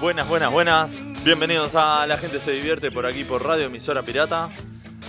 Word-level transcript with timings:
Buenas, 0.00 0.28
buenas, 0.28 0.52
buenas. 0.52 1.02
Bienvenidos 1.24 1.74
a 1.74 2.06
La 2.06 2.18
Gente 2.18 2.38
Se 2.40 2.52
Divierte 2.52 2.90
por 2.90 3.06
aquí 3.06 3.24
por 3.24 3.42
Radio 3.44 3.66
Emisora 3.66 4.02
Pirata. 4.02 4.50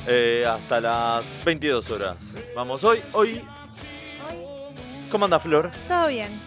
eh, 0.08 0.46
hasta 0.48 0.80
las 0.80 1.26
22 1.44 1.90
horas. 1.90 2.38
Vamos, 2.56 2.84
hoy, 2.84 3.02
hoy. 3.12 3.44
¿Cómo 5.12 5.26
anda 5.26 5.40
Flor? 5.40 5.72
Todo 5.88 6.08
bien. 6.08 6.40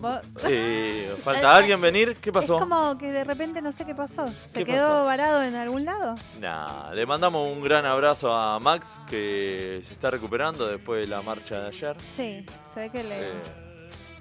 Vos- 0.00 0.20
Eh, 0.48 1.16
¿Falta 1.24 1.56
alguien 1.56 1.80
venir? 1.80 2.16
¿Qué 2.20 2.32
pasó? 2.32 2.54
Es 2.56 2.60
como 2.60 2.96
que 2.98 3.10
de 3.10 3.24
repente 3.24 3.60
no 3.60 3.72
sé 3.72 3.84
qué 3.84 3.94
pasó. 3.96 4.28
¿Se 4.52 4.60
¿Qué 4.60 4.64
quedó 4.64 4.86
pasó? 4.88 5.04
varado 5.04 5.42
en 5.42 5.56
algún 5.56 5.84
lado? 5.84 6.14
Nah, 6.38 6.92
le 6.92 7.04
mandamos 7.06 7.50
un 7.52 7.62
gran 7.62 7.84
abrazo 7.84 8.32
a 8.32 8.60
Max 8.60 9.00
que 9.08 9.80
se 9.82 9.92
está 9.92 10.10
recuperando 10.10 10.68
después 10.68 11.00
de 11.00 11.08
la 11.08 11.20
marcha 11.22 11.58
de 11.60 11.66
ayer. 11.68 11.96
Sí, 12.08 12.46
se 12.72 12.80
ve 12.80 12.90
que 12.90 13.02
le, 13.02 13.20
Eh, 13.20 13.32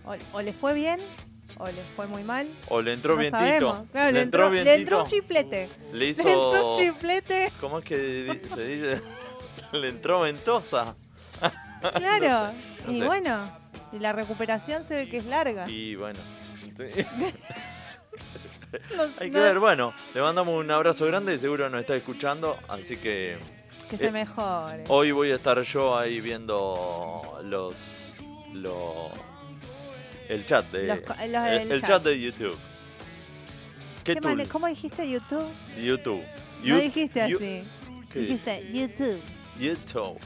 o, 0.05 0.38
o 0.38 0.41
le 0.41 0.54
fue 0.54 0.73
bien 0.73 0.99
o 1.59 1.67
le 1.67 1.81
fue 1.95 2.07
muy 2.07 2.23
mal. 2.23 2.47
o 2.69 2.81
le 2.81 2.93
entró 2.93 3.13
no 3.15 3.21
vientito. 3.21 3.85
Claro, 3.91 4.11
le, 4.11 4.21
entró, 4.21 4.45
le 4.49 4.52
vientito. 4.63 4.75
entró 4.79 5.03
un 5.03 5.07
chiflete. 5.09 5.70
Le 5.91 5.99
Le 5.99 6.09
entró 6.09 6.29
hizo. 6.31 6.71
un 6.73 6.77
chiflete. 6.79 7.52
¿Cómo 7.61 7.79
es 7.79 7.85
que 7.85 8.41
se 8.53 8.65
dice? 8.67 9.02
le 9.73 9.89
entró 9.89 10.21
ventosa. 10.21 10.95
Claro. 11.95 12.53
no 12.88 12.91
y 12.91 12.99
sé. 12.99 13.05
bueno, 13.05 13.51
y 13.93 13.99
la 13.99 14.12
recuperación 14.12 14.84
se 14.84 14.95
ve 14.95 15.09
que 15.09 15.17
es 15.17 15.25
larga. 15.25 15.70
Y 15.70 15.95
bueno. 15.95 16.20
sí. 16.75 16.85
Hay 19.20 19.31
que 19.31 19.39
ver, 19.39 19.59
bueno, 19.59 19.93
le 20.13 20.21
mandamos 20.21 20.55
un 20.59 20.70
abrazo 20.71 21.05
grande 21.05 21.34
y 21.35 21.37
seguro 21.37 21.70
nos 21.70 21.79
está 21.79 21.95
escuchando, 21.95 22.57
así 22.67 22.98
que 22.98 23.37
Que 23.89 23.98
se 23.98 24.07
eh, 24.07 24.12
mejore. 24.12 24.84
hoy 24.89 25.12
voy 25.12 25.31
a 25.31 25.35
estar 25.35 25.62
yo 25.62 25.98
ahí 25.98 26.20
viendo 26.20 27.39
los, 27.43 27.76
lo- 28.53 29.12
el 30.30 30.45
chat 30.45 30.70
de 30.72 30.88
Los 30.88 30.99
co- 31.02 31.13
los 31.13 31.48
el, 31.48 31.70
chat. 31.81 31.90
chat 31.90 32.04
de 32.04 32.20
YouTube. 32.22 32.58
¿Qué, 34.04 34.16
¿Qué 34.16 34.48
¿Cómo 34.48 34.68
dijiste 34.68 35.09
YouTube? 35.09 35.49
YouTube. 35.77 36.24
no 36.62 36.65
You- 36.65 36.77
dijiste 36.82 37.29
you- 37.29 37.38
así. 37.38 37.63
¿qué 38.12 38.20
Dijiste 38.20 38.70
YouTube. 38.71 39.21
YouTube. 39.60 40.20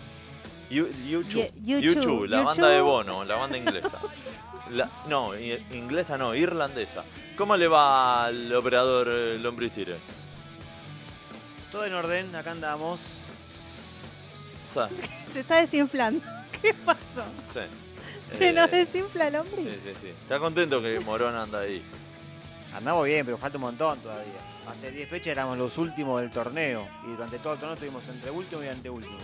You- 0.70 0.88
YouTube. 1.10 1.52
YouTube, 1.64 1.82
YouTube, 1.82 2.26
la 2.28 2.44
banda 2.44 2.68
de. 2.70 2.82
Bono, 2.82 3.26
la 3.26 3.36
banda 3.36 3.58
inglesa. 3.58 4.00
La- 4.72 4.90
no, 5.10 5.38
inglesa 5.38 6.18
no, 6.18 6.34
irlandesa. 6.34 7.04
¿Cómo 7.36 7.58
le 7.58 7.68
va 7.68 8.26
al 8.26 8.54
operador 8.54 9.08
eh, 9.10 9.38
Lombricires? 9.40 10.26
Todo 11.74 11.86
en 11.86 11.94
orden, 11.94 12.34
acá 12.36 12.52
andamos. 12.52 13.02
Se 14.64 15.40
está 15.42 15.58
desinflando. 15.58 16.24
¿Qué 16.62 16.74
pasó? 16.74 17.24
sí. 17.54 17.60
Se 18.32 18.50
Eh, 18.50 18.54
nos 18.54 18.72
desinfla 18.72 19.28
el 19.28 19.36
hombre. 19.36 19.58
Sí, 19.58 19.80
sí, 19.84 19.92
sí. 20.00 20.08
Está 20.10 20.40
contento 20.40 20.82
que 20.82 21.00
Morón 21.02 21.36
anda 21.36 21.60
ahí. 21.60 21.84
Andamos 22.76 23.06
bien, 23.06 23.26
pero 23.26 23.38
falta 23.38 23.58
un 23.58 23.64
montón 23.64 24.00
todavía. 24.00 24.40
Hace 24.68 24.92
10 24.92 25.10
fechas 25.10 25.32
éramos 25.32 25.58
los 25.58 25.78
últimos 25.78 26.22
del 26.22 26.32
torneo. 26.32 26.88
Y 27.06 27.12
durante 27.12 27.40
todo 27.40 27.54
el 27.54 27.60
torneo 27.60 27.74
estuvimos 27.74 28.08
entre 28.08 28.32
último 28.32 28.64
y 28.64 28.68
anteúltimo. 28.68 29.18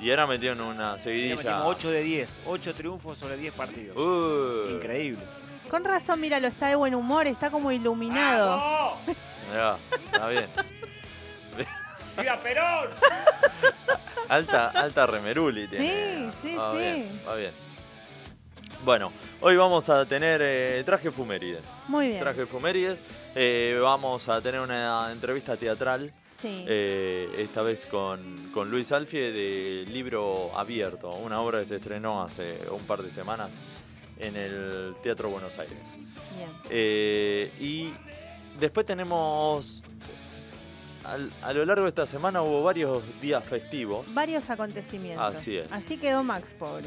Y 0.00 0.10
ahora 0.10 0.26
metió 0.26 0.52
en 0.52 0.60
una 0.62 0.96
Ya 0.96 0.98
seguidilla. 0.98 1.36
metimos 1.36 1.62
8 1.66 1.90
de 1.90 2.00
Uh. 2.00 2.04
10. 2.04 2.40
8 2.46 2.74
triunfos 2.74 3.18
sobre 3.18 3.36
10 3.36 3.54
partidos. 3.54 3.96
Uh, 3.96 4.70
Increíble. 4.76 5.22
Con 5.68 5.84
razón, 5.84 6.20
míralo, 6.20 6.48
está 6.48 6.66
de 6.68 6.74
buen 6.74 6.94
humor, 6.96 7.26
está 7.28 7.50
como 7.50 7.70
iluminado. 7.70 8.96
mirá, 9.52 9.76
está 10.12 10.28
bien. 10.28 10.46
¡Viva 12.18 12.36
Perón! 12.42 12.90
Alta, 14.28 14.68
alta 14.70 15.06
remeruli 15.06 15.68
tiene. 15.68 16.32
Sí, 16.32 16.38
sí, 16.42 16.56
Va 16.56 16.72
sí. 16.72 16.78
bien, 16.78 17.22
va 17.28 17.34
bien. 17.36 17.52
Bueno, 18.84 19.12
hoy 19.42 19.56
vamos 19.56 19.90
a 19.90 20.06
tener 20.06 20.40
eh, 20.42 20.82
traje 20.86 21.10
fumérides. 21.10 21.62
Muy 21.86 22.08
bien. 22.08 22.18
Traje 22.20 22.46
fumérides. 22.46 23.04
Eh, 23.34 23.78
vamos 23.82 24.26
a 24.28 24.40
tener 24.40 24.60
una 24.60 25.10
entrevista 25.12 25.56
teatral. 25.56 26.12
Sí. 26.30 26.64
eh, 26.66 27.28
esta 27.38 27.60
vez 27.60 27.86
con, 27.86 28.50
con 28.54 28.70
Luis 28.70 28.90
Alfie 28.92 29.30
de 29.32 29.84
Libro 29.88 30.50
Abierto, 30.56 31.12
una 31.12 31.40
obra 31.42 31.60
que 31.60 31.66
se 31.66 31.76
estrenó 31.76 32.22
hace 32.22 32.60
un 32.70 32.80
par 32.86 33.02
de 33.02 33.10
semanas 33.10 33.50
en 34.18 34.36
el 34.36 34.94
Teatro 35.02 35.28
Buenos 35.28 35.58
Aires. 35.58 35.76
Bien. 36.36 36.48
Eh, 36.70 37.52
y 37.60 37.92
después 38.58 38.86
tenemos, 38.86 39.82
al- 41.04 41.30
a 41.42 41.52
lo 41.52 41.66
largo 41.66 41.82
de 41.82 41.90
esta 41.90 42.06
semana 42.06 42.40
hubo 42.40 42.62
varios 42.62 43.02
días 43.20 43.44
festivos. 43.44 44.06
Varios 44.14 44.48
acontecimientos. 44.48 45.34
Así 45.34 45.58
es. 45.58 45.70
Así 45.70 45.98
quedó 45.98 46.22
Max, 46.22 46.54
pobre. 46.58 46.86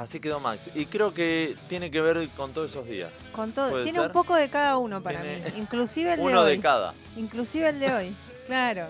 Así 0.00 0.18
quedó 0.18 0.40
Max. 0.40 0.70
Y 0.74 0.86
creo 0.86 1.12
que 1.12 1.56
tiene 1.68 1.90
que 1.90 2.00
ver 2.00 2.26
con 2.30 2.54
todos 2.54 2.70
esos 2.70 2.86
días. 2.86 3.10
Con 3.32 3.52
todo. 3.52 3.68
¿Puede 3.70 3.84
Tiene 3.84 3.98
ser? 3.98 4.06
un 4.06 4.12
poco 4.14 4.34
de 4.34 4.48
cada 4.48 4.78
uno 4.78 5.02
para 5.02 5.20
Tiene 5.20 5.50
mí. 5.50 5.58
Inclusive 5.58 6.14
el 6.14 6.20
de 6.20 6.24
Uno 6.24 6.40
hoy. 6.40 6.50
de 6.56 6.60
cada. 6.60 6.94
Inclusive 7.18 7.68
el 7.68 7.80
de 7.80 7.92
hoy. 7.94 8.16
Claro. 8.46 8.86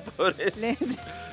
Le- 0.57 0.79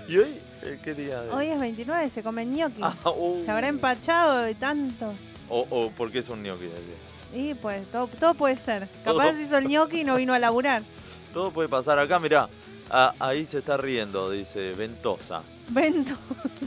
¿Y 0.10 0.18
hoy? 0.18 0.40
Eh, 0.64 0.80
¿Qué 0.84 0.94
día 0.96 1.24
es? 1.24 1.32
hoy 1.32 1.48
es 1.48 1.58
29, 1.60 2.10
se 2.10 2.22
comen 2.24 2.54
ñoquis. 2.54 2.84
Ah, 2.84 3.10
uh. 3.12 3.42
Se 3.46 3.50
habrá 3.52 3.68
empachado 3.70 4.40
de 4.40 4.54
tanto. 4.56 5.14
O, 5.48 5.66
o 5.70 5.92
porque 5.92 6.20
es 6.20 6.28
un 6.28 6.42
así. 6.46 7.40
Y 7.40 7.54
pues, 7.54 7.86
todo, 7.90 8.08
todo 8.20 8.34
puede 8.34 8.58
ser. 8.58 8.90
Todo. 9.06 9.20
Capaz 9.20 9.40
hizo 9.40 9.58
el 9.60 9.68
ñoqui 9.68 10.02
y 10.02 10.04
no 10.04 10.16
vino 10.16 10.34
a 10.34 10.40
laburar. 10.40 10.82
Todo 11.34 11.52
puede 11.52 11.70
pasar 11.70 12.00
acá, 12.00 12.20
mirá. 12.20 12.50
Ah, 12.90 13.14
ahí 13.20 13.46
se 13.46 13.60
está 13.60 13.78
riendo, 13.78 14.30
dice 14.32 14.74
Ventosa. 14.74 15.42
Vento. 15.70 16.14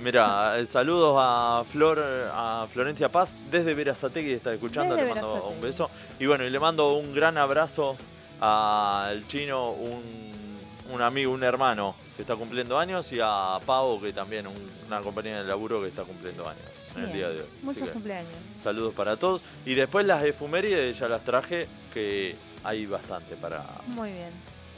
Mira, 0.02 0.58
eh, 0.58 0.66
saludos 0.66 1.16
a 1.18 1.64
Flor, 1.70 1.98
a 2.32 2.66
Florencia 2.70 3.08
Paz 3.08 3.36
desde 3.50 3.72
Verazategui 3.72 4.32
está 4.32 4.52
escuchando, 4.52 4.94
Desde 4.94 5.08
le 5.08 5.14
mando 5.14 5.44
un 5.48 5.60
beso. 5.62 5.90
Y 6.18 6.26
bueno, 6.26 6.44
y 6.44 6.50
le 6.50 6.58
mando 6.60 6.92
un 6.94 7.14
gran 7.14 7.38
abrazo 7.38 7.96
al 8.40 9.26
chino, 9.28 9.70
un, 9.70 10.02
un 10.92 11.02
amigo, 11.02 11.32
un 11.32 11.42
hermano 11.42 11.94
que 12.16 12.22
está 12.22 12.36
cumpliendo 12.36 12.78
años, 12.78 13.10
y 13.12 13.18
a 13.22 13.58
Pau, 13.64 14.00
que 14.00 14.12
también 14.12 14.46
un- 14.46 14.70
una 14.86 15.00
compañía 15.00 15.40
de 15.42 15.48
laburo 15.48 15.80
que 15.80 15.88
está 15.88 16.02
cumpliendo 16.02 16.46
años 16.48 16.62
en 16.96 17.04
el 17.04 17.12
día 17.12 17.28
de 17.28 17.40
hoy. 17.40 17.46
Muchos 17.62 17.86
que 17.86 17.92
cumpleaños. 17.92 18.32
saludos 18.62 18.92
para 18.94 19.16
todos. 19.16 19.42
Y 19.64 19.74
después 19.74 20.04
las 20.04 20.24
efumérides 20.24 20.98
ya 20.98 21.08
las 21.08 21.22
traje, 21.24 21.68
que 21.94 22.36
hay 22.64 22.84
bastante 22.86 23.36
para 23.36 23.64
Muy 23.86 24.10
bien. 24.10 24.30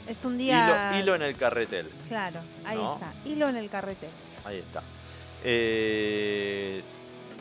Es 0.07 0.25
un 0.25 0.37
día. 0.37 0.91
hilo, 0.93 0.99
hilo 1.03 1.15
en 1.15 1.21
el 1.21 1.35
carretel. 1.35 1.89
Claro, 2.07 2.41
ahí 2.65 2.77
¿No? 2.77 2.95
está. 2.95 3.13
Hilo 3.25 3.49
en 3.49 3.57
el 3.57 3.69
carretel. 3.69 4.09
Ahí 4.45 4.57
está. 4.59 4.81
Eh, 5.43 6.81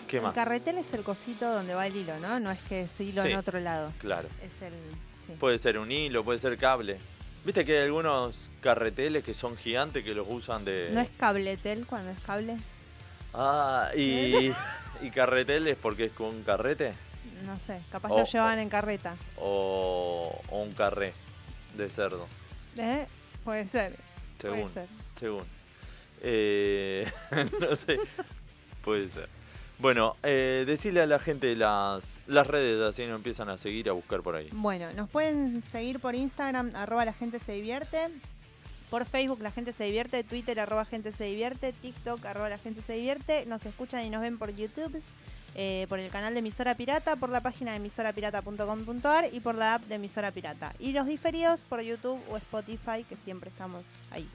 ¿Qué 0.07 0.17
el 0.19 0.23
más? 0.23 0.35
carretel 0.35 0.79
es 0.79 0.93
el 0.93 1.03
cosito 1.03 1.51
donde 1.53 1.75
va 1.75 1.87
el 1.87 1.97
hilo, 1.97 2.19
¿no? 2.19 2.39
No 2.41 2.51
es 2.51 2.61
que 2.61 2.83
es 2.83 3.01
hilo 3.01 3.23
Sí. 3.23 3.31
en 3.31 3.37
otro 3.39 3.59
lado. 3.61 3.93
Claro. 3.99 4.29
Es 4.43 4.53
el. 4.63 4.73
Sí. 5.27 5.33
Puede 5.39 5.59
ser 5.59 5.79
un 5.79 5.91
hilo, 5.91 6.25
puede 6.25 6.39
ser 6.39 6.57
cable. 6.59 6.99
Viste 7.45 7.65
que 7.65 7.79
hay 7.79 7.85
algunos 7.85 8.53
carreteles 8.61 9.25
que 9.25 9.35
son 9.35 9.57
gigantes 9.57 10.05
que 10.05 10.15
los 10.15 10.27
usan 10.29 10.65
de. 10.65 10.91
¿No 10.93 11.01
es 11.01 11.11
cabletel 11.19 11.87
cuando 11.87 12.11
es 12.11 12.21
cable? 12.21 12.57
Ah, 13.35 13.91
y, 13.97 14.53
y 15.01 15.11
carretel 15.11 15.67
es 15.69 15.77
porque 15.77 16.05
es 16.07 16.13
con 16.13 16.27
un 16.29 16.43
carrete 16.43 16.93
No 17.47 17.59
sé, 17.59 17.81
capaz 17.91 18.11
O- 18.11 18.19
lo 18.19 18.25
llevan 18.25 18.59
en 18.59 18.69
carreta. 18.69 19.17
o, 19.39 20.39
o 20.51 20.59
un 20.63 20.73
carré 20.73 21.15
de 21.75 21.89
cerdo, 21.89 22.29
¿Eh? 22.79 23.07
Puede 23.45 23.67
ser. 23.67 23.97
según. 24.39 24.61
Puede 24.61 24.75
ser. 24.75 24.89
Según. 25.17 25.45
Eh, 26.23 27.11
no 27.61 27.77
sé. 27.77 27.99
Puede 28.85 29.09
ser. 29.09 29.29
Bueno, 29.79 30.17
eh, 30.23 30.63
decirle 30.65 31.03
a 31.03 31.07
la 31.07 31.19
gente 31.19 31.57
las, 31.57 32.21
las 32.29 32.47
redes, 32.47 32.81
así 32.81 33.05
no 33.05 33.17
empiezan 33.17 33.49
a 33.49 33.59
seguir, 33.59 33.89
a 33.89 33.93
buscar 33.93 34.23
por 34.23 34.37
ahí. 34.37 34.49
Bueno, 34.53 34.93
nos 34.93 35.11
pueden 35.11 35.65
seguir 35.65 35.99
por 35.99 36.15
Instagram, 36.15 36.71
arroba 36.77 37.05
la 37.05 37.13
gente 37.13 37.41
se 37.41 37.53
divierte. 37.53 38.09
Por 38.91 39.07
Facebook 39.07 39.41
la 39.41 39.51
gente 39.51 39.73
se 39.73 39.85
divierte, 39.85 40.23
Twitter 40.23 40.61
arroba 40.61 40.85
gente 40.85 41.11
se 41.11 41.25
divierte, 41.25 41.73
TikTok 41.73 42.25
arroba 42.27 42.49
la 42.49 42.59
gente 42.59 42.81
se 42.83 42.93
divierte. 42.93 43.45
Nos 43.47 43.67
escuchan 43.67 44.05
y 44.05 44.11
nos 44.11 44.21
ven 44.21 44.39
por 44.39 44.55
YouTube, 44.55 45.03
eh, 45.55 45.87
por 45.89 45.99
el 45.99 46.11
canal 46.11 46.33
de 46.35 46.41
Emisora 46.41 46.75
Pirata, 46.75 47.17
por 47.17 47.29
la 47.31 47.41
página 47.41 47.73
de 47.73 47.77
emisorapirata.com.ar 47.79 49.27
y 49.33 49.41
por 49.41 49.55
la 49.55 49.75
app 49.75 49.83
de 49.85 49.97
Emisora 49.97 50.31
Pirata. 50.31 50.73
Y 50.79 50.93
los 50.93 51.07
diferidos 51.07 51.65
por 51.65 51.81
YouTube 51.83 52.21
o 52.31 52.37
Spotify, 52.39 53.05
que 53.09 53.17
siempre 53.17 53.51
estamos 53.51 53.91
ahí. 54.11 54.27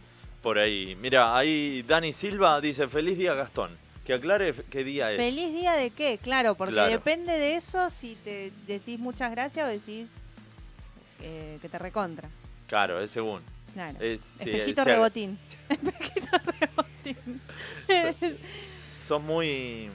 Por 0.44 0.60
ahí. 0.60 0.96
Mira, 1.02 1.36
ahí 1.38 1.84
Dani 1.88 2.14
Silva 2.14 2.62
dice, 2.62 2.88
feliz 2.88 3.18
día 3.18 3.34
Gastón. 3.34 3.72
Que 4.06 4.14
aclare 4.14 4.54
qué 4.70 4.84
día 4.86 5.12
es. 5.12 5.18
¿Feliz 5.18 5.52
día 5.52 5.74
de 5.74 5.90
qué? 5.90 6.18
Claro, 6.22 6.56
porque 6.56 6.74
Claro. 6.76 6.92
depende 6.92 7.34
de 7.34 7.56
eso 7.58 7.90
si 7.90 8.16
te 8.16 8.54
decís 8.66 8.98
muchas 9.00 9.32
gracias 9.32 9.66
o 9.66 9.70
decís 9.70 10.12
eh, 11.22 11.58
que 11.62 11.68
te 11.68 11.78
recontra. 11.78 12.30
Claro, 12.68 13.02
es 13.02 13.12
según. 13.12 13.42
Claro. 13.74 13.98
Es, 14.00 14.22
sí, 14.22 14.50
Espejito 14.50 14.84
se- 14.84 14.90
rebotín. 14.90 15.38
Espejito 15.70 16.38
rebotín. 16.60 17.42
Sos 19.06 19.22
muy. 19.22 19.90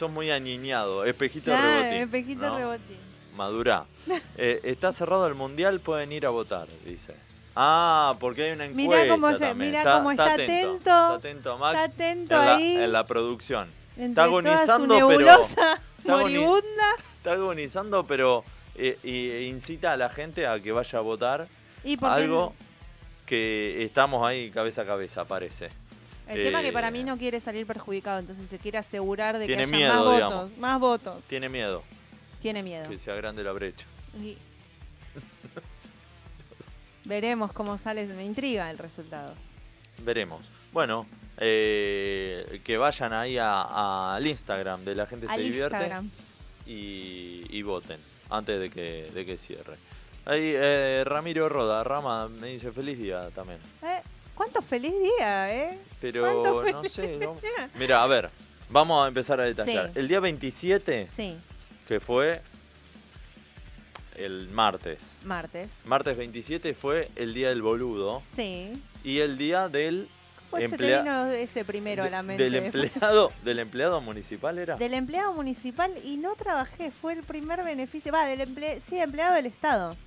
Sos 0.00 0.10
muy 0.10 0.30
aniñado. 0.30 1.04
Espejito 1.04 1.50
Claro, 1.50 1.66
rebotín. 1.82 2.00
espejito 2.00 2.48
¿no? 2.48 2.56
rebotín. 2.56 2.96
Madura. 3.36 3.84
Eh, 4.38 4.60
está 4.64 4.90
cerrado 4.92 5.26
el 5.26 5.34
mundial, 5.34 5.80
pueden 5.80 6.10
ir 6.12 6.24
a 6.24 6.30
votar, 6.30 6.66
dice. 6.86 7.14
Ah, 7.54 8.14
porque 8.18 8.44
hay 8.44 8.52
una 8.52 8.64
encuesta. 8.64 8.96
Mirá 8.96 9.08
cómo 9.14 9.34
se- 9.34 9.54
mirá 9.54 9.82
cómo 9.92 10.10
está 10.12 10.32
atento. 10.32 10.78
Está 10.78 11.14
atento, 11.14 11.58
Max. 11.58 11.74
Está 11.80 11.84
atento 11.92 12.34
en, 12.40 12.46
la, 12.46 12.54
ahí. 12.56 12.76
en 12.76 12.92
la 12.92 13.04
producción. 13.04 13.68
Entre 13.98 14.14
toda 14.14 14.28
su 14.28 14.48
agonizando, 14.48 14.94
pero- 14.94 15.08
nebulosa 15.10 15.80
está 15.98 16.12
agoni- 16.14 16.20
moribunda. 16.22 16.88
Está 17.18 17.32
agonizando, 17.32 18.06
pero 18.06 18.42
eh, 18.76 18.96
y 19.04 19.44
incita 19.50 19.92
a 19.92 19.96
la 19.98 20.08
gente 20.08 20.46
a 20.46 20.58
que 20.60 20.72
vaya 20.72 20.98
a 20.98 21.02
votar 21.02 21.46
Y 21.84 21.98
porque 21.98 22.14
algo 22.22 22.54
que 23.26 23.84
estamos 23.84 24.26
ahí 24.26 24.50
cabeza 24.50 24.80
a 24.82 24.86
cabeza, 24.86 25.26
parece. 25.26 25.68
El 26.34 26.42
tema 26.44 26.62
que 26.62 26.72
para 26.72 26.88
eh, 26.88 26.90
mí 26.92 27.04
no 27.04 27.16
quiere 27.18 27.40
salir 27.40 27.66
perjudicado, 27.66 28.18
entonces 28.18 28.48
se 28.48 28.58
quiere 28.58 28.78
asegurar 28.78 29.38
de 29.38 29.46
que 29.46 29.56
haya 29.56 29.66
miedo, 29.66 30.04
más 30.04 30.14
digamos. 30.14 30.34
votos, 30.42 30.58
más 30.58 30.80
votos. 30.80 31.24
Tiene 31.26 31.48
miedo 31.48 31.82
Tiene 32.40 32.62
miedo. 32.62 32.88
que 32.88 32.98
se 32.98 33.10
agrande 33.10 33.42
la 33.44 33.52
brecha. 33.52 33.86
Y- 34.20 34.36
Veremos 37.04 37.52
cómo 37.52 37.76
sale, 37.78 38.06
me 38.06 38.24
intriga 38.24 38.70
el 38.70 38.78
resultado. 38.78 39.34
Veremos. 39.98 40.48
Bueno, 40.72 41.06
eh, 41.38 42.60
que 42.64 42.76
vayan 42.78 43.12
ahí 43.12 43.38
a- 43.38 44.14
al 44.14 44.26
Instagram 44.26 44.84
de 44.84 44.94
la 44.94 45.06
gente 45.06 45.26
se 45.28 45.38
divierte 45.38 45.90
y 46.66 47.62
voten 47.62 47.98
antes 48.28 48.60
de 48.60 48.70
que, 48.70 49.10
de 49.12 49.26
que 49.26 49.36
cierre. 49.36 49.76
Ahí 50.24 50.52
eh, 50.54 51.02
Ramiro 51.04 51.48
Roda, 51.48 51.82
Rama, 51.82 52.28
me 52.28 52.48
dice 52.48 52.70
feliz 52.70 52.98
día 52.98 53.30
también. 53.34 53.58
Eh, 53.82 54.00
¿Cuánto 54.40 54.62
feliz 54.62 54.94
día, 55.18 55.54
eh? 55.54 55.78
Pero 56.00 56.22
¿Cuánto 56.40 56.72
no 56.82 56.88
sé. 56.88 57.18
no-? 57.18 57.36
Mira, 57.78 58.02
a 58.02 58.06
ver, 58.06 58.30
vamos 58.70 59.04
a 59.04 59.08
empezar 59.08 59.38
a 59.38 59.44
detallar. 59.44 59.88
Sí. 59.92 59.98
El 59.98 60.08
día 60.08 60.18
27, 60.18 61.08
Sí, 61.14 61.36
que 61.86 62.00
fue 62.00 62.40
el 64.16 64.48
martes. 64.48 65.18
martes. 65.24 65.68
Martes 65.84 66.16
27 66.16 66.72
fue 66.72 67.10
el 67.16 67.34
día 67.34 67.50
del 67.50 67.60
boludo 67.60 68.22
Sí. 68.34 68.82
y 69.04 69.18
el 69.18 69.36
día 69.36 69.68
del 69.68 70.08
Pues 70.48 70.70
se 70.70 70.76
te 70.78 70.84
emplea- 70.84 71.02
vino 71.02 71.26
ese 71.26 71.62
primero 71.66 72.04
a 72.04 72.08
la 72.08 72.22
mente. 72.22 72.42
del 72.42 72.54
empleado 72.54 73.32
del 73.44 73.58
empleado 73.58 74.00
municipal 74.00 74.58
era. 74.58 74.76
Del 74.76 74.94
empleado 74.94 75.34
municipal 75.34 75.92
y 76.02 76.16
no 76.16 76.34
trabajé, 76.34 76.90
fue 76.90 77.12
el 77.12 77.24
primer 77.24 77.62
beneficio. 77.62 78.10
Va, 78.10 78.24
del 78.24 78.40
emple 78.40 78.80
sí, 78.80 78.98
empleado 78.98 79.34
del 79.34 79.44
Estado. 79.44 79.98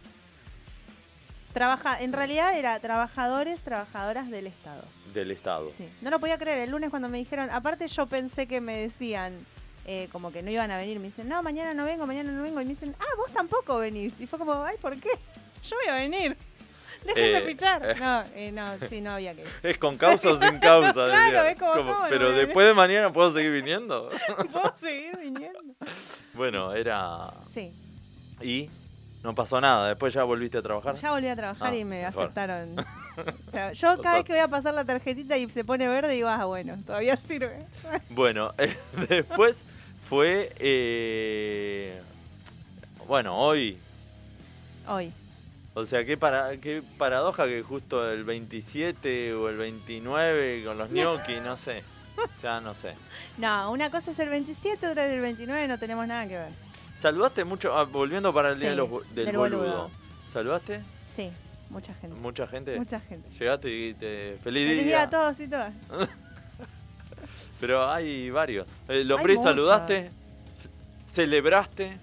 Trabaja, 1.53 2.01
en 2.01 2.09
Sí. 2.09 2.15
realidad 2.15 2.57
era 2.57 2.79
trabajadores, 2.79 3.61
trabajadoras 3.61 4.29
del 4.29 4.47
Estado. 4.47 4.83
Del 5.13 5.29
estado. 5.31 5.69
Sí. 5.77 5.87
No 6.01 6.09
lo 6.09 6.19
podía 6.19 6.37
creer. 6.39 6.57
El 6.59 6.71
lunes 6.71 6.89
cuando 6.89 7.07
me 7.07 7.19
dijeron, 7.19 7.49
aparte 7.51 7.87
yo 7.87 8.07
pensé 8.07 8.47
que 8.47 8.59
me 8.61 8.75
decían 8.77 9.45
eh, 9.85 10.07
como 10.11 10.31
que 10.31 10.41
no 10.41 10.49
iban 10.49 10.71
a 10.71 10.77
venir. 10.77 10.97
Me 10.99 11.07
dicen, 11.07 11.29
no, 11.29 11.43
mañana 11.43 11.73
no 11.75 11.85
vengo, 11.85 12.07
mañana 12.07 12.31
no 12.31 12.41
vengo. 12.41 12.59
Y 12.61 12.65
me 12.65 12.69
dicen, 12.73 12.95
ah, 12.99 13.05
vos 13.17 13.31
tampoco 13.31 13.77
venís. 13.77 14.13
Y 14.19 14.25
fue 14.27 14.39
como, 14.39 14.63
ay, 14.63 14.77
¿por 14.81 14.95
qué? 14.99 15.11
Yo 15.63 15.75
voy 15.75 15.87
a 15.93 15.97
venir. 15.99 16.35
Déjenme 17.05 17.37
Eh, 17.39 17.41
fichar. 17.41 17.83
eh. 17.89 17.95
No, 17.99 18.23
eh, 18.33 18.51
no, 18.53 18.87
sí, 18.89 19.01
no 19.01 19.11
había 19.11 19.33
que 19.35 19.41
ir. 19.41 19.47
Es 19.61 19.77
con 19.77 19.97
causa 19.97 20.29
o 20.31 20.39
sin 20.39 20.57
causa. 20.59 20.93
Claro, 21.09 21.43
es 21.43 21.59
como, 21.59 21.73
¿cómo 21.73 21.91
no 21.91 22.05
pero 22.09 22.31
después 22.31 22.65
de 22.65 22.73
mañana 22.73 23.11
puedo 23.11 23.31
seguir 23.31 23.51
viniendo. 23.51 24.09
¿Puedo 24.51 24.73
seguir 24.77 25.15
viniendo? 25.17 25.59
bueno, 26.33 26.73
era. 26.73 27.33
Sí. 27.53 27.71
Y 28.41 28.69
no 29.23 29.33
pasó 29.33 29.59
nada. 29.61 29.87
Después 29.87 30.13
ya 30.13 30.23
volviste 30.23 30.57
a 30.57 30.61
trabajar. 30.61 30.95
Ya 30.95 31.11
volví 31.11 31.27
a 31.27 31.35
trabajar 31.35 31.71
Ah, 31.71 31.75
y 31.75 31.85
me 31.85 32.01
mejor. 32.03 32.23
aceptaron. 32.23 32.75
O 33.47 33.51
sea, 33.51 33.71
yo 33.73 34.01
cada 34.01 34.17
vez 34.17 34.25
que 34.25 34.33
voy 34.33 34.41
a 34.41 34.47
pasar 34.47 34.73
la 34.73 34.83
tarjetita 34.85 35.37
y 35.37 35.47
se 35.49 35.63
pone 35.63 35.87
verde, 35.87 36.11
digo, 36.13 36.27
ah, 36.29 36.45
bueno, 36.45 36.75
todavía 36.85 37.15
sirve. 37.15 37.59
Bueno, 38.09 38.51
eh, 38.57 38.75
después 39.09 39.65
fue. 40.09 40.51
eh, 40.59 42.01
bueno, 43.07 43.37
hoy. 43.37 43.77
Hoy. 44.87 45.11
O 45.75 45.85
sea, 45.85 46.05
qué, 46.05 46.17
para, 46.17 46.57
qué 46.57 46.83
paradoja 46.97 47.45
que 47.45 47.61
justo 47.63 48.09
el 48.11 48.23
27 48.23 49.33
o 49.33 49.49
el 49.49 49.57
29 49.57 50.63
con 50.65 50.77
los 50.77 50.89
gnocchi, 50.91 51.39
no 51.39 51.57
sé. 51.57 51.83
Ya 52.41 52.61
no 52.61 52.75
sé. 52.75 52.93
No, 53.37 53.71
una 53.71 53.89
cosa 53.89 54.11
es 54.11 54.19
el 54.19 54.29
27, 54.29 54.87
otra 54.87 55.05
es 55.07 55.13
el 55.13 55.19
29, 55.19 55.67
no 55.67 55.79
tenemos 55.79 56.07
nada 56.07 56.27
que 56.27 56.37
ver. 56.37 56.49
¿Saludaste 56.95 57.43
mucho? 57.43 57.77
ah, 57.77 57.83
volviendo 57.83 58.33
para 58.33 58.51
el 58.51 58.59
día 58.59 58.69
de 58.71 58.75
los 58.75 58.89
del, 59.13 59.25
del 59.25 59.37
boludo. 59.37 59.59
boludo. 59.59 59.91
¿Saludaste? 60.31 60.83
Sí, 61.07 61.31
mucha 61.69 61.93
gente. 61.95 62.19
¿Mucha 62.19 62.47
gente? 62.47 62.77
Mucha 62.77 62.99
gente. 62.99 63.29
Llegaste 63.29 63.69
y 63.69 63.77
dijiste, 63.77 64.37
feliz, 64.43 64.67
Feliz 64.67 64.73
día. 64.73 64.83
día 64.83 65.01
a 65.03 65.09
todos 65.09 65.39
y 65.39 65.47
todas. 65.47 65.73
Pero 67.59 67.89
hay 67.89 68.29
varios. 68.29 68.67
Eh. 68.89 69.05
¿saludaste? 69.41 70.11
¿Celebraste 71.05 71.97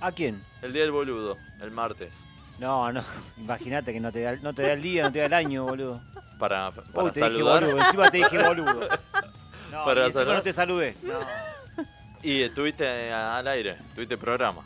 ¿A 0.00 0.12
quién? 0.12 0.42
el 0.62 0.72
día 0.72 0.82
del 0.82 0.90
boludo, 0.92 1.36
el 1.60 1.70
martes? 1.70 2.24
No, 2.58 2.92
no, 2.92 3.02
imagínate 3.38 3.92
que 3.92 4.00
no 4.00 4.10
te, 4.12 4.20
da, 4.22 4.36
no 4.36 4.52
te 4.52 4.62
da 4.62 4.72
el 4.72 4.82
día, 4.82 5.04
no 5.04 5.12
te 5.12 5.20
da 5.20 5.26
el 5.26 5.32
año, 5.34 5.64
boludo. 5.64 6.00
Para, 6.38 6.70
para 6.72 7.04
Uy, 7.04 7.10
te 7.12 7.20
dije 7.20 7.32
saludar. 7.32 7.64
boludo, 7.64 7.80
encima 7.84 8.10
te 8.10 8.16
dije 8.18 8.38
boludo. 8.42 8.88
No, 9.70 9.84
Para 9.84 10.08
y 10.08 10.12
saludar. 10.12 10.36
no 10.36 10.42
te 10.42 10.52
saludé. 10.54 10.96
No. 11.02 11.12
Y 12.22 12.42
estuviste 12.42 13.12
al 13.12 13.46
aire, 13.48 13.78
tuviste 13.94 14.16
programa. 14.18 14.62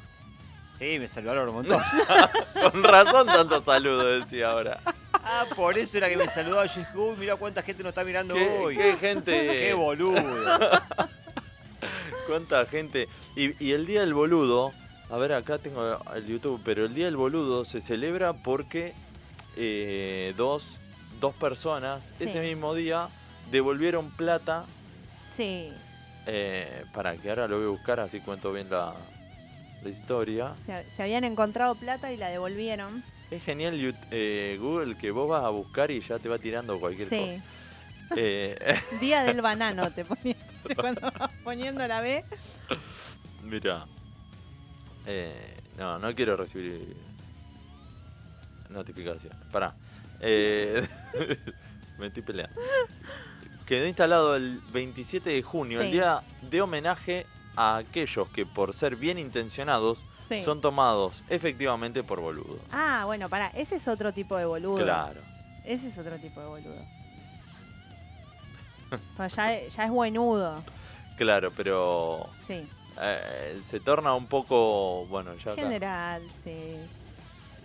Sí, 0.74 0.98
me 0.98 1.06
saludaron 1.06 1.50
un 1.50 1.54
montón. 1.56 1.80
Con 2.72 2.82
razón 2.82 3.26
tanto 3.26 3.62
saludo, 3.62 4.18
decía 4.20 4.50
ahora. 4.50 4.80
Ah, 5.12 5.44
por 5.54 5.76
eso 5.78 5.98
era 5.98 6.08
que 6.08 6.16
me 6.16 6.26
saludaba. 6.28 6.66
Yo 6.66 6.80
dije, 6.80 6.96
uy, 6.98 7.16
mira 7.18 7.36
cuánta 7.36 7.62
gente 7.62 7.82
nos 7.82 7.90
está 7.90 8.04
mirando 8.04 8.34
¿Qué, 8.34 8.48
hoy. 8.58 8.76
qué 8.76 8.96
gente, 8.96 9.56
Qué 9.56 9.74
boludo. 9.74 10.16
cuánta 12.26 12.64
gente. 12.66 13.08
Y, 13.36 13.64
y 13.64 13.72
el 13.72 13.86
día 13.86 14.00
del 14.00 14.14
boludo, 14.14 14.72
a 15.10 15.16
ver, 15.18 15.32
acá 15.34 15.58
tengo 15.58 15.98
el 16.14 16.26
YouTube, 16.26 16.60
pero 16.64 16.86
el 16.86 16.94
día 16.94 17.06
del 17.06 17.16
boludo 17.16 17.64
se 17.64 17.80
celebra 17.80 18.32
porque 18.32 18.94
eh, 19.56 20.34
dos, 20.36 20.78
dos 21.20 21.34
personas 21.34 22.10
Sí. 22.14 22.24
ese 22.24 22.40
mismo 22.40 22.74
día 22.74 23.08
devolvieron 23.50 24.10
plata 24.10 24.64
Sí, 25.20 25.72
Eh, 26.26 26.84
para 26.92 27.16
que 27.16 27.28
ahora 27.30 27.48
lo 27.48 27.56
voy 27.58 27.66
a 27.66 27.70
buscar, 27.70 28.00
así 28.00 28.20
cuento 28.20 28.52
bien 28.52 28.70
la, 28.70 28.94
la 29.82 29.88
historia. 29.88 30.52
se, 30.64 30.88
se 30.88 31.02
habían 31.02 31.24
encontrado 31.24 31.74
plata 31.74 32.12
y 32.12 32.16
la 32.16 32.28
devolvieron. 32.28 33.02
Es 33.30 33.42
genial 33.44 33.94
eh, 34.10 34.56
Google 34.60 34.96
que 34.96 35.10
vos 35.10 35.28
vas 35.28 35.42
a 35.44 35.48
buscar 35.48 35.90
y 35.90 36.00
ya 36.00 36.18
te 36.18 36.28
va 36.28 36.38
tirando 36.38 36.78
cualquier 36.78 37.08
Sí, 37.08 37.18
cosa. 37.18 37.42
Eh, 38.14 38.58
día 39.00 39.24
del 39.24 39.40
banano 39.40 39.90
te 39.90 40.04
ponía. 40.04 40.36
Cuando 40.76 41.00
vas 41.00 41.32
poniendo 41.42 41.86
la 41.88 42.02
B. 42.02 42.22
mira. 43.42 43.86
Eh, 45.06 45.56
no, 45.78 45.98
no 45.98 46.14
quiero 46.14 46.36
recibir 46.36 46.94
notificaciones. 48.68 49.38
Pará. 49.50 49.74
Eh, 50.20 50.86
me 51.98 52.08
estoy 52.08 52.22
peleando. 52.22 52.54
Quedó 53.72 53.86
instalado 53.86 54.36
el 54.36 54.60
27 54.70 55.30
de 55.30 55.40
junio, 55.42 55.80
el 55.80 55.90
día 55.92 56.22
de 56.42 56.60
homenaje 56.60 57.26
a 57.56 57.78
aquellos 57.78 58.28
que 58.28 58.44
por 58.44 58.74
ser 58.74 58.96
bien 58.96 59.18
intencionados 59.18 60.04
Sí. 60.28 60.42
son 60.42 60.60
tomados 60.60 61.24
efectivamente 61.30 62.02
por 62.04 62.20
boludos. 62.20 62.60
Ah, 62.70 63.04
bueno, 63.06 63.30
pará, 63.30 63.46
ese 63.54 63.76
es 63.76 63.88
otro 63.88 64.12
tipo 64.12 64.36
de 64.36 64.44
boludo. 64.44 64.84
Claro. 64.84 65.22
Ese 65.64 65.88
es 65.88 65.96
otro 65.96 66.18
tipo 66.18 66.38
de 66.42 66.46
boludo. 66.48 66.84
Pues 69.16 69.34
ya, 69.36 69.58
ya 69.66 69.84
es 69.86 69.90
buenudo. 69.90 70.62
Claro, 71.16 71.50
pero 71.56 72.28
Sí. 72.46 72.68
eh, 73.00 73.58
se 73.62 73.80
torna 73.80 74.12
un 74.14 74.26
poco, 74.26 75.06
bueno, 75.06 75.34
ya 75.36 75.52
acá- 75.52 75.62
General, 75.62 76.20
sí. 76.44 76.76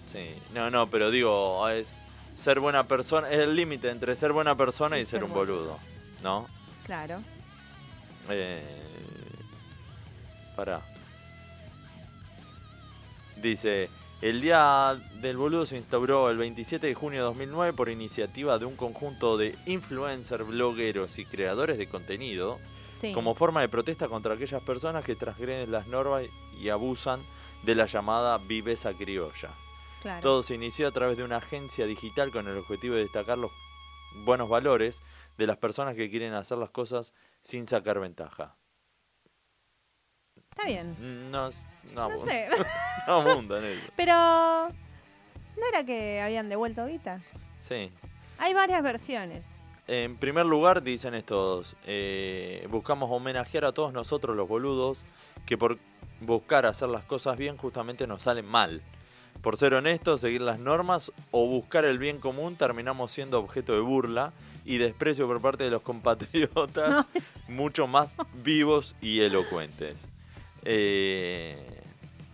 Sí, 0.05 0.29
no, 0.53 0.69
no, 0.71 0.89
pero 0.89 1.11
digo, 1.11 1.67
es 1.67 1.99
ser 2.33 2.61
buena 2.61 2.87
persona, 2.87 3.29
es 3.29 3.39
el 3.39 3.57
límite 3.57 3.89
entre 3.89 4.15
ser 4.15 4.31
buena 4.31 4.55
persona 4.55 4.97
y, 4.97 5.01
Y 5.01 5.03
ser 5.03 5.19
ser 5.19 5.23
un 5.25 5.33
boludo. 5.33 5.77
¿No? 6.23 6.47
Claro. 6.85 7.21
Eh, 8.29 8.63
pará. 10.55 10.81
Dice, 13.41 13.89
el 14.21 14.41
Día 14.41 14.99
del 15.21 15.37
Boludo 15.37 15.65
se 15.65 15.77
instauró 15.77 16.29
el 16.29 16.37
27 16.37 16.87
de 16.87 16.95
junio 16.95 17.19
de 17.19 17.25
2009 17.25 17.73
por 17.73 17.89
iniciativa 17.89 18.57
de 18.57 18.65
un 18.65 18.75
conjunto 18.75 19.37
de 19.37 19.55
influencers, 19.67 20.47
blogueros 20.47 21.19
y 21.19 21.25
creadores 21.25 21.77
de 21.77 21.87
contenido 21.87 22.59
Sí. 22.89 23.13
como 23.13 23.35
forma 23.35 23.61
de 23.61 23.69
protesta 23.69 24.07
contra 24.07 24.33
aquellas 24.33 24.63
personas 24.63 25.05
que 25.05 25.15
transgreden 25.15 25.71
las 25.71 25.85
normas 25.85 26.23
y 26.59 26.69
abusan 26.69 27.21
de 27.61 27.75
la 27.75 27.85
llamada 27.85 28.39
viveza 28.39 28.91
criolla. 28.93 29.49
claro. 30.01 30.21
Todo 30.21 30.41
se 30.41 30.55
inició 30.55 30.87
a 30.87 30.91
través 30.91 31.15
de 31.17 31.23
una 31.23 31.37
agencia 31.37 31.85
digital 31.85 32.31
con 32.31 32.47
el 32.47 32.57
objetivo 32.57 32.95
de 32.95 33.01
destacar 33.01 33.37
los 33.37 33.51
buenos 34.25 34.49
valores 34.49 35.03
de 35.37 35.47
las 35.47 35.57
personas 35.57 35.95
que 35.95 36.09
quieren 36.09 36.33
hacer 36.33 36.57
las 36.57 36.69
cosas 36.71 37.13
sin 37.41 37.67
sacar 37.67 37.99
ventaja. 37.99 38.55
Está 40.51 40.65
bien. 40.65 41.31
No, 41.31 41.47
s- 41.49 41.69
no, 41.93 42.09
No 42.09 42.17
sé. 42.17 42.47
no 43.07 43.13
abundan 43.21 43.63
eso. 43.63 43.87
Pero. 43.95 44.13
¿No 44.13 45.65
era 45.71 45.83
que 45.85 46.21
habían 46.21 46.49
devuelto 46.49 46.85
guita? 46.85 47.21
Sí. 47.59 47.91
Hay 48.37 48.53
varias 48.53 48.81
versiones. 48.83 49.45
En 49.87 50.17
primer 50.17 50.45
lugar, 50.45 50.83
dicen 50.83 51.13
estos, 51.13 51.75
eh, 51.85 52.67
buscamos 52.69 53.09
homenajear 53.11 53.65
a 53.65 53.71
todos 53.71 53.93
nosotros 53.93 54.35
los 54.35 54.47
boludos 54.47 55.03
que 55.45 55.57
por 55.57 55.77
buscar 56.19 56.65
hacer 56.65 56.89
las 56.89 57.05
cosas 57.05 57.37
bien 57.37 57.57
justamente 57.57 58.05
nos 58.05 58.23
salen 58.23 58.45
mal. 58.45 58.81
Por 59.41 59.57
ser 59.57 59.73
honestos, 59.75 60.19
seguir 60.21 60.41
las 60.41 60.59
normas 60.59 61.11
o 61.31 61.47
buscar 61.47 61.85
el 61.85 61.99
bien 61.99 62.19
común 62.19 62.55
terminamos 62.57 63.11
siendo 63.11 63.39
objeto 63.39 63.73
de 63.73 63.79
burla 63.79 64.33
y 64.67 64.77
desprecio 64.77 65.25
por 65.27 65.41
parte 65.41 65.63
de 65.63 65.71
los 65.71 65.81
compatriotas 65.81 67.07
mucho 67.47 67.87
más 67.87 68.15
vivos 68.43 68.95
y 69.01 69.21
elocuentes. 69.21 70.07
Eh, 70.63 71.57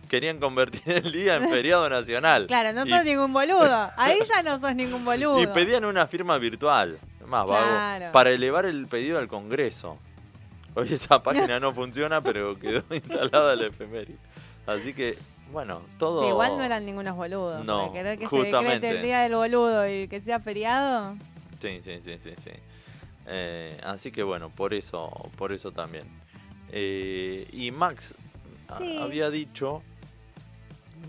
querían 0.08 0.38
convertir 0.40 0.82
el 0.86 1.12
día 1.12 1.36
en 1.36 1.48
feriado 1.48 1.88
nacional. 1.88 2.46
Claro, 2.48 2.72
no 2.72 2.84
Y- 2.84 2.90
sos 2.90 3.04
ningún 3.04 3.32
boludo. 3.32 3.90
Ahí 3.96 4.18
ya 4.28 4.42
no 4.42 4.58
sos 4.58 4.74
ningún 4.74 5.04
boludo. 5.04 5.40
Y 5.40 5.46
pedían 5.46 5.84
una 5.84 6.06
firma 6.06 6.36
virtual. 6.38 6.98
Más 7.26 7.46
vago. 7.48 7.66
Claro. 7.66 8.12
Para 8.12 8.30
elevar 8.30 8.66
el 8.66 8.86
pedido 8.86 9.18
al 9.18 9.28
Congreso. 9.28 9.96
Hoy 10.74 10.92
esa 10.92 11.22
página 11.22 11.60
no 11.60 11.72
funciona, 11.72 12.20
pero 12.20 12.58
quedó 12.58 12.82
instalada 12.90 13.54
la 13.56 13.66
efeméride. 13.68 14.18
Así 14.66 14.92
que, 14.92 15.16
bueno, 15.52 15.80
todo. 15.98 16.22
Sí, 16.22 16.28
igual 16.28 16.56
no 16.58 16.64
eran 16.64 16.84
ningunos 16.84 17.16
boludos. 17.16 17.64
No, 17.64 17.82
Para 17.82 17.92
querer 17.92 18.18
que 18.18 18.24
se 18.24 18.28
justamente. 18.28 18.72
decrete 18.80 18.96
el 18.96 19.02
día 19.02 19.20
del 19.22 19.34
boludo 19.36 19.88
y 19.88 20.08
que 20.08 20.20
sea 20.20 20.40
feriado. 20.40 21.14
Sí, 21.64 21.80
sí, 21.82 22.00
sí, 22.02 22.18
sí, 22.18 22.34
sí. 22.36 22.50
Eh, 23.26 23.80
así 23.84 24.12
que 24.12 24.22
bueno, 24.22 24.50
por 24.50 24.74
eso, 24.74 25.08
por 25.38 25.52
eso 25.52 25.72
también. 25.72 26.04
Eh, 26.70 27.48
y 27.52 27.70
Max 27.70 28.14
a- 28.68 29.02
había 29.02 29.30
dicho, 29.30 29.82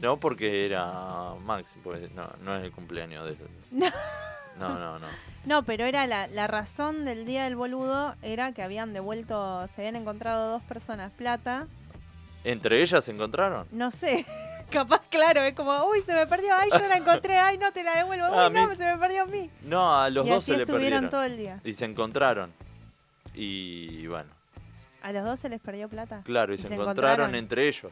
no 0.02 0.18
porque 0.18 0.66
era 0.66 1.34
Max, 1.44 1.76
pues 1.84 2.10
no, 2.14 2.30
no 2.44 2.56
es 2.56 2.64
el 2.64 2.72
cumpleaños 2.72 3.26
de 3.26 3.32
él. 3.32 3.38
No. 3.72 3.90
No, 4.58 4.80
no, 4.80 5.00
no. 5.00 5.08
No, 5.46 5.64
pero 5.64 5.84
era 5.84 6.08
la, 6.08 6.28
la 6.28 6.48
razón 6.48 7.04
del 7.04 7.26
día 7.26 7.44
del 7.44 7.58
boludo 7.58 8.16
era 8.22 8.54
que 8.54 8.64
habían 8.64 8.94
devuelto, 8.94 9.68
se 9.68 9.82
habían 9.82 9.98
encontrado 9.98 10.50
dos 10.50 10.64
personas 10.64 11.12
plata. 11.12 11.68
¿Entre 12.46 12.82
ellas 12.82 13.04
se 13.04 13.12
encontraron? 13.12 13.68
No 13.72 13.92
sé, 13.92 14.26
capaz 14.70 15.02
claro, 15.10 15.42
es 15.42 15.54
como, 15.56 15.86
uy, 15.86 16.02
se 16.02 16.14
me 16.14 16.26
perdió, 16.28 16.54
ay, 16.56 16.70
yo 16.72 16.88
la 16.88 16.98
encontré, 16.98 17.38
ay, 17.38 17.58
no 17.58 17.72
te 17.72 17.84
la 17.84 17.98
devuelvo, 17.98 18.26
Ah, 18.26 18.48
uy, 18.48 18.54
no, 18.54 18.76
se 18.76 18.84
me 18.92 18.98
perdió 19.00 19.24
a 19.24 19.26
mí. 19.26 19.50
No, 19.64 20.00
a 20.02 20.10
los 20.10 20.26
y 20.26 20.30
dos 20.30 20.38
así 20.44 20.52
se 20.52 20.58
le 20.58 20.66
perdieron. 20.66 21.10
todo 21.10 21.24
el 21.24 21.38
día. 21.38 21.60
Y 21.64 21.74
se 21.74 21.86
encontraron. 21.86 22.52
Y 23.34 24.08
bueno, 24.08 24.30
¿A 25.04 25.12
los 25.12 25.24
dos 25.24 25.40
se 25.40 25.50
les 25.50 25.60
perdió 25.62 25.88
plata? 25.90 26.22
claro, 26.24 26.54
y, 26.54 26.58
se, 26.58 26.74
encontraron, 26.74 27.36
entre 27.36 27.68
ellos 27.68 27.92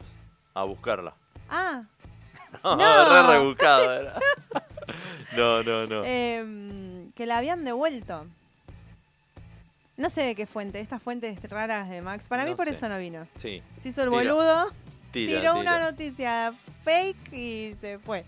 a 0.54 0.64
buscarla. 0.64 1.14
Ah, 1.48 1.82
No, 2.62 2.76
No. 2.76 3.12
re 3.28 3.38
rebuscado 3.38 3.92
era. 3.92 4.14
No, 5.36 5.62
no, 5.64 5.86
no. 5.86 6.04
em, 6.04 7.10
que 7.12 7.26
la 7.26 7.38
habían 7.38 7.64
devuelto. 7.64 8.26
No 9.96 10.10
sé 10.10 10.22
de 10.22 10.34
qué 10.34 10.46
fuente, 10.46 10.78
estas 10.80 11.00
fuentes 11.02 11.40
raras 11.48 11.88
de 11.88 12.00
Max. 12.02 12.26
Para 12.28 12.44
mí 12.44 12.54
por 12.54 12.66
sé. 12.66 12.72
eso 12.72 12.88
no 12.88 12.98
vino. 12.98 13.26
Sí, 13.36 13.62
Se 13.80 13.88
hizo 13.88 14.02
el 14.02 14.10
Tira, 14.10 14.22
boludo, 14.22 14.72
tira, 15.14 15.40
tiró 15.40 15.54
tira. 15.54 15.60
una 15.76 15.78
noticia 15.90 16.52
fake 16.84 17.32
y 17.32 17.74
se 17.80 17.98
fue. 17.98 18.24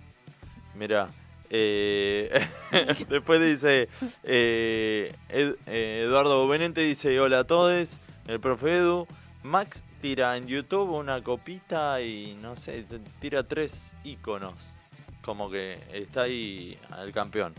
Mira, 0.75 1.09
eh, 1.51 2.47
después 3.09 3.41
dice 3.41 3.89
eh, 4.25 5.13
Ed- 5.29 5.57
eh, 5.67 6.05
Eduardo 6.07 6.47
Benente 6.49 6.81
dice 6.81 7.19
hola 7.21 7.41
a 7.41 7.45
todos, 7.45 8.01
el 8.27 8.41
profe 8.41 8.79
Edu, 8.79 9.07
Max 9.43 9.85
tira 10.01 10.37
en 10.37 10.47
YouTube 10.47 10.91
una 10.91 11.23
copita 11.23 12.01
y 12.01 12.37
no 12.43 12.57
sé, 12.57 12.85
tira 13.21 13.43
tres 13.43 13.95
iconos, 14.05 14.75
como 15.23 15.51
que 15.51 15.79
está 15.93 16.23
ahí 16.23 16.79
el 17.03 17.13
campeón. 17.13 17.55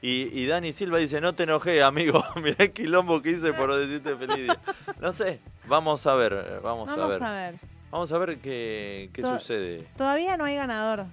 Y, 0.00 0.28
y 0.38 0.44
Dani 0.46 0.72
Silva 0.72 0.98
dice, 0.98 1.18
no 1.22 1.34
te 1.34 1.44
enojé, 1.44 1.82
amigo, 1.82 2.22
mirá 2.42 2.56
el 2.64 2.72
quilombo 2.72 3.22
que 3.22 3.30
hice 3.30 3.54
por 3.54 3.74
decirte 3.74 4.14
feliz 4.16 4.36
día. 4.44 4.60
No 5.00 5.12
sé, 5.12 5.40
vamos 5.66 6.06
a 6.06 6.14
ver, 6.14 6.60
vamos, 6.62 6.88
Vamos 6.88 7.04
a 7.04 7.06
ver. 7.06 7.22
a 7.24 7.32
ver. 7.32 7.54
Vamos 7.94 8.10
a 8.10 8.18
ver 8.18 8.38
qué, 8.38 9.08
qué 9.12 9.22
To- 9.22 9.38
sucede, 9.38 9.86
Todavía 9.96 10.36
no 10.36 10.42
hay 10.44 10.56
ganador. 10.56 11.06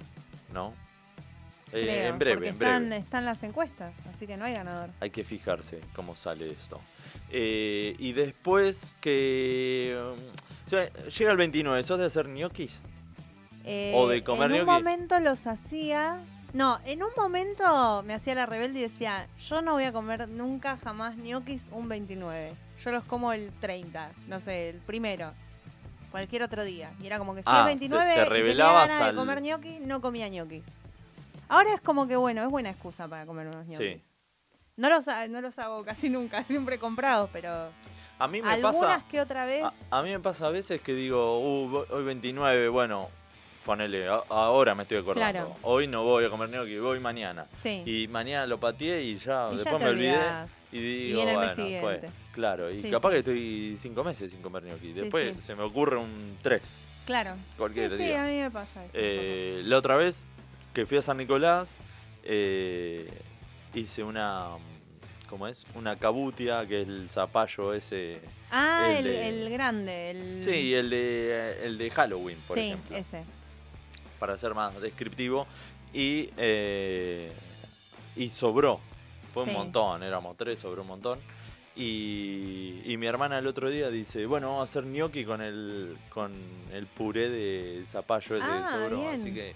¿no? 0.52 0.74
Eh, 1.72 1.84
creo, 1.84 2.08
en 2.10 2.18
breve, 2.18 2.48
en 2.50 2.58
breve. 2.58 2.74
Están, 2.74 2.94
están 2.94 3.26
las 3.26 3.44
encuestas, 3.44 3.94
así 4.12 4.26
que 4.26 4.36
no 4.36 4.46
hay 4.46 4.56
ganador. 4.56 4.90
Hay 5.00 5.12
que 5.12 5.24
fijarse 5.24 5.80
cómo 5.96 6.16
sale 6.16 6.50
esto. 6.50 6.82
Eh, 7.30 7.96
y 8.00 8.14
después 8.14 8.96
que... 9.00 9.96
o 10.66 10.70
sea, 10.72 10.90
llega 10.92 11.30
el 11.30 11.38
29, 11.38 11.84
¿sos 11.84 12.00
de 12.00 12.06
hacer 12.08 12.28
ñoquis? 12.28 12.82
Eh, 13.64 13.94
¿O 13.96 14.08
de 14.08 14.24
comer 14.24 14.50
En 14.52 14.62
un 14.62 14.66
gnocchi? 14.66 14.84
momento 14.84 15.20
los 15.20 15.46
hacía. 15.46 16.18
No, 16.54 16.80
en 16.86 17.04
un 17.04 17.12
momento 17.16 18.02
me 18.08 18.16
hacía 18.16 18.34
la 18.34 18.48
rebelde 18.48 18.80
y 18.80 18.82
decía: 18.82 19.28
Yo 19.48 19.62
no 19.62 19.74
voy 19.74 19.84
a 19.84 19.94
comer 19.94 20.28
nunca 20.28 20.78
jamás 20.78 21.16
ñoquis 21.16 21.68
un 21.72 21.88
29. 21.88 22.54
Yo 22.84 22.90
los 22.92 23.04
como 23.04 23.34
el 23.34 23.52
30, 23.62 24.10
no 24.28 24.40
sé, 24.40 24.70
el 24.72 24.78
primero. 24.78 25.32
Cualquier 26.12 26.44
otro 26.44 26.64
día. 26.64 26.92
Y 27.02 27.08
era 27.08 27.18
como 27.18 27.34
que 27.34 27.42
si 27.42 27.50
Ah, 27.50 27.62
es 27.62 27.66
29 27.68 28.14
te- 28.14 28.26
te 28.30 28.40
y 28.40 28.44
tenía 28.44 28.66
ganas 28.72 28.92
al- 29.02 29.12
de 29.12 29.16
comer 29.18 29.42
ñoquis, 29.42 29.80
no 29.82 30.02
comía 30.02 30.28
ñoquis. 30.30 30.64
Ahora 31.48 31.74
es 31.74 31.82
como 31.82 32.08
que 32.08 32.16
bueno, 32.16 32.44
es 32.44 32.50
buena 32.50 32.70
excusa 32.70 33.08
para 33.08 33.26
comer 33.26 33.48
unos 33.48 33.66
ñoquis. 33.66 33.78
Sí. 33.96 34.02
No 34.78 34.90
los, 34.90 35.06
no 35.30 35.42
los 35.42 35.58
hago 35.60 35.84
casi 35.84 36.10
nunca, 36.10 36.44
siempre 36.46 36.80
comprados, 36.80 37.30
pero 37.32 37.70
A 38.20 38.28
mí 38.28 38.42
me 38.42 38.50
algunas 38.52 38.76
pasa... 38.78 39.04
que 39.10 39.22
otra 39.22 39.46
vez. 39.46 39.64
A, 39.64 40.00
a 40.00 40.02
mí 40.04 40.10
me 40.10 40.20
pasa 40.20 40.48
a 40.48 40.50
veces 40.50 40.82
que 40.82 40.94
digo, 40.94 41.40
uh, 41.40 41.86
hoy 41.90 42.04
29, 42.04 42.70
bueno, 42.70 43.10
ponele, 43.66 44.08
a- 44.08 44.24
ahora 44.30 44.74
me 44.76 44.84
estoy 44.84 44.98
acordando. 44.98 45.32
Claro. 45.32 45.56
Hoy 45.64 45.88
no 45.88 46.04
voy 46.04 46.26
a 46.26 46.30
comer 46.30 46.50
ñoqui, 46.50 46.78
voy 46.80 47.00
mañana. 47.00 47.46
sí. 47.62 47.84
Y 47.86 48.08
mañana 48.08 48.46
lo 48.48 48.60
pateé 48.60 49.02
y 49.04 49.16
ya, 49.18 49.50
Y 49.52 49.58
después 49.58 49.82
me 49.84 49.90
olvidé. 49.90 50.12
olvidás. 50.12 50.52
Y 50.72 50.80
digo, 50.80 51.16
viene 51.18 51.32
el 51.32 51.38
bueno, 51.38 51.82
pues, 51.82 52.02
claro, 52.32 52.72
y 52.72 52.82
Sí, 52.82 52.90
capaz 52.90 53.10
sí. 53.10 53.14
que 53.14 53.20
estoy 53.20 53.76
cinco 53.78 54.04
meses 54.04 54.32
sin 54.32 54.42
comer. 54.42 54.64
Sí, 54.82 54.94
Después 54.94 55.36
sí. 55.36 55.42
se 55.42 55.56
me 55.56 55.64
ocurre 55.64 55.98
un 55.98 56.38
3. 56.42 56.88
Claro. 57.06 57.36
Cualquier 57.58 57.90
sí, 57.92 57.98
sí, 57.98 58.14
a 58.14 58.24
mí 58.24 58.38
me 58.40 58.52
pasa 58.52 58.86
eso. 58.86 58.94
Eh, 58.96 59.62
la 59.66 59.78
otra 59.78 59.98
vez 59.98 60.28
que 60.74 60.86
fui 60.86 60.98
a 60.98 61.02
San 61.02 61.18
Nicolás, 61.18 61.76
eh, 62.24 63.10
hice 63.74 64.04
una. 64.04 64.50
¿Cómo 65.30 65.48
es? 65.48 65.66
Una 65.76 65.98
cabutia, 65.98 66.66
que 66.68 66.82
es 66.82 66.88
el 66.88 67.10
zapallo 67.10 67.74
ese. 67.74 68.20
ah, 68.52 68.88
el 68.98 68.98
el, 68.98 69.04
de- 69.14 69.28
el 69.46 69.50
grande. 69.50 70.12
El... 70.12 70.44
Sí, 70.44 70.74
el 70.74 70.90
de, 70.90 71.60
el 71.66 71.78
de 71.78 71.90
Halloween, 71.90 72.38
por 72.48 72.58
sí, 72.58 72.66
ejemplo. 72.68 72.96
ese. 72.98 73.24
Para 74.22 74.38
ser 74.38 74.54
más 74.54 74.80
descriptivo. 74.80 75.48
Y, 75.94 76.30
eh, 76.38 77.34
y 78.16 78.30
sobró. 78.30 78.80
Fue 79.34 79.44
Sí. 79.46 79.50
un 79.50 79.56
montón, 79.58 80.04
éramos 80.04 80.38
tres, 80.38 80.60
sobró 80.60 80.84
un 80.84 80.90
montón. 80.90 81.20
Y, 81.76 82.82
y 82.86 82.98
mi 82.98 83.08
hermana 83.08 83.40
el 83.40 83.48
otro 83.48 83.70
día 83.70 83.90
dice, 83.90 84.26
bueno, 84.28 84.50
vamos 84.50 84.62
a 84.62 84.64
hacer 84.66 84.84
gnocchi 84.86 85.26
con 85.26 85.42
el, 85.42 85.98
con 86.10 86.34
el 86.72 86.86
puré 86.86 87.30
de 87.30 87.84
zapallo 87.86 88.36
ese 88.36 88.46
Ah, 88.48 88.68
que 88.70 88.78
sobró. 88.78 89.00
bien. 89.02 89.16
Así 89.16 89.34
que 89.34 89.54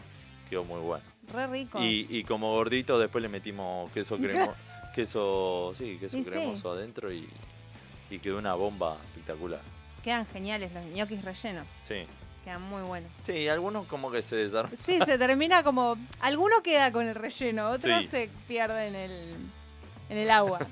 quedó 0.49 0.63
muy 0.63 0.79
bueno. 0.79 1.03
Re 1.31 1.45
ricos. 1.47 1.81
Y, 1.83 2.07
y 2.09 2.23
como 2.23 2.51
gordito 2.53 2.97
después 2.97 3.21
le 3.21 3.29
metimos 3.29 3.91
queso 3.91 4.17
cremo, 4.17 4.53
queso, 4.95 5.73
sí, 5.75 5.97
queso 5.99 6.17
Y 6.17 6.23
sí. 6.23 6.29
cremoso 6.29 6.71
adentro 6.71 7.11
y, 7.13 7.29
y 8.09 8.17
quedó 8.19 8.39
una 8.39 8.55
bomba 8.55 8.97
espectacular. 9.09 9.61
Quedan 10.03 10.25
geniales 10.25 10.71
los 10.73 10.85
ñoquis 10.85 11.23
rellenos. 11.23 11.67
Sí. 11.83 12.05
Quedan 12.45 12.61
muy 12.61 12.83
buenos. 12.83 13.11
Sí, 13.23 13.47
algunos 13.49 13.85
como 13.87 14.09
que 14.11 14.21
se 14.21 14.35
desarman. 14.37 14.71
Sí, 14.85 14.99
se 15.05 15.17
termina 15.17 15.63
como. 15.63 15.97
Alguno 16.21 16.61
queda 16.63 16.91
con 16.91 17.05
el 17.07 17.15
relleno, 17.15 17.71
otro 17.71 17.99
Sí. 18.01 18.07
se 18.07 18.29
pierde 18.47 18.87
en 18.87 18.95
el, 18.95 19.35
en 20.09 20.17
el 20.17 20.29
agua. 20.31 20.59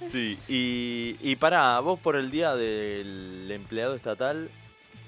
Sí, 0.00 0.38
y, 0.48 1.16
y 1.22 1.36
pará, 1.36 1.80
vos 1.80 1.98
por 1.98 2.16
el 2.16 2.30
día 2.30 2.54
del 2.54 3.48
empleado 3.50 3.94
estatal 3.94 4.50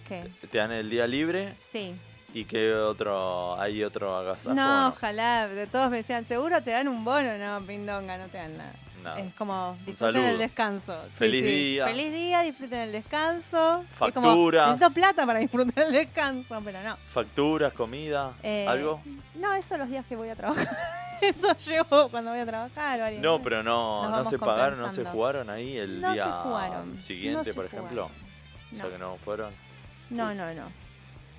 ¿Qué? 0.09 0.31
te 0.51 0.59
dan 0.59 0.73
el 0.73 0.89
día 0.89 1.07
libre 1.07 1.55
Sí. 1.71 1.95
y 2.33 2.47
que 2.47 2.73
otro, 2.75 3.61
hay 3.61 3.85
otro 3.85 4.17
agasajo. 4.17 4.55
No, 4.55 4.87
¿o 4.87 4.89
ojalá. 4.91 5.47
De 5.47 5.67
todos 5.67 5.91
me 5.91 5.99
decían, 5.99 6.25
seguro 6.25 6.63
te 6.63 6.71
dan 6.71 6.89
un 6.89 7.05
bono. 7.05 7.37
No, 7.37 7.65
pindonga, 7.67 8.17
no 8.17 8.29
te 8.29 8.39
dan 8.39 8.57
nada. 8.57 8.73
Es 9.19 9.35
como, 9.35 9.77
disfruten 9.87 10.25
el 10.25 10.39
descanso. 10.39 11.01
Sí, 11.07 11.11
Feliz 11.15 11.45
sí. 11.45 11.51
día. 11.51 11.87
Feliz 11.87 12.13
día, 12.13 12.43
disfruten 12.43 12.79
el 12.81 12.93
descanso. 12.93 13.85
Es 13.93 13.99
como, 13.99 14.29
Facturas. 14.29 14.69
necesito 14.73 14.95
plata 14.95 15.27
para 15.27 15.39
disfrutar 15.39 15.85
el 15.85 15.93
descanso, 15.93 16.61
pero 16.65 16.83
no. 16.83 16.97
Facturas, 17.09 17.73
comida, 17.73 18.33
Eh, 18.43 18.67
algo. 18.69 19.01
No, 19.35 19.55
eso 19.55 19.77
los 19.79 19.89
días 19.89 20.05
que 20.07 20.17
voy 20.17 20.29
a 20.29 20.37
trabajar. 20.37 20.69
eso 21.21 21.57
llevo 21.57 22.09
cuando 22.09 22.31
voy 22.33 22.41
a 22.41 22.47
trabajar. 22.47 23.01
varias 23.01 23.23
No, 23.23 23.41
pero 23.43 23.63
no, 23.63 24.09
no 24.11 24.29
se 24.29 24.39
pagaron, 24.39 24.79
no 24.79 24.91
se 24.91 25.05
jugaron 25.05 25.49
ahí 25.51 25.77
el 25.77 26.01
No 26.01 26.09
se 26.09 26.15
día 26.15 26.25
jugaron, 26.43 27.01
siguiente, 27.03 27.39
no 27.39 27.45
se 27.45 27.55
por 27.55 27.65
ejemplo. 27.67 28.11
O 28.73 28.77
sea 28.77 28.89
que 28.89 28.99
no 28.99 29.17
fueron. 29.17 29.53
No, 30.11 30.35
no, 30.35 30.53
no. 30.55 30.65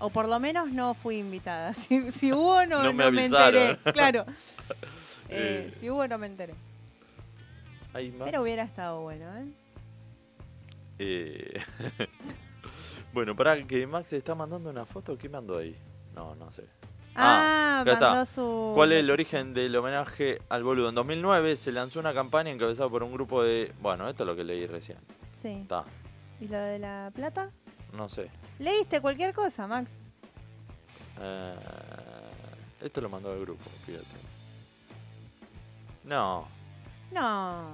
O 0.01 0.09
por 0.09 0.29
lo 0.29 0.39
menos 0.39 0.71
no 0.71 0.93
fui 0.93 1.17
invitada. 1.17 1.73
Si, 1.73 2.11
si 2.11 2.31
hubo, 2.31 2.65
no, 2.65 2.83
No 2.83 2.93
me 2.93 3.03
no 3.05 3.11
me 3.11 3.25
enteré. 3.25 3.77
Claro. 3.93 4.25
Eh, 5.31 5.69
Eh. 5.71 5.77
si 5.79 5.89
hubo, 5.91 6.07
no 6.07 6.17
me 6.17 6.25
enteré. 6.25 6.55
Pero 7.93 8.41
hubiera 8.41 8.63
estado 8.63 9.01
bueno, 9.01 9.35
¿eh? 9.37 9.47
Eh, 10.99 11.61
bueno, 13.13 13.35
para 13.35 13.61
que 13.65 13.87
Max 13.87 14.13
está 14.13 14.35
mandando 14.35 14.69
una 14.69 14.85
foto, 14.85 15.17
¿qué 15.17 15.29
mandó 15.29 15.57
ahí? 15.57 15.75
No, 16.13 16.35
no 16.35 16.51
sé. 16.51 16.65
Ah, 17.15 17.79
acá 17.81 17.93
está. 17.93 18.09
mandó 18.09 18.25
su. 18.25 18.71
¿Cuál 18.75 18.91
es 18.91 18.99
el 18.99 19.09
origen 19.09 19.53
del 19.53 19.75
homenaje 19.75 20.41
al 20.49 20.63
boludo? 20.63 20.89
En 20.89 20.95
2009 20.95 21.55
se 21.55 21.71
lanzó 21.71 21.99
una 21.99 22.13
campaña 22.13 22.51
encabezada 22.51 22.89
por 22.89 23.03
un 23.03 23.11
grupo 23.11 23.43
de... 23.43 23.73
Bueno, 23.81 24.07
esto 24.07 24.23
es 24.23 24.27
lo 24.27 24.35
que 24.35 24.43
leí 24.43 24.67
recién. 24.67 24.99
Sí. 25.31 25.59
Está, 25.61 25.83
¿Y 26.39 26.47
lo 26.47 26.57
de 26.59 26.79
la 26.79 27.11
plata? 27.13 27.51
no 27.93 28.07
sé. 28.07 28.29
¿Leíste 28.59 29.01
cualquier 29.01 29.33
cosa, 29.33 29.67
Max? 29.67 29.97
Eh, 31.19 31.55
esto 32.81 33.01
lo 33.01 33.09
mandó 33.09 33.31
al 33.31 33.39
grupo, 33.39 33.63
fíjate. 33.85 34.05
No, 36.03 36.47
No. 37.11 37.67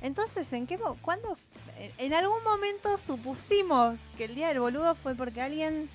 Entonces, 0.00 0.52
¿en 0.52 0.66
qué 0.66 0.78
¿Cuándo? 1.02 1.36
En, 1.98 2.14
algún 2.14 2.42
momento 2.42 2.96
supusimos 2.96 4.08
que 4.16 4.24
el 4.24 4.34
día 4.34 4.48
del 4.48 4.60
boludo 4.60 4.94
fue 4.94 5.14
porque 5.14 5.42
alguien 5.42 5.90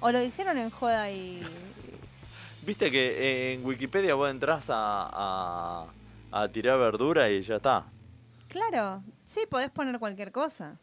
O 0.00 0.10
lo 0.10 0.18
dijeron 0.20 0.56
en 0.58 0.70
joda 0.70 1.10
y. 1.10 1.42
Viste 2.62 2.90
que 2.90 3.06
eh, 3.08 3.54
en 3.54 3.64
Wikipedia 3.64 4.14
vos 4.14 4.28
entras 4.30 4.70
a, 4.70 5.08
a, 5.12 5.86
a 6.32 6.48
tirar 6.48 6.78
verdura 6.78 7.30
y 7.30 7.42
ya 7.42 7.56
está. 7.56 7.86
Claro, 8.48 9.04
sí, 9.24 9.40
podés 9.48 9.70
poner 9.70 9.98
cualquier 9.98 10.32
cosa. 10.32 10.78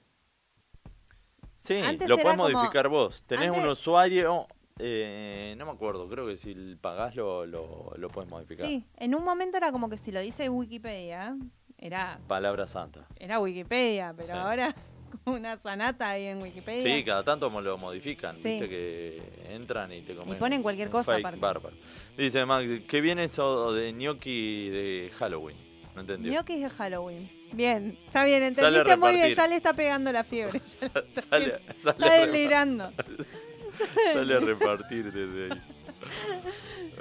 Sí, 1.57 1.79
Antes 1.81 2.07
lo 2.09 2.17
podés 2.17 2.37
como- 2.37 2.49
modificar 2.49 2.87
vos. 2.89 3.23
Tenés 3.25 3.51
un 3.51 3.67
usuario, 3.67 4.47
eh, 4.79 5.55
no 5.57 5.65
me 5.65 5.71
acuerdo, 5.71 6.07
creo 6.09 6.25
que 6.27 6.37
si 6.37 6.53
pagás 6.81 7.15
lo, 7.15 7.45
lo, 7.45 7.93
lo 7.97 8.09
podés 8.09 8.29
modificar. 8.29 8.65
Sí, 8.67 8.85
en 8.97 9.15
un 9.15 9.23
momento 9.23 9.57
era 9.57 9.71
como 9.71 9.89
que 9.89 9.97
si 9.97 10.11
lo 10.11 10.19
dice 10.19 10.49
Wikipedia, 10.49 11.35
era, 11.77 12.19
Palabra 12.27 12.67
santa. 12.67 13.07
era 13.19 13.39
Wikipedia, 13.39 14.13
pero 14.15 14.27
Sí. 14.29 14.33
ahora 14.33 14.75
una 15.25 15.57
sanata 15.57 16.09
ahí 16.09 16.25
en 16.25 16.41
Wikipedia. 16.41 16.81
Sí, 16.81 17.03
cada 17.03 17.23
tanto 17.23 17.49
lo 17.61 17.77
modifican, 17.77 18.35
Sí. 18.37 18.43
viste 18.59 18.69
que 18.69 19.21
entran 19.49 19.91
y 19.91 20.01
te 20.01 20.15
comen. 20.15 20.37
ponen 20.39 20.63
cualquier 20.63 20.89
cosa 20.89 21.15
aparte. 21.15 21.39
bárbaro. 21.39 21.75
Dice 22.17 22.45
Max, 22.45 22.67
¿qué 22.87 23.01
viene 23.01 23.25
eso 23.25 23.73
de 23.73 23.93
ñoqui 23.93 24.69
de 24.69 25.11
Halloween? 25.19 25.57
No 25.93 26.01
entendió. 26.01 26.31
Gnocchis 26.31 26.59
de 26.61 26.69
Halloween. 26.71 27.29
Bien, 27.51 27.95
está 28.07 28.23
bien, 28.23 28.41
entendiste 28.41 28.97
muy 28.97 29.11
bien, 29.13 29.31
ya 29.31 29.45
le 29.45 29.57
está 29.57 29.73
pegando 29.73 30.11
la 30.11 30.23
fiebre. 30.23 30.59
ya 30.81 30.87
está, 30.87 31.03
Sale, 31.21 31.53
haciendo- 31.53 31.73
sale 31.77 31.97
está 31.99 32.13
delirando. 32.25 32.91
Sale 34.13 34.33
a 34.35 34.39
repartir 34.39 35.11
desde 35.11 35.53
ahí. 35.53 35.61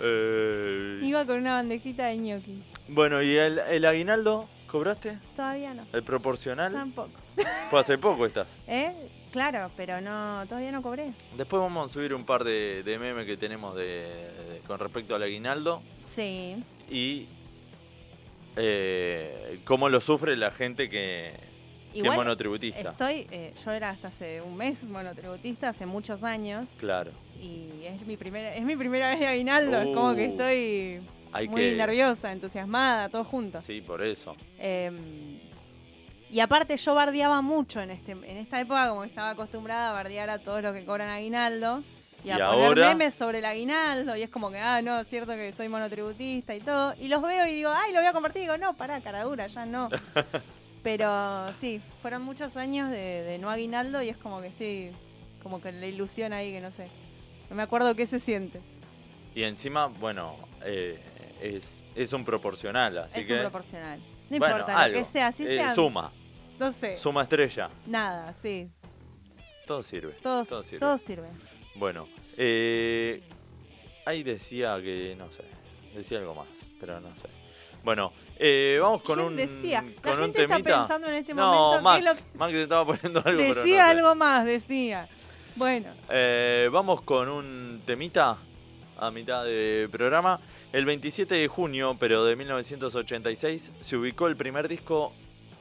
Eh, 0.00 1.00
Iba 1.04 1.24
con 1.26 1.38
una 1.38 1.54
bandejita 1.54 2.06
de 2.06 2.16
gnocchi. 2.16 2.62
bueno, 2.88 3.22
¿y 3.22 3.34
el, 3.36 3.58
el 3.58 3.84
aguinaldo 3.84 4.48
cobraste? 4.66 5.18
Todavía 5.36 5.74
no, 5.74 5.86
¿El 5.92 6.02
proporcional? 6.02 6.72
tampoco. 6.72 7.10
Pues 7.70 7.80
hace 7.86 7.98
poco 7.98 8.26
estás. 8.26 8.58
¿Eh? 8.66 8.92
Claro, 9.32 9.70
pero 9.76 10.00
no, 10.00 10.44
todavía 10.46 10.70
no 10.72 10.82
cobré. 10.82 11.12
Después 11.36 11.60
vamos 11.62 11.90
a 11.90 11.92
subir 11.92 12.12
un 12.14 12.24
par 12.26 12.44
de, 12.44 12.82
de 12.84 12.98
memes 12.98 13.24
que 13.26 13.36
tenemos 13.38 13.74
de, 13.74 13.82
de- 13.84 14.60
con 14.66 14.78
respecto 14.78 15.14
al 15.14 15.22
aguinaldo 15.22 15.82
Sí, 16.06 16.62
y 16.90 17.26
eh, 18.56 19.60
cómo 19.64 19.88
lo 19.88 20.00
sufre 20.02 20.36
la 20.36 20.50
gente 20.50 20.90
que, 20.90 21.32
Igual 21.94 22.16
monotributista. 22.16 22.90
estoy, 22.90 23.26
eh, 23.30 23.52
yo 23.64 23.70
era 23.72 23.90
hasta 23.90 24.08
hace 24.08 24.40
un 24.40 24.56
mes 24.56 24.84
monotributista, 24.84 25.68
hace 25.70 25.86
muchos 25.86 26.22
años, 26.22 26.70
Claro. 26.78 27.10
y 27.40 27.68
es 27.84 28.06
mi 28.06 28.16
primera, 28.16 28.54
es 28.54 28.62
mi 28.64 28.76
primera 28.76 29.10
vez 29.10 29.20
de 29.20 29.26
aguinaldo, 29.26 29.78
es 29.80 29.86
como 29.94 30.14
que 30.14 30.28
Uh, 30.28 30.30
estoy 30.30 31.00
Hay 31.32 31.48
muy 31.48 31.60
que. 31.70 31.74
nerviosa, 31.76 32.32
entusiasmada, 32.32 33.08
todo 33.08 33.24
junto. 33.24 33.60
Sí, 33.60 33.80
por 33.80 34.02
eso. 34.02 34.36
Eh, 34.58 34.90
y 36.30 36.40
aparte 36.40 36.76
yo 36.78 36.94
bardeaba 36.94 37.42
mucho 37.42 37.80
en 37.82 37.90
este 37.90 38.12
en 38.12 38.36
esta 38.38 38.58
época, 38.60 38.88
como 38.88 39.04
estaba 39.04 39.30
acostumbrada 39.30 39.90
a 39.90 39.92
bardear 39.92 40.30
a 40.30 40.38
todos 40.38 40.62
los 40.62 40.72
que 40.72 40.84
cobran 40.84 41.08
aguinaldo. 41.10 41.82
Y 42.24 42.30
a 42.30 42.36
¿Y 42.36 42.38
poner 42.38 42.64
ahora? 42.64 42.88
memes 42.88 43.14
sobre 43.14 43.40
el 43.40 43.44
aguinaldo, 43.44 44.16
y 44.16 44.22
es 44.22 44.30
como 44.30 44.50
que, 44.52 44.56
ah, 44.58 44.80
no, 44.80 45.00
es 45.00 45.08
cierto 45.08 45.32
que 45.34 45.52
soy 45.52 45.68
monotributista 45.68 46.54
y 46.54 46.60
todo. 46.60 46.94
Y 47.00 47.08
los 47.08 47.20
veo 47.20 47.46
y 47.48 47.54
digo, 47.56 47.70
ay, 47.74 47.92
lo 47.92 47.98
voy 47.98 48.06
a 48.06 48.12
compartir. 48.12 48.42
Y 48.42 48.44
digo, 48.44 48.56
no, 48.58 48.74
pará, 48.74 49.00
cara 49.00 49.24
dura, 49.24 49.48
ya 49.48 49.66
no. 49.66 49.88
Pero 50.82 51.52
sí, 51.52 51.80
fueron 52.00 52.22
muchos 52.22 52.56
años 52.56 52.90
de, 52.90 53.22
de 53.22 53.38
no 53.38 53.50
aguinaldo 53.50 54.02
y 54.02 54.08
es 54.08 54.16
como 54.16 54.40
que 54.40 54.48
estoy, 54.48 54.90
como 55.42 55.60
que 55.60 55.70
la 55.72 55.86
ilusión 55.86 56.32
ahí 56.32 56.50
que 56.52 56.60
no 56.60 56.72
sé. 56.72 56.88
No 57.48 57.56
me 57.56 57.62
acuerdo 57.62 57.94
qué 57.94 58.06
se 58.06 58.18
siente. 58.18 58.60
Y 59.34 59.44
encima, 59.44 59.86
bueno, 59.86 60.36
eh, 60.64 60.98
es, 61.40 61.84
es 61.94 62.12
un 62.12 62.24
proporcional, 62.24 62.98
así 62.98 63.20
es 63.20 63.26
que. 63.26 63.34
un 63.34 63.40
proporcional. 63.40 64.00
No 64.30 64.38
bueno, 64.38 64.54
importa, 64.56 64.80
algo. 64.82 64.98
lo 64.98 65.04
que 65.04 65.10
sea, 65.10 65.26
así 65.28 65.44
Eh, 65.46 65.56
sea. 65.58 65.74
Suma, 65.74 66.12
No 66.58 66.72
sé. 66.72 66.96
suma 66.96 67.22
estrella. 67.22 67.70
Nada, 67.86 68.32
sí. 68.32 68.68
Todo 69.66 69.82
sirve. 69.82 70.14
Todos, 70.22 70.48
todo 70.48 70.62
sirve. 70.64 70.80
todo 70.80 70.98
sirve. 70.98 71.28
Bueno, 71.76 72.08
eh, 72.36 73.22
ahí 74.04 74.22
decía 74.22 74.76
que, 74.82 75.14
no 75.16 75.30
sé, 75.30 75.44
decía 75.94 76.18
algo 76.18 76.34
más, 76.34 76.48
pero 76.80 77.00
no 77.00 77.14
sé. 77.16 77.28
Bueno, 77.84 78.12
eh, 78.44 78.78
vamos 78.80 79.02
con 79.02 79.14
¿Quién 79.16 79.26
un 79.28 79.36
decía? 79.36 79.84
La 80.02 80.12
un 80.12 80.18
gente 80.18 80.42
está 80.42 80.58
pensando 80.58 81.06
en 81.06 81.14
este 81.14 81.32
no, 81.32 81.52
momento 81.52 81.82
Max, 81.84 82.04
qué 82.04 82.10
es 82.10 82.18
lo 82.18 82.38
Max 82.38 82.54
estaba 82.54 82.86
poniendo 82.86 83.22
algo, 83.24 83.38
pero 83.38 83.54
no 83.54 83.60
Decía 83.60 83.88
algo 83.88 84.14
más, 84.16 84.44
decía. 84.44 85.08
Bueno, 85.54 85.90
Eh, 86.08 86.68
vamos 86.72 87.02
con 87.02 87.28
un 87.28 87.82
temita 87.86 88.38
a 88.98 89.10
mitad 89.12 89.44
de 89.44 89.88
programa. 89.92 90.40
El 90.72 90.84
27 90.86 91.34
de 91.36 91.46
junio, 91.46 91.96
pero 92.00 92.24
de 92.24 92.34
1986, 92.34 93.72
se 93.80 93.96
ubicó 93.96 94.26
el 94.26 94.36
primer 94.36 94.66
disco. 94.66 95.12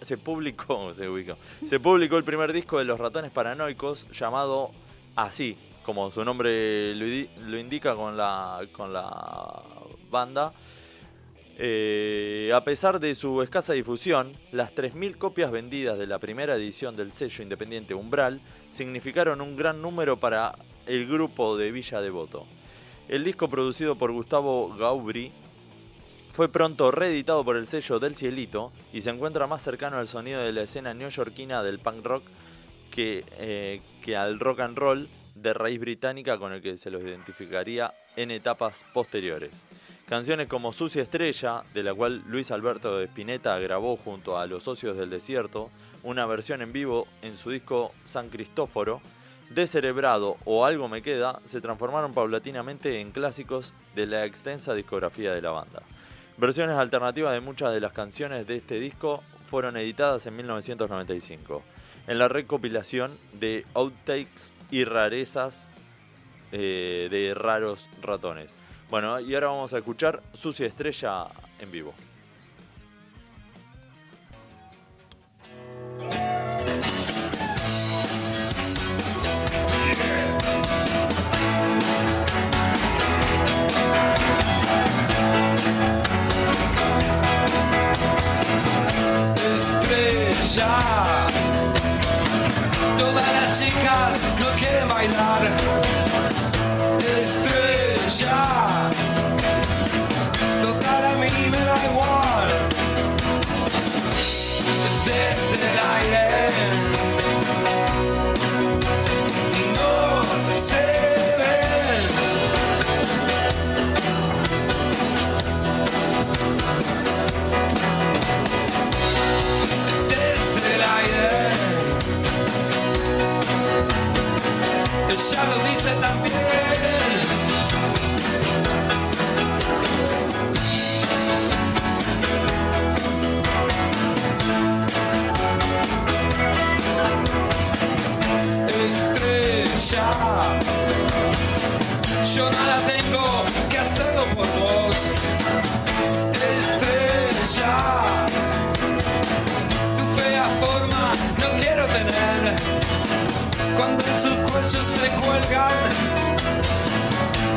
Se 0.02 0.18
publicó, 0.18 0.94
se 0.96 1.08
ubicó. 1.08 1.38
Se 1.68 1.80
publicó 1.80 2.18
el 2.18 2.24
primer 2.24 2.52
disco 2.52 2.80
de 2.80 2.86
los 2.86 3.00
ratones 3.00 3.30
paranoicos 3.32 4.08
llamado 4.12 4.72
Así, 5.16 5.56
como 5.84 6.10
su 6.10 6.24
nombre 6.24 6.96
lo, 6.96 7.06
lo 7.48 7.58
indica 7.60 7.94
con 7.96 8.18
la, 8.18 8.66
con 8.72 8.92
la 8.94 9.62
banda. 10.10 10.54
Eh, 11.58 12.52
a 12.54 12.64
pesar 12.64 13.00
de 13.00 13.14
su 13.14 13.42
escasa 13.42 13.74
difusión, 13.74 14.38
las 14.52 14.74
3.000 14.74 15.18
copias 15.18 15.52
vendidas 15.52 15.98
de 15.98 16.08
la 16.08 16.20
primera 16.20 16.56
edición 16.56 16.96
del 16.96 17.14
sello 17.14 17.44
independiente 17.44 17.94
Umbral 17.94 18.42
significaron 18.72 19.42
un 19.42 19.56
gran 19.56 19.82
número 19.82 20.20
para 20.20 20.56
el 20.88 21.08
grupo 21.08 21.58
de 21.58 21.72
Villa 21.72 22.02
Devoto. 22.02 22.48
El 23.08 23.24
disco 23.24 23.50
producido 23.50 23.98
por 23.98 24.12
Gustavo 24.12 24.76
Gaubri 24.76 25.32
fue 26.32 26.48
pronto 26.50 26.92
reeditado 26.92 27.44
por 27.44 27.58
el 27.58 27.68
sello 27.68 28.00
Del 28.00 28.16
Cielito 28.16 28.72
y 28.94 29.02
se 29.02 29.10
encuentra 29.10 29.48
más 29.48 29.62
cercano 29.62 29.98
al 29.98 30.08
sonido 30.08 30.42
de 30.42 30.54
la 30.54 30.62
escena 30.62 30.94
neoyorquina 30.94 31.62
del 31.62 31.80
punk 31.80 32.06
rock 32.06 32.24
que, 32.90 33.26
eh, 33.38 33.82
que 34.02 34.16
al 34.16 34.40
rock 34.40 34.62
and 34.62 34.78
roll 34.78 35.10
de 35.36 35.54
raíz 35.54 35.80
británica 35.80 36.38
con 36.38 36.54
el 36.54 36.62
que 36.62 36.78
se 36.78 36.90
los 36.90 37.02
identificaría 37.02 37.94
en 38.16 38.32
etapas 38.32 38.86
posteriores. 38.94 39.66
Canciones 40.12 40.50
como 40.50 40.74
Sucia 40.74 41.04
Estrella, 41.04 41.64
de 41.74 41.84
la 41.84 41.94
cual 41.94 42.22
Luis 42.28 42.52
Alberto 42.52 42.98
de 42.98 43.06
Spinetta 43.06 43.58
grabó 43.60 43.96
junto 43.96 44.38
a 44.38 44.46
Los 44.46 44.64
Socios 44.64 44.98
del 44.98 45.10
Desierto 45.10 45.70
una 46.04 46.26
versión 46.26 46.62
en 46.62 46.74
vivo 46.74 47.08
en 47.22 47.34
su 47.34 47.50
disco 47.50 47.94
San 48.04 48.28
Cristóforo, 48.28 49.00
Descerebrado 49.52 50.36
o 50.44 50.66
Algo 50.66 50.90
Me 50.90 51.02
Queda, 51.02 51.40
se 51.46 51.62
transformaron 51.62 52.14
paulatinamente 52.14 53.00
en 53.00 53.14
clásicos 53.14 53.74
de 53.96 54.06
la 54.06 54.26
extensa 54.26 54.74
discografía 54.74 55.32
de 55.32 55.42
la 55.42 55.52
banda. 55.52 55.82
Versiones 56.36 56.76
alternativas 56.76 57.32
de 57.32 57.40
muchas 57.40 57.72
de 57.72 57.80
las 57.80 57.94
canciones 57.94 58.46
de 58.46 58.58
este 58.58 58.82
disco 58.82 59.24
fueron 59.50 59.78
editadas 59.78 60.26
en 60.26 60.36
1995, 60.36 61.64
en 62.08 62.20
la 62.20 62.28
recopilación 62.28 63.14
de 63.40 63.66
outtakes 63.76 64.54
y 64.72 64.84
rarezas 64.84 65.70
eh, 66.52 67.08
de 67.10 67.34
raros 67.34 67.88
ratones. 68.02 68.58
Bueno, 68.92 69.22
y 69.22 69.34
ahora 69.34 69.48
vamos 69.48 69.74
a 69.74 69.78
escuchar 69.78 70.22
Sucia 70.34 70.68
Estrella 70.68 71.28
en 71.60 71.72
vivo. 71.72 71.94
estrella. 90.42 91.11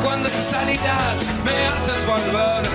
Cuando 0.03 0.27
en 0.29 0.43
salidas 0.43 1.25
me 1.45 1.67
haces 1.67 2.05
volver. 2.05 2.74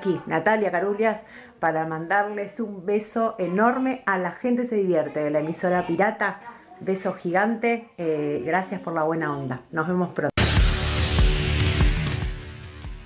Aquí 0.00 0.18
Natalia 0.26 0.70
Carulias 0.70 1.20
para 1.58 1.86
mandarles 1.86 2.58
un 2.58 2.86
beso 2.86 3.34
enorme 3.38 4.02
a 4.06 4.16
la 4.16 4.32
gente 4.32 4.64
se 4.64 4.76
divierte 4.76 5.20
de 5.20 5.30
la 5.30 5.40
emisora 5.40 5.86
pirata. 5.86 6.40
Beso 6.80 7.12
gigante, 7.12 7.90
eh, 7.98 8.42
gracias 8.42 8.80
por 8.80 8.94
la 8.94 9.02
buena 9.02 9.36
onda. 9.36 9.60
Nos 9.70 9.86
vemos 9.86 10.08
pronto. 10.14 10.34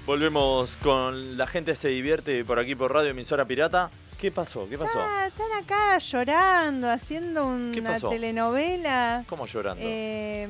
Volvemos 0.07 0.77
con 0.77 1.37
la 1.37 1.49
gente 1.49 1.75
se 1.75 1.89
divierte 1.89 2.45
por 2.45 2.61
aquí 2.61 2.77
por 2.77 2.93
Radio 2.93 3.11
Emisora 3.11 3.45
Pirata. 3.45 3.91
¿Qué 4.17 4.31
pasó? 4.31 4.69
¿Qué 4.69 4.79
pasó? 4.79 4.97
Ah, 4.97 5.27
están 5.27 5.51
acá 5.61 5.99
llorando, 5.99 6.89
haciendo 6.89 7.43
¿Qué 7.73 7.81
una 7.81 7.99
telenovela. 7.99 9.25
¿Cómo 9.29 9.47
llorando? 9.47 9.83
Eh, 9.85 10.47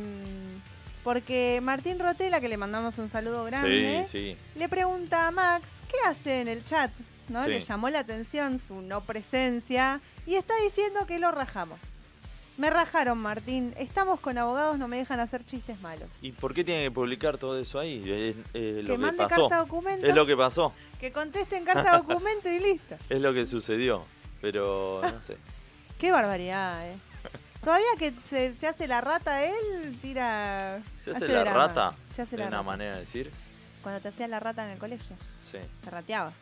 porque 1.05 1.61
Martín 1.63 1.99
Rotela, 2.01 2.41
que 2.41 2.49
le 2.49 2.57
mandamos 2.57 2.99
un 2.99 3.09
saludo 3.09 3.45
grande, 3.45 4.05
sí, 4.09 4.35
sí. 4.35 4.59
le 4.59 4.69
pregunta 4.69 5.29
a 5.29 5.31
Max 5.31 5.69
qué 5.89 5.97
hace 6.09 6.41
en 6.41 6.49
el 6.49 6.65
chat. 6.65 6.91
¿no? 7.29 7.45
Sí. 7.45 7.51
Le 7.51 7.61
llamó 7.61 7.89
la 7.91 8.01
atención 8.01 8.59
su 8.59 8.81
no 8.83 9.03
presencia 9.03 10.01
y 10.27 10.35
está 10.35 10.55
diciendo 10.63 11.07
que 11.07 11.19
lo 11.19 11.31
rajamos. 11.31 11.79
Me 12.57 12.71
rajaron, 12.71 13.19
Martín. 13.19 13.75
Estamos 13.77 14.21
con 14.21 14.39
abogados, 14.39 14.79
no 14.79 14.87
me 14.87 14.97
dejan 14.97 15.19
hacer 15.19 15.45
chistes 15.45 15.81
malos. 15.81 16.09
¿Y 16.23 16.33
por 16.33 16.55
qué 16.55 16.63
tiene 16.63 16.85
que 16.85 16.91
publicar 16.91 17.37
todo 17.37 17.59
eso 17.59 17.81
ahí? 17.81 18.03
Es, 18.07 18.37
es 18.55 18.77
lo 18.77 18.83
que 18.83 18.93
que 18.93 18.99
mande 18.99 19.23
pasó. 19.25 19.43
carta 19.49 19.57
documento, 19.59 20.07
Es 20.07 20.15
lo 20.15 20.25
que 20.25 20.37
pasó. 20.37 20.73
que 21.01 21.11
conteste 21.11 21.57
en 21.57 21.65
carta 21.65 21.97
documento 21.99 22.49
y 22.49 22.61
listo. 22.61 22.97
Es 23.09 23.21
lo 23.21 23.35
que 23.35 23.45
sucedió. 23.45 24.05
Pero 24.41 25.01
no 25.03 25.23
sé. 25.23 25.37
Qué 25.99 26.13
barbaridad, 26.13 26.87
eh. 26.89 26.97
Todavía 27.65 27.87
que 27.99 28.13
se, 28.25 28.55
se 28.57 28.67
hace 28.69 28.87
la 28.87 29.01
rata 29.01 29.43
él, 29.45 29.99
tira... 30.03 30.83
¿Se 31.03 31.11
hace 31.13 31.29
la 31.29 31.41
drama. 31.41 31.59
rata? 31.67 31.95
Se 32.15 32.23
hace 32.23 32.35
Es 32.37 32.39
la 32.41 32.47
una 32.49 32.57
rata. 32.59 32.63
manera 32.67 32.95
de 32.95 33.01
decir. 33.01 33.31
Cuando 33.83 34.01
te 34.01 34.09
hacías 34.09 34.29
la 34.31 34.41
rata 34.41 34.65
en 34.65 34.71
el 34.71 34.79
colegio, 34.79 35.17
Sí. 35.43 35.59
te 35.83 35.91
rateabas. 35.91 36.35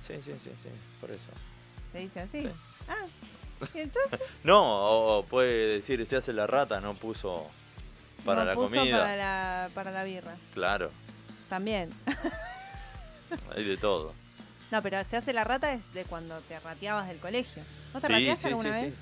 Sí, 0.00 0.14
sí, 0.20 0.32
sí, 0.42 0.50
sí. 0.62 0.68
Por 1.00 1.10
eso. 1.10 1.28
Se 1.92 1.98
dice 1.98 2.20
así. 2.20 2.42
Sí. 2.42 2.50
Ah, 2.88 3.06
y 3.74 3.80
entonces 3.80 4.20
No, 4.44 4.62
o, 4.62 5.18
o 5.18 5.24
puede 5.24 5.74
decir, 5.74 6.04
se 6.06 6.16
hace 6.16 6.32
la 6.32 6.46
rata, 6.46 6.80
no 6.80 6.94
puso 6.94 7.46
para 8.24 8.40
no 8.42 8.46
la 8.50 8.54
puso 8.54 8.74
comida. 8.76 8.98
Para 9.00 9.16
la, 9.16 9.70
para 9.74 9.90
la 9.90 10.04
birra. 10.04 10.36
Claro, 10.54 10.90
También. 11.48 11.90
hay 13.56 13.64
de 13.64 13.76
todo. 13.76 14.14
No, 14.70 14.82
pero 14.82 15.02
se 15.04 15.16
hace 15.16 15.32
la 15.32 15.44
rata 15.44 15.72
es 15.72 15.92
de 15.94 16.04
cuando 16.04 16.38
te 16.42 16.58
rateabas 16.60 17.08
del 17.08 17.18
colegio. 17.18 17.62
¿No 17.94 18.00
te 18.00 18.06
sí, 18.06 18.12
rateaste 18.12 18.42
sí, 18.42 18.48
alguna 18.48 18.72
sí, 18.78 18.84
vez? 18.84 18.94
sí. 18.94 19.00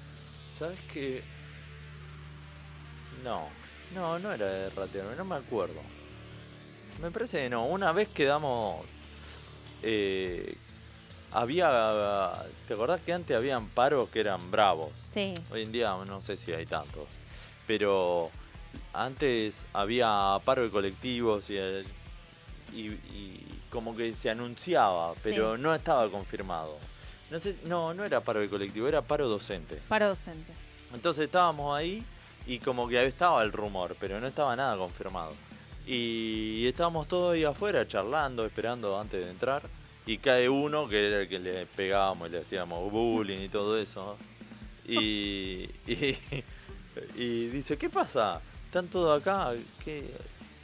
¿Sabes 0.58 0.78
qué? 0.92 1.24
No, 3.24 3.48
no, 3.94 4.18
no 4.18 4.32
era 4.32 4.46
de 4.46 4.70
ratearme, 4.70 5.16
no 5.16 5.24
me 5.24 5.36
acuerdo. 5.36 5.80
Me 7.00 7.10
parece 7.10 7.42
que 7.42 7.50
no. 7.50 7.66
Una 7.66 7.92
vez 7.92 8.08
quedamos. 8.08 8.84
eh, 9.82 10.56
había. 11.32 12.32
¿Te 12.66 12.74
acordás 12.74 13.00
que 13.02 13.12
antes 13.12 13.36
habían 13.36 13.68
paros 13.68 14.08
que 14.10 14.20
eran 14.20 14.50
bravos? 14.50 14.90
Sí. 15.02 15.34
Hoy 15.50 15.62
en 15.62 15.72
día 15.72 15.94
no 16.06 16.20
sé 16.20 16.36
si 16.36 16.52
hay 16.52 16.66
tantos. 16.66 17.06
Pero 17.66 18.30
antes 18.92 19.66
había 19.72 20.38
paro 20.44 20.62
de 20.62 20.70
colectivos 20.70 21.50
y, 21.50 21.56
el- 21.56 21.86
y- 22.72 22.86
y 23.12 23.60
como 23.70 23.94
que 23.96 24.14
se 24.14 24.30
anunciaba, 24.30 25.14
pero 25.22 25.56
Sí. 25.56 25.62
no 25.62 25.74
estaba 25.74 26.08
confirmado. 26.10 26.78
No, 27.30 27.40
sé, 27.40 27.58
no, 27.64 27.92
no 27.92 28.04
era 28.04 28.20
paro 28.20 28.40
de 28.40 28.48
colectivo, 28.48 28.86
era 28.88 29.02
paro 29.02 29.28
docente. 29.28 29.80
Paro 29.88 30.08
docente. 30.08 30.52
Entonces 30.94 31.24
estábamos 31.26 31.76
ahí 31.76 32.04
y 32.46 32.58
como 32.60 32.88
que 32.88 33.04
estaba 33.04 33.42
el 33.42 33.52
rumor, 33.52 33.96
pero 33.98 34.20
no 34.20 34.26
estaba 34.26 34.54
nada 34.56 34.76
confirmado. 34.76 35.34
Y 35.86 36.66
estábamos 36.66 37.06
todos 37.06 37.34
ahí 37.34 37.44
afuera 37.44 37.86
charlando, 37.86 38.44
esperando 38.44 38.98
antes 38.98 39.24
de 39.24 39.30
entrar. 39.30 39.62
Y 40.04 40.18
cae 40.18 40.48
uno 40.48 40.88
que 40.88 41.08
era 41.08 41.20
el 41.22 41.28
que 41.28 41.38
le 41.38 41.66
pegábamos 41.66 42.28
y 42.28 42.32
le 42.32 42.38
hacíamos 42.38 42.90
bullying 42.90 43.40
y 43.40 43.48
todo 43.48 43.78
eso. 43.78 44.16
Y, 44.86 45.68
y, 45.86 46.16
y 47.16 47.46
dice, 47.48 47.76
¿qué 47.76 47.90
pasa? 47.90 48.40
¿Están 48.66 48.88
todos 48.88 49.20
acá? 49.20 49.52
¿Qué? 49.84 50.08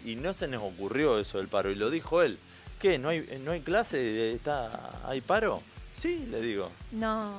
Y 0.05 0.17
no 0.17 0.33
se 0.33 0.49
nos 0.49 0.63
ocurrió 0.63 1.19
eso 1.19 1.39
del 1.39 1.49
paro. 1.49 1.71
Y 1.71 1.75
lo 1.75 1.91
dijo 1.91 2.23
él. 2.23 2.39
¿Qué? 2.81 2.99
¿No 2.99 3.09
hay, 3.09 3.41
no 3.45 3.53
hay 3.53 3.61
clase? 3.61 4.33
¿Está, 4.33 5.01
¿Hay 5.07 5.21
paro? 5.21 5.63
Sí, 5.95 6.27
le 6.31 6.41
digo. 6.41 6.71
No. 6.91 7.33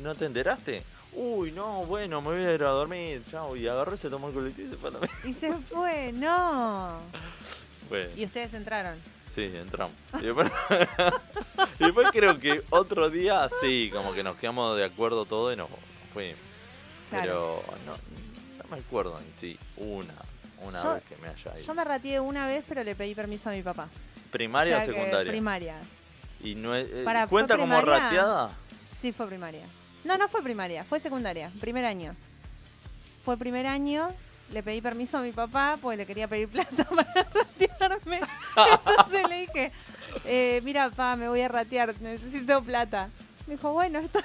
¿No 0.00 0.14
te 0.14 0.26
enteraste? 0.26 0.82
Uy, 1.16 1.52
no, 1.52 1.84
bueno, 1.86 2.20
me 2.20 2.28
voy 2.34 2.42
a 2.44 2.52
ir 2.54 2.62
a 2.64 2.70
dormir, 2.70 3.22
chao. 3.30 3.56
Y 3.56 3.68
agarró, 3.68 3.96
se 3.96 4.10
tomó 4.10 4.28
el 4.28 4.34
colectivo 4.34 4.68
y 4.68 4.70
se 4.72 4.76
fue 4.76 4.90
a 4.90 4.92
la 4.94 4.98
mierda. 5.00 5.16
Y 5.24 5.32
se 5.32 5.52
fue, 5.54 6.12
no. 6.12 7.00
Bueno, 7.88 8.10
Y 8.16 8.24
ustedes 8.24 8.54
entraron. 8.54 8.98
sí, 9.30 9.42
entramos. 9.54 9.94
Y 10.18 10.24
después, 10.24 10.50
y 11.78 11.84
después 11.84 12.08
creo 12.12 12.40
que 12.40 12.62
otro 12.70 13.10
día, 13.10 13.46
sí, 13.60 13.90
como 13.92 14.14
que 14.14 14.22
nos 14.22 14.36
quedamos 14.38 14.74
de 14.78 14.84
acuerdo 14.86 15.26
todo 15.26 15.52
y 15.52 15.56
nos 15.56 15.68
fuimos. 16.14 16.38
Claro. 17.10 17.62
Pero 17.66 17.78
no, 17.84 17.92
no 17.92 18.70
me 18.70 18.78
acuerdo 18.82 19.18
en 19.18 19.26
sí, 19.36 19.58
una, 19.76 20.14
una 20.62 20.82
Yo- 20.82 20.94
vez 20.94 21.02
que 21.04 21.16
me 21.18 21.28
haya 21.28 21.58
ido. 21.58 21.66
Yo 21.66 21.74
me 21.74 21.84
ratié 21.84 22.20
una 22.20 22.46
vez, 22.46 22.64
pero 22.66 22.82
le 22.82 22.94
pedí 22.94 23.14
permiso 23.14 23.50
a 23.50 23.52
mi 23.52 23.62
papá. 23.62 23.88
¿Primaria 24.32 24.78
O 24.78 24.80
o 24.80 24.84
sea 24.84 24.92
que 24.94 24.98
secundaria? 24.98 25.30
Primaria. 25.30 25.76
y 26.42 26.54
no 26.54 26.74
es- 26.74 26.88
eh, 26.90 27.02
Para, 27.04 27.20
¿fue 27.28 27.28
¿Cuenta 27.28 27.58
como 27.58 27.78
rateada? 27.82 28.50
Sí, 28.98 29.12
fue 29.12 29.26
primaria. 29.26 29.66
No, 30.04 30.18
no 30.18 30.28
fue 30.28 30.42
primaria, 30.42 30.84
fue 30.84 31.00
secundaria, 31.00 31.50
primer 31.60 31.84
año. 31.84 32.14
Fue 33.24 33.36
primer 33.38 33.66
año, 33.66 34.10
le 34.52 34.62
pedí 34.62 34.80
permiso 34.82 35.18
a 35.18 35.22
mi 35.22 35.32
papá 35.32 35.78
porque 35.80 35.96
le 35.96 36.06
quería 36.06 36.28
pedir 36.28 36.48
plata 36.48 36.84
para 36.94 37.12
ratearme. 37.32 38.20
Entonces 38.86 39.28
le 39.28 39.40
dije, 39.40 39.72
eh, 40.26 40.60
mira, 40.64 40.90
papá, 40.90 41.16
me 41.16 41.28
voy 41.28 41.40
a 41.40 41.48
ratear, 41.48 41.94
necesito 42.00 42.62
plata. 42.62 43.08
Me 43.46 43.54
dijo, 43.54 43.72
bueno, 43.72 43.98
esto 44.00 44.20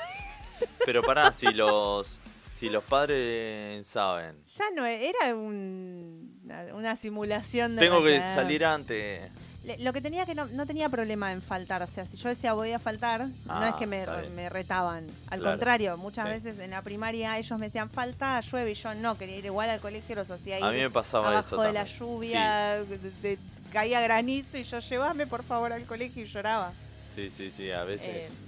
Pero 0.85 1.01
pará, 1.03 1.31
si 1.31 1.47
los, 1.53 2.19
si 2.53 2.69
los 2.69 2.83
padres 2.83 3.87
saben. 3.87 4.35
ya 4.47 4.65
no 4.75 4.85
era 4.85 5.33
un- 5.33 6.41
una, 6.73 6.95
simulación 6.97 7.75
de 7.75 7.81
Tengo 7.81 8.03
que 8.03 8.19
salir 8.19 8.65
antes. 8.65 9.29
Lo 9.77 9.93
que 9.93 10.01
tenía 10.01 10.25
que 10.25 10.33
no, 10.35 10.45
no 10.47 10.65
tenía 10.65 10.89
problema 10.89 11.31
en 11.31 11.41
faltar, 11.41 11.81
o 11.83 11.87
sea, 11.87 12.05
si 12.05 12.17
yo 12.17 12.29
decía 12.29 12.53
voy 12.53 12.71
a 12.71 12.79
faltar, 12.79 13.27
no 13.27 13.31
Ah, 13.47 13.69
es 13.69 13.75
que 13.75 13.85
me, 13.87 14.05
me 14.35 14.49
retaban. 14.49 15.05
Al 15.29 15.39
Claro. 15.39 15.55
contrario, 15.57 15.97
muchas 15.97 16.25
Sí. 16.25 16.31
veces 16.31 16.59
en 16.59 16.71
la 16.71 16.81
primaria 16.81 17.37
ellos 17.37 17.57
me 17.59 17.67
decían 17.67 17.89
falta, 17.89 18.39
llueve 18.41 18.71
y 18.71 18.73
yo 18.73 18.93
no, 18.95 19.17
quería 19.17 19.37
ir 19.37 19.45
igual 19.45 19.69
al 19.69 19.79
colegio, 19.79 20.15
los 20.15 20.29
hacía 20.31 20.57
ir 20.59 20.63
A 20.65 20.71
mí 20.71 20.79
me 20.79 20.89
pasaba 20.89 21.27
abajo 21.29 21.47
eso 21.55 21.61
de 21.61 21.73
la 21.73 21.83
lluvia, 21.85 22.83
de- 22.83 23.11
de- 23.21 23.37
caía 23.71 24.01
granizo 24.01 24.57
y 24.57 24.63
yo 24.63 24.79
llevame 24.79 25.27
por 25.27 25.43
favor 25.43 25.71
al 25.71 25.85
colegio 25.85 26.23
y 26.23 26.27
lloraba. 26.27 26.73
Sí, 27.13 27.29
sí, 27.29 27.51
sí, 27.51 27.69
a 27.71 27.83
veces. 27.83 28.43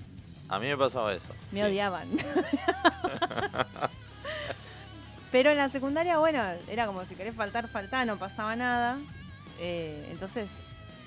a 0.50 0.60
mí 0.60 0.68
me 0.68 0.78
pasaba 0.78 1.14
eso. 1.14 1.32
Eh, 1.34 1.38
Me 1.52 1.60
sí. 1.60 1.66
odiaban. 1.68 2.08
Pero 5.32 5.50
en 5.52 5.58
la 5.58 5.70
secundaria, 5.70 6.18
bueno, 6.18 6.42
era 6.70 6.86
como 6.88 7.06
si 7.06 7.16
querés 7.16 7.36
faltar, 7.36 7.68
faltá, 7.70 8.04
no 8.06 8.18
pasaba 8.18 8.56
nada. 8.58 8.98
Eh, 9.60 10.08
entonces 10.12 10.50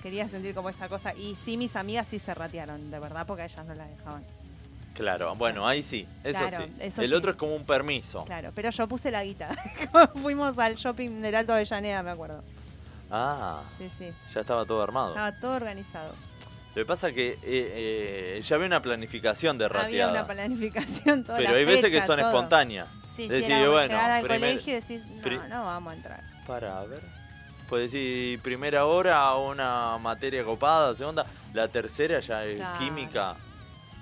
quería 0.05 0.29
sentir 0.29 0.55
como 0.55 0.69
esa 0.69 0.87
cosa. 0.87 1.15
Y 1.15 1.35
sí, 1.35 1.57
mis 1.57 1.75
amigas 1.77 2.07
sí 2.07 2.19
se 2.19 2.35
ratearon, 2.35 2.91
de 2.91 2.99
verdad, 3.01 3.27
porque 3.27 3.43
a 3.43 3.47
ellas 3.47 3.65
no 3.65 3.75
las 3.75 3.89
dejaban. 3.89 4.23
Claro, 4.93 5.35
bueno, 5.35 5.67
ahí 5.67 5.83
sí, 5.83 6.07
eso 6.23 6.47
Claro, 6.47 6.65
sí. 6.67 6.73
eso 6.79 7.03
El 7.03 7.09
sí. 7.09 7.15
otro 7.15 7.31
es 7.33 7.37
como 7.39 7.57
un 7.57 7.65
permiso. 7.65 8.23
Claro, 8.27 8.53
pero 8.55 8.69
yo 8.71 8.87
puse 8.87 9.11
la 9.11 9.25
guita. 9.25 9.49
Fuimos 10.23 10.57
al 10.59 10.75
shopping 10.77 11.23
del 11.23 11.35
Alto 11.35 11.55
Avellaneda, 11.55 12.03
me 12.03 12.11
acuerdo. 12.11 12.45
Ah, 13.11 13.63
Sí, 13.79 13.91
sí. 13.99 14.11
ya 14.33 14.41
estaba 14.41 14.65
todo 14.67 14.83
armado. 14.83 15.09
Estaba 15.09 15.33
todo 15.41 15.53
organizado. 15.55 16.13
Lo 16.75 16.83
que 16.83 16.87
pasa 16.87 17.09
es 17.09 17.15
que 17.15 17.31
eh, 17.31 17.39
eh, 17.43 18.41
ya 18.45 18.57
había 18.57 18.67
una 18.67 18.83
planificación 18.83 19.57
de 19.59 19.65
Había 19.65 19.81
rateada. 19.83 20.11
una 20.13 20.27
planificación 20.27 21.25
toda 21.25 21.39
pero 21.39 21.53
la 21.53 21.57
hay 21.59 21.65
veces 21.65 21.91
que 21.91 22.01
son 22.01 22.19
todo. 22.19 22.29
espontáneas. 22.29 22.89
Sí, 23.17 23.23
sí, 23.23 23.29
Decís, 23.29 23.49
era 23.49 23.69
bueno, 23.71 23.89
llegar 23.95 24.11
al 24.11 24.23
primer- 24.23 24.41
colegio 24.41 24.73
y 24.73 24.81
decís, 24.81 25.03
no 25.49 25.65
vamos 25.65 25.93
a 25.93 25.97
entrar. 25.97 26.21
Para 26.47 26.85
ver. 26.85 27.01
Puedes 27.69 27.93
decir 27.93 28.41
primera 28.41 28.85
hora 28.85 29.35
una 29.37 29.97
materia 29.99 30.45
copada, 30.45 30.95
segunda, 30.95 31.27
la 31.53 31.69
tercera 31.69 32.21
ya 32.21 32.45
es 32.45 32.57
Claro. 32.59 32.79
química. 32.79 33.37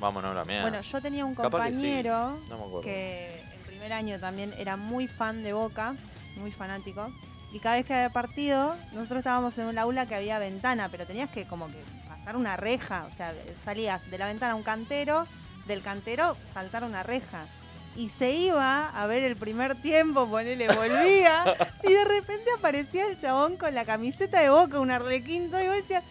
Vámonos 0.01 0.33
a 0.33 0.35
la 0.35 0.45
mierda. 0.45 0.63
Bueno, 0.63 0.81
yo 0.81 1.01
tenía 1.01 1.25
un 1.25 1.37
que 1.37 1.43
sí, 1.43 1.49
compañero 1.49 2.39
no 2.49 2.55
acuerdo. 2.57 2.81
que 2.81 3.41
en 3.55 3.63
primer 3.63 3.93
año 3.93 4.19
también 4.19 4.53
era 4.59 4.77
muy 4.77 5.07
fan 5.07 5.45
de 5.45 5.53
Boca, 5.53 5.95
muy 6.37 6.51
fanático. 6.51 7.09
Y 7.53 7.61
cada 7.61 7.77
vez 7.77 7.87
que 7.87 7.95
había 7.95 8.11
partido, 8.11 8.75
nosotros 8.93 9.19
estábamos 9.19 9.57
en 9.59 9.67
un 9.67 9.79
aula 9.79 10.07
que 10.07 10.15
había 10.17 10.39
ventana, 10.39 10.89
pero 10.89 11.07
tenías 11.07 11.31
que 11.31 11.47
como 11.47 11.69
que 11.69 11.83
pasar 12.09 12.35
una 12.37 12.57
reja. 12.57 13.05
O 13.07 13.15
sea, 13.15 13.33
salías 13.65 14.11
de 14.11 14.19
la 14.19 14.27
ventana 14.27 14.55
a 14.55 14.57
un 14.57 14.63
cantero, 14.63 15.27
del 15.67 15.83
cantero 15.83 16.37
saltar 16.53 16.83
una 16.83 17.03
reja. 17.05 17.47
Y 17.95 18.09
se 18.09 18.31
iba 18.33 18.89
a 18.89 19.07
ver 19.07 19.23
el 19.23 19.37
primer 19.37 19.75
tiempo, 19.75 20.29
ponele, 20.29 20.67
volvía. 20.69 21.45
y 21.85 21.93
de 21.93 22.05
repente 22.05 22.51
aparecía 22.57 23.07
el 23.07 23.19
chabón 23.19 23.57
con 23.57 23.75
la 23.75 23.85
camiseta 23.85 24.41
de 24.41 24.51
Boca, 24.51 24.81
un 24.81 24.91
arlequinto, 24.91 25.61
y 25.61 25.67
vos 25.67 25.77
decías... 25.77 26.03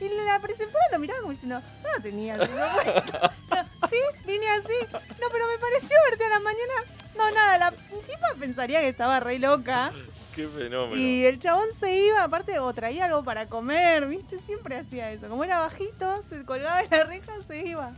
Y 0.00 0.08
la 0.08 0.40
preceptora 0.40 0.84
lo 0.90 0.98
miraba 0.98 1.20
como 1.20 1.32
diciendo, 1.32 1.60
no 1.60 1.88
lo 1.96 2.02
tenías. 2.02 2.40
sí, 3.88 3.96
vine 4.26 4.48
así. 4.48 4.74
No, 4.92 5.28
pero 5.30 5.46
me 5.46 5.58
pareció 5.60 5.96
verte 6.10 6.24
a 6.24 6.28
la 6.28 6.40
mañana. 6.40 6.72
No, 7.16 7.30
nada, 7.30 7.58
la 7.58 7.70
tipa 7.70 8.34
pensaría 8.38 8.80
que 8.80 8.88
estaba 8.88 9.20
re 9.20 9.38
loca. 9.38 9.92
Qué 10.34 10.48
fenómeno. 10.48 10.96
Y 10.96 11.24
el 11.24 11.38
chabón 11.38 11.68
se 11.78 11.94
iba, 11.94 12.24
aparte, 12.24 12.58
o 12.58 12.72
traía 12.74 13.04
algo 13.04 13.22
para 13.22 13.46
comer, 13.46 14.06
¿viste? 14.06 14.38
Siempre 14.40 14.76
hacía 14.76 15.10
eso. 15.12 15.28
Como 15.28 15.44
era 15.44 15.60
bajito, 15.60 16.22
se 16.22 16.44
colgaba 16.44 16.82
de 16.82 16.96
la 16.96 17.04
reja, 17.04 17.32
se 17.46 17.58
iba. 17.58 17.92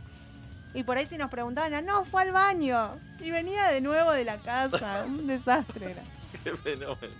Y 0.75 0.83
por 0.83 0.97
ahí 0.97 1.05
si 1.05 1.17
nos 1.17 1.29
preguntaban, 1.31 1.73
ah, 1.73 1.81
no, 1.81 2.05
fue 2.05 2.21
al 2.23 2.31
baño. 2.31 2.99
Y 3.21 3.31
venía 3.31 3.67
de 3.69 3.81
nuevo 3.81 4.11
de 4.11 4.25
la 4.25 4.37
casa. 4.37 5.03
Un 5.07 5.25
desastre 5.25 5.91
era. 5.91 6.03
Qué 6.43 6.55
fenómeno. 6.55 7.13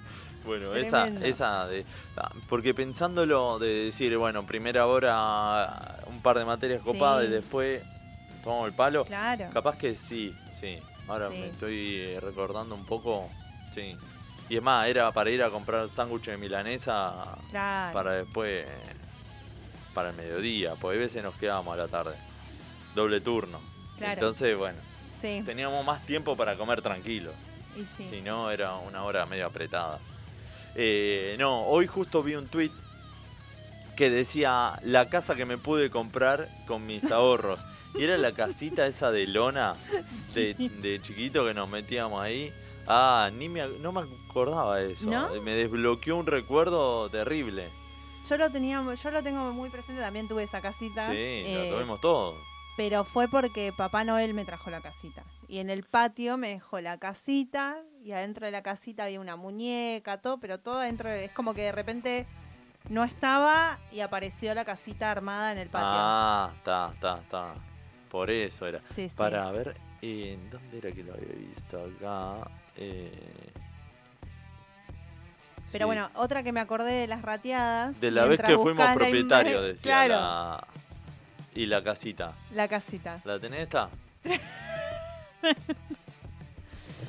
Bueno, 0.45 0.75
esa, 0.75 1.03
Tremendo. 1.03 1.25
esa 1.25 1.65
de. 1.65 1.85
ah, 2.17 2.31
Porque 2.47 2.73
pensándolo 2.75 3.57
de 3.57 3.85
decir, 3.85 4.15
bueno, 4.17 4.45
primera 4.45 4.85
hora 4.85 6.03
un 6.05 6.21
par 6.21 6.37
de 6.37 6.45
materias 6.45 6.83
Sí. 6.83 6.87
copadas 6.91 7.25
y 7.25 7.29
después 7.29 7.81
tomamos 8.43 8.67
el 8.67 8.75
palo. 8.75 9.05
Claro. 9.05 9.49
Capaz 9.51 9.75
que 9.77 9.95
sí, 9.95 10.35
sí. 10.59 10.77
Ahora 11.07 11.29
Sí. 11.29 11.37
me 11.37 11.47
estoy 11.47 11.95
eh, 12.01 12.19
recordando 12.21 12.75
un 12.75 12.85
poco. 12.85 13.29
Sí. 13.71 13.97
Y 14.49 14.57
es 14.57 14.61
más, 14.61 14.87
era 14.87 15.11
para 15.11 15.31
ir 15.31 15.41
a 15.41 15.49
comprar 15.49 15.89
sándwiches 15.89 16.33
de 16.33 16.37
milanesa 16.37 17.37
Claro. 17.49 17.93
para 17.93 18.11
después. 18.11 18.65
Para 19.95 20.09
el 20.09 20.15
mediodía, 20.17 20.75
porque 20.75 20.97
a 20.97 21.01
veces 21.01 21.23
nos 21.23 21.33
quedábamos 21.35 21.73
a 21.73 21.77
la 21.77 21.87
tarde. 21.87 22.15
Doble 22.95 23.21
turno. 23.21 23.59
Claro. 23.97 24.13
Entonces, 24.13 24.57
bueno, 24.57 24.79
Sí. 25.15 25.41
teníamos 25.45 25.85
más 25.85 26.05
tiempo 26.05 26.35
para 26.35 26.55
comer 26.57 26.81
tranquilo. 26.81 27.31
Y 27.75 27.83
sí. 27.83 28.03
Si 28.09 28.21
no, 28.21 28.49
era 28.51 28.75
una 28.75 29.03
hora 29.03 29.25
medio 29.25 29.45
apretada. 29.45 29.99
Eh, 30.75 31.35
no, 31.39 31.63
hoy 31.67 31.87
justo 31.87 32.23
vi 32.23 32.35
un 32.35 32.47
tweet 32.47 32.71
que 33.95 34.09
decía 34.09 34.77
la 34.83 35.09
casa 35.09 35.35
que 35.35 35.45
me 35.45 35.57
pude 35.57 35.89
comprar 35.89 36.49
con 36.67 36.85
mis 36.85 37.03
ahorros. 37.11 37.65
Y 37.93 38.03
era 38.03 38.17
la 38.17 38.33
casita 38.33 38.85
esa 38.87 39.09
de 39.11 39.25
lona 39.27 39.75
de, 40.33 40.53
de 40.53 40.99
chiquito 41.01 41.45
que 41.45 41.53
nos 41.53 41.69
metíamos 41.69 42.21
ahí. 42.21 42.51
Ah, 42.87 43.29
ni 43.33 43.47
me, 43.49 43.65
no 43.79 43.91
me 43.93 44.01
acordaba 44.29 44.77
de 44.77 44.93
eso. 44.93 45.09
¿No? 45.09 45.29
Me 45.41 45.51
desbloqueó 45.55 46.17
un 46.17 46.27
recuerdo 46.27 47.09
terrible. 47.09 47.69
Yo 48.29 48.37
lo 48.37 48.49
tenía, 48.51 48.83
yo 49.01 49.11
lo 49.11 49.23
tengo 49.23 49.51
muy 49.53 49.69
presente, 49.69 50.01
también 50.01 50.27
tuve 50.27 50.43
esa 50.43 50.59
casita. 50.61 51.07
Sí, 51.07 51.13
eh, 51.15 51.67
lo 51.69 51.75
tuvimos 51.77 52.01
todo. 52.01 52.35
Pero 52.77 53.03
fue 53.05 53.27
porque 53.29 53.71
Papá 53.75 54.03
Noel 54.03 54.33
me 54.33 54.43
trajo 54.45 54.69
la 54.69 54.81
casita. 54.81 55.23
Y 55.47 55.59
en 55.59 55.69
el 55.69 55.83
patio 55.83 56.37
me 56.37 56.49
dejó 56.49 56.81
la 56.81 56.97
casita 56.97 57.77
y 58.03 58.11
adentro 58.11 58.45
de 58.45 58.51
la 58.51 58.61
casita 58.63 59.05
había 59.05 59.19
una 59.21 59.35
muñeca, 59.35 60.19
todo, 60.21 60.39
pero 60.39 60.59
todo 60.59 60.79
adentro 60.79 61.09
de- 61.09 61.25
es 61.25 61.31
como 61.31 61.53
que 61.53 61.61
de 61.63 61.71
repente 61.71 62.25
no 62.89 63.03
estaba 63.03 63.77
y 63.91 64.01
apareció 64.01 64.53
la 64.53 64.65
casita 64.65 65.09
armada 65.11 65.51
en 65.53 65.57
el 65.59 65.69
patio. 65.69 65.87
Ah, 65.89 66.51
está, 66.57 66.91
está, 66.93 67.17
está. 67.19 67.53
Por 68.11 68.29
eso 68.29 68.67
era. 68.67 68.79
sí, 68.89 69.07
sí. 69.09 69.15
Para 69.15 69.49
ver, 69.51 69.75
¿en 70.01 70.49
dónde 70.49 70.77
era 70.79 70.91
que 70.91 71.03
lo 71.03 71.13
había 71.13 71.33
visto? 71.33 71.77
Acá. 71.97 72.49
eh, 72.77 73.11
Pero 75.71 75.83
sí. 75.83 75.87
bueno, 75.87 76.09
otra 76.15 76.43
que 76.43 76.51
me 76.51 76.59
acordé 76.59 76.91
de 76.93 77.07
las 77.07 77.21
rateadas. 77.21 77.99
De 78.01 78.11
la 78.11 78.25
vez 78.25 78.39
que 78.41 78.57
fuimos 78.57 78.89
propietarios, 78.91 79.63
decía 79.63 80.05
Claro, 80.05 80.13
la. 80.15 80.67
Y 81.55 81.65
la 81.67 81.81
casita. 81.81 82.33
la 82.53 82.67
casita. 82.67 83.19
¿La 83.23 83.39
tenés 83.39 83.61
esta? 83.61 83.89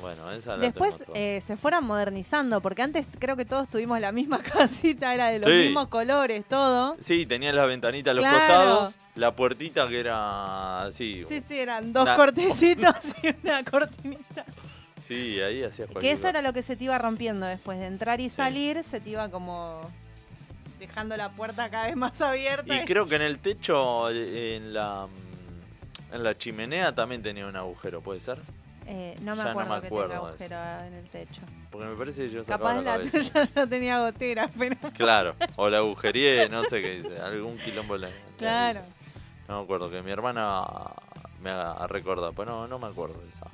bueno, 0.01 0.31
esa 0.31 0.55
la 0.55 0.63
Después 0.63 0.95
eh, 1.15 1.41
se 1.45 1.57
fueron 1.57 1.83
modernizando, 1.85 2.61
porque 2.61 2.81
antes 2.83 3.05
creo 3.19 3.35
que 3.35 3.45
todos 3.45 3.67
tuvimos 3.67 3.99
la 3.99 4.11
misma 4.11 4.39
casita, 4.43 5.13
era 5.13 5.27
de 5.29 5.39
los 5.39 5.49
Sí. 5.49 5.55
mismos 5.67 5.87
colores, 5.89 6.45
todo. 6.45 6.95
Sí, 7.03 7.25
tenía 7.25 7.51
las 7.51 7.67
ventanitas 7.67 8.11
a 8.11 8.13
los 8.13 8.21
Claro. 8.21 8.37
costados, 8.37 8.97
la 9.15 9.33
puertita 9.33 9.87
que 9.87 9.99
era 9.99 10.83
así. 10.83 11.23
Sí, 11.27 11.41
sí, 11.45 11.59
eran 11.59 11.91
dos 11.93 12.03
Una- 12.03 12.15
cortecitos 12.15 13.13
y 13.23 13.35
una 13.47 13.63
cortinita. 13.63 14.45
Sí, 15.05 15.39
ahí 15.41 15.63
hacías 15.63 15.89
Que 15.99 16.11
eso 16.11 16.17
cosa. 16.21 16.29
era 16.29 16.41
lo 16.41 16.53
que 16.53 16.61
se 16.61 16.75
te 16.75 16.83
iba 16.83 16.97
rompiendo 16.97 17.45
después 17.45 17.79
de 17.79 17.85
entrar 17.85 18.19
y 18.21 18.29
Sí. 18.29 18.35
salir, 18.35 18.83
se 18.83 18.99
te 18.99 19.09
iba 19.11 19.29
como 19.29 19.81
dejando 20.79 21.15
la 21.17 21.29
puerta 21.29 21.69
cada 21.69 21.87
vez 21.87 21.95
más 21.95 22.19
abierta. 22.21 22.75
Y 22.75 22.85
creo 22.85 23.05
que 23.05 23.15
en 23.15 23.21
el 23.23 23.39
techo, 23.39 24.09
en 24.09 24.73
la. 24.73 25.07
En 26.11 26.23
la 26.23 26.37
chimenea 26.37 26.95
también 26.95 27.21
tenía 27.21 27.45
un 27.47 27.55
agujero, 27.57 27.99
¿puede 28.01 28.19
ser? 28.21 28.39
Eh, 28.85 29.17
no 29.21 29.31
me 29.35 29.43
Ya 29.43 29.43
no 29.43 29.49
acuerdo 29.49 29.75
me 29.75 29.81
que 29.81 29.87
acuerdo 29.87 30.09
tenga 30.09 30.21
de 30.21 30.55
agujero 30.55 30.87
en 30.87 30.93
el 30.93 31.09
techo. 31.09 31.41
Porque 31.69 31.87
me 31.87 31.95
parece 31.97 32.23
que 32.23 32.29
yo 32.29 32.43
sacaba 32.45 32.69
Capaz 32.69 32.81
la 32.81 32.97
la 32.97 33.03
cabeza. 33.09 33.41
tuya 33.43 33.49
no 33.55 33.67
tenía 33.69 33.99
gotera, 33.99 34.49
pero 34.57 34.75
Claro, 34.95 35.35
o 35.57 35.69
la 35.69 35.77
agujería, 35.79 36.47
no 36.47 36.63
sé 36.63 36.81
qué 36.81 37.01
dice, 37.01 37.19
algún 37.19 37.57
quilombo 37.57 37.97
le. 37.97 38.07
claro. 38.37 38.79
No 39.49 39.57
me 39.59 39.63
acuerdo, 39.63 39.89
que 39.89 40.01
mi 40.01 40.11
hermana 40.11 40.63
me 41.41 41.49
haga 41.49 41.87
recordar, 41.87 42.31
pero 42.35 42.51
no, 42.51 42.67
no 42.69 42.79
me 42.79 42.87
acuerdo 42.87 43.19
de 43.21 43.29
esa. 43.29 43.47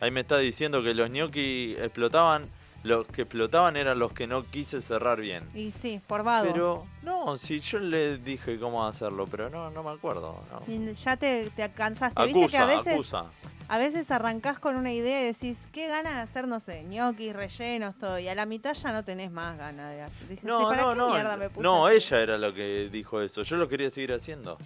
Ahí 0.00 0.10
me 0.10 0.20
está 0.20 0.38
diciendo 0.38 0.82
que 0.82 0.94
los 0.94 1.10
gnocchi 1.10 1.76
explotaban. 1.78 2.48
Los 2.84 3.06
que 3.08 3.22
explotaban 3.22 3.76
eran 3.76 3.98
los 3.98 4.12
que 4.12 4.26
no 4.28 4.44
quise 4.46 4.80
cerrar 4.80 5.20
bien. 5.20 5.42
Y 5.54 5.70
sí, 5.72 6.00
por 6.06 6.22
vago. 6.22 6.48
Pero, 6.50 6.86
no, 7.02 7.36
si 7.36 7.60
yo 7.60 7.80
le 7.80 8.18
dije 8.18 8.58
cómo 8.58 8.86
hacerlo, 8.86 9.26
pero 9.26 9.50
no, 9.50 9.68
no 9.70 9.82
me 9.82 9.90
acuerdo. 9.90 10.40
no. 10.52 10.72
Y 10.72 10.94
ya 10.94 11.16
te, 11.16 11.50
te 11.50 11.68
cansaste. 11.70 12.22
Viste 12.24 12.46
que 12.48 12.56
Acusa, 12.58 12.62
a 12.62 12.66
veces, 12.66 12.92
acusa. 12.94 13.24
a 13.68 13.78
veces 13.78 14.10
arrancás 14.12 14.60
con 14.60 14.76
una 14.76 14.92
idea 14.92 15.20
y 15.22 15.24
decís, 15.24 15.66
qué 15.72 15.88
ganas 15.88 16.14
de 16.14 16.20
hacer, 16.20 16.46
no 16.46 16.60
sé, 16.60 16.84
ñoquis, 16.84 17.34
rellenos, 17.34 17.98
todo. 17.98 18.16
Y 18.20 18.28
a 18.28 18.34
la 18.36 18.46
mitad 18.46 18.74
ya 18.74 18.92
no 18.92 19.02
tenés 19.04 19.32
más 19.32 19.58
ganas 19.58 19.90
de 19.90 20.02
hacer. 20.02 20.28
Dije, 20.28 20.46
No, 20.46 20.68
¿para 20.68 20.82
no, 20.82 20.90
qué 20.92 20.96
no. 20.98 21.08
mierda 21.10 21.36
me 21.36 21.50
puse 21.50 21.62
No, 21.64 21.88
ella 21.88 22.20
era 22.20 22.38
lo 22.38 22.54
que 22.54 22.88
dijo 22.92 23.20
eso. 23.20 23.42
Yo 23.42 23.56
lo 23.56 23.68
quería 23.68 23.90
seguir 23.90 24.12
haciendo. 24.12 24.56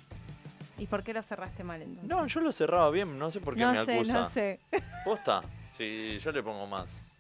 ¿Y 0.79 0.87
por 0.87 1.03
qué 1.03 1.15
lo 1.15 1.23
cerraste 1.23 1.65
mal 1.65 1.81
entonces? 1.81 2.11
No, 2.11 2.27
yo 2.27 2.41
lo 2.41 2.53
cerraba 2.53 2.91
bien, 2.91 3.19
no 3.19 3.31
sé 3.31 3.41
por 3.41 3.55
qué 3.55 3.61
no 3.61 3.73
me 3.73 3.85
sé, 3.87 3.95
acusa. 3.95 4.13
no 4.13 4.29
sé. 4.29 4.61
¿Posta? 5.05 5.43
Sí, 5.71 6.19
yo 6.19 6.31
le 6.31 6.43
pongo 6.43 6.67
más. 6.67 7.12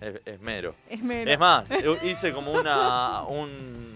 Es, 0.00 0.40
mero. 0.40 0.74
Es 0.88 1.38
más, 1.38 1.70
hice 2.04 2.32
como 2.32 2.52
una 2.52 3.22
un, 3.22 3.94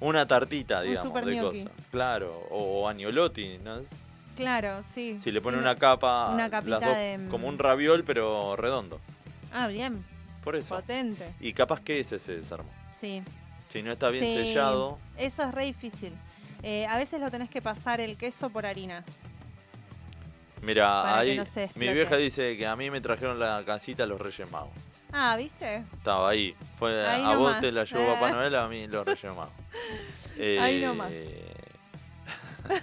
una 0.00 0.26
tartita, 0.26 0.78
Un 0.80 0.84
digamos, 0.88 1.02
super 1.02 1.24
de 1.24 1.40
cosas. 1.40 1.68
Claro, 1.90 2.46
o 2.50 2.88
agnolotti, 2.88 3.58
¿no? 3.62 3.78
es? 3.78 3.88
Claro, 4.36 4.82
sí. 4.82 5.18
Si 5.18 5.30
le 5.30 5.40
pone 5.40 5.56
Sí, 5.58 5.62
una 5.62 5.76
capa, 5.76 6.30
una 6.30 6.48
las 6.48 6.62
dos, 6.62 6.96
de, 6.96 7.18
mm, 7.18 7.28
como 7.28 7.48
un 7.48 7.58
raviol 7.58 8.02
pero 8.04 8.56
redondo. 8.56 9.00
Ah, 9.52 9.68
bien. 9.68 10.04
Por 10.42 10.56
eso. 10.56 10.74
Potente. 10.74 11.32
Y 11.40 11.52
capaz 11.52 11.80
que 11.80 12.00
ese 12.00 12.18
se 12.18 12.36
desarma. 12.36 12.68
Sí. 12.92 13.22
Si 13.68 13.82
no 13.82 13.92
está 13.92 14.08
bien 14.10 14.24
Sí, 14.24 14.34
sellado, 14.34 14.98
Eso 15.16 15.42
es 15.44 15.54
re 15.54 15.64
difícil. 15.64 16.12
Eh, 16.62 16.86
a 16.86 16.96
veces 16.96 17.20
lo 17.20 17.30
tenés 17.30 17.50
que 17.50 17.60
pasar 17.60 18.00
el 18.00 18.16
queso 18.16 18.50
por 18.50 18.66
harina. 18.66 19.04
mira, 20.62 21.18
ahí 21.18 21.36
no 21.36 21.44
mi 21.74 21.92
vieja 21.92 22.16
dice 22.16 22.56
que 22.56 22.66
a 22.66 22.74
mí 22.74 22.90
me 22.90 23.00
trajeron 23.00 23.38
la 23.38 23.62
casita 23.66 24.06
los 24.06 24.20
Reyes 24.20 24.50
Magos. 24.50 24.70
Ah, 25.16 25.36
¿viste? 25.36 25.84
Estaba 25.96 26.30
ahí. 26.30 26.56
Fue, 26.76 27.06
Ahí 27.06 27.22
a 27.22 27.36
vos 27.36 27.60
te 27.60 27.70
la 27.70 27.84
llevó. 27.84 28.14
Papá 28.14 28.30
Noel, 28.32 28.56
a 28.56 28.66
mí 28.66 28.88
los 28.88 29.06
Reyes 29.06 29.24
Magos. 29.24 29.52
Ahí 30.36 30.82
Eh, 30.82 30.84
nomás. 30.84 31.12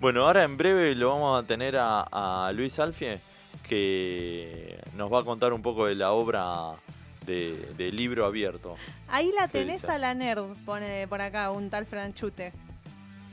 bueno, 0.00 0.26
ahora 0.26 0.44
en 0.44 0.56
breve 0.56 0.94
lo 0.94 1.10
vamos 1.10 1.42
a 1.42 1.46
tener 1.46 1.76
a, 1.76 2.46
a 2.46 2.52
Luis 2.52 2.78
Alfie, 2.78 3.18
que 3.68 4.78
nos 4.94 5.12
va 5.12 5.20
a 5.20 5.24
contar 5.24 5.52
un 5.52 5.62
poco 5.62 5.86
de 5.86 5.94
la 5.94 6.12
obra 6.12 6.72
de, 7.26 7.54
de 7.76 7.92
libro 7.92 8.26
abierto. 8.26 8.76
Ahí 9.08 9.30
la 9.38 9.46
¿Qué 9.48 9.60
tenés 9.60 9.84
a 9.86 9.98
la 9.98 10.14
nerd, 10.14 10.44
pone 10.64 11.06
por 11.08 11.20
acá 11.20 11.50
un 11.50 11.70
tal 11.70 11.86
Franchute. 11.86 12.52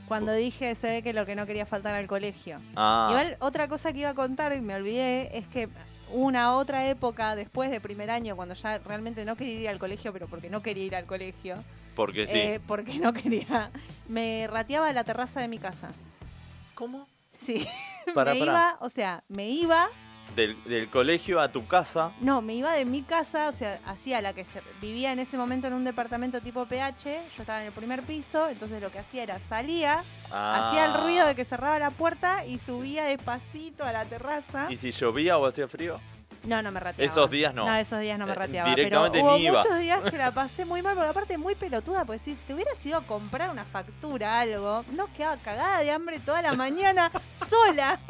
Cuando 0.08 0.32
dije 0.32 0.74
se 0.74 0.88
ve 0.90 1.02
que 1.04 1.12
lo 1.12 1.24
que 1.24 1.36
no 1.36 1.46
quería 1.46 1.66
faltar 1.66 1.94
al 1.94 2.08
colegio. 2.08 2.58
Ah, 2.74 3.06
Igual 3.10 3.36
otra 3.38 3.68
cosa 3.68 3.92
que 3.92 4.00
iba 4.00 4.10
a 4.10 4.14
contar 4.14 4.52
y 4.56 4.60
me 4.60 4.74
olvidé 4.74 5.38
es 5.38 5.46
que 5.46 5.68
una 6.12 6.56
otra 6.56 6.86
época 6.86 7.34
después 7.36 7.70
de 7.70 7.80
primer 7.80 8.10
año, 8.10 8.36
cuando 8.36 8.54
ya 8.54 8.78
realmente 8.78 9.24
no 9.24 9.36
quería 9.36 9.60
ir 9.60 9.68
al 9.68 9.78
colegio, 9.78 10.12
pero 10.12 10.26
porque 10.28 10.50
no 10.50 10.62
quería 10.62 10.84
ir 10.84 10.96
al 10.96 11.04
colegio, 11.06 11.56
porque 11.94 12.26
sí. 12.26 12.38
eh, 12.38 12.60
porque 12.66 12.98
no 12.98 13.12
quería, 13.12 13.70
me 14.08 14.46
rateaba 14.48 14.92
la 14.92 15.04
terraza 15.04 15.40
de 15.40 15.48
mi 15.48 15.58
casa. 15.58 15.90
¿Cómo? 16.74 17.06
Sí, 17.32 17.66
Para, 18.14 18.32
me 18.34 18.40
para. 18.40 18.52
iba, 18.52 18.76
o 18.80 18.88
sea, 18.88 19.22
me 19.28 19.48
iba 19.48 19.88
Del, 20.36 20.62
del 20.64 20.88
colegio 20.88 21.40
a 21.40 21.50
tu 21.50 21.66
casa. 21.66 22.12
No, 22.20 22.40
me 22.40 22.54
iba 22.54 22.72
de 22.72 22.84
mi 22.84 23.02
casa, 23.02 23.48
o 23.48 23.52
sea, 23.52 23.80
hacía 23.84 24.22
la 24.22 24.32
que 24.32 24.44
se, 24.44 24.62
vivía 24.80 25.12
en 25.12 25.18
ese 25.18 25.36
momento 25.36 25.66
en 25.66 25.72
un 25.74 25.84
departamento 25.84 26.40
tipo 26.40 26.64
PH, 26.66 27.22
yo 27.36 27.42
estaba 27.42 27.60
en 27.60 27.66
el 27.66 27.72
primer 27.72 28.02
piso, 28.02 28.48
entonces 28.48 28.80
lo 28.80 28.90
que 28.92 29.00
hacía 29.00 29.24
era 29.24 29.38
salía, 29.40 30.04
hacía 30.30 30.84
el 30.84 30.92
Ah. 30.92 31.00
ruido 31.02 31.26
de 31.26 31.34
que 31.34 31.44
cerraba 31.44 31.78
la 31.78 31.90
puerta 31.90 32.46
y 32.46 32.58
subía 32.58 33.04
despacito 33.04 33.84
a 33.84 33.92
la 33.92 34.04
terraza. 34.04 34.66
¿Y 34.70 34.76
si 34.76 34.92
llovía 34.92 35.36
o 35.36 35.46
hacía 35.46 35.66
frío? 35.66 36.00
No, 36.44 36.62
no 36.62 36.70
me 36.72 36.80
rateaba. 36.80 37.12
Esos 37.12 37.30
días 37.30 37.54
no. 37.54 37.66
No, 37.66 37.74
esos 37.76 38.00
días 38.00 38.18
no 38.18 38.26
me 38.26 38.32
Eh, 38.32 38.34
rateaba. 38.34 38.70
directamente 38.70 39.18
pero 39.18 39.26
hubo 39.28 39.36
ni 39.36 39.44
ibas. 39.44 39.64
muchos 39.64 39.80
días 39.80 40.00
que 40.10 40.16
la 40.16 40.30
pasé 40.34 40.64
muy 40.64 40.80
mal, 40.82 40.94
porque 40.94 41.10
aparte 41.10 41.38
muy 41.38 41.54
pelotuda, 41.54 42.04
porque 42.04 42.18
si 42.20 42.34
te 42.34 42.54
hubieras 42.54 42.84
ido 42.86 42.98
a 42.98 43.02
comprar 43.02 43.50
una 43.50 43.64
factura, 43.64 44.40
algo, 44.40 44.84
no 44.92 45.12
quedaba 45.12 45.36
cagada 45.36 45.80
de 45.80 45.90
hambre 45.90 46.18
toda 46.20 46.40
la 46.42 46.54
mañana, 46.54 47.10
sola. 47.34 48.00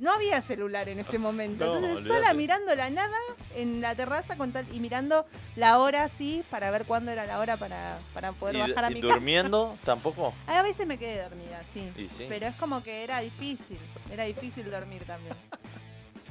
No 0.00 0.12
había 0.12 0.40
celular 0.42 0.88
en 0.88 0.98
ese 1.00 1.18
momento. 1.18 1.64
No, 1.66 1.76
Entonces, 1.76 2.06
sola 2.08 2.34
mirando 2.34 2.74
la 2.74 2.90
nada 2.90 3.16
en 3.54 3.80
la 3.80 3.94
terraza 3.94 4.36
con 4.36 4.52
tal- 4.52 4.66
y 4.72 4.80
mirando 4.80 5.26
la 5.54 5.78
hora 5.78 6.04
así 6.04 6.42
para 6.50 6.70
ver 6.70 6.84
cuándo 6.86 7.10
era 7.12 7.24
la 7.26 7.38
hora 7.38 7.56
para, 7.56 7.98
para 8.14 8.32
poder 8.32 8.56
¿Y, 8.56 8.60
bajar 8.60 8.84
a 8.86 8.90
y 8.90 8.94
mi 8.94 9.00
durmiendo 9.00 9.76
tampoco? 9.84 10.34
casa. 10.46 10.58
A 10.58 10.62
veces 10.62 10.86
me 10.86 10.98
quedé 10.98 11.22
dormida, 11.22 11.62
sí. 11.72 11.92
Pero 12.28 12.46
es 12.46 12.54
como 12.56 12.82
que 12.82 13.04
era 13.04 13.20
difícil. 13.20 13.78
Era 14.10 14.24
difícil 14.24 14.68
dormir 14.70 15.04
también. 15.04 15.36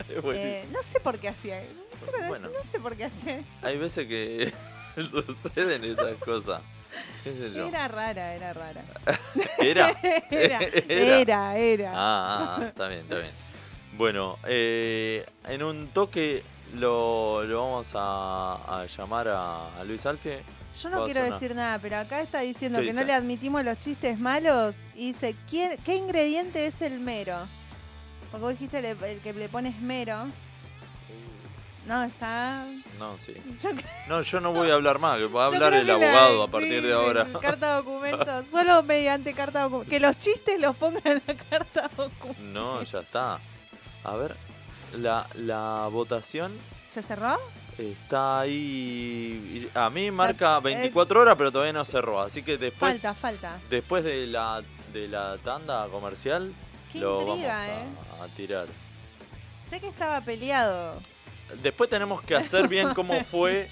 Eh, 0.10 0.66
no 0.72 0.84
sé 0.84 1.00
por 1.00 1.20
qué 1.20 1.30
hacía 1.30 1.62
eso. 1.62 1.74
¿Viste 1.92 2.12
cuando 2.12 2.28
Bueno. 2.28 2.50
No 2.50 2.64
sé 2.64 2.80
por 2.80 2.96
qué 2.96 3.06
hacía 3.06 3.38
eso. 3.38 3.50
Hay 3.66 3.78
veces 3.78 4.08
que 4.08 4.54
suceden 5.10 5.84
esas 5.84 6.16
cosas. 6.24 6.62
¿Qué 7.24 7.34
sé 7.34 7.52
yo? 7.52 7.68
Era 7.68 7.88
rara, 7.88 8.36
era 8.36 8.54
rara. 8.54 8.84
¿Era? 9.60 9.92
Era, 10.30 10.60
Era. 10.90 11.58
era. 11.58 11.92
Ah, 11.92 11.96
ah, 11.96 12.58
ah, 12.60 12.66
está 12.66 12.88
bien, 12.88 13.02
está 13.02 13.18
bien. 13.20 13.32
Bueno, 13.94 14.38
eh, 14.46 15.26
en 15.48 15.64
un 15.64 15.88
toque 15.90 16.44
lo, 16.76 17.44
lo 17.44 17.62
vamos 17.62 17.92
a, 17.96 18.82
a 18.82 18.86
llamar 18.86 19.28
a, 19.28 19.80
a 19.80 19.84
Luis 19.84 20.06
Alfie. 20.06 20.40
Yo 20.82 20.90
no 20.90 21.06
quiero 21.06 21.22
sonar. 21.22 21.40
decir 21.40 21.56
nada, 21.56 21.80
pero 21.80 21.98
acá 21.98 22.22
está 22.22 22.40
diciendo 22.40 22.80
¿Qué 22.80 22.88
que 22.88 22.94
no 22.94 23.04
le 23.04 23.14
admitimos 23.14 23.64
los 23.66 23.78
chistes 23.80 24.18
malos 24.18 24.76
y 24.96 25.12
dice, 25.12 25.36
¿quién, 25.50 25.78
¿qué 25.84 25.96
ingrediente 25.96 26.66
es 26.66 26.82
el 26.82 27.00
mero? 27.02 27.46
Porque 28.32 28.42
vos 28.44 28.52
dijiste 28.54 28.80
el, 28.80 28.86
el 29.04 29.20
que 29.20 29.34
le 29.34 29.50
pones 29.50 29.80
mero. 29.80 30.28
No, 31.86 32.04
está... 32.04 32.66
No, 33.00 33.18
sí. 33.18 33.34
Yo 33.60 33.70
No, 34.08 34.22
yo 34.22 34.40
no 34.40 34.54
voy 34.54 34.70
a 34.70 34.76
hablar 34.76 35.00
más, 35.00 35.18
va 35.36 35.46
a 35.46 35.48
hablar 35.48 35.74
el 35.74 35.88
la- 35.88 35.94
abogado 35.96 36.44
a 36.44 36.46
sí, 36.46 36.52
partir 36.52 36.82
de 36.84 36.94
ahora. 36.94 37.28
carta 37.42 37.76
documento, 37.78 38.44
solo 38.50 38.84
mediante 38.84 39.34
carta 39.34 39.64
documento. 39.64 39.90
Que 39.90 40.00
los 40.00 40.18
chistes 40.20 40.60
los 40.62 40.76
pongan 40.76 41.02
en 41.06 41.22
la 41.26 41.34
carta 41.36 41.90
documento. 41.98 42.42
No, 42.42 42.84
ya 42.84 43.00
está. 43.00 43.40
A 44.04 44.16
ver, 44.16 44.36
la, 44.98 45.26
la 45.36 45.88
votación 45.92 46.54
¿Se 46.94 47.02
cerró? 47.02 47.38
está 47.78 48.42
ahí. 48.42 49.70
A 49.74 49.90
mí 49.90 50.12
marca 50.12 50.60
24 50.60 51.22
horas, 51.22 51.36
pero 51.38 51.52
todavía 51.52 51.74
no 51.74 51.84
cerró. 51.86 52.22
Así 52.22 52.44
que 52.44 52.58
después, 52.60 53.02
Falta, 53.02 53.14
falta. 53.16 53.60
después 53.72 54.04
de 54.04 54.28
la, 54.28 54.62
de 54.94 55.08
la 55.08 55.38
tanda 55.44 55.88
comercial, 55.88 56.54
Qué 56.92 57.00
lo 57.00 57.22
intriga, 57.22 57.56
vamos 57.56 57.68
a, 57.70 57.82
¿eh? 57.82 57.86
A 58.24 58.28
tirar. 58.36 58.68
Sé 59.64 59.80
que 59.80 59.88
estaba 59.88 60.22
peleado. 60.22 61.00
Después 61.62 61.90
tenemos 61.90 62.22
que 62.22 62.36
hacer 62.36 62.68
bien 62.68 62.94
cómo 62.96 63.24
fue, 63.24 63.70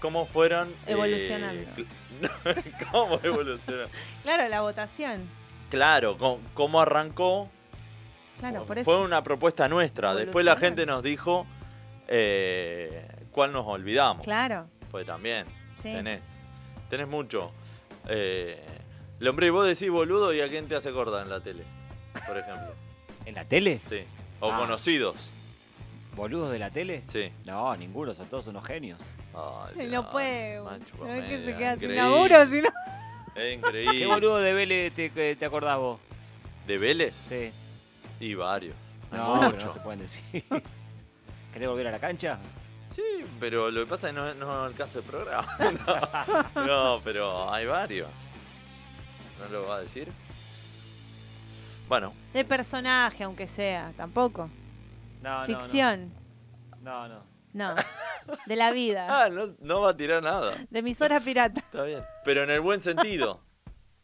cómo 0.00 0.26
fueron... 0.26 0.68
eh, 0.86 0.92
Evolucionando. 0.92 1.62
cl- 1.76 1.86
¿Cómo 2.90 3.18
evolucionaron? 3.22 3.90
Claro, 4.22 4.48
la 4.48 4.60
votación. 4.60 5.28
Claro, 5.70 6.18
cómo, 6.18 6.40
cómo 6.54 6.80
arrancó. 6.80 7.48
Claro, 8.40 8.64
por 8.64 8.82
Fue 8.84 8.94
eso. 8.94 9.02
una 9.04 9.22
propuesta 9.22 9.68
nuestra. 9.68 10.14
Después 10.14 10.44
la 10.44 10.56
gente 10.56 10.84
nos 10.86 11.02
dijo 11.02 11.46
eh, 12.08 13.06
cuál 13.30 13.52
nos 13.52 13.66
olvidamos. 13.66 14.24
Claro, 14.24 14.66
Pues 14.90 15.06
también, 15.06 15.46
sí. 15.74 15.92
tenés. 15.92 16.40
Tenés 16.88 17.06
mucho. 17.06 17.52
Eh, 18.08 18.62
el 19.20 19.28
hombre, 19.28 19.50
vos 19.50 19.66
decís 19.66 19.90
boludo 19.90 20.32
y 20.32 20.40
a 20.40 20.48
quién 20.48 20.66
te 20.66 20.74
hace 20.74 20.88
acordar 20.88 21.22
en 21.22 21.30
la 21.30 21.40
tele, 21.40 21.64
por 22.26 22.36
ejemplo. 22.36 22.74
¿En 23.26 23.34
la 23.34 23.44
tele? 23.44 23.80
Sí. 23.88 24.04
O 24.40 24.52
Ah. 24.52 24.58
conocidos. 24.58 25.30
¿Boludos 26.16 26.50
de 26.50 26.58
la 26.58 26.70
tele? 26.70 27.02
Sí. 27.06 27.30
No, 27.46 27.74
ninguno, 27.76 28.14
son 28.14 28.26
todos 28.28 28.46
unos 28.48 28.64
genios. 28.66 28.98
Ay, 29.34 29.86
No 29.88 30.10
puede. 30.10 30.56
No 30.58 30.72
es 30.74 31.24
que 31.28 31.44
se 31.44 31.56
queda 31.56 31.74
sin 31.74 31.84
increíble. 31.84 31.96
laburo, 31.96 32.46
sino. 32.46 32.68
Es 32.68 33.34
¿Qué 33.34 33.52
increíble. 33.54 34.06
boludo 34.06 34.38
de 34.38 34.52
Vélez 34.52 34.92
te, 34.92 35.08
te 35.36 35.44
acordás 35.44 35.78
vos? 35.78 36.00
¿De 36.66 36.78
Vélez? 36.78 37.14
Sí. 37.16 37.52
Y 38.18 38.34
varios. 38.34 38.74
Hay 39.12 39.18
No, 39.18 39.36
pero 39.40 39.52
mucho. 39.52 39.66
no 39.68 39.72
se 39.72 39.80
pueden 39.80 40.00
decir. 40.00 40.24
¿Querés 41.52 41.68
volver 41.68 41.86
a 41.86 41.90
la 41.92 41.98
cancha? 42.00 42.38
Sí, 42.90 43.02
pero 43.38 43.70
lo 43.70 43.80
que 43.84 43.86
pasa 43.86 44.08
es 44.08 44.14
que 44.14 44.20
no, 44.20 44.34
no 44.34 44.64
alcanza 44.64 44.98
el 44.98 45.04
programa. 45.04 45.46
No, 46.56 46.66
no, 46.96 47.00
pero 47.04 47.52
hay 47.52 47.66
varios. 47.66 48.08
¿No 49.38 49.48
lo 49.48 49.68
va 49.68 49.76
a 49.76 49.80
decir? 49.80 50.08
Bueno, 51.88 52.12
De 52.32 52.44
personaje, 52.44 53.24
aunque 53.24 53.46
sea, 53.46 53.92
tampoco. 53.96 54.48
No, 55.22 55.40
no, 55.40 55.46
Ficción. 55.46 56.12
No, 56.80 57.08
no. 57.08 57.22
No. 57.52 57.74
De 58.46 58.54
la 58.56 58.70
vida. 58.70 59.06
ah, 59.10 59.28
no, 59.28 59.54
no 59.60 59.80
va 59.80 59.90
a 59.90 59.96
tirar 59.96 60.22
nada. 60.22 60.54
De 60.70 60.78
emisora 60.78 61.18
pirata. 61.20 61.60
Está 61.60 61.82
bien. 61.82 62.00
Pero 62.24 62.44
en 62.44 62.50
el 62.50 62.60
buen 62.60 62.80
sentido. 62.80 63.40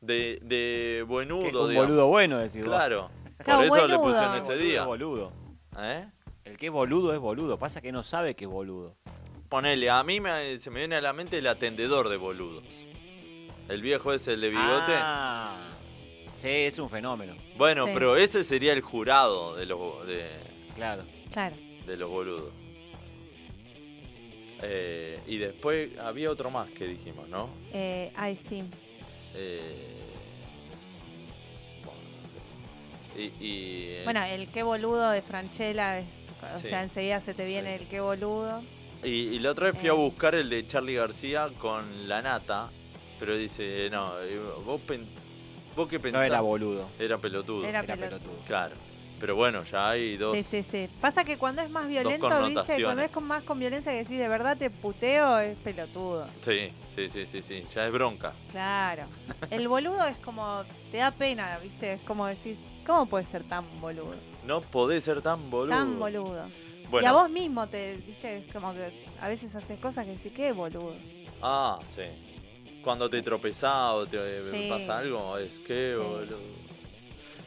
De, 0.01 0.39
de 0.43 1.05
buenudo, 1.07 1.63
Un 1.65 1.69
digamos. 1.71 1.75
boludo 1.91 2.09
bueno, 2.09 2.39
decís. 2.39 2.65
Claro. 2.65 3.11
Por 3.45 3.65
eso 3.65 3.87
le 3.87 3.97
buenudo. 3.97 4.03
pusieron 4.03 4.35
ese 4.37 4.47
boludo 4.47 4.65
día. 4.65 4.81
es 4.81 4.87
boludo. 4.87 5.33
¿Eh? 5.79 6.09
El 6.45 6.59
que 6.59 6.67
es 6.67 6.73
boludo 6.73 7.13
es 7.15 7.19
boludo. 7.21 7.59
Pasa 7.59 7.81
que 7.81 7.93
no 7.93 8.03
sabe 8.03 8.35
que 8.35 8.45
es 8.47 8.51
boludo. 8.51 8.97
Ponele, 9.49 9.91
a 9.91 10.03
mí 10.03 10.21
me- 10.21 10.59
se 10.59 10.71
me 10.71 10.81
viene 10.81 10.97
a 10.97 11.01
la 11.01 11.13
mente 11.13 11.39
el 11.39 11.47
atendedor 11.47 12.09
de 12.09 12.17
boludos. 12.17 12.65
El 13.69 13.81
viejo 13.83 14.13
ese, 14.13 14.35
el 14.35 14.41
de 14.41 14.49
bigote. 14.51 14.93
Ah, 14.97 15.57
sí, 16.47 16.53
es 16.67 16.79
un 16.79 16.89
fenómeno. 16.91 17.35
Bueno, 17.57 17.87
Sí. 17.87 17.91
pero 17.95 18.17
ese 18.17 18.45
sería 18.45 18.73
el 18.73 18.81
jurado 18.81 19.57
de 19.57 19.67
los... 19.67 20.07
De... 20.07 20.29
Claro. 20.75 21.05
Claro. 21.33 21.57
de 21.87 21.97
los 21.97 22.11
boludos. 22.11 22.53
Eh, 24.63 25.21
y 25.27 25.37
después 25.39 25.91
había 25.99 26.31
otro 26.31 26.51
más 26.51 26.71
que 26.71 26.87
dijimos, 26.87 27.29
¿no? 27.29 27.49
Eh, 27.73 28.11
ay, 28.17 28.37
sí. 28.37 28.65
Eh, 29.35 29.93
bueno, 31.85 32.01
no 32.23 33.15
sé. 33.15 33.23
Y, 33.23 33.45
y, 33.45 33.85
eh, 33.91 34.01
Bueno, 34.05 34.25
el 34.25 34.49
qué 34.49 34.63
boludo 34.63 35.11
de 35.11 35.21
Franchella 35.23 35.99
es. 35.99 36.07
O 36.55 36.59
Sí. 36.59 36.69
sea, 36.69 36.83
enseguida 36.83 37.21
se 37.21 37.35
te 37.35 37.45
viene 37.45 37.77
Sí. 37.77 37.83
el 37.85 37.89
qué 37.91 38.01
boludo. 38.01 38.63
y, 39.05 39.09
y 39.09 39.39
la 39.41 39.51
otra 39.51 39.67
vez 39.67 39.79
fui 39.79 39.89
a 39.89 39.93
eh. 39.93 39.95
buscar 39.95 40.35
el 40.35 40.49
de 40.49 40.67
Charlie 40.67 40.95
García 40.95 41.51
con 41.59 42.09
la 42.09 42.23
nata, 42.23 42.71
pero 43.21 43.37
dice, 43.37 43.89
no, 43.91 44.19
eh, 44.23 44.41
vos, 44.65 44.81
pen- 44.81 45.07
vos 45.77 45.89
qué 45.89 45.97
No 45.99 46.03
pensás. 46.03 46.27
era 46.27 46.41
boludo, 46.41 46.89
Era 46.99 47.19
pelotudo. 47.19 47.65
Era 47.67 47.81
era 47.81 47.95
pelotudo. 47.95 48.19
pelotudo. 48.21 48.45
Claro. 48.47 48.75
Pero 49.19 49.35
bueno, 49.35 49.65
ya 49.65 49.91
hay 49.91 50.17
dos. 50.19 50.37
Sí, 50.37 50.43
sí, 50.43 50.63
sí. 50.71 50.89
Pasa 51.01 51.25
que 51.25 51.39
cuando 51.39 51.63
es 51.63 51.71
más 51.71 51.89
violento, 51.89 52.29
¿viste? 52.47 52.83
Cuando 52.85 53.01
es 53.03 53.11
con 53.11 53.25
más 53.25 53.43
con 53.45 53.59
violencia 53.59 53.91
que 53.93 53.99
decís 53.99 54.19
de 54.19 54.29
verdad 54.29 54.59
te 54.59 54.69
puteo, 54.69 55.39
es 55.39 55.57
pelotudo. 55.59 56.27
Sí, 56.43 56.71
sí, 56.95 57.09
sí, 57.09 57.25
sí, 57.27 57.41
sí, 57.43 57.65
Ya 57.75 57.87
es 57.87 57.93
bronca. 57.93 58.35
Claro. 58.51 59.05
El 59.51 59.69
boludo 59.69 60.07
es 60.07 60.19
como. 60.19 60.65
te 60.91 60.99
da 60.99 61.13
pena, 61.13 61.59
¿viste? 61.63 61.95
Es 61.95 62.01
como 62.03 62.27
decís, 62.27 62.59
¿cómo 62.87 63.07
puedes 63.07 63.27
ser 63.29 63.43
tan 63.45 63.65
boludo? 63.81 64.15
No 64.45 64.61
podés 64.61 65.03
ser 65.05 65.23
tan 65.23 65.49
boludo. 65.51 65.75
Tan 65.75 65.99
boludo. 65.99 66.45
Bueno, 66.91 67.05
Y 67.05 67.09
a 67.09 67.13
vos 67.13 67.31
mismo 67.31 67.67
te, 67.69 67.97
¿viste? 68.07 68.37
Es 68.47 68.53
como 68.53 68.75
que 68.75 69.07
a 69.21 69.29
veces 69.29 69.55
haces 69.55 69.81
cosas 69.81 70.05
que 70.05 70.13
decís, 70.13 70.33
qué 70.37 70.53
boludo. 70.53 70.95
Ah, 71.43 71.79
sí. 71.95 72.03
Cuando 72.87 73.11
te 73.11 73.21
tropezás 73.21 73.95
o 73.95 74.07
te 74.07 74.17
eh, 74.17 74.43
Sí. 74.53 74.67
pasa 74.69 74.99
algo, 74.99 75.37
es 75.39 75.59
que 75.59 75.91
Sí. 75.91 75.97
boludo. 76.01 76.39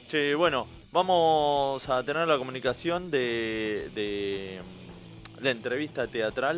Che, 0.10 0.36
bueno, 0.36 0.68
vamos 0.92 1.88
a 1.88 2.04
tener 2.04 2.28
la 2.28 2.38
comunicación 2.38 3.10
de, 3.10 3.90
de 3.96 4.60
mm, 4.62 5.42
la 5.42 5.52
entrevista 5.52 6.08
teatral. 6.08 6.58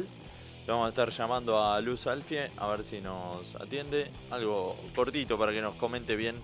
Le 0.65 0.71
vamos 0.71 0.87
a 0.87 0.89
estar 0.89 1.11
llamando 1.11 1.63
a 1.63 1.79
Luz 1.79 2.07
Alfie 2.07 2.49
a 2.57 2.67
ver 2.69 2.83
si 2.83 3.01
nos 3.01 3.53
atiende. 3.53 4.09
Algo 4.31 4.75
cortito 4.95 5.37
para 5.37 5.51
que 5.51 5.61
nos 5.61 5.75
comente 5.75 6.15
bien 6.15 6.37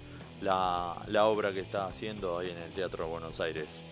la, 0.44 0.96
la 1.08 1.26
obra 1.26 1.52
que 1.54 1.62
está 1.62 1.88
haciendo 1.88 2.38
ahí 2.38 2.52
en 2.52 2.58
el 2.60 2.72
Teatro 2.72 3.06
de 3.06 3.10
Buenos 3.10 3.40
Aires. 3.40 3.84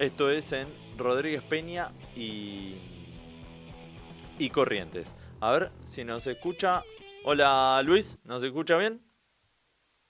Esto 0.00 0.32
es 0.32 0.50
en 0.52 0.66
Rodríguez 0.96 1.42
Peña 1.42 1.92
y, 2.16 2.74
y 4.36 4.50
Corrientes. 4.50 5.14
A 5.40 5.52
ver 5.52 5.70
si 5.84 6.02
nos 6.02 6.26
escucha. 6.26 6.82
Hola 7.24 7.82
Luis, 7.84 8.18
¿nos 8.24 8.42
escucha 8.42 8.76
bien? 8.76 9.00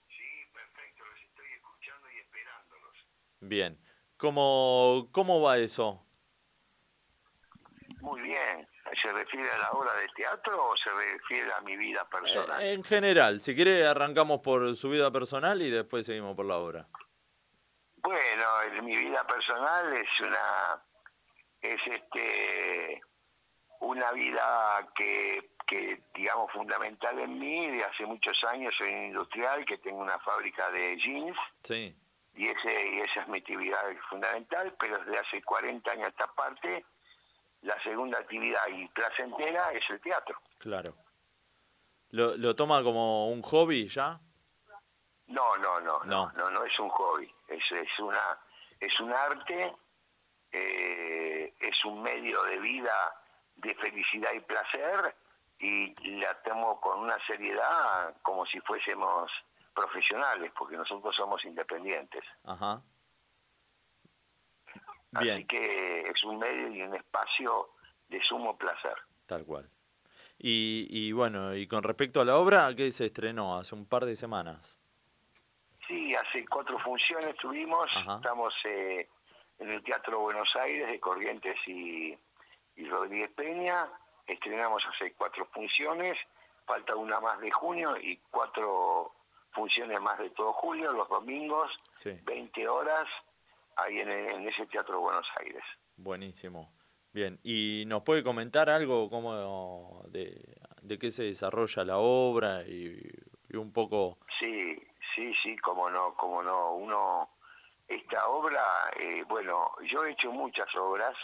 Sí, 0.09 0.51
perfecto, 0.53 1.05
los 1.05 1.21
estoy 1.21 1.47
escuchando 1.55 2.07
y 2.11 2.19
esperándolos. 2.19 2.97
Bien. 3.41 3.79
¿Cómo, 4.17 5.09
cómo 5.13 5.41
va 5.41 5.59
eso? 5.59 6.05
Muy 8.01 8.21
bien. 8.23 8.69
¿Se 9.01 9.13
refiere 9.13 9.51
a 9.51 9.59
la 9.59 9.71
obra 9.71 9.95
de 9.95 10.09
teatro 10.09 10.71
o 10.71 10.77
se 10.77 10.91
refiere 10.91 11.53
a 11.53 11.61
mi 11.61 11.77
vida 11.77 12.09
personal? 12.09 12.61
Eh, 12.61 12.73
en 12.73 12.83
general, 12.83 13.41
si 13.41 13.55
quiere 13.55 13.87
arrancamos 13.87 14.41
por 14.41 14.75
su 14.77 14.91
vida 14.91 15.11
personal 15.11 15.61
y 15.63 15.71
después 15.71 16.07
seguimos 16.07 16.35
por 16.35 16.47
la 16.47 16.57
obra. 16.57 16.89
Bueno, 17.97 18.63
en 18.63 18.85
mi 18.85 18.97
vida 18.97 19.25
personal 19.27 19.93
es 19.93 20.09
una 20.21 20.83
es 21.61 21.81
este 21.87 23.01
una 23.81 24.11
vida 24.13 24.89
que, 24.95 25.51
que 25.69 26.01
digamos 26.15 26.51
fundamental 26.53 27.19
en 27.19 27.39
mí 27.39 27.71
de 27.71 27.85
hace 27.85 28.07
muchos 28.07 28.43
años 28.45 28.75
soy 28.79 28.93
un 28.93 29.05
industrial 29.05 29.65
que 29.67 29.79
tengo 29.79 29.99
una 30.01 30.19
fábrica 30.21 30.71
de 30.71 30.97
jeans 30.97 31.37
Sí, 31.63 31.95
y 32.35 32.49
ese 32.49 32.87
y 32.95 33.01
esa 33.01 33.21
es 33.23 33.29
mi 33.29 33.39
actividad 33.39 33.83
fundamental 34.09 34.75
pero 34.81 34.99
desde 34.99 35.19
hace 35.19 35.43
40 35.43 35.91
años 35.91 36.07
a 36.07 36.09
esta 36.09 36.27
parte 36.35 36.85
la 37.63 37.81
segunda 37.83 38.19
actividad 38.19 38.67
y 38.69 38.89
placentera 38.89 39.71
es 39.73 39.85
el 39.91 40.01
teatro 40.01 40.41
claro. 40.59 40.95
¿Lo, 42.11 42.37
lo 42.39 42.57
toma 42.57 42.83
como 42.83 43.29
un 43.29 43.43
hobby 43.43 43.87
ya? 43.89 44.19
No, 45.27 45.59
no, 45.59 45.79
no, 45.81 46.03
No. 46.05 46.27
no, 46.27 46.33
no, 46.33 46.51
no 46.51 46.65
es 46.65 46.79
un 46.81 46.89
hobby, 46.89 47.31
es, 47.49 47.63
es 47.71 47.99
una, 47.99 48.39
es 48.81 48.99
un 49.01 49.13
arte, 49.13 49.75
eh, 50.53 51.53
es 51.61 51.85
un 51.85 52.03
medio 52.03 52.43
de 52.45 52.59
vida 52.61 53.15
de 53.57 53.75
felicidad 53.75 54.33
y 54.33 54.41
placer 54.41 55.15
y 55.61 55.95
la 56.21 56.35
tomo 56.43 56.81
con 56.81 57.01
una 57.01 57.17
seriedad 57.27 58.15
como 58.23 58.47
si 58.47 58.61
fuésemos 58.61 59.31
profesionales, 59.75 60.53
porque 60.59 60.77
nosotros 60.77 61.15
somos 61.17 61.45
independientes. 61.45 62.25
Ajá. 62.45 62.83
Así 65.15 65.25
Bien, 65.25 65.47
que 65.47 66.01
es 66.03 66.25
un 66.25 66.39
medio 66.39 66.69
y 66.69 66.83
un 66.83 66.95
espacio 66.95 67.71
de 68.09 68.23
sumo 68.23 68.57
placer. 68.57 68.95
tal 69.27 69.45
cual. 69.45 69.69
Y, 70.39 70.87
y 70.91 71.13
bueno, 71.13 71.55
y 71.55 71.67
con 71.67 71.83
respecto 71.83 72.21
a 72.21 72.25
la 72.25 72.37
obra, 72.37 72.73
¿qué 72.77 72.93
se 72.93 73.07
estrenó 73.07 73.57
hace 73.59 73.75
un 73.75 73.87
par 73.89 74.05
de 74.05 74.15
semanas? 74.17 74.79
Sí, 75.87 76.15
hace 76.15 76.47
cuatro 76.47 76.79
funciones 76.79 77.35
tuvimos, 77.37 77.91
Ajá. 77.97 78.17
estamos 78.17 78.55
eh, 78.65 79.09
en 79.59 79.71
el 79.71 79.83
Teatro 79.83 80.21
Buenos 80.21 80.55
Aires 80.57 80.89
de 80.89 81.01
Corrientes 81.01 81.57
y, 81.67 82.17
y 82.77 82.89
Rodríguez 82.89 83.31
Peña, 83.33 83.89
estrenamos 84.29 84.83
hace 84.87 85.13
cuatro 85.15 85.47
funciones, 85.47 86.17
falta 86.67 86.95
una 86.95 87.19
más 87.21 87.41
de 87.41 87.51
junio 87.51 87.97
y 87.97 88.17
cuatro 88.31 89.13
funciones 89.53 90.01
más 90.01 90.19
de 90.19 90.31
todo 90.31 90.53
julio, 90.53 90.93
los 90.93 91.09
domingos, 91.09 91.71
Sí, 91.95 92.11
20 92.25 92.69
horas, 92.69 93.09
ahí 93.77 93.99
en, 93.99 94.09
en 94.11 94.49
ese 94.49 94.67
Teatro 94.67 95.01
Buenos 95.01 95.27
Aires. 95.41 95.63
buenísimo. 95.97 96.73
Bien, 97.11 97.41
¿y 97.43 97.85
nos 97.87 98.03
puede 98.03 98.23
comentar 98.23 98.69
algo 98.69 99.09
como 99.09 100.03
de, 100.09 100.61
de 100.83 100.99
qué 100.99 101.11
se 101.11 101.25
desarrolla 101.25 101.83
la 101.85 101.97
obra 101.99 102.63
y, 102.63 103.01
y 103.49 103.57
un 103.57 103.73
poco... 103.73 104.19
Sí, 104.39 104.79
sí, 105.17 105.33
sí, 105.43 105.57
cómo 105.57 105.89
no, 105.91 106.15
cómo 106.15 106.43
no. 106.43 106.75
Uno, 106.75 107.31
esta 107.89 108.29
obra, 108.29 108.63
eh, 109.01 109.25
bueno, 109.27 109.73
yo 109.91 110.05
he 110.05 110.13
hecho 110.13 110.31
muchas 110.31 110.69
obras, 110.77 111.17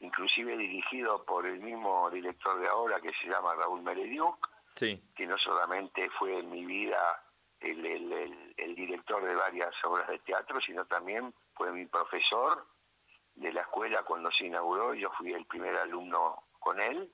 inclusive 0.00 0.56
dirigido 0.56 1.24
por 1.24 1.46
el 1.46 1.60
mismo 1.60 2.10
director 2.10 2.58
de 2.60 2.68
obra 2.70 3.00
que 3.00 3.12
se 3.22 3.28
llama 3.28 3.54
Raúl 3.54 3.82
Merediuk, 3.82 4.48
Sí, 4.76 5.02
que 5.14 5.26
no 5.26 5.36
solamente 5.38 6.08
fue 6.10 6.38
en 6.38 6.50
mi 6.50 6.64
vida 6.64 7.22
el, 7.60 7.84
el- 7.84 8.12
el- 8.12 8.54
el 8.56 8.74
director 8.74 9.22
de 9.24 9.34
varias 9.34 9.74
obras 9.84 10.08
de 10.08 10.18
teatro, 10.20 10.60
sino 10.60 10.84
también 10.86 11.34
fue 11.54 11.70
mi 11.72 11.84
profesor 11.86 12.66
de 13.34 13.52
la 13.52 13.60
escuela 13.62 14.02
cuando 14.04 14.30
se 14.30 14.46
inauguró, 14.46 14.94
yo 14.94 15.10
fui 15.18 15.32
el 15.34 15.44
primer 15.46 15.76
alumno 15.76 16.44
con 16.58 16.80
él. 16.80 17.10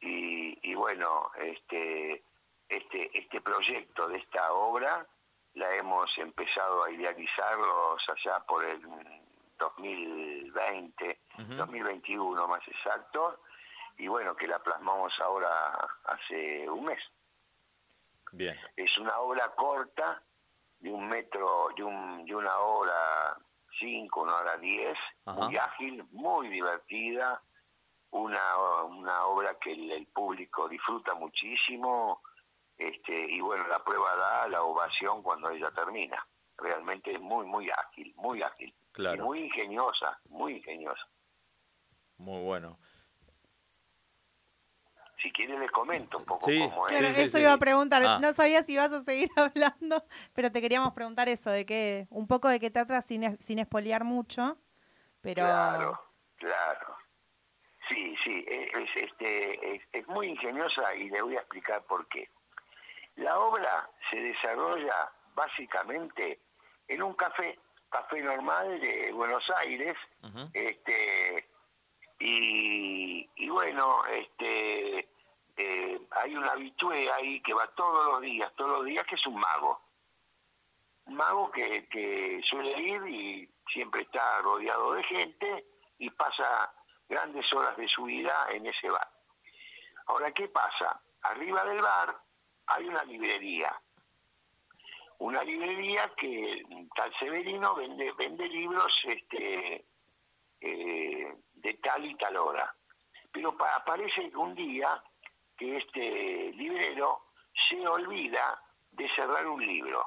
Y, 0.00 0.58
y 0.70 0.74
bueno, 0.74 1.30
este, 1.38 2.22
este, 2.68 3.18
este 3.18 3.40
proyecto 3.40 4.08
de 4.08 4.18
esta 4.18 4.52
obra 4.52 5.06
la 5.54 5.74
hemos 5.76 6.16
empezado 6.18 6.84
a 6.84 6.90
idealizarlos 6.90 8.02
allá 8.08 8.40
por 8.46 8.64
el 8.64 8.80
2020, 9.60 11.20
Ujú. 11.38 11.54
2021 11.54 12.48
más 12.48 12.66
exacto, 12.66 13.40
y 13.98 14.08
bueno, 14.08 14.34
que 14.34 14.48
la 14.48 14.58
plasmamos 14.58 15.12
ahora 15.20 15.72
hace 16.04 16.68
un 16.68 16.84
mes. 16.86 17.00
bien. 18.32 18.56
Es 18.76 18.96
una 18.98 19.18
obra 19.18 19.48
corta, 19.54 20.22
de 20.78 20.90
un 20.90 21.08
metro, 21.08 21.68
de, 21.76 21.82
un, 21.84 22.24
de 22.24 22.34
una 22.34 22.56
hora 22.58 23.36
cinco, 23.78 24.22
una 24.22 24.36
hora 24.36 24.56
diez, 24.56 24.96
muy 25.26 25.56
ágil, 25.56 26.04
muy 26.12 26.48
divertida, 26.48 27.40
una, 28.10 28.56
una 28.84 29.24
obra 29.26 29.54
que 29.58 29.72
el, 29.72 29.90
el 29.92 30.06
público 30.06 30.68
disfruta 30.68 31.14
muchísimo, 31.14 32.22
este, 32.78 33.12
y 33.30 33.40
bueno, 33.40 33.66
la 33.68 33.82
prueba 33.84 34.16
da 34.16 34.48
la 34.48 34.62
ovación 34.62 35.22
cuando 35.22 35.50
ella 35.50 35.70
termina. 35.70 36.26
Realmente 36.56 37.12
es 37.12 37.20
muy, 37.20 37.44
muy 37.46 37.70
ágil, 37.70 38.14
muy 38.16 38.42
ágil. 38.42 38.74
Claro. 38.92 39.22
Y 39.22 39.26
muy 39.26 39.38
ingeniosa, 39.44 40.18
muy 40.28 40.54
ingeniosa. 40.56 41.06
Muy 42.18 42.42
bueno. 42.42 42.78
Si 45.22 45.30
quiere 45.32 45.58
le 45.58 45.68
comento 45.68 46.16
un 46.16 46.24
poco 46.24 46.46
Sí, 46.46 46.58
cómo 46.58 46.86
es. 46.86 46.92
Claro, 46.96 47.14
Sí, 47.14 47.22
eso 47.22 47.36
sí. 47.36 47.42
iba 47.42 47.52
a 47.52 47.58
preguntar. 47.58 48.02
Ah. 48.06 48.18
No 48.20 48.32
sabía 48.32 48.62
si 48.62 48.72
ibas 48.72 48.90
a 48.92 49.02
seguir 49.02 49.28
hablando, 49.36 50.04
pero 50.32 50.50
te 50.50 50.60
queríamos 50.60 50.92
preguntar 50.94 51.28
eso, 51.28 51.50
de 51.50 51.66
qué, 51.66 52.06
un 52.10 52.26
poco 52.26 52.48
de 52.48 52.58
qué 52.58 52.70
trata 52.70 53.00
sin, 53.02 53.38
sin 53.38 53.58
espolear 53.58 54.04
mucho, 54.04 54.56
pero... 55.20 55.42
Claro, 55.44 56.00
claro. 56.36 56.96
Sí, 57.88 58.14
sí, 58.24 58.44
es, 58.48 58.70
es, 58.74 58.88
este, 58.96 59.74
es, 59.76 59.82
es 59.92 60.06
muy 60.08 60.28
ingeniosa 60.28 60.94
y 60.94 61.10
le 61.10 61.20
voy 61.22 61.36
a 61.36 61.40
explicar 61.40 61.82
por 61.84 62.06
qué. 62.08 62.30
La 63.16 63.38
obra 63.38 63.90
se 64.10 64.16
desarrolla 64.16 65.10
básicamente 65.34 66.40
en 66.88 67.02
un 67.02 67.14
café, 67.14 67.58
café 67.90 68.22
normal 68.22 68.80
de 68.80 69.12
Buenos 69.12 69.44
Aires, 69.58 69.96
este 70.54 71.48
y, 72.18 73.28
y 73.36 73.48
bueno, 73.48 74.04
este 74.06 75.08
eh, 75.56 76.00
hay 76.10 76.36
un 76.36 76.44
habitué 76.44 77.10
ahí 77.12 77.40
que 77.42 77.52
va 77.52 77.66
todos 77.74 78.06
los 78.06 78.20
días, 78.22 78.52
todos 78.56 78.78
los 78.78 78.84
días, 78.84 79.06
que 79.06 79.14
es 79.14 79.26
un 79.26 79.38
mago. 79.38 79.80
Un 81.06 81.16
mago 81.16 81.50
que, 81.50 81.86
que 81.88 82.40
suele 82.48 82.80
ir 82.80 83.02
y 83.08 83.50
siempre 83.72 84.02
está 84.02 84.40
rodeado 84.42 84.92
de 84.94 85.02
gente 85.04 85.64
y 85.98 86.08
pasa 86.10 86.72
grandes 87.08 87.52
horas 87.52 87.76
de 87.76 87.88
su 87.88 88.04
vida 88.04 88.46
en 88.52 88.66
ese 88.66 88.88
bar. 88.88 89.08
Ahora, 90.06 90.30
¿qué 90.32 90.48
pasa? 90.48 91.00
Arriba 91.22 91.64
del 91.64 91.82
bar 91.82 92.16
hay 92.66 92.86
una 92.86 93.04
librería. 93.04 93.74
Una 95.20 95.42
librería 95.44 96.10
que 96.16 96.62
tal 96.96 97.12
Severino 97.18 97.74
vende, 97.74 98.10
vende 98.12 98.48
libros 98.48 98.92
este, 99.04 99.84
eh, 100.60 101.34
de 101.52 101.74
tal 101.74 102.04
y 102.06 102.14
tal 102.16 102.36
hora. 102.36 102.74
Pero 103.30 103.56
pa- 103.56 103.84
parece 103.84 104.30
que 104.30 104.36
un 104.36 104.54
día 104.54 105.02
que 105.56 105.76
este 105.76 106.52
librero 106.54 107.26
se 107.68 107.86
olvida 107.86 108.62
de 108.92 109.08
cerrar 109.14 109.46
un 109.46 109.64
libro 109.66 110.04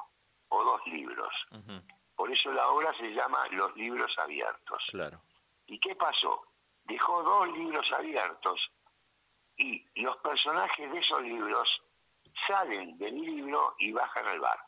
o 0.48 0.64
dos 0.64 0.84
libros. 0.86 1.32
Por 2.16 2.30
eso 2.32 2.52
la 2.52 2.68
obra 2.70 2.92
se 2.98 3.12
llama 3.12 3.46
Los 3.52 3.74
libros 3.76 4.12
abiertos. 4.18 4.84
Claro. 4.90 5.20
¿Y 5.66 5.78
qué 5.78 5.94
pasó? 5.94 6.44
Dejó 6.84 7.22
dos 7.22 7.48
libros 7.56 7.90
abiertos 7.92 8.60
y 9.56 9.84
los 10.02 10.16
personajes 10.18 10.90
de 10.92 10.98
esos 10.98 11.22
libros 11.22 11.82
salen 12.48 12.98
del 12.98 13.14
libro 13.20 13.74
y 13.78 13.92
bajan 13.92 14.26
al 14.26 14.40
bar. 14.40 14.58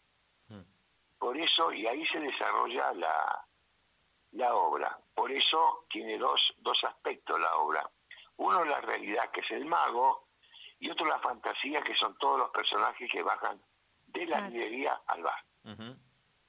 Por 1.18 1.36
eso, 1.36 1.72
y 1.72 1.86
ahí 1.86 2.06
se 2.06 2.20
desarrolla 2.20 2.92
la, 2.94 3.44
la 4.32 4.54
obra. 4.54 4.98
Por 5.14 5.30
eso 5.32 5.86
tiene 5.90 6.18
dos, 6.18 6.54
dos 6.58 6.78
aspectos 6.84 7.40
la 7.40 7.56
obra. 7.56 7.88
Uno 8.36 8.64
la 8.64 8.80
realidad, 8.82 9.30
que 9.30 9.40
es 9.40 9.50
el 9.52 9.64
mago, 9.64 10.28
y 10.78 10.90
otro 10.90 11.06
la 11.06 11.18
fantasía, 11.20 11.80
que 11.82 11.94
son 11.94 12.16
todos 12.18 12.38
los 12.38 12.50
personajes 12.50 13.10
que 13.10 13.22
bajan 13.22 13.60
de 14.08 14.26
la 14.26 14.36
Claro. 14.38 14.52
librería 14.52 15.00
al 15.06 15.22
bar. 15.22 15.44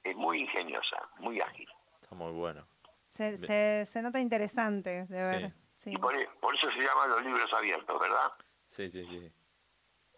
Es 0.04 0.16
muy 0.16 0.40
ingeniosa, 0.42 1.08
muy 1.18 1.40
ágil. 1.40 1.68
Está 2.00 2.14
muy 2.14 2.32
bueno. 2.32 2.66
Se, 3.08 3.36
se, 3.38 3.84
se 3.86 4.02
nota 4.02 4.20
interesante 4.20 5.06
de 5.06 5.20
Sí. 5.20 5.30
ver. 5.30 5.52
Sí. 5.76 5.92
Y 5.94 5.96
por, 5.96 6.14
e- 6.14 6.28
por 6.40 6.54
eso 6.54 6.70
se 6.72 6.78
llaman 6.80 7.08
los 7.10 7.24
libros 7.24 7.52
abiertos, 7.52 7.98
¿verdad? 8.00 8.32
Sí, 8.66 8.88
sí, 8.88 9.04
sí. 9.04 9.32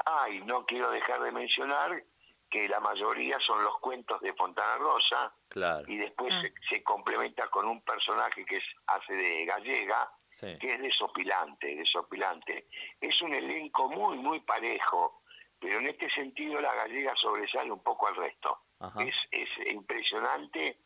Ah, 0.07 0.29
y 0.29 0.41
no 0.41 0.65
quiero 0.67 0.91
dejar 0.91 1.21
de 1.23 1.31
mencionar 1.33 2.03
que 2.51 2.69
la 2.69 2.81
mayoría 2.81 3.39
son 3.41 3.63
los 3.63 3.79
cuentos 3.79 4.21
de 4.21 4.33
Fontana 4.35 4.77
Rosa 4.77 5.33
Claro. 5.49 5.85
y 5.89 5.97
después 5.99 6.33
Ah. 6.35 6.43
se, 6.43 6.53
se 6.69 6.83
complementa 6.83 7.49
con 7.49 7.67
un 7.67 7.81
personaje 7.83 8.45
que 8.45 8.57
es, 8.57 8.65
hace 8.89 9.15
de 9.15 9.45
gallega, 9.45 10.11
Sí. 10.33 10.59
que 10.61 10.75
es 10.75 10.81
desopilante, 10.81 11.75
desopilante. 11.77 12.69
Es 13.01 13.21
un 13.23 13.35
elenco 13.35 13.89
muy, 13.89 14.17
muy 14.19 14.41
parejo, 14.41 15.23
pero 15.59 15.79
en 15.79 15.89
este 15.89 16.09
sentido 16.11 16.61
la 16.61 16.75
gallega 16.75 17.15
sobresale 17.17 17.71
un 17.73 17.83
poco 17.83 18.07
al 18.09 18.17
resto. 18.17 18.59
Ajá. 18.81 19.03
Es, 19.03 19.15
es 19.31 19.49
impresionante 19.73 20.79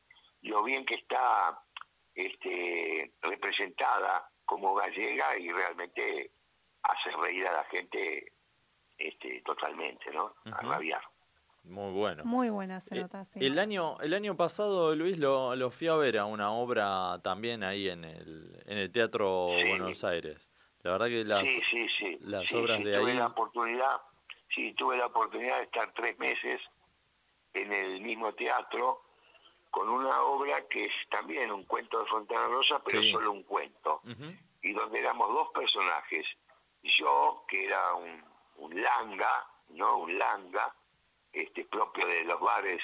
lo 0.43 0.63
bien 0.63 0.85
que 0.85 0.95
está 0.97 1.59
este, 2.15 3.13
representada 3.23 4.29
como 4.45 4.75
gallega 4.75 5.37
y 5.39 5.51
realmente 5.51 6.31
hace 6.83 7.11
reír 7.17 7.47
a 7.47 7.53
la 7.53 7.65
gente 7.65 8.33
este, 8.99 9.41
totalmente, 9.43 10.11
¿no? 10.13 10.35
A 10.45 10.59
Ujú. 10.61 10.71
rabiar. 10.71 11.03
Muy 11.65 11.93
bueno. 11.93 12.25
Muy 12.25 12.51
buena 12.51 12.81
se 12.81 12.97
Eh, 12.97 13.01
nota, 13.01 13.25
sí. 13.25 13.39
El 13.45 13.59
año, 13.59 13.99
el 14.01 14.13
año 14.15 14.37
pasado, 14.37 14.95
Luis, 14.95 15.19
lo, 15.19 15.57
lo 15.57 15.71
fui 15.71 15.89
a 15.89 15.95
ver 15.97 16.19
a 16.19 16.27
una 16.27 16.53
obra 16.53 17.21
también 17.23 17.65
ahí 17.65 17.89
en 17.89 18.05
el, 18.05 18.63
en 18.67 18.79
el 18.79 18.93
Teatro 18.93 19.49
Sí. 19.57 19.69
Buenos 19.71 20.05
Aires. 20.05 20.51
La 20.83 20.93
verdad 20.93 21.07
que 21.07 21.25
las, 21.25 21.43
sí, 21.49 21.61
sí, 21.71 21.87
sí. 21.99 22.19
las 22.21 22.47
Sí, 22.47 22.55
obras 22.57 22.79
sí, 22.79 22.85
de 22.85 22.99
tuve 22.99 23.11
ahí- 23.13 23.17
la 23.17 23.27
oportunidad, 23.29 23.97
sí, 24.55 24.75
tuve 24.75 24.99
la 24.99 25.07
oportunidad 25.07 25.57
de 25.57 25.63
estar 25.65 25.93
tres 25.95 26.19
meses 26.19 26.61
en 27.55 27.73
el 27.73 28.01
mismo 28.03 28.35
teatro 28.35 29.01
con 29.71 29.89
una 29.89 30.23
obra 30.23 30.69
que 30.69 30.85
es 30.85 30.93
también 31.11 31.51
un 31.51 31.65
cuento 31.65 31.99
de 32.01 32.07
Fontana 32.07 32.47
Rosa, 32.49 32.83
pero 32.85 33.01
Sí. 33.01 33.11
solo 33.11 33.33
un 33.33 33.43
cuento. 33.45 34.03
Y 34.63 34.73
donde 34.73 34.99
éramos 35.01 35.29
dos 35.29 35.49
personajes. 35.55 36.27
Yo, 36.83 37.45
que 37.49 37.65
era 37.65 37.95
un, 37.95 38.23
un 38.59 38.83
langa, 38.83 39.47
¿no? 39.71 39.99
Un 39.99 40.19
langa, 40.19 40.75
este, 41.35 41.65
propio 41.65 42.07
de 42.07 42.25
los 42.25 42.41
bares, 42.41 42.83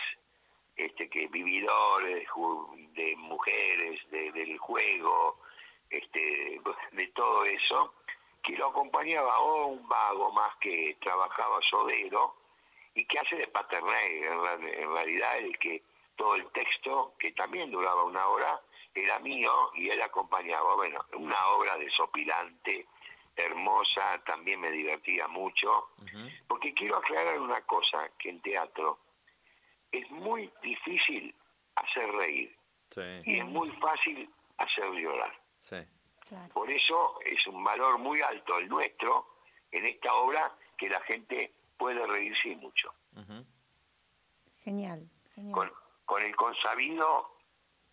este, 0.76 1.08
que 1.08 1.26
vividores, 1.28 2.28
de, 2.94 3.16
mujeres, 3.16 4.00
de- 4.10 4.32
del 4.32 4.58
juego, 4.58 5.38
este, 5.88 6.60
de 6.92 7.06
todo 7.08 7.44
eso, 7.44 7.94
que 8.42 8.56
lo 8.56 8.68
acompañaba 8.68 9.38
o 9.40 9.66
un 9.66 9.88
vago 9.88 10.32
más 10.32 10.56
que 10.56 10.96
trabajaba 11.00 11.60
sodero 11.62 12.34
y 12.94 13.04
que 13.06 13.18
hace 13.18 13.36
de 13.36 13.46
paternay, 13.48 14.22
en, 14.22 14.68
en 14.82 14.92
realidad 14.94 15.38
el 15.38 15.58
que 15.58 15.82
todo 16.16 16.34
el 16.34 16.46
texto, 16.52 17.14
que 17.18 17.32
también 17.32 17.70
duraba 17.70 18.04
una 18.04 18.26
hora, 18.28 18.60
era 18.94 19.18
mío 19.20 19.70
y 19.74 19.88
él 19.88 20.02
acompañaba. 20.02 20.74
Bueno, 20.74 21.04
una 21.14 21.46
obra 21.48 21.76
desopilante, 21.78 22.86
hermosa, 23.44 24.22
también 24.24 24.60
me 24.60 24.70
divertía 24.70 25.28
mucho, 25.28 25.90
porque 26.48 26.72
quiero 26.74 26.96
aclarar 26.96 27.38
una 27.40 27.60
cosa, 27.62 28.10
que 28.18 28.30
en 28.30 28.40
teatro 28.40 28.98
es 29.92 30.08
muy 30.10 30.50
difícil 30.62 31.34
hacer 31.76 32.10
reír 32.12 32.56
Sí, 32.90 33.00
y 33.24 33.38
es 33.38 33.44
muy 33.44 33.70
fácil 33.76 34.28
hacer 34.58 34.90
llorar. 34.92 35.32
sí. 35.58 35.76
Claro. 36.26 36.54
Por 36.54 36.70
eso 36.70 37.18
es 37.24 37.44
un 37.48 37.64
valor 37.64 37.98
muy 37.98 38.20
alto 38.20 38.56
el 38.58 38.68
nuestro 38.68 39.26
en 39.72 39.84
esta 39.84 40.14
obra 40.14 40.56
que 40.78 40.88
la 40.88 41.00
gente 41.00 41.52
puede 41.76 42.06
reírse 42.06 42.54
mucho. 42.54 42.94
Genial. 44.62 45.08
Con, 45.50 45.72
con 46.04 46.22
el 46.22 46.36
consabido 46.36 47.36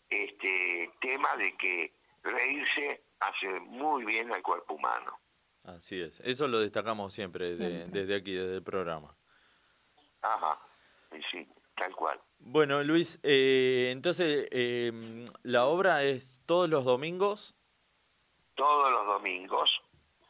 este 0.10 0.92
tema 1.02 1.36
de 1.38 1.56
que 1.58 1.94
reírse 2.22 3.02
hace 3.20 3.60
muy 3.62 4.06
bien 4.06 4.32
al 4.32 4.44
cuerpo 4.44 4.76
humano. 4.76 5.20
Así 5.68 6.02
es. 6.02 6.20
Eso 6.22 6.48
lo 6.48 6.60
destacamos 6.60 7.14
siempre, 7.14 7.56
de- 7.56 7.56
Siempre. 7.58 8.02
desde 8.02 8.16
aquí, 8.16 8.34
desde 8.34 8.56
el 8.56 8.64
programa. 8.64 9.16
Ajá, 10.22 10.60
y 11.12 11.22
sí, 11.32 11.48
tal 11.76 11.94
cual. 11.96 12.20
Bueno, 12.40 12.84
Luis, 12.84 13.20
eh, 13.24 13.90
entonces, 13.92 14.48
eh, 14.52 15.26
la 15.44 15.66
obra 15.66 16.04
es 16.04 16.42
todos 16.46 16.70
los 16.70 16.86
domingos. 16.86 17.54
Todos 18.56 18.92
los 18.92 19.06
domingos 19.06 19.70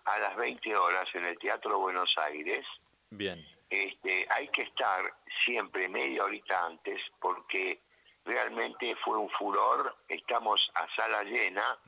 a 0.05 0.17
las 0.19 0.35
20 0.37 0.75
horas 0.75 1.07
en 1.13 1.25
el 1.25 1.37
Teatro 1.39 1.79
Buenos 1.79 2.13
Aires. 2.17 2.65
Bien. 3.09 3.45
Este, 3.69 4.25
hay 4.29 4.47
que 4.49 4.63
estar 4.63 5.03
siempre 5.45 5.87
media 5.89 6.23
horita 6.23 6.65
antes 6.65 6.99
porque 7.19 7.81
realmente 8.27 8.95
fue 9.03 9.17
un 9.17 9.29
furor. 9.29 9.95
Estamos 10.07 10.69
a 10.75 10.87
sala 10.95 11.23
llena 11.23 11.79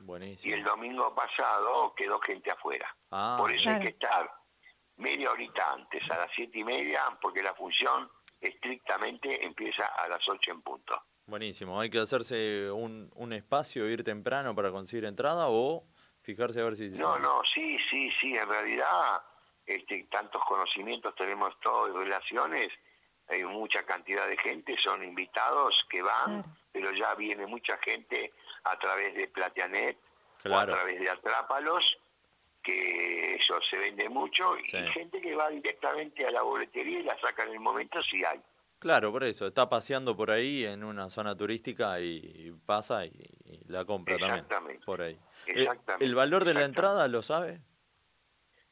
y 0.44 0.52
el 0.54 0.64
domingo 0.64 1.14
pasado 1.14 1.94
quedó 1.96 2.20
gente 2.20 2.50
afuera. 2.50 2.96
Ah, 3.12 3.36
Por 3.38 3.52
eso 3.52 3.70
hay 3.70 3.80
que 3.82 3.90
estar 3.90 4.32
media 4.98 5.32
horita 5.32 5.74
antes, 5.74 6.10
a 6.10 6.18
las 6.18 6.32
siete 6.36 6.60
y 6.60 6.64
media, 6.64 7.02
porque 7.22 7.44
la 7.44 7.54
función 7.54 8.10
estrictamente 8.42 9.46
empieza 9.46 9.86
a 9.86 10.08
las 10.08 10.28
ocho 10.28 10.52
en 10.52 10.62
punto. 10.62 11.02
buenísimo. 11.26 11.80
Hay 11.80 11.90
que 11.90 12.00
hacerse 12.00 12.72
un, 12.72 13.12
un 13.16 13.34
espacio, 13.34 13.88
ir 13.90 14.04
temprano 14.04 14.56
para 14.56 14.72
conseguir 14.72 15.06
entrada 15.06 15.48
o 15.50 15.86
fijarse 16.22 16.62
a 16.62 16.64
ver 16.64 16.76
si... 16.76 16.90
No, 16.90 17.20
no, 17.20 17.42
sí, 17.54 17.78
sí, 17.90 18.10
sí, 18.20 18.36
en 18.36 18.48
realidad 18.50 19.22
este, 19.66 20.08
tantos 20.10 20.42
conocimientos 20.46 21.14
tenemos 21.16 21.54
todos 21.62 21.90
y 21.92 21.94
relaciones, 21.94 22.72
hay 23.30 23.44
mucha 23.44 23.84
cantidad 23.84 24.28
de 24.28 24.38
gente, 24.38 24.76
son 24.82 25.04
invitados 25.04 25.86
que 25.90 26.02
van, 26.02 26.42
Claro. 26.42 26.56
pero 26.72 26.92
ya 26.94 27.14
viene 27.16 27.46
mucha 27.48 27.78
gente 27.78 28.34
a 28.64 28.78
través 28.80 29.16
de 29.16 29.28
Plateanet 29.28 29.98
o 30.46 30.56
a 30.56 30.66
través 30.66 31.00
de 31.00 31.10
Atrápalos, 31.10 31.98
que 32.64 33.36
eso 33.36 33.56
se 33.70 33.78
vende 33.78 34.10
mucho, 34.10 34.56
Sí. 34.64 34.78
y 34.78 34.88
gente 34.92 35.22
que 35.22 35.36
va 35.36 35.50
directamente 35.50 36.26
a 36.26 36.32
la 36.32 36.42
boletería 36.42 37.00
y 37.00 37.04
la 37.04 37.18
saca 37.20 37.44
en 37.44 37.52
el 37.52 37.60
momento 37.60 38.02
si 38.04 38.24
hay. 38.24 38.42
Claro, 38.80 39.12
por 39.12 39.24
eso. 39.26 39.48
Está 39.48 39.68
paseando 39.70 40.16
por 40.16 40.32
ahí 40.32 40.64
en 40.66 40.84
una 40.86 41.10
zona 41.10 41.36
turística 41.36 42.00
y 42.00 42.54
pasa 42.66 43.06
y, 43.06 43.12
y 43.46 43.66
la 43.68 43.84
compra 43.86 44.18
también. 44.18 44.36
Exactamente. 44.40 44.86
Por 44.86 45.02
ahí. 45.02 45.14
Eh, 45.48 45.54
Exactamente, 45.64 46.06
¿El 46.06 46.16
valor 46.16 46.46
de 46.46 46.54
la 46.54 46.64
entrada 46.64 47.08
lo 47.10 47.22
sabe? 47.22 47.60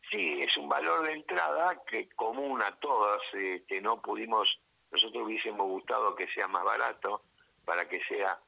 Sí, 0.10 0.42
es 0.42 0.56
un 0.58 0.70
valor 0.70 1.06
de 1.06 1.14
entrada 1.14 1.82
que 1.86 2.08
común 2.10 2.62
a 2.62 2.76
todas, 2.80 3.22
este, 3.34 3.82
no 3.82 4.02
pudimos, 4.02 4.48
nosotros 4.92 5.26
hubiésemos 5.26 5.68
gustado 5.68 6.16
que 6.16 6.28
sea 6.30 6.48
más 6.48 6.64
barato 6.64 7.24
para 7.66 7.88
que 7.90 8.02
sea, 8.06 8.40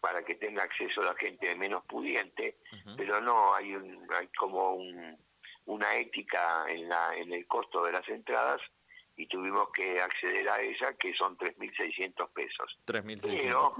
para 0.00 0.22
que 0.24 0.34
tenga 0.34 0.62
acceso 0.64 1.02
la 1.02 1.14
gente 1.14 1.54
menos 1.54 1.82
pudiente, 1.86 2.58
pero 2.96 3.20
no, 3.20 3.54
hay, 3.54 3.74
un, 3.74 4.06
hay 4.12 4.28
como 4.28 4.74
un- 4.74 5.16
una 5.64 5.94
ética 5.96 6.64
en, 6.68 6.88
la, 6.88 7.14
en 7.16 7.32
el 7.32 7.46
costo 7.46 7.84
de 7.84 7.92
las 7.92 8.08
entradas 8.08 8.60
y 9.16 9.26
tuvimos 9.26 9.70
que 9.72 10.00
acceder 10.00 10.48
a 10.48 10.60
ella, 10.60 10.94
que 10.98 11.12
son 11.14 11.36
3.600 11.36 12.28
pesos. 12.32 12.78
3.600. 12.86 13.42
Pero. 13.42 13.72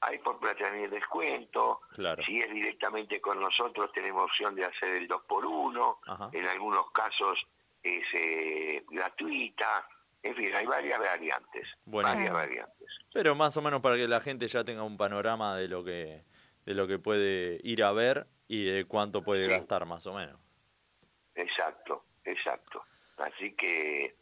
Hay 0.00 0.18
por 0.18 0.38
plata 0.38 0.68
el 0.68 0.90
descuento, 0.90 1.80
Claro. 1.94 2.22
si 2.24 2.40
es 2.40 2.50
directamente 2.52 3.20
con 3.20 3.40
nosotros 3.40 3.90
tenemos 3.92 4.24
opción 4.24 4.54
de 4.54 4.64
hacer 4.64 4.90
el 4.90 5.06
2 5.08 5.22
por 5.28 5.44
1 5.46 5.98
Ajá. 6.06 6.30
en 6.32 6.46
algunos 6.46 6.90
casos 6.92 7.38
es 7.82 8.02
eh, 8.14 8.84
gratuita, 8.90 9.86
en 10.22 10.34
fin, 10.34 10.54
hay 10.54 10.64
varias 10.66 10.98
variantes, 10.98 11.68
varias 11.84 12.32
variantes. 12.32 12.88
Pero 13.12 13.34
más 13.34 13.56
o 13.56 13.62
menos 13.62 13.80
para 13.82 13.96
que 13.96 14.08
la 14.08 14.20
gente 14.20 14.48
ya 14.48 14.64
tenga 14.64 14.82
un 14.82 14.96
panorama 14.96 15.56
de 15.56 15.68
lo 15.68 15.84
que 15.84 16.24
de 16.64 16.72
lo 16.74 16.86
que 16.86 16.98
puede 16.98 17.60
ir 17.62 17.84
a 17.84 17.92
ver 17.92 18.26
y 18.48 18.64
de 18.64 18.86
cuánto 18.86 19.22
puede 19.22 19.44
Sí. 19.46 19.50
gastar 19.50 19.84
más 19.84 20.06
o 20.06 20.14
menos. 20.14 20.40
Exacto, 21.34 22.04
exacto. 22.24 22.82
Así 23.18 23.54
que, 23.54 24.16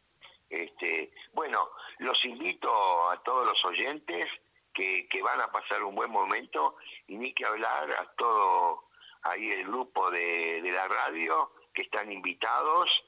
este, 0.51 1.13
bueno, 1.33 1.69
los 1.99 2.25
invito 2.25 3.11
a 3.11 3.23
todos 3.23 3.47
los 3.47 3.65
oyentes 3.65 4.29
que, 4.73 5.07
que 5.09 5.23
van 5.23 5.41
a 5.41 5.51
pasar 5.51 5.83
un 5.83 5.95
buen 5.95 6.11
momento 6.11 6.77
y 7.07 7.17
ni 7.17 7.33
que 7.33 7.45
hablar 7.45 7.91
a 7.93 8.13
todo 8.17 8.85
ahí 9.23 9.51
el 9.51 9.67
grupo 9.67 10.11
de, 10.11 10.61
de 10.63 10.73
la 10.73 10.89
radio 10.89 11.53
que 11.73 11.83
están 11.83 12.11
invitados 12.11 13.05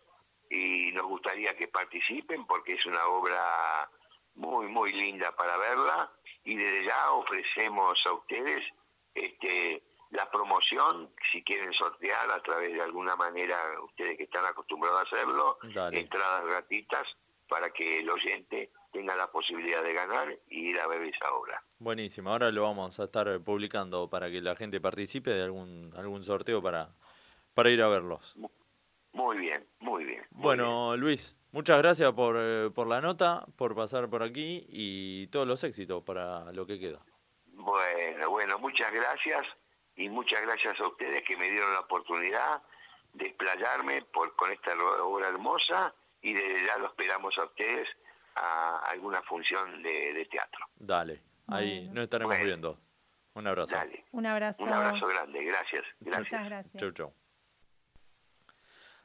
y 0.51 0.93
nos 0.93 1.07
gustaría 1.07 1.57
que 1.57 1.69
participen 1.69 2.47
porque 2.47 2.75
es 2.75 2.87
una 2.87 3.05
obra 3.07 3.91
muy, 4.35 4.67
muy 4.67 4.93
linda 4.93 5.35
para 5.37 5.57
verla 5.57 6.13
y 6.45 6.57
desde 6.57 6.85
ya 6.87 7.11
ofrecemos 7.13 8.01
a 8.07 8.13
ustedes 8.13 8.65
este, 9.15 9.83
la 10.11 10.31
promoción, 10.31 11.13
si 11.33 11.43
quieren 11.43 11.73
sortear 11.73 12.31
a 12.31 12.43
través 12.43 12.73
de 12.73 12.83
alguna 12.83 13.17
manera, 13.17 13.57
ustedes 13.83 14.17
que 14.17 14.25
están 14.25 14.45
acostumbrados 14.45 15.01
a 15.01 15.03
hacerlo, 15.03 15.59
Dale. 15.75 16.01
entradas 16.01 16.47
gratuitas 16.47 17.07
para 17.49 17.71
que 17.71 18.01
el 18.01 18.11
oyente 18.11 18.71
tenga 18.95 19.17
la 19.17 19.27
posibilidad 19.27 19.83
de 19.83 19.93
ganar 19.93 20.39
y 20.49 20.71
ir 20.71 20.81
a 20.81 20.87
ver 20.87 21.03
esa 21.03 21.31
obra. 21.35 21.61
Buenísimo, 21.81 22.31
ahora 22.31 22.53
lo 22.53 22.63
vamos 22.63 22.99
a 23.01 23.05
estar 23.05 23.41
publicando 23.41 24.09
para 24.09 24.31
que 24.31 24.41
la 24.41 24.55
gente 24.55 24.81
participe 24.81 25.31
de 25.31 25.43
algún, 25.43 25.93
algún 25.97 26.23
sorteo 26.23 26.63
para, 26.63 26.91
para 27.55 27.71
ir 27.71 27.83
a 27.83 27.89
verlos. 27.89 28.37
Muy 29.13 29.39
bien, 29.39 29.67
muy 29.81 30.05
bien. 30.05 30.25
muy 30.31 30.43
Bueno, 30.43 30.97
Luis, 30.97 31.37
muchas 31.51 31.79
gracias 31.79 32.13
por, 32.13 32.37
eh, 32.39 32.71
por 32.73 32.87
la 32.87 33.01
nota, 33.01 33.45
por 33.59 33.75
pasar 33.75 34.09
por 34.09 34.23
aquí 34.23 34.65
y 34.69 35.27
todos 35.27 35.47
los 35.47 35.65
éxitos 35.65 36.05
para 36.05 36.53
lo 36.53 36.65
que 36.65 36.79
queda. 36.79 37.01
Bueno, 37.47 38.31
bueno, 38.31 38.59
muchas 38.61 38.93
gracias 38.93 39.45
y 39.97 40.09
muchas 40.09 40.41
gracias 40.43 40.81
a 40.81 40.87
ustedes 40.87 41.25
que 41.25 41.37
me 41.37 41.51
dieron 41.51 41.73
la 41.73 41.81
oportunidad 41.81 42.63
de 43.13 43.27
explayarme 43.27 44.03
por, 44.13 44.37
con 44.37 44.53
esta 44.53 44.73
obra 45.03 45.29
hermosa 45.29 45.93
y 46.23 46.33
desde 46.33 46.65
ya 46.65 46.79
lo 46.79 46.87
esperamos 46.87 47.37
a 47.39 47.45
ustedes 47.45 47.89
a 48.35 48.79
alguna 48.91 49.23
función 49.23 49.83
de, 49.83 50.13
de 50.13 50.25
teatro. 50.27 50.67
Dale, 50.77 51.23
ahí 51.49 51.79
Bueno. 51.81 51.95
nos 51.95 52.05
estaremos 52.05 52.31
Bueno. 52.33 52.45
viendo. 52.45 52.79
Un 53.35 53.47
abrazo. 53.49 53.75
Dale, 53.75 54.05
Un 54.13 54.27
abrazo. 54.27 54.63
un 54.63 54.69
abrazo 54.73 55.07
grande, 55.09 55.43
gracias. 55.45 55.85
gracias. 56.01 56.19
Muchas 56.33 56.45
gracias. 56.49 56.81
Chau, 56.81 56.93
chau. 56.93 57.13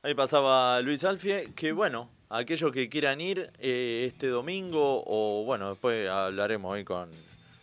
Ahí 0.02 0.14
pasaba 0.16 0.80
Luis 0.82 1.04
Alfie, 1.04 1.54
que 1.56 1.72
bueno, 1.74 2.10
aquellos 2.30 2.72
que 2.72 2.88
quieran 2.90 3.20
ir 3.20 3.52
eh, 3.60 4.06
este 4.08 4.28
domingo, 4.28 5.04
o 5.06 5.44
bueno, 5.46 5.70
después 5.72 6.10
hablaremos 6.10 6.76
ahí 6.76 6.86
con... 6.86 7.10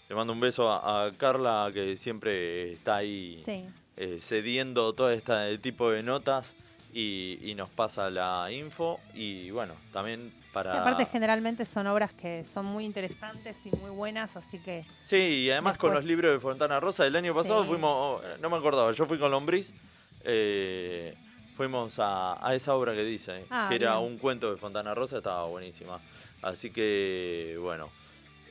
Le 0.09 0.15
mando 0.15 0.33
un 0.35 0.41
beso 0.41 0.71
a, 0.71 1.07
a 1.07 1.13
Carla, 1.17 1.71
que 1.73 1.97
siempre 1.97 2.73
está 2.73 2.97
ahí 2.97 3.35
Sí. 3.45 3.67
eh, 3.97 4.19
cediendo 4.21 4.93
todo 4.93 5.11
este 5.11 5.59
tipo 5.59 5.91
de 5.91 6.03
notas 6.03 6.57
y, 6.93 7.39
y 7.43 7.55
nos 7.55 7.71
pasa 7.71 8.09
la 8.11 8.49
info. 8.53 9.01
Y 9.15 9.51
bueno, 9.51 9.75
también 9.93 10.33
para... 10.57 10.73
Sí, 10.73 10.79
aparte 10.79 11.05
generalmente 11.07 11.67
son 11.67 11.87
obras 11.87 12.15
que 12.15 12.43
son 12.45 12.65
muy 12.65 12.87
interesantes 12.87 13.57
y 13.67 13.71
muy 13.77 13.91
buenas, 13.91 14.37
así 14.37 14.59
que 14.59 14.87
Sí, 15.05 15.17
y 15.17 15.51
además 15.51 15.77
con 15.77 15.93
los 15.93 16.05
libros 16.05 16.33
de 16.33 16.41
Fontana 16.41 16.81
Rosa, 16.81 17.07
el 17.07 17.15
año 17.15 17.35
pasado 17.35 17.67
fuimos, 17.67 18.23
no 18.41 18.49
me 18.49 18.57
acordaba, 18.57 18.91
yo 18.93 19.05
fui 19.05 19.19
con 19.19 19.31
Lombriz, 19.31 19.75
eh, 20.25 21.15
fuimos 21.59 21.99
a, 21.99 22.39
a 22.47 22.55
esa 22.55 22.75
obra 22.75 22.95
que 22.95 23.05
dice, 23.05 23.45
Ah, 23.51 23.67
que 23.69 23.75
era 23.75 23.99
un 23.99 24.17
cuento 24.17 24.51
de 24.51 24.57
Fontana 24.57 24.95
Rosa, 24.95 25.19
estaba 25.19 25.45
buenísima. 25.47 26.01
Así 26.41 26.71
que, 26.71 27.59
bueno, 27.61 27.91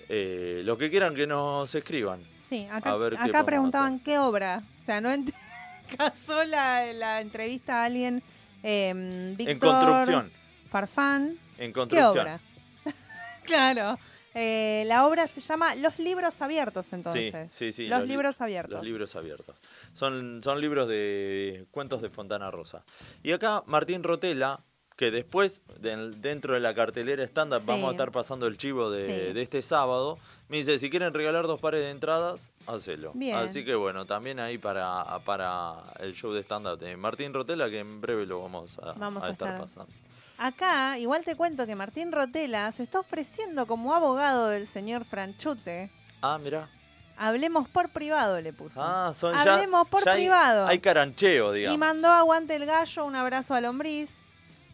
eh, 0.08 0.62
los 0.64 0.78
que 0.78 0.92
quieran 0.92 1.16
que 1.16 1.26
nos 1.26 1.74
escriban. 1.74 2.20
sí, 2.40 2.68
acá, 2.72 2.92
A 2.92 2.98
ver 2.98 3.18
acá 3.20 3.44
preguntaban 3.44 4.00
qué 4.00 4.20
obra. 4.20 4.62
O 4.82 4.86
sea, 4.86 5.02
no 5.02 5.10
casó 5.98 6.44
la, 6.44 6.94
la 6.94 7.22
entrevista 7.22 7.82
a 7.82 7.86
alguien, 7.86 8.22
eh, 8.62 8.94
Víctor 9.36 9.50
En 9.54 9.60
construcción, 9.60 10.32
Farfán. 10.70 11.40
En 11.58 11.68
¿Qué 11.68 11.74
construcción. 11.74 12.12
obra? 12.28 12.40
claro. 13.44 13.98
Eh, 14.38 14.84
la 14.88 15.08
obra 15.08 15.28
se 15.28 15.40
llama 15.40 15.76
Los 15.76 15.98
libros 15.98 16.42
abiertos, 16.42 16.92
entonces. 16.92 17.34
Sí, 17.52 17.72
sí, 17.72 17.72
sí. 17.72 17.88
Los 17.88 18.02
li- 18.02 18.10
libros 18.10 18.42
abiertos. 18.42 18.74
Los 18.76 18.84
libros 18.86 19.16
abiertos. 19.16 19.56
Son, 19.94 20.42
son 20.44 20.60
libros 20.60 20.90
de 20.90 21.66
cuentos 21.72 22.02
de 22.02 22.10
Fontana 22.10 22.52
Rosa. 22.52 22.84
Y 23.24 23.32
acá 23.32 23.64
Martín 23.66 24.04
Rotela, 24.04 24.60
que 24.98 25.10
después, 25.10 25.64
dentro 25.80 26.54
de 26.54 26.60
la 26.60 26.74
cartelera 26.76 27.24
estándar, 27.24 27.62
Sí. 27.62 27.68
vamos 27.68 27.90
a 27.90 27.92
estar 27.92 28.12
pasando 28.12 28.46
el 28.48 28.58
chivo 28.58 28.90
de, 28.92 29.06
Sí. 29.06 29.34
de 29.34 29.42
este 29.42 29.62
sábado, 29.62 30.18
me 30.50 30.58
dice, 30.58 30.80
si 30.80 30.90
quieren 30.90 31.14
regalar 31.14 31.48
dos 31.48 31.62
pares 31.62 31.80
de 31.82 31.92
entradas, 31.92 32.52
hacelo. 32.68 33.12
Bien. 33.14 33.38
Así 33.38 33.64
que 33.64 33.76
bueno, 33.76 34.06
también 34.06 34.42
ahí 34.42 34.58
para, 34.58 35.20
para 35.26 35.76
el 36.00 36.14
show 36.14 36.34
de 36.34 36.42
stand-up 36.44 36.78
de 36.80 36.98
Martín 36.98 37.34
Rotela, 37.34 37.70
que 37.70 37.80
en 37.80 38.02
breve 38.02 38.26
lo 38.26 38.42
vamos 38.42 38.78
a, 38.80 38.92
Vamos 38.94 39.24
a 39.24 39.28
a 39.28 39.32
estar 39.32 39.48
estar. 39.54 39.62
pasando. 39.62 39.94
Acá, 40.38 40.98
igual 40.98 41.24
te 41.24 41.36
cuento 41.36 41.66
que 41.66 41.76
Martín 41.76 42.12
Rotela 42.12 42.72
se 42.72 42.84
está 42.84 43.00
ofreciendo 43.00 43.66
como 43.68 43.94
abogado 43.96 44.50
del 44.50 44.68
señor 44.68 45.06
Franchute. 45.06 45.90
Ah, 46.22 46.38
mira. 46.42 46.70
Hablemos 47.18 47.70
por 47.70 47.90
privado, 47.90 48.42
le 48.42 48.52
puso. 48.52 48.82
Ah, 48.84 49.14
son 49.16 49.34
ya- 49.44 49.54
Hablemos 49.54 49.88
por 49.88 50.04
ya 50.04 50.14
privado. 50.14 50.68
Hay 50.68 50.80
carancheo, 50.80 51.54
digamos. 51.54 51.76
y 51.76 51.78
mandó 51.78 52.10
aguante 52.10 52.56
el 52.56 52.66
gallo, 52.66 53.06
un 53.06 53.16
abrazo 53.16 53.54
a 53.54 53.62
Lombriz. 53.62 54.18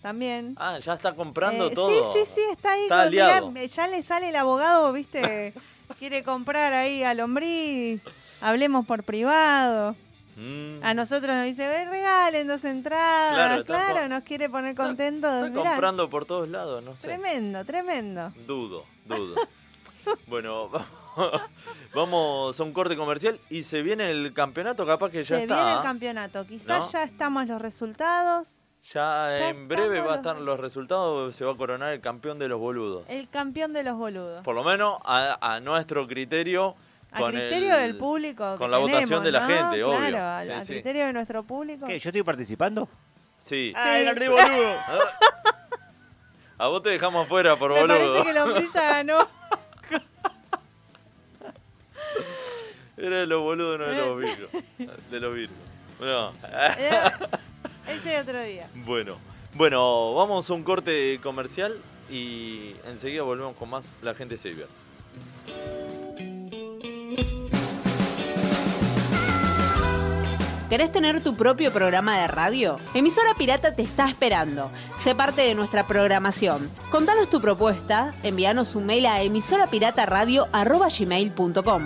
También. 0.01 0.55
Ah, 0.57 0.79
ya 0.79 0.95
está 0.95 1.13
comprando 1.13 1.67
Eh, 1.67 1.75
todo. 1.75 1.87
Sí, 1.87 2.25
sí, 2.25 2.25
sí, 2.33 2.41
está 2.51 2.71
ahí. 2.71 2.83
Está 2.83 3.03
con- 3.03 3.11
mirá, 3.11 3.25
aliado. 3.37 3.53
ya 3.67 3.87
le 3.87 4.01
sale 4.01 4.29
el 4.29 4.35
abogado, 4.35 4.91
viste, 4.93 5.53
quiere 5.99 6.23
comprar 6.23 6.73
ahí 6.73 7.03
a 7.03 7.13
Lombriz. 7.13 8.01
Hablemos 8.41 8.87
por 8.87 9.03
privado. 9.03 9.95
Mm. 10.35 10.83
A 10.83 10.93
nosotros 10.93 11.35
nos 11.35 11.45
dice, 11.45 11.67
"Ve, 11.67 11.85
regalen 11.85 12.47
dos 12.47 12.63
entradas. 12.65 13.33
Claro, 13.33 13.65
Claro, 13.65 14.07
nos 14.07 14.23
quiere 14.23 14.49
poner 14.49 14.75
contentos. 14.75 15.47
Está 15.47 15.59
comprando 15.63 16.09
por 16.09 16.25
todos 16.25 16.47
lados, 16.49 16.83
no 16.83 16.95
sé. 16.95 17.07
Tremendo, 17.07 17.63
tremendo. 17.65 18.31
Dudo, 18.47 18.85
dudo. 19.05 19.35
bueno, 20.27 20.69
vamos- 21.93 22.59
a 22.59 22.63
un 22.63 22.73
corte 22.73 22.95
comercial 22.95 23.39
y 23.49 23.63
se 23.63 23.81
viene 23.81 24.09
el 24.11 24.33
campeonato, 24.33 24.85
capaz 24.85 25.09
que 25.11 25.19
ya 25.23 25.37
Se 25.37 25.41
está. 25.43 25.55
viene 25.55 25.71
el 25.71 25.77
¿ah? 25.79 25.83
campeonato. 25.83 26.45
Quizás 26.47 26.85
¿No? 26.85 26.91
ya 26.91 27.03
estamos 27.03 27.47
los 27.47 27.61
resultados. 27.61 28.57
Ya, 28.93 29.27
Ya 29.37 29.49
en 29.49 29.67
breve 29.67 29.99
va 29.99 30.05
a 30.05 30.07
los- 30.07 30.15
estar 30.17 30.37
los 30.37 30.59
resultados, 30.59 31.35
se 31.35 31.45
va 31.45 31.51
a 31.51 31.55
coronar 31.57 31.93
el 31.93 32.01
campeón 32.01 32.39
de 32.39 32.47
los 32.47 32.59
boludos. 32.59 33.05
El 33.09 33.29
campeón 33.29 33.73
de 33.73 33.83
los 33.83 33.95
boludos. 33.95 34.43
Por 34.43 34.55
lo 34.55 34.63
menos 34.63 34.97
a, 35.05 35.37
a 35.39 35.59
nuestro 35.59 36.07
criterio. 36.07 36.75
A 37.11 37.19
con 37.19 37.31
criterio 37.31 37.73
el- 37.75 37.81
del 37.81 37.97
público. 37.97 38.55
Con 38.57 38.67
que 38.67 38.71
la 38.71 38.77
votación 38.77 39.23
de 39.23 39.31
la 39.31 39.39
¿no? 39.41 39.47
gente, 39.47 39.83
obvio. 39.83 39.97
Claro, 39.97 40.17
a, 40.19 40.43
Sí, 40.43 40.49
a 40.51 40.61
sí. 40.61 40.73
criterio 40.73 41.05
de 41.07 41.13
nuestro 41.13 41.43
público. 41.43 41.85
¿Qué? 41.85 41.99
¿Yo 41.99 42.09
estoy 42.09 42.23
participando? 42.23 42.87
Sí. 43.43 43.73
Ay, 43.75 44.05
el 44.05 44.15
boludo. 44.29 44.75
A 46.57 46.67
vos 46.67 46.83
te 46.83 46.89
dejamos 46.89 47.25
afuera 47.25 47.55
por 47.55 47.73
Me 47.73 47.81
boludo. 47.81 47.97
parece 48.13 48.23
que 48.27 48.33
Lombrilla 48.33 48.81
ganó. 48.81 49.27
Era 52.97 53.19
de 53.21 53.27
los 53.27 53.41
boludos, 53.41 53.79
no 53.79 53.85
de 53.87 53.95
los 53.95 54.17
virgos. 54.19 54.49
De 55.09 55.19
los 55.19 55.33
virgos. 55.33 55.57
No. 55.99 56.31
Eh, 56.77 57.01
Ese 57.87 58.19
otro 58.19 58.41
día. 58.43 58.67
Bueno, 58.75 59.17
bueno, 59.53 60.13
vamos 60.13 60.49
a 60.49 60.53
un 60.53 60.63
corte 60.63 61.19
comercial 61.21 61.79
y 62.09 62.75
enseguida 62.85 63.23
volvemos 63.23 63.55
con 63.55 63.69
más 63.69 63.93
La 64.01 64.13
gente 64.13 64.37
se 64.37 64.49
divierte. 64.49 64.73
¿Querés 70.71 70.89
tener 70.89 71.21
tu 71.21 71.35
propio 71.35 71.71
programa 71.73 72.17
de 72.17 72.27
radio? 72.27 72.79
Emisora 72.93 73.33
Pirata 73.37 73.75
te 73.75 73.81
está 73.81 74.07
esperando. 74.07 74.71
Sé 74.97 75.13
parte 75.13 75.41
de 75.41 75.53
nuestra 75.53 75.85
programación. 75.85 76.71
Contanos 76.91 77.29
tu 77.29 77.41
propuesta, 77.41 78.13
envíanos 78.23 78.75
un 78.75 78.85
mail 78.85 79.05
a 79.07 79.21
emisorapirataradio.gmail.com 79.21 81.81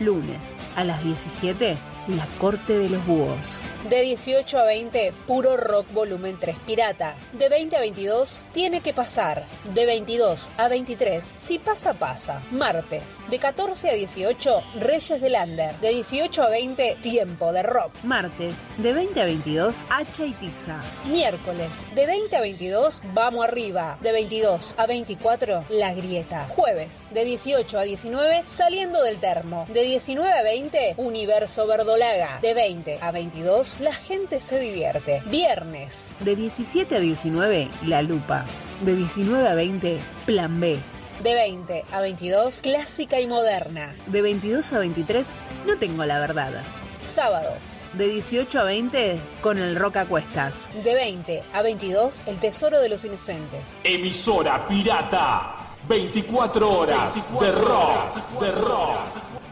Lunes 0.00 0.54
a 0.76 0.84
las 0.84 1.02
17, 1.02 1.78
La 2.16 2.26
Corte 2.38 2.76
de 2.76 2.90
los 2.90 3.06
Búhos. 3.06 3.60
De 3.88 4.02
18 4.02 4.58
a 4.58 4.64
20, 4.64 5.12
puro 5.28 5.56
rock 5.56 5.92
volumen 5.92 6.36
3 6.40 6.56
pirata. 6.66 7.14
De 7.32 7.48
20 7.48 7.76
a 7.76 7.80
22, 7.80 8.42
tiene 8.52 8.80
que 8.80 8.92
pasar. 8.92 9.46
De 9.74 9.86
22 9.86 10.50
a 10.56 10.68
23, 10.68 11.34
si 11.36 11.60
pasa, 11.60 11.94
pasa. 11.94 12.42
Martes. 12.50 13.20
De 13.30 13.38
14 13.38 13.90
a 13.90 13.94
18, 13.94 14.62
Reyes 14.80 15.20
del 15.20 15.32
Lander. 15.32 15.78
De 15.78 15.90
18 15.90 16.42
a 16.42 16.48
20, 16.48 16.96
tiempo 17.00 17.52
de 17.52 17.62
rock. 17.62 17.92
Martes, 18.02 18.56
de 18.78 18.92
20 18.92 19.20
a 19.20 19.24
22, 19.26 19.86
Hacha 19.88 20.24
y 20.24 20.32
Tiza. 20.32 20.80
Miércoles. 21.04 21.70
De 21.94 22.06
20 22.06 22.36
a 22.36 22.40
22, 22.40 23.02
vamos 23.14 23.44
arriba. 23.44 23.98
De 24.00 24.10
22 24.10 24.74
a 24.78 24.86
24, 24.86 25.64
La 25.68 25.94
Grieta. 25.94 26.48
Jueves. 26.48 27.08
De 27.12 27.24
18 27.24 27.78
a 27.78 27.82
19, 27.82 28.42
saliendo 28.46 29.00
del 29.02 29.20
termo. 29.20 29.66
De 29.68 29.82
19 29.82 30.32
a 30.32 30.42
20, 30.42 30.94
Universo 30.96 31.68
De 32.00 32.54
20 32.54 32.98
a 33.02 33.12
22, 33.12 33.78
la 33.80 33.92
gente 33.92 34.40
se 34.40 34.58
divierte. 34.58 35.22
Viernes. 35.26 36.14
De 36.20 36.34
17 36.34 36.96
a 36.96 36.98
19, 36.98 37.68
La 37.84 38.00
Lupa. 38.00 38.46
De 38.80 38.94
19 38.94 39.46
a 39.46 39.54
20, 39.54 39.98
Plan 40.24 40.58
B. 40.58 40.78
De 41.22 41.34
20 41.34 41.84
a 41.92 42.00
22, 42.00 42.62
clásica 42.62 43.20
y 43.20 43.26
moderna. 43.26 43.94
De 44.06 44.22
22 44.22 44.72
a 44.72 44.78
23, 44.78 45.34
no 45.66 45.76
tengo 45.76 46.06
la 46.06 46.18
verdad. 46.20 46.62
Sábados. 47.00 47.82
De 47.92 48.08
18 48.08 48.60
a 48.60 48.64
20, 48.64 49.20
con 49.42 49.58
el 49.58 49.76
rock 49.76 49.98
a 49.98 50.06
cuestas. 50.06 50.70
De 50.82 50.94
20 50.94 51.42
a 51.52 51.60
22, 51.60 52.22
el 52.28 52.40
tesoro 52.40 52.80
de 52.80 52.88
los 52.88 53.04
inocentes. 53.04 53.76
Emisora 53.84 54.66
pirata. 54.66 55.66
24 55.86 56.78
horas 56.78 57.40
de 57.40 57.52
rock, 57.52 58.40
de 58.40 58.52
rock. 58.52 59.49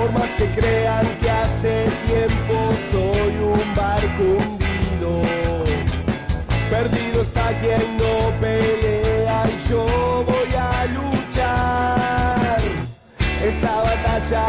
Por 0.00 0.12
más 0.12 0.30
que 0.30 0.46
crean 0.48 1.06
que 1.20 1.30
hace 1.30 1.84
tiempo 2.06 2.72
soy 2.90 3.36
un 3.36 3.74
barco 3.74 4.24
hundido, 4.38 5.22
perdido 6.70 7.20
está 7.20 7.48
quien 7.58 7.98
no 7.98 8.30
pelea 8.40 9.44
y 9.46 9.68
yo 9.68 10.24
voy 10.26 10.54
a 10.58 10.86
luchar. 10.86 12.62
Esta 13.44 13.82
batalla 13.82 14.46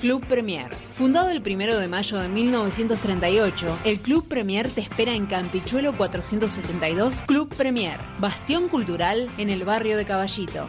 Club 0.00 0.24
Premier. 0.26 0.72
Fundado 0.92 1.30
el 1.30 1.42
1 1.44 1.80
de 1.80 1.88
mayo 1.88 2.18
de 2.18 2.28
1938, 2.28 3.78
el 3.84 3.98
Club 3.98 4.28
Premier 4.28 4.70
te 4.70 4.82
espera 4.82 5.14
en 5.14 5.26
Campichuelo 5.26 5.96
472, 5.96 7.22
Club 7.26 7.52
Premier, 7.56 7.98
bastión 8.20 8.68
cultural 8.68 9.28
en 9.36 9.50
el 9.50 9.64
barrio 9.64 9.96
de 9.96 10.04
Caballito. 10.04 10.68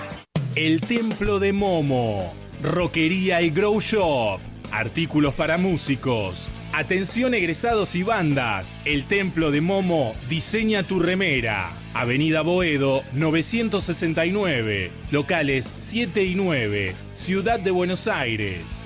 El 0.55 0.81
Templo 0.81 1.39
de 1.39 1.53
Momo. 1.53 2.33
Roquería 2.61 3.41
y 3.41 3.51
Grow 3.51 3.79
Shop. 3.79 4.41
Artículos 4.69 5.33
para 5.33 5.57
músicos. 5.57 6.49
Atención 6.73 7.33
egresados 7.33 7.95
y 7.95 8.03
bandas. 8.03 8.75
El 8.83 9.05
Templo 9.05 9.51
de 9.51 9.61
Momo 9.61 10.13
diseña 10.27 10.83
tu 10.83 10.99
remera. 10.99 11.71
Avenida 11.93 12.41
Boedo 12.41 13.03
969. 13.13 14.91
Locales 15.09 15.73
7 15.77 16.25
y 16.25 16.35
9. 16.35 16.95
Ciudad 17.13 17.57
de 17.57 17.71
Buenos 17.71 18.09
Aires. 18.09 18.83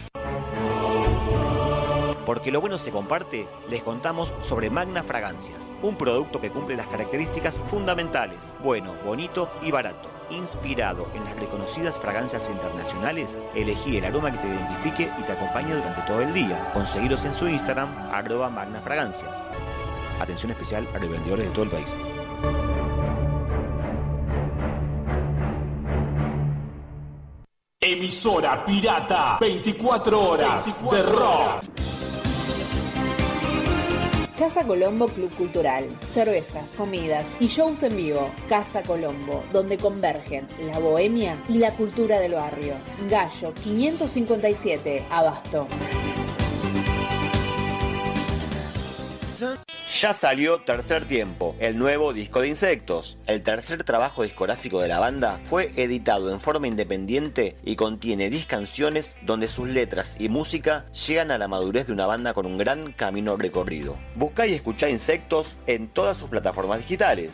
Porque 2.28 2.52
lo 2.52 2.62
bueno 2.62 2.78
se 2.78 2.92
comparte, 2.92 3.48
les 3.70 3.82
contamos 3.82 4.36
sobre 4.42 4.70
Magna 4.70 5.04
Fragancias, 5.04 5.74
un 5.82 5.98
producto 5.98 6.40
que 6.40 6.52
cumple 6.52 6.76
las 6.76 6.88
características 6.88 7.62
fundamentales, 7.68 8.54
bueno, 8.64 8.96
bonito 9.04 9.52
y 9.62 9.70
barato. 9.72 10.15
Inspirado 10.32 11.08
en 11.14 11.24
las 11.24 11.36
reconocidas 11.36 11.98
fragancias 11.98 12.50
internacionales, 12.50 13.38
elegí 13.54 13.98
el 13.98 14.06
aroma 14.06 14.32
que 14.32 14.40
te 14.40 14.48
identifique 14.48 15.12
y 15.20 15.24
te 15.24 15.32
acompañe 15.32 15.76
durante 15.76 16.02
todo 16.02 16.22
el 16.22 16.34
día. 16.34 16.72
Conseguiros 16.74 17.24
en 17.26 17.34
su 17.34 17.48
Instagram, 17.48 17.90
arroba 18.12 18.50
Magna 18.50 18.82
Fragancias. 18.82 19.46
Atención 20.20 20.52
especial 20.52 20.88
a 20.96 20.98
revendedores 20.98 21.46
de 21.46 21.52
todo 21.52 21.64
el 21.66 21.70
país. 21.70 21.88
Emisora 27.80 28.66
pirata. 28.66 29.38
24 29.40 30.30
horas 30.30 30.92
de 30.92 31.04
rock. 31.04 31.64
Casa 34.38 34.66
Colombo 34.66 35.08
Club 35.08 35.34
Cultural. 35.38 35.98
Cerveza, 36.06 36.62
comidas 36.76 37.38
y 37.40 37.48
shows 37.48 37.84
en 37.84 37.96
vivo. 37.96 38.30
Casa 38.50 38.84
Colombo, 38.84 39.46
donde 39.54 39.78
convergen 39.78 40.48
la 40.60 40.78
bohemia 40.78 41.42
y 41.48 41.58
la 41.58 41.72
cultura 41.72 42.20
del 42.20 42.34
barrio. 42.34 42.74
Gallo 43.10 43.54
557, 43.64 45.06
Abasto. 45.10 45.68
Ya 50.00 50.14
salió 50.14 50.62
Tercer 50.62 51.06
Tiempo, 51.06 51.56
el 51.60 51.78
nuevo 51.78 52.14
disco 52.14 52.42
de 52.42 52.48
Insectos. 52.48 53.18
El 53.28 53.44
tercer 53.44 53.84
trabajo 53.84 54.24
discográfico 54.24 54.82
de 54.82 54.88
la 54.88 55.00
banda 55.00 55.40
fue 55.44 55.72
editado 55.76 56.32
en 56.32 56.40
forma 56.40 56.68
independiente 56.68 57.58
y 57.64 57.76
contiene 57.76 58.30
10 58.30 58.46
canciones 58.46 59.18
donde 59.24 59.48
sus 59.48 59.68
letras 59.68 60.16
y 60.20 60.30
música 60.30 60.86
llegan 60.92 61.32
a 61.32 61.38
la 61.38 61.48
madurez 61.48 61.88
de 61.88 61.94
una 61.94 62.06
banda 62.06 62.34
con 62.34 62.46
un 62.46 62.58
gran 62.58 62.94
camino 62.94 63.36
recorrido. 63.36 63.98
Buscá 64.16 64.48
y 64.48 64.54
escuchá 64.54 64.90
Insectos 64.90 65.58
en 65.68 65.88
todas 65.90 66.18
sus 66.18 66.30
plataformas 66.30 66.80
digitales. 66.80 67.34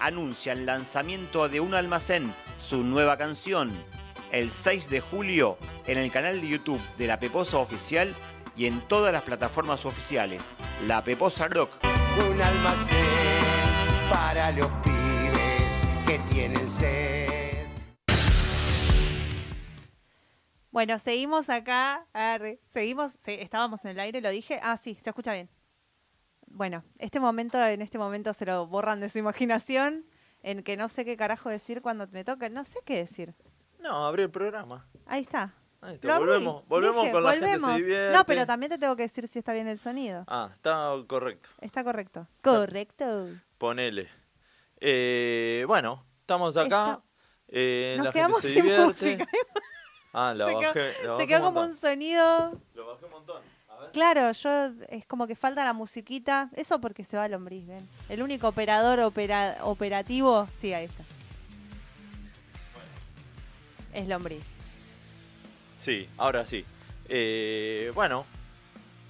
anuncia 0.00 0.52
el 0.52 0.66
lanzamiento 0.66 1.48
de 1.48 1.60
un 1.60 1.74
almacén, 1.74 2.34
su 2.56 2.82
nueva 2.84 3.16
canción, 3.16 3.70
el 4.32 4.50
6 4.50 4.90
de 4.90 5.00
julio 5.00 5.58
en 5.86 5.98
el 5.98 6.10
canal 6.10 6.40
de 6.40 6.48
YouTube 6.48 6.80
de 6.98 7.06
la 7.06 7.18
Peposa 7.20 7.58
Oficial 7.58 8.14
y 8.56 8.66
en 8.66 8.80
todas 8.88 9.12
las 9.12 9.22
plataformas 9.22 9.84
oficiales. 9.84 10.52
La 10.86 11.02
Peposa 11.04 11.48
Rock. 11.48 11.70
Un 12.30 12.40
almacén 12.40 13.06
para 14.10 14.50
los 14.52 14.68
pibes 14.84 15.82
que 16.06 16.18
tienen 16.32 16.68
sed. 16.68 17.66
Bueno, 20.70 20.98
seguimos 20.98 21.50
acá. 21.50 22.06
Seguimos. 22.68 23.12
se- 23.12 23.42
estábamos 23.42 23.84
en 23.84 23.92
el 23.92 24.00
aire, 24.00 24.20
lo 24.20 24.30
dije. 24.30 24.58
Ah, 24.62 24.76
sí, 24.76 24.96
se 25.02 25.10
escucha 25.10 25.32
bien. 25.32 25.48
Bueno, 26.54 26.84
este 26.98 27.18
momento, 27.20 27.62
en 27.64 27.82
este 27.82 27.98
momento 27.98 28.32
se 28.32 28.46
lo 28.46 28.66
borran 28.66 29.00
de 29.00 29.08
su 29.08 29.18
imaginación, 29.18 30.06
en 30.42 30.62
que 30.62 30.76
no 30.76 30.88
sé 30.88 31.04
qué 31.04 31.16
carajo 31.16 31.48
decir 31.48 31.82
cuando 31.82 32.06
me 32.08 32.22
toca. 32.24 32.48
No 32.48 32.64
sé 32.64 32.78
qué 32.84 32.96
decir. 32.96 33.34
No, 33.80 34.06
abrí 34.06 34.22
el 34.22 34.30
programa. 34.30 34.86
Ahí 35.06 35.22
está. 35.22 35.52
Ahí 35.80 35.96
está, 35.96 36.18
volvemos, 36.18 36.66
volvemos 36.66 37.02
Dije, 37.02 37.12
con 37.12 37.24
la 37.24 37.32
gente 37.32 37.46
volvemos. 37.46 37.70
se 37.72 37.76
divierte. 37.82 38.16
No, 38.16 38.24
pero 38.24 38.46
también 38.46 38.70
te 38.70 38.78
tengo 38.78 38.96
que 38.96 39.02
decir 39.02 39.28
si 39.28 39.38
está 39.38 39.52
bien 39.52 39.68
el 39.68 39.78
sonido. 39.78 40.24
Ah, 40.28 40.48
está 40.54 40.92
correcto. 41.06 41.48
Está 41.60 41.84
correcto. 41.84 42.26
Correcto. 42.42 43.28
Ponele. 43.58 44.08
Eh, 44.80 45.64
bueno, 45.66 46.06
estamos 46.20 46.56
acá. 46.56 47.02
eh, 47.48 47.94
Nos 47.98 48.06
la 48.06 48.12
quedamos 48.12 48.40
gente 48.40 48.48
se 48.48 48.54
sin 48.54 48.62
divierte. 48.62 48.86
música. 48.86 49.26
Ah, 50.14 50.32
la 50.34 50.46
se 50.46 50.54
bajé. 50.54 50.72
quedó, 50.72 51.12
la 51.12 51.16
se 51.18 51.26
quedó 51.26 51.40
como 51.42 51.60
un 51.62 51.76
sonido. 51.76 52.60
Lo 52.74 52.86
bajé 52.86 53.04
un 53.06 53.10
montón. 53.10 53.42
Claro, 53.94 54.32
yo 54.32 54.72
es 54.88 55.06
como 55.06 55.26
que 55.28 55.36
falta 55.36 55.64
la 55.64 55.72
musiquita. 55.72 56.50
Eso 56.56 56.80
porque 56.80 57.04
se 57.04 57.16
va 57.16 57.28
lombriz, 57.28 57.64
ven. 57.66 57.88
El 58.08 58.22
único 58.22 58.48
operador 58.48 58.98
opera- 58.98 59.56
operativo. 59.62 60.48
Sí, 60.52 60.74
ahí 60.74 60.86
está. 60.86 61.04
Es 63.92 64.08
lombriz. 64.08 64.44
Sí, 65.78 66.08
ahora 66.18 66.44
sí. 66.44 66.64
Eh, 67.08 67.92
bueno, 67.94 68.24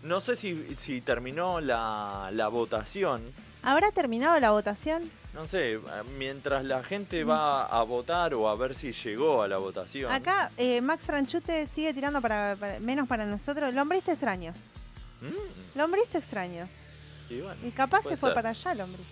no 0.03 0.21
sé 0.21 0.37
si, 0.37 0.75
si 0.77 1.01
terminó 1.01 1.61
la, 1.63 2.29
la 2.33 2.49
votación. 2.49 3.23
¿Habrá 3.63 3.91
terminado 3.91 4.39
la 4.41 4.51
votación? 4.51 5.11
No 5.33 5.47
sé, 5.47 5.81
mientras 6.19 6.63
la 6.65 6.83
gente 6.85 7.25
va 7.25 7.65
a 7.65 7.83
votar 7.85 8.35
o 8.35 8.49
a 8.51 8.55
ver 8.55 8.75
si 8.75 8.93
llegó 8.93 9.43
a 9.43 9.49
la 9.49 9.57
votación. 9.57 10.13
Acá 10.13 10.53
eh, 10.59 10.83
Max 10.83 11.07
Franchute 11.07 11.67
sigue 11.67 11.95
tirando 11.95 12.21
para, 12.21 12.55
para- 12.61 12.79
menos 12.81 13.09
para 13.09 13.25
nosotros. 13.25 13.73
Lombriz 13.73 14.05
te 14.05 14.13
extraño. 14.13 14.53
Mm, 15.31 15.79
Lombriz 15.79 16.09
te 16.09 16.19
extraño. 16.19 16.69
y 17.31 17.41
bueno, 17.41 17.61
Y 17.67 17.71
capaz 17.71 18.03
se 18.03 18.17
fue 18.17 18.29
ser. 18.31 18.35
para 18.35 18.51
allá, 18.51 18.75
Lombriz. 18.75 19.07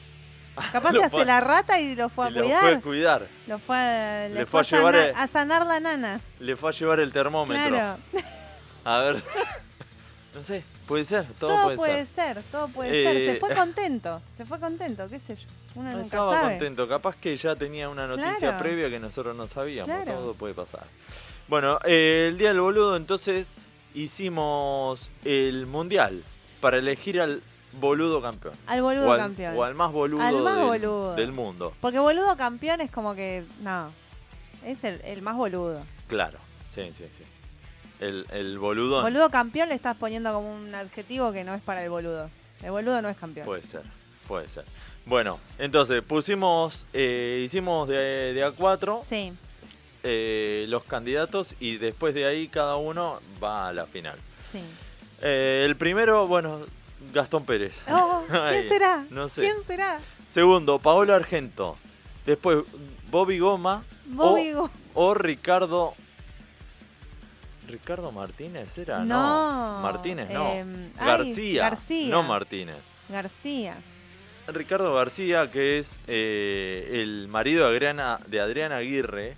Capaz 0.72 0.92
Lo 0.92 1.00
se 1.00 1.06
hace 1.06 1.24
la 1.24 1.40
rata 1.40 1.80
y 1.80 1.94
lo 1.96 2.10
fue 2.10 2.26
a 2.26 2.30
y 2.30 2.32
lo 2.34 2.42
cuidar. 2.42 2.60
fue 2.60 2.72
a 2.74 2.80
cuidar. 2.82 3.26
Lo 3.46 3.58
fue 3.58 3.76
a, 3.76 4.28
le 4.28 4.34
Le 4.34 4.46
fue 4.46 4.62
fue 4.64 4.78
a, 4.78 4.80
llevar 4.80 4.94
sanar, 4.94 5.08
el- 5.08 5.16
a 5.16 5.26
sanar 5.26 5.66
la 5.66 5.80
nana. 5.80 6.20
Le 6.40 6.56
fue 6.56 6.68
a 6.68 6.72
llevar 6.74 7.00
el 7.00 7.10
termómetro. 7.12 7.68
Claro. 7.68 7.98
A 8.84 8.98
ver. 9.00 9.16
no 10.34 10.44
sé, 10.44 10.62
puede 10.86 11.04
ser, 11.06 11.24
todo, 11.38 11.50
Todo, 11.52 11.62
puede, 11.64 11.76
puede 11.78 12.06
ser. 12.06 12.34
ser. 12.34 12.42
todo 12.50 12.68
puede 12.68 12.90
ser. 12.90 13.16
Eh, 13.16 13.32
Se 13.34 13.40
fue 13.40 13.54
contento, 13.54 14.22
se 14.36 14.44
fue 14.44 14.60
contento, 14.60 15.08
qué 15.08 15.18
sé 15.18 15.36
yo. 15.36 15.46
Uno 15.74 15.90
No 15.90 15.96
nunca 15.98 16.16
estaba 16.16 16.34
sabe. 16.34 16.48
contento, 16.50 16.86
capaz 16.88 17.16
que 17.16 17.34
ya 17.34 17.56
tenía 17.56 17.88
una 17.88 18.06
noticia 18.06 18.38
Claro. 18.38 18.58
previa 18.58 18.90
que 18.90 19.00
nosotros 19.00 19.34
no 19.34 19.48
sabíamos, 19.48 19.86
Claro. 19.88 20.12
todo 20.20 20.34
puede 20.34 20.52
pasar. 20.52 20.84
Bueno, 21.48 21.78
eh, 21.84 22.26
el 22.28 22.36
día 22.36 22.48
del 22.48 22.60
boludo 22.60 22.94
entonces 22.96 23.56
hicimos 23.94 25.10
el 25.24 25.66
mundial 25.66 26.22
para 26.60 26.78
elegir 26.78 27.20
al 27.20 27.42
boludo 27.80 28.20
campeón. 28.20 28.54
Al 28.66 28.82
boludo 28.82 29.08
o 29.08 29.12
al, 29.12 29.18
campeón. 29.18 29.56
O 29.56 29.64
al 29.64 29.74
más 29.74 29.92
boludo, 29.92 30.22
Al 30.22 30.42
más 30.42 30.56
del, 30.56 30.66
boludo. 30.66 31.14
del 31.14 31.32
mundo. 31.32 31.72
Porque 31.80 31.98
boludo 31.98 32.36
campeón 32.36 32.80
es 32.80 32.90
como 32.90 33.14
que. 33.14 33.44
No. 33.60 33.90
Es 34.64 34.84
el, 34.84 35.00
el 35.04 35.22
más 35.22 35.36
boludo. 35.36 35.82
Claro, 36.06 36.38
sí, 36.70 36.90
sí, 36.94 37.04
sí. 37.16 37.24
El, 38.00 38.26
el 38.30 38.58
boludón. 38.58 39.02
Boludo 39.02 39.30
campeón 39.30 39.68
le 39.68 39.74
estás 39.74 39.96
poniendo 39.96 40.32
como 40.32 40.52
un 40.54 40.74
adjetivo 40.74 41.32
que 41.32 41.44
no 41.44 41.54
es 41.54 41.62
para 41.62 41.82
el 41.82 41.90
boludo. 41.90 42.28
El 42.62 42.70
boludo 42.70 43.00
no 43.02 43.08
es 43.08 43.16
campeón. 43.16 43.44
Puede 43.46 43.62
ser, 43.62 43.82
puede 44.28 44.48
ser. 44.48 44.64
Bueno, 45.04 45.40
entonces 45.58 46.02
pusimos, 46.02 46.86
eh, 46.92 47.42
hicimos 47.44 47.88
de, 47.88 48.32
de 48.34 48.44
a 48.44 48.52
cuatro 48.52 49.02
Sí. 49.04 49.32
Eh, 50.02 50.66
los 50.68 50.84
candidatos 50.84 51.54
y 51.60 51.76
después 51.76 52.14
de 52.14 52.24
ahí 52.26 52.48
cada 52.48 52.76
uno 52.76 53.20
va 53.42 53.68
a 53.68 53.72
la 53.72 53.86
final. 53.86 54.18
Sí. 54.50 54.60
Eh, 55.20 55.62
el 55.64 55.76
primero, 55.76 56.26
bueno, 56.26 56.60
Gastón 57.12 57.44
Pérez. 57.44 57.82
Oh, 57.88 58.24
¿Quién 58.50 58.68
será? 58.68 59.06
No 59.10 59.28
sé. 59.28 59.42
¿Quién 59.42 59.62
será? 59.66 60.00
Segundo, 60.28 60.78
Paolo 60.78 61.14
Argento. 61.14 61.76
Después, 62.26 62.58
Bobby 63.10 63.38
Goma. 63.38 63.84
Bobby 64.06 64.52
o, 64.54 64.70
o 64.94 65.14
Ricardo. 65.14 65.94
¿Ricardo 67.68 68.12
Martínez 68.12 68.76
era? 68.76 69.04
No, 69.04 69.80
Martínez, 69.82 70.28
no. 70.30 70.52
em, 70.52 70.90
ay, 70.98 71.06
García, 71.06 71.62
García. 71.62 72.10
No 72.10 72.22
Martínez. 72.22 72.90
García. 73.08 73.76
Ricardo 74.48 74.92
García, 74.94 75.50
que 75.50 75.78
es 75.78 75.98
eh, 76.08 77.00
el 77.02 77.28
marido 77.28 77.64
de 77.68 77.76
Adriana, 77.76 78.18
de 78.26 78.40
Adriana 78.40 78.76
Aguirre, 78.78 79.36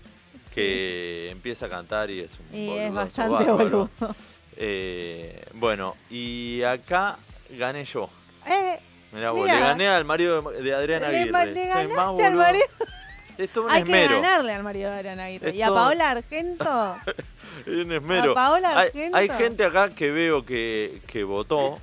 que 0.55 1.28
empieza 1.30 1.66
a 1.66 1.68
cantar 1.68 2.11
y 2.11 2.20
es 2.20 2.38
un 2.38 2.57
Y 2.59 2.70
es 2.78 2.92
bastante 2.92 3.32
bárbaro. 3.44 3.57
boludo. 3.98 4.16
Eh, 4.57 5.44
bueno, 5.55 5.96
y 6.11 6.62
acá 6.62 7.16
gané 7.50 7.84
yo. 7.84 8.09
Eh, 8.46 8.78
Mirá 9.12 9.30
vos, 9.30 9.44
Mirá. 9.44 9.55
le 9.55 9.61
gané 9.61 9.88
al 9.88 10.05
marido 10.05 10.42
de, 10.42 10.74
Adriana 10.74 11.09
le, 11.09 11.18
Aguirre. 11.22 11.46
le 11.46 11.72
Soy 11.72 11.88
más 11.88 11.94
ganaste 11.96 12.24
al 12.24 12.34
marido. 12.34 12.64
Esto 13.36 13.66
Hay 13.68 13.82
que 13.82 14.07
ganarle 14.09 14.52
al 14.52 14.62
marido 14.62 14.90
de 14.90 14.96
Adriana 14.98 15.24
Aguirre. 15.24 15.50
Y 15.55 15.62
a 15.62 15.68
Paola 15.68 16.11
Argento. 16.11 16.96
Es 17.61 17.68
un 17.68 17.92
esmero. 17.92 18.32
A 18.32 18.34
Paola 18.34 18.78
hay, 18.78 18.88
Argento. 18.88 19.16
hay 19.16 19.28
gente 19.30 19.64
acá 19.64 19.90
que 19.94 20.11
veo 20.11 20.44
que, 20.44 21.00
que 21.07 21.24
votó, 21.24 21.78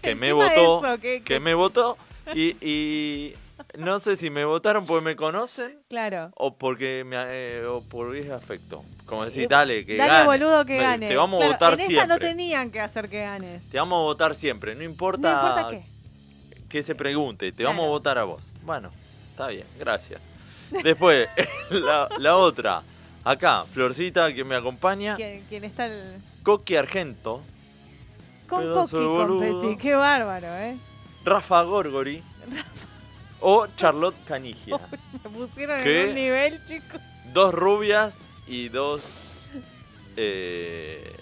que 0.00 0.14
me 0.16 0.32
votó, 0.32 0.84
eso, 0.86 1.00
que- 1.00 1.18
que, 1.18 1.22
que- 1.24 1.40
me 1.40 1.54
votó 1.54 1.98
y, 2.34 2.56
y 2.66 3.34
no 3.78 3.98
sé 3.98 4.16
si 4.16 4.28
me 4.30 4.44
votaron 4.44 4.84
porque 4.86 5.04
me 5.04 5.16
conocen 5.16 5.80
claro. 5.88 6.30
o 6.36 6.56
porque 6.56 7.04
me, 7.06 7.16
eh, 7.30 7.64
o 7.66 7.82
porque 7.82 8.20
es 8.20 8.30
afecto. 8.30 8.84
Como 9.06 9.24
decir, 9.24 9.48
dale, 9.48 9.86
que 9.86 9.96
Dale 9.96 10.10
gane. 10.12 10.26
boludo 10.26 10.64
que 10.66 10.76
gane. 10.78 11.08
Te 11.08 11.16
vamos 11.16 11.38
Claro, 11.38 11.52
a 11.52 11.54
votar 11.54 11.72
en 11.74 11.80
esta 11.80 11.86
siempre. 11.88 12.06
no 12.08 12.18
tenían 12.18 12.70
que 12.70 12.80
hacer 12.80 13.08
que 13.08 13.22
ganes. 13.22 13.70
Te 13.70 13.78
vamos 13.78 13.96
a 13.98 14.02
votar 14.02 14.34
siempre, 14.34 14.74
no 14.74 14.82
importa, 14.84 15.32
No 15.42 15.48
importa 15.48 15.70
qué. 15.70 16.66
que 16.68 16.82
se 16.82 16.94
pregunte, 16.94 17.50
te 17.52 17.56
Claro. 17.58 17.70
vamos 17.70 17.84
a 17.86 17.88
votar 17.88 18.18
a 18.18 18.24
vos. 18.24 18.52
Bueno, 18.62 18.90
está 19.30 19.46
bien, 19.48 19.64
gracias. 19.78 20.20
Después, 20.82 21.28
la, 21.70 22.08
la 22.18 22.36
otra, 22.36 22.82
acá, 23.24 23.64
Florcita 23.64 24.32
que 24.34 24.44
me 24.44 24.54
acompaña, 24.56 25.16
¿Quién, 25.16 25.42
quién 25.48 25.64
está 25.64 25.86
el... 25.86 26.20
Coqui 26.42 26.76
Argento, 26.76 27.42
Con 28.46 28.74
Coqui 28.74 28.96
competí. 28.96 29.76
Qué 29.78 29.94
bárbaro, 29.94 30.48
¿eh? 30.56 30.76
Rafa 31.24 31.62
Gorgori, 31.62 32.22
O 33.40 33.66
Charlotte 33.76 34.16
Canigia. 34.24 34.78
Me 35.24 35.30
pusieron 35.30 35.80
en 35.80 36.08
un 36.08 36.14
nivel, 36.14 36.62
chicos. 36.64 37.00
Dos 37.32 37.54
rubias 37.54 38.26
y 38.46 38.68
dos. 38.68 39.44
eh, 40.16 41.12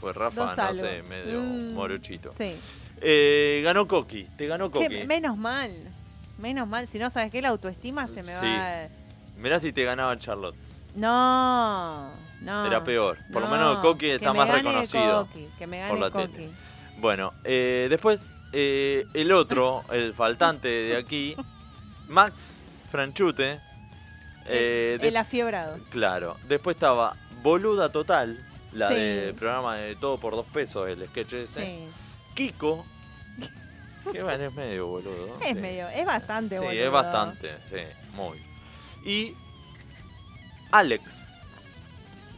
pues 0.00 0.16
Rafa, 0.16 0.46
Dos 0.46 0.56
no 0.56 0.74
sé, 0.74 1.02
medio 1.02 1.40
Mm, 1.40 1.74
morochito. 1.74 2.30
Sí. 2.30 2.54
Eh, 3.02 3.60
ganó 3.64 3.86
Coqui, 3.86 4.24
te 4.36 4.46
ganó 4.46 4.70
Que 4.70 4.84
Coqui. 4.84 5.04
menos 5.06 5.36
mal. 5.36 5.70
Menos 6.38 6.66
mal. 6.66 6.86
Si 6.86 6.98
no, 6.98 7.10
¿sabes 7.10 7.30
qué? 7.30 7.42
La 7.42 7.48
autoestima 7.50 8.06
se 8.06 8.22
me 8.22 8.32
Sí. 8.32 8.40
va. 8.56 8.88
Mirá 9.38 9.58
si 9.60 9.72
te 9.72 9.84
ganaba 9.84 10.18
Charlotte. 10.18 10.56
No, 10.94 12.10
no. 12.40 12.66
Era 12.66 12.82
peor. 12.82 13.18
Por 13.32 13.42
lo 13.42 13.48
No, 13.48 13.54
menos 13.56 13.76
Coqui 13.78 14.10
está 14.10 14.32
más 14.32 14.48
reconocido 14.48 15.26
Coqui, 15.26 15.48
que 15.58 15.66
me 15.66 15.80
por 15.88 15.98
gane 15.98 16.00
la 16.00 16.10
Coqui. 16.10 16.32
tele. 16.32 16.50
Bueno, 16.98 17.32
eh, 17.44 17.86
después 17.90 18.34
eh, 18.52 19.06
el 19.14 19.32
otro, 19.32 19.84
el 19.92 20.12
faltante 20.14 20.68
de 20.68 20.96
aquí, 20.96 21.36
Max 22.08 22.54
Franchute. 22.90 23.60
eh, 24.46 24.98
El 25.00 25.16
afiebrado. 25.16 25.78
Claro. 25.90 26.36
Después 26.48 26.76
estaba 26.76 27.16
Boluda 27.42 27.90
Total, 27.92 28.38
la 28.72 28.88
Sí. 28.88 28.94
del 28.94 29.34
programa 29.34 29.76
de 29.76 29.94
Todo 29.96 30.18
por 30.18 30.34
Dos 30.34 30.46
Pesos, 30.46 30.88
el 30.88 31.06
sketch 31.08 31.32
ese. 31.34 31.64
Sí. 31.64 31.88
Kiko. 32.34 32.84
Que 34.12 34.22
bueno, 34.22 34.44
es 34.44 34.54
medio 34.54 34.86
boludo. 34.86 35.36
Es 35.42 35.48
sí. 35.48 35.54
medio, 35.54 35.86
es 35.88 36.04
bastante 36.06 36.58
Sí, 36.58 36.64
boludo. 36.64 36.82
es 36.84 36.90
bastante, 36.90 37.50
sí, 37.68 37.76
muy. 38.14 38.42
Y 39.04 39.34
Alex 40.72 41.29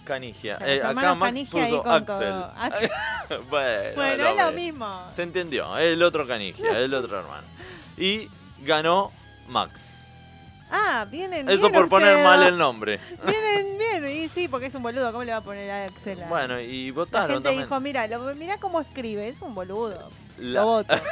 Canigia. 0.05 0.57
O 0.57 0.59
sea, 0.59 0.67
los 0.67 0.77
Eh, 0.77 0.83
acá 0.85 1.15
Max 1.15 1.31
Canigia 1.33 1.65
puso 1.65 1.89
Axel. 1.89 2.33
Axel. 2.59 2.91
bueno, 3.51 3.95
Bueno, 3.95 4.27
es 4.29 4.37
lo 4.37 4.53
mismo. 4.53 5.09
Se 5.15 5.23
entendió, 5.23 5.77
el 5.79 6.03
otro 6.03 6.27
Canigia, 6.27 6.79
el 6.79 6.93
otro 6.95 7.19
hermano. 7.21 7.47
Y 7.97 8.29
ganó 8.61 9.13
Max. 9.49 9.99
Ah, 10.75 11.07
vienen 11.11 11.49
Eso 11.51 11.69
bien 11.69 11.73
por 11.75 11.89
poner 11.91 12.25
mal 12.25 12.43
el 12.45 12.57
nombre. 12.57 12.99
Vienen 13.27 13.77
bien, 13.79 14.09
y 14.11 14.29
sí, 14.31 14.49
porque 14.49 14.67
es 14.67 14.75
un 14.75 14.83
boludo. 14.83 15.13
¿Cómo 15.13 15.23
le 15.23 15.33
va 15.33 15.39
a 15.39 15.43
poner 15.43 15.71
a 15.71 15.85
Axel? 15.85 16.23
a- 16.23 16.29
Bueno, 16.29 16.59
y 16.59 16.89
La 16.89 16.95
votaron 16.95 17.29
gente 17.31 17.49
también. 17.51 17.65
dijo, 17.67 17.81
mira, 17.81 18.07
lo, 18.07 18.35
mira 18.35 18.57
cómo 18.57 18.81
escribe, 18.81 19.29
es 19.29 19.43
un 19.43 19.55
boludo. 19.55 20.11
La- 20.39 20.61
Lo 20.63 20.67
voto. 20.67 20.95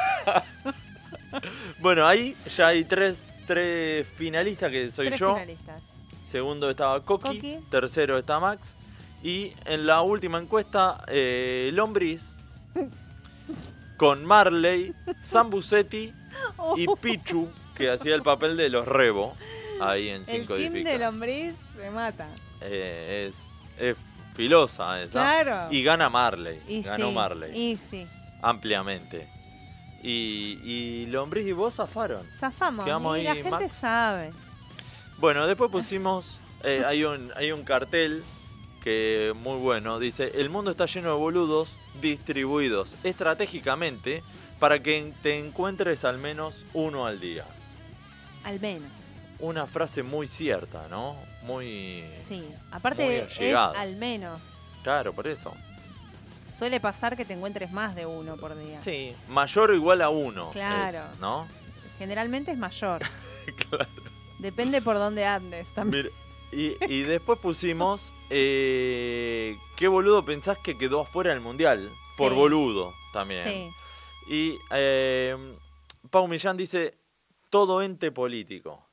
Bueno, 1.79 2.07
ahí 2.09 2.37
ya 2.57 2.69
hay 2.69 2.85
tres, 2.85 3.33
tres 3.47 4.09
finalistas 4.09 4.71
que 4.71 4.91
soy 4.91 5.07
Tres 5.09 5.21
yo. 5.21 5.35
finalistas. 5.35 5.83
Segundo 6.31 6.71
estaba 6.71 7.01
Coqui, 7.05 7.27
Coqui. 7.37 7.59
tercero 7.71 8.17
está 8.17 8.39
Max. 8.39 8.77
Y 9.21 9.53
en 9.65 9.85
la 9.85 10.01
última 10.03 10.39
encuesta, 10.39 11.05
eh, 11.09 11.71
Lombriz 11.75 12.37
con 13.97 14.25
Marley, 14.25 14.95
Sam 15.21 15.51
Bucetti 15.51 16.15
y 16.77 16.87
Pichu, 17.01 17.49
que 17.75 17.91
hacía 17.91 18.15
el 18.15 18.23
papel 18.23 18.57
de 18.57 18.69
los 18.71 18.87
Rebo 18.87 19.35
ahí 19.81 20.09
en 20.11 20.21
El 20.21 20.27
Cinco 20.27 20.55
team 20.55 20.73
Edifica. 20.73 20.91
de 20.93 20.99
lombriz 20.99 21.55
me 21.77 21.91
mata. 21.91 22.29
Eh, 22.61 23.27
es, 23.29 23.63
es 23.77 23.97
filosa 24.35 25.03
esa. 25.03 25.43
Claro. 25.43 25.73
Y 25.73 25.83
gana 25.83 26.09
Marley. 26.09 26.61
Y 26.69 26.83
ganó 26.83 27.09
sí, 27.09 27.15
Marley. 27.15 27.59
Y 27.59 27.77
sí. 27.77 28.07
Ampliamente. 28.41 29.29
Y, 30.03 30.59
y 30.63 31.07
Lombriz 31.07 31.45
y 31.47 31.53
vos 31.53 31.75
zafaron. 31.75 32.27
Zafamos. 32.31 32.85
Quedamos 32.85 33.19
y 33.19 33.25
la 33.25 33.33
ahí, 33.33 33.43
gente 33.43 33.51
Max. 33.51 33.73
sabe. 33.73 34.33
Bueno, 35.21 35.47
después 35.47 35.71
pusimos. 35.71 36.41
eh, 36.63 36.83
hay, 36.87 37.05
un, 37.05 37.33
hay 37.37 37.53
un 37.53 37.63
cartel 37.65 38.23
que 38.83 39.33
muy 39.37 39.59
bueno. 39.59 39.99
Dice: 39.99 40.33
El 40.35 40.49
mundo 40.51 40.71
está 40.71 40.87
lleno 40.87 41.11
de 41.11 41.17
boludos 41.17 41.77
distribuidos 42.01 42.97
estratégicamente 43.05 44.23
para 44.59 44.83
que 44.83 45.13
te 45.23 45.39
encuentres 45.39 46.05
al 46.05 46.19
menos 46.19 46.65
uno 46.75 47.07
al 47.07 47.21
día. 47.21 47.45
Al 48.45 48.61
menos. 48.61 48.91
Una 49.39 49.67
frase 49.67 50.03
muy 50.03 50.29
cierta, 50.29 50.87
¿no? 50.89 51.17
Muy. 51.43 52.05
Sí. 52.17 52.37
Muy 52.37 52.55
Aparte, 52.73 53.25
es 53.25 53.39
allegada. 53.39 53.81
al 53.81 53.97
menos. 53.97 54.41
Claro, 54.83 55.13
por 55.13 55.27
eso. 55.27 55.55
Suele 56.57 56.79
pasar 56.81 57.17
que 57.17 57.25
te 57.25 57.33
encuentres 57.33 57.71
más 57.73 57.95
de 57.95 58.05
uno 58.05 58.37
por 58.37 58.59
día. 58.59 58.83
Sí, 58.83 59.15
mayor 59.29 59.71
o 59.71 59.75
igual 59.75 60.03
a 60.03 60.11
uno. 60.11 60.51
Claro. 60.51 60.99
es, 61.13 61.19
¿No? 61.19 61.47
Generalmente 61.99 62.51
es 62.53 62.59
mayor. 62.59 63.01
claro. 63.69 64.10
Depende 64.41 64.81
por 64.83 64.97
dónde 64.97 65.25
andes 65.27 65.71
también. 65.75 66.11
Y, 66.53 66.77
y 66.93 67.03
después 67.03 67.39
pusimos. 67.39 68.13
eh, 68.31 69.57
¿Qué 69.77 69.87
boludo 69.89 70.25
pensás 70.25 70.59
que 70.59 70.77
quedó 70.77 71.01
afuera 71.03 71.31
del 71.31 71.41
mundial? 71.41 71.91
Por 72.17 72.35
boludo 72.35 72.93
también. 73.13 73.43
Sí. 73.45 73.71
Y 74.33 74.59
eh, 74.71 75.37
Pau 76.11 76.27
Millán 76.27 76.57
dice: 76.57 76.97
todo 77.51 77.83
ente 77.83 78.11
político. 78.13 78.85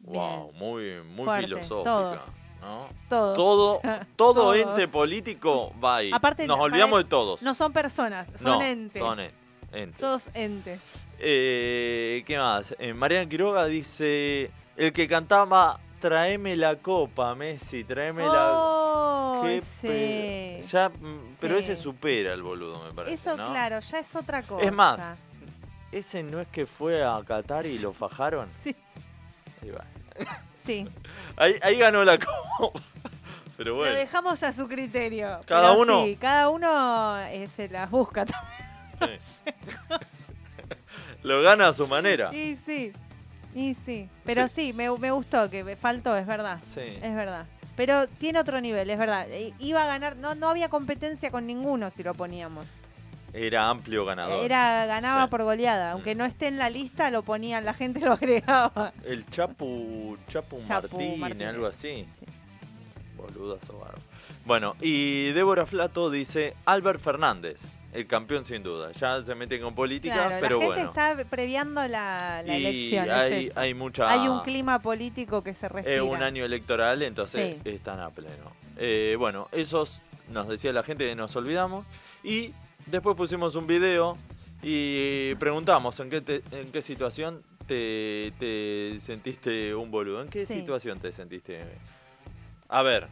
Wow, 0.00 0.52
muy, 0.52 1.02
muy 1.04 1.24
Fuerte, 1.26 1.44
filosófica. 1.46 1.90
todos. 1.90 2.20
¿no? 2.60 2.88
Todos. 3.08 3.36
Todo, 3.36 3.72
O 3.78 3.80
sea, 3.82 4.06
todo 4.16 4.34
todos. 4.34 4.56
ente 4.56 4.88
político 4.88 5.72
va 5.82 5.96
ahí. 5.96 6.10
Aparte, 6.12 6.46
Nos 6.46 6.58
olvidamos 6.58 6.98
de 6.98 7.04
todos. 7.04 7.42
No 7.42 7.54
son 7.54 7.72
personas, 7.72 8.28
son 8.36 8.44
No, 8.58 8.62
entes. 8.62 9.00
son 9.00 9.20
en- 9.20 9.32
entes. 9.72 9.98
Todos 10.00 10.28
entes. 10.34 10.82
Eh, 11.18 12.22
¿Qué 12.26 12.36
más? 12.38 12.74
Eh, 12.78 12.92
Mariana 12.94 13.28
Quiroga 13.28 13.66
dice: 13.66 14.50
El 14.80 14.92
que 14.94 15.06
cantaba 15.06 15.78
Traeme 16.00 16.56
la 16.56 16.76
copa, 16.76 17.34
Messi, 17.34 17.84
traeme 17.84 18.22
la. 18.26 18.48
Oh, 18.54 19.42
Qué 19.44 19.60
sí. 19.60 19.86
pe- 19.86 20.62
ya, 20.66 20.88
mm, 20.88 21.34
pero 21.38 21.56
Sí. 21.56 21.60
ese 21.64 21.76
supera 21.76 22.32
el 22.32 22.42
boludo, 22.42 22.82
me 22.84 22.92
parece. 22.94 23.14
Eso, 23.16 23.36
¿no? 23.36 23.50
claro, 23.50 23.80
ya 23.80 23.98
es 23.98 24.16
otra 24.16 24.42
cosa. 24.42 24.64
Es 24.64 24.72
más, 24.72 25.12
¿ese 25.92 26.22
no 26.22 26.40
es 26.40 26.48
que 26.48 26.64
fue 26.64 27.04
a 27.04 27.20
Qatar 27.26 27.66
y 27.66 27.78
lo 27.80 27.92
fajaron? 27.92 28.48
Sí. 28.62 28.74
Ahí 29.62 29.70
va. 29.70 29.84
Sí. 30.56 30.88
Ahí, 31.36 31.56
ahí 31.62 31.76
ganó 31.78 32.02
la 32.02 32.18
copa. 32.18 32.80
Pero 33.58 33.72
Lo 33.72 33.76
bueno. 33.76 33.94
dejamos 33.94 34.42
a 34.42 34.54
su 34.54 34.66
criterio. 34.68 35.40
Cada 35.44 35.72
Pero 35.72 35.80
uno- 35.82 36.04
Sí, 36.06 36.16
cada 36.18 36.48
uno 36.48 37.18
eh, 37.26 37.46
se 37.48 37.68
las 37.68 37.90
busca 37.90 38.24
también. 38.24 39.20
Lo 41.22 41.42
gana 41.42 41.68
a 41.68 41.72
su 41.74 41.86
manera. 41.86 42.34
Y 42.34 42.56
sí, 42.56 42.92
y 43.54 43.74
sí. 43.74 44.08
Pero 44.24 44.48
sí, 44.48 44.72
me, 44.72 44.90
me 44.98 45.10
gustó, 45.10 45.50
que 45.50 45.64
me 45.64 45.76
faltó, 45.76 46.16
es 46.16 46.26
verdad. 46.26 46.58
Sí. 46.74 46.80
Es 47.02 47.14
verdad. 47.14 47.46
Pero 47.76 48.06
tiene 48.06 48.38
otro 48.40 48.60
nivel, 48.60 48.90
es 48.90 48.98
verdad. 48.98 49.26
I- 49.28 49.54
Iba 49.58 49.84
a 49.84 49.86
ganar, 49.86 50.16
no, 50.16 50.34
no 50.34 50.48
había 50.50 50.68
competencia 50.68 51.30
con 51.30 51.46
ninguno 51.46 51.90
si 51.90 52.02
lo 52.02 52.14
poníamos. 52.14 52.66
Era 53.32 53.68
amplio 53.70 54.04
ganador. 54.04 54.44
Era, 54.44 54.86
ganaba 54.86 55.28
por 55.28 55.44
goleada. 55.44 55.92
Aunque 55.92 56.14
no 56.16 56.24
esté 56.24 56.48
en 56.48 56.58
la 56.58 56.68
lista, 56.68 57.10
lo 57.10 57.22
ponían, 57.22 57.64
la 57.64 57.74
gente 57.74 58.00
lo 58.00 58.12
agregaba. 58.14 58.92
El 59.04 59.24
Chapu, 59.30 60.16
Chapu, 60.26 60.60
Martínez. 61.16 61.48
algo 61.48 61.66
así. 61.66 62.06
Boludazo 63.16 63.78
bárbaro. 63.78 64.02
Bueno, 64.50 64.74
y 64.80 65.30
Débora 65.30 65.64
Flato 65.64 66.10
dice 66.10 66.54
Albert 66.64 66.98
Fernández, 67.00 67.78
el 67.92 68.08
campeón 68.08 68.44
sin 68.44 68.64
duda. 68.64 68.90
Ya 68.90 69.22
se 69.22 69.36
mete 69.36 69.60
con 69.60 69.76
política, 69.76 70.12
Claro, 70.26 70.36
pero 70.40 70.56
la 70.58 70.64
gente 70.64 70.74
bueno. 70.82 70.88
está 70.88 71.24
previando 71.30 71.86
la, 71.86 72.42
la 72.44 72.58
Y 72.58 72.66
elección. 72.66 73.10
hay- 73.12 73.52
hay 73.54 73.74
mucha- 73.74 74.10
Hay 74.10 74.26
un 74.26 74.40
clima 74.40 74.80
político 74.80 75.44
que 75.44 75.54
se 75.54 75.68
respira. 75.68 75.94
Es 75.94 76.02
un 76.02 76.20
año 76.20 76.44
electoral, 76.44 77.00
entonces 77.02 77.58
Sí. 77.62 77.70
están 77.70 78.00
a 78.00 78.10
pleno. 78.10 78.50
Eh, 78.76 79.14
bueno, 79.20 79.46
esos 79.52 80.00
nos 80.32 80.48
decía 80.48 80.72
la 80.72 80.82
gente 80.82 81.14
nos 81.14 81.36
olvidamos. 81.36 81.88
Y 82.24 82.52
después 82.86 83.16
pusimos 83.16 83.54
un 83.54 83.68
video 83.68 84.18
y 84.64 85.36
preguntamos 85.36 86.00
en 86.00 86.10
qué, 86.10 86.22
te- 86.22 86.42
en 86.50 86.72
qué 86.72 86.82
situación 86.82 87.44
te, 87.68 88.32
te 88.40 88.96
sentiste 88.98 89.76
un 89.76 89.92
boludo. 89.92 90.22
¿En 90.22 90.28
qué 90.28 90.44
Sí. 90.44 90.54
situación 90.54 90.98
te 90.98 91.12
sentiste? 91.12 91.60
A 92.68 92.82
ver, 92.82 93.06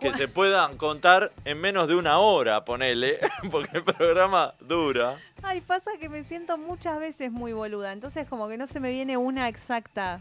que 0.00 0.12
se 0.12 0.28
puedan 0.28 0.76
contar 0.76 1.32
en 1.44 1.60
menos 1.60 1.88
de 1.88 1.94
una 1.94 2.18
hora, 2.18 2.64
ponele, 2.64 3.18
porque 3.50 3.78
el 3.78 3.84
programa 3.84 4.54
dura. 4.60 5.16
Ay, 5.42 5.60
pasa 5.60 5.92
que 6.00 6.08
me 6.08 6.24
siento 6.24 6.58
muchas 6.58 6.98
veces 6.98 7.30
muy 7.30 7.52
boluda. 7.52 7.92
Entonces, 7.92 8.26
como 8.28 8.48
que 8.48 8.56
no 8.56 8.66
se 8.66 8.80
me 8.80 8.90
viene 8.90 9.16
una 9.16 9.48
exacta 9.48 10.20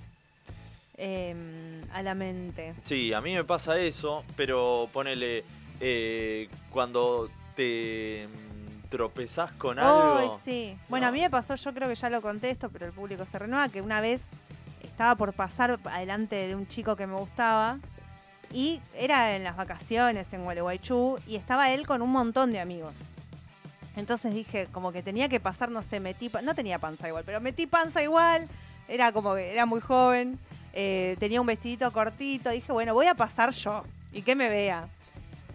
em, 0.97 1.81
a 1.93 2.01
la 2.01 2.13
mente. 2.15 2.75
Sí, 2.83 3.13
a 3.13 3.21
mí 3.21 3.33
me 3.33 3.43
pasa 3.43 3.79
eso, 3.79 4.23
pero 4.35 4.87
ponele, 4.93 5.43
eh, 5.79 6.47
cuando 6.71 7.29
te 7.55 8.27
mm, 8.27 8.89
tropezás 8.89 9.51
con 9.53 9.79
algo... 9.79 10.17
Ay, 10.19 10.29
sí. 10.43 10.77
Bueno, 10.89 11.07
a 11.07 11.11
mí 11.11 11.21
me 11.21 11.29
pasó, 11.29 11.55
yo 11.55 11.73
creo 11.73 11.89
que 11.89 11.95
ya 11.95 12.09
lo 12.09 12.21
contesto, 12.21 12.69
pero 12.69 12.85
el 12.85 12.93
público 12.93 13.25
se 13.25 13.39
renueva, 13.39 13.69
que 13.69 13.81
una 13.81 14.01
vez 14.01 14.21
estaba 14.83 15.15
por 15.15 15.33
pasar 15.33 15.79
adelante 15.85 16.35
de 16.35 16.55
un 16.55 16.67
chico 16.67 16.95
que 16.95 17.07
me 17.07 17.15
gustaba 17.15 17.79
y 18.53 18.81
era 18.95 19.35
en 19.35 19.43
las 19.43 19.55
vacaciones 19.55 20.27
en 20.31 20.43
Gualeguaychú 20.43 21.19
y 21.27 21.35
estaba 21.35 21.69
él 21.71 21.85
con 21.87 22.01
un 22.01 22.11
montón 22.11 22.51
de 22.51 22.59
amigos. 22.59 22.93
Entonces 23.95 24.33
dije, 24.33 24.67
como 24.71 24.91
que 24.91 25.03
tenía 25.03 25.29
que 25.29 25.39
pasar, 25.39 25.69
no 25.69 25.83
sé, 25.83 25.99
metí, 25.99 26.31
no 26.43 26.55
tenía 26.55 26.79
panza 26.79 27.07
igual, 27.07 27.23
pero 27.25 27.41
metí 27.41 27.67
panza 27.67 28.01
igual, 28.01 28.47
era 28.87 29.11
como 29.11 29.35
que 29.35 29.51
era 29.51 29.65
muy 29.65 29.81
joven, 29.81 30.39
eh, 30.73 31.17
tenía 31.19 31.41
un 31.41 31.47
vestidito 31.47 31.91
cortito, 31.91 32.49
dije, 32.49 32.71
bueno, 32.71 32.93
voy 32.93 33.07
a 33.07 33.15
pasar 33.15 33.51
yo 33.51 33.83
y 34.13 34.21
que 34.21 34.35
me 34.35 34.49
vea. 34.49 34.87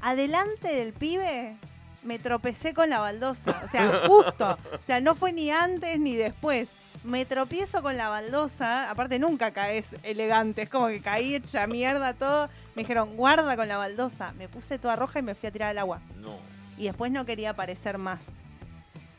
Adelante 0.02 0.68
del 0.68 0.92
pibe 0.92 1.56
me 2.02 2.18
tropecé 2.18 2.74
con 2.74 2.90
la 2.90 2.98
baldosa, 2.98 3.62
o 3.64 3.68
sea, 3.68 4.02
justo, 4.06 4.58
o 4.72 4.86
sea, 4.86 5.00
no 5.00 5.14
fue 5.14 5.32
ni 5.32 5.50
antes 5.50 5.98
ni 5.98 6.14
después. 6.14 6.68
Me 7.06 7.24
tropiezo 7.24 7.82
con 7.82 7.96
la 7.96 8.08
baldosa. 8.08 8.90
Aparte, 8.90 9.18
nunca 9.18 9.52
caes 9.52 9.94
elegante. 10.02 10.62
Es 10.62 10.68
como 10.68 10.88
que 10.88 11.00
caí 11.00 11.36
hecha 11.36 11.66
mierda 11.66 12.14
todo. 12.14 12.48
Me 12.74 12.82
dijeron, 12.82 13.16
guarda 13.16 13.56
con 13.56 13.68
la 13.68 13.78
baldosa. 13.78 14.32
Me 14.32 14.48
puse 14.48 14.78
toda 14.78 14.96
roja 14.96 15.20
y 15.20 15.22
me 15.22 15.34
fui 15.34 15.48
a 15.48 15.52
tirar 15.52 15.70
al 15.70 15.78
agua. 15.78 16.00
No. 16.20 16.36
Y 16.76 16.84
después 16.84 17.10
no 17.10 17.24
quería 17.24 17.50
aparecer 17.50 17.98
más. 17.98 18.26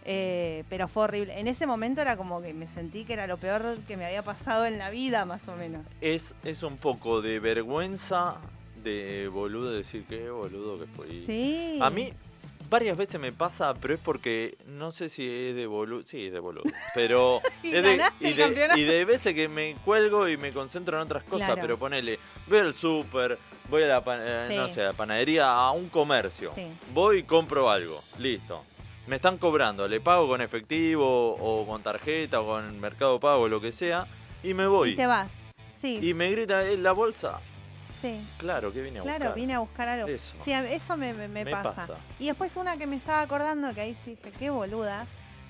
Eh, 0.06 0.64
pero 0.70 0.88
fue 0.88 1.04
horrible. 1.04 1.40
En 1.40 1.48
ese 1.48 1.66
momento 1.66 2.02
era 2.02 2.16
como 2.16 2.42
que 2.42 2.54
me 2.54 2.68
sentí 2.68 3.04
que 3.04 3.14
era 3.14 3.28
lo 3.28 3.38
peor 3.38 3.78
que 3.88 3.98
me 3.98 4.06
había 4.06 4.22
pasado 4.22 4.66
en 4.66 4.78
la 4.78 4.90
vida, 4.90 5.26
más 5.26 5.48
o 5.50 5.56
menos. 5.56 5.86
Es, 6.00 6.34
es 6.44 6.64
un 6.64 6.78
poco 6.78 7.22
de 7.22 7.40
vergüenza 7.40 8.36
de 8.84 9.28
boludo 9.28 9.72
decir 9.72 10.06
que 10.06 10.30
boludo 10.30 10.80
que 10.80 10.86
fui. 10.86 11.26
Sí. 11.26 11.80
A 11.82 11.90
mí 11.90 12.14
varias 12.70 12.98
veces 12.98 13.20
me 13.20 13.32
pasa, 13.32 13.74
pero 13.76 13.94
es 13.94 14.00
porque 14.00 14.58
no 14.66 14.92
sé 14.92 15.10
si 15.10 15.24
es 15.50 15.56
de 15.56 15.68
boludo. 15.68 16.06
Sí, 16.06 16.28
es 16.28 16.34
de 16.34 16.40
boludo. 16.40 16.64
Pero. 16.96 17.42
Y 17.64 17.74
es 17.76 17.84
de, 17.84 18.02
y, 18.20 18.30
de, 18.32 18.36
campeonato. 18.36 18.80
y 18.80 18.84
de 18.84 19.06
veces 19.06 19.34
que 19.34 19.48
me 19.48 19.76
cuelgo 19.86 20.28
y 20.28 20.38
me 20.38 20.52
concentro 20.54 20.98
en 20.98 21.04
otras 21.04 21.24
cosas, 21.24 21.48
Claro. 21.48 21.62
pero 21.62 21.78
ponele, 21.80 22.20
voy 22.48 22.60
al 22.60 22.74
súper, 22.74 23.38
voy 23.70 23.84
a 23.84 23.88
la, 23.88 24.04
pan- 24.04 24.22
eh, 24.24 24.46
Sí. 24.48 24.56
no 24.56 24.68
sé, 24.68 24.82
a 24.82 24.86
la 24.86 24.94
panadería, 24.94 25.52
a 25.52 25.72
un 25.72 25.90
comercio. 25.90 26.52
Sí. 26.56 26.68
Voy 26.94 27.20
y 27.20 27.24
compro 27.24 27.70
algo. 27.70 28.04
Listo. 28.18 28.64
Me 29.08 29.16
están 29.18 29.38
cobrando, 29.38 29.88
le 29.88 30.02
pago 30.02 30.28
con 30.28 30.42
efectivo 30.42 31.36
o 31.40 31.66
con 31.66 31.82
tarjeta 31.82 32.42
o 32.42 32.46
con 32.46 32.80
Mercado 32.80 33.20
Pago, 33.20 33.48
lo 33.48 33.62
que 33.62 33.72
sea, 33.72 34.06
y 34.44 34.54
me 34.54 34.68
voy. 34.68 34.90
Y 34.92 34.96
te 34.96 35.08
vas. 35.08 35.32
Sí, 35.80 36.00
Y 36.02 36.14
me 36.14 36.30
grita, 36.32 36.66
"¿Es 36.68 36.78
la 36.80 36.92
bolsa? 36.92 37.40
Sí. 38.02 38.20
Claro, 38.38 38.72
que 38.74 38.82
vine 38.82 39.00
a 39.00 39.02
Claro, 39.02 39.18
buscar. 39.20 39.36
vine 39.36 39.54
a 39.54 39.60
buscar 39.60 39.88
algo. 39.90 40.08
Eso. 40.08 40.36
Sí, 40.44 40.52
eso 40.52 40.98
me, 40.98 41.14
me- 41.14 41.28
me 41.28 41.44
Me 41.46 41.52
pasa. 41.52 41.74
pasa. 41.74 41.94
Y 42.20 42.28
después 42.28 42.56
una 42.58 42.78
que 42.78 42.88
me 42.88 42.96
estaba 42.96 43.22
acordando, 43.22 43.74
que 43.74 43.82
ahí 43.82 43.96
sí 43.96 44.12
dije, 44.12 44.32
qué 44.38 44.50
boluda. 44.50 45.06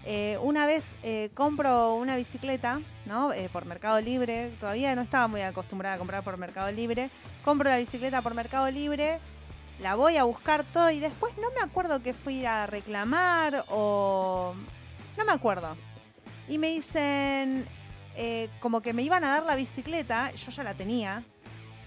Eh, 0.05 0.37
una 0.41 0.65
vez 0.65 0.85
eh, 1.03 1.29
compro 1.33 1.95
una 1.95 2.15
bicicleta, 2.15 2.79
¿no? 3.05 3.33
Eh, 3.33 3.49
por 3.51 3.65
Mercado 3.65 3.99
Libre. 3.99 4.51
Todavía 4.59 4.95
no 4.95 5.01
estaba 5.01 5.27
muy 5.27 5.41
acostumbrada 5.41 5.95
a 5.95 5.97
comprar 5.97 6.23
por 6.23 6.37
Mercado 6.37 6.71
Libre. 6.71 7.09
Compro 7.43 7.69
la 7.69 7.77
bicicleta 7.77 8.21
por 8.21 8.33
Mercado 8.33 8.69
Libre. 8.71 9.19
La 9.81 9.95
voy 9.95 10.15
a 10.17 10.23
buscar 10.23 10.63
todo 10.63 10.89
y 10.91 10.99
después 10.99 11.33
no 11.37 11.51
me 11.51 11.61
acuerdo 11.61 12.01
que 12.01 12.13
fui 12.13 12.45
a 12.45 12.65
reclamar 12.67 13.65
o... 13.69 14.55
No 15.17 15.25
me 15.25 15.31
acuerdo. 15.33 15.75
Y 16.47 16.57
me 16.57 16.67
dicen, 16.69 17.67
eh, 18.15 18.49
como 18.61 18.81
que 18.81 18.93
me 18.93 19.03
iban 19.03 19.23
a 19.23 19.27
dar 19.29 19.43
la 19.43 19.55
bicicleta, 19.55 20.31
yo 20.31 20.51
ya 20.51 20.63
la 20.63 20.73
tenía. 20.73 21.23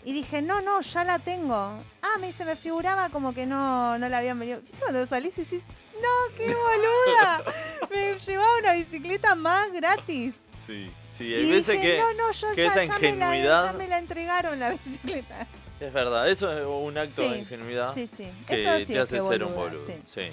Y 0.04 0.12
dije, 0.12 0.40
no, 0.42 0.60
no, 0.62 0.80
ya 0.80 1.04
la 1.04 1.18
tengo. 1.18 1.54
Ah, 2.02 2.18
me 2.20 2.28
dice, 2.28 2.44
me 2.44 2.56
figuraba 2.56 3.10
como 3.10 3.34
que 3.34 3.44
no, 3.46 3.98
no 3.98 4.08
la 4.08 4.18
habían 4.18 4.38
venido. 4.38 4.60
¿Viste 4.62 4.78
cuando 4.80 5.06
salís 5.06 5.36
y 5.38 5.42
decís, 5.44 5.62
no, 6.00 6.36
qué 6.36 6.46
boluda? 6.46 7.44
me 7.90 8.18
llevaba 8.18 8.58
una 8.60 8.72
bicicleta 8.72 9.34
más 9.34 9.70
gratis. 9.72 10.34
Sí, 10.66 10.90
sí, 11.08 11.26
y 11.28 11.34
hay 11.34 11.50
veces 11.50 11.74
dije, 11.80 11.96
que, 11.96 11.98
no, 11.98 12.12
no, 12.14 12.32
yo 12.32 12.52
que 12.52 12.62
ya, 12.62 12.68
esa 12.68 12.84
ya 12.84 12.98
me 12.98 13.00
la, 13.02 13.08
ingenuidad 13.36 13.64
ya 13.66 13.72
me 13.72 13.88
la 13.88 13.98
entregaron 13.98 14.58
la 14.58 14.70
bicicleta. 14.84 15.46
es 15.80 15.92
verdad, 15.92 16.28
eso 16.30 16.52
es 16.56 16.64
un 16.66 16.96
acto 16.96 17.22
Sí, 17.22 17.28
de 17.28 17.38
ingenuidad 17.38 17.92
sí, 17.94 18.08
sí. 18.16 18.28
que 18.46 18.62
Eso 18.64 18.76
sí 18.78 18.86
te 18.86 18.98
hace 19.00 19.16
que 19.16 19.22
ser 19.22 19.42
un 19.44 19.54
boludo. 19.54 19.86
sí. 20.06 20.28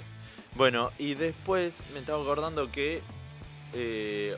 Bueno, 0.54 0.92
y 0.98 1.14
después 1.14 1.82
me 1.92 2.00
estaba 2.00 2.22
acordando 2.22 2.70
que 2.70 3.02
eh, 3.74 4.36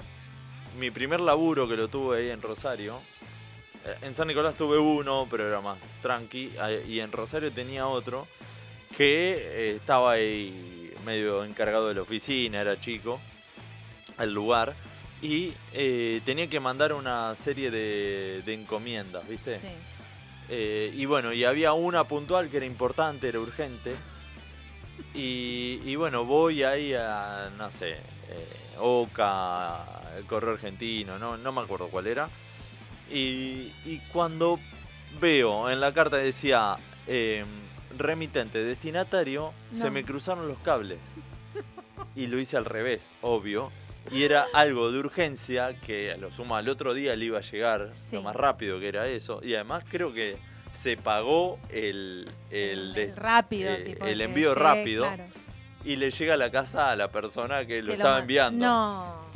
mi 0.79 0.91
primer 0.91 1.21
laburo 1.21 1.69
que 1.69 1.77
lo 1.77 1.89
tuve 1.89 2.19
ahí 2.19 2.31
en 2.31 2.43
Rosario, 2.43 3.01
en 4.03 4.15
San 4.15 4.29
Nicolás 4.29 4.57
tuve 4.57 4.79
uno, 4.79 5.27
pero 5.31 5.47
era 5.47 5.61
más 5.61 5.79
tranqui, 6.03 6.53
eh, 6.63 6.85
y 6.89 7.01
en 7.01 7.13
Rosario 7.13 7.51
tenía 7.53 7.87
otro 7.87 8.27
que 8.97 9.37
eh, 9.37 9.77
estaba 9.77 10.13
ahí 10.13 10.93
medio 11.05 11.45
encargado 11.45 11.89
de 11.89 11.95
la 11.95 12.03
oficina, 12.03 12.61
era 12.61 12.79
chico, 12.79 13.21
el 14.19 14.33
lugar, 14.33 14.75
y 15.23 15.53
eh, 15.73 16.21
tenía 16.25 16.49
que 16.49 16.61
mandar 16.61 16.93
una 16.93 17.35
serie 17.35 17.71
de, 17.71 18.43
de 18.45 18.55
encomiendas, 18.55 19.27
¿viste? 19.29 19.59
Sí. 19.59 19.69
Eh, 20.49 20.93
y 20.95 21.05
bueno, 21.07 21.33
y 21.33 21.45
había 21.45 21.73
una 21.73 22.05
puntual 22.05 22.51
que 22.51 22.57
era 22.57 22.67
importante, 22.67 23.29
era 23.29 23.39
urgente. 23.39 23.95
Y, 25.15 25.81
y 25.85 25.97
bueno, 25.97 26.25
voy 26.25 26.63
ahí 26.63 26.93
a, 26.93 27.51
no 27.57 27.71
sé, 27.71 27.93
eh, 27.93 28.79
Oca, 28.79 29.85
el 30.17 30.25
Correo 30.25 30.55
Argentino, 30.55 31.19
no, 31.19 31.37
no 31.37 31.53
me 31.53 31.61
acuerdo 31.61 31.89
cuál 31.89 32.07
era. 32.07 32.29
Y, 33.11 33.73
y 33.85 34.01
cuando 34.13 34.59
veo 35.21 35.69
en 35.71 35.81
la 35.81 35.93
carta 35.93 36.17
decía 36.17 36.77
eh, 37.07 37.45
remitente, 37.99 38.63
destinatario, 38.63 39.53
se 39.73 39.91
me 39.91 40.05
cruzaron 40.05 40.47
los 40.49 40.59
cables. 40.59 40.99
Y 42.17 42.27
lo 42.27 42.39
hice 42.39 42.57
al 42.57 42.65
revés, 42.65 43.15
obvio. 43.23 43.71
Y 44.11 44.23
era 44.23 44.47
algo 44.55 44.91
de 44.91 44.99
urgencia 44.99 45.79
que 45.81 46.13
a 46.13 46.17
lo 46.17 46.31
suma 46.33 46.59
al 46.59 46.69
otro 46.69 46.95
día 46.95 47.15
le 47.17 47.27
iba 47.27 47.39
a 47.39 47.43
llegar 47.43 47.91
Sí. 47.93 48.17
lo 48.17 48.23
más 48.23 48.35
rápido 48.35 48.81
que 48.81 48.89
era 48.89 49.07
eso. 49.07 49.41
Y 49.45 49.55
además 49.55 49.85
creo 49.89 50.13
que 50.13 50.37
se 50.73 50.97
pagó 50.97 51.59
el, 51.69 52.29
el, 52.51 53.13
rápido, 53.17 53.71
eh, 53.73 53.83
tipo, 53.85 54.05
el 54.07 54.19
que 54.19 54.25
envío 54.25 54.49
llegue, 54.51 54.61
rápido. 54.61 55.05
claro. 55.07 55.25
Y 55.85 55.97
le 55.97 56.11
llega 56.11 56.35
a 56.35 56.37
la 56.37 56.51
casa 56.51 56.91
a 56.91 56.97
la 56.97 57.09
persona 57.09 57.65
que 57.67 57.83
lo 57.83 57.89
Que 57.89 57.95
estaba 57.95 58.19
enviando. 58.21 58.67
No, 58.67 59.27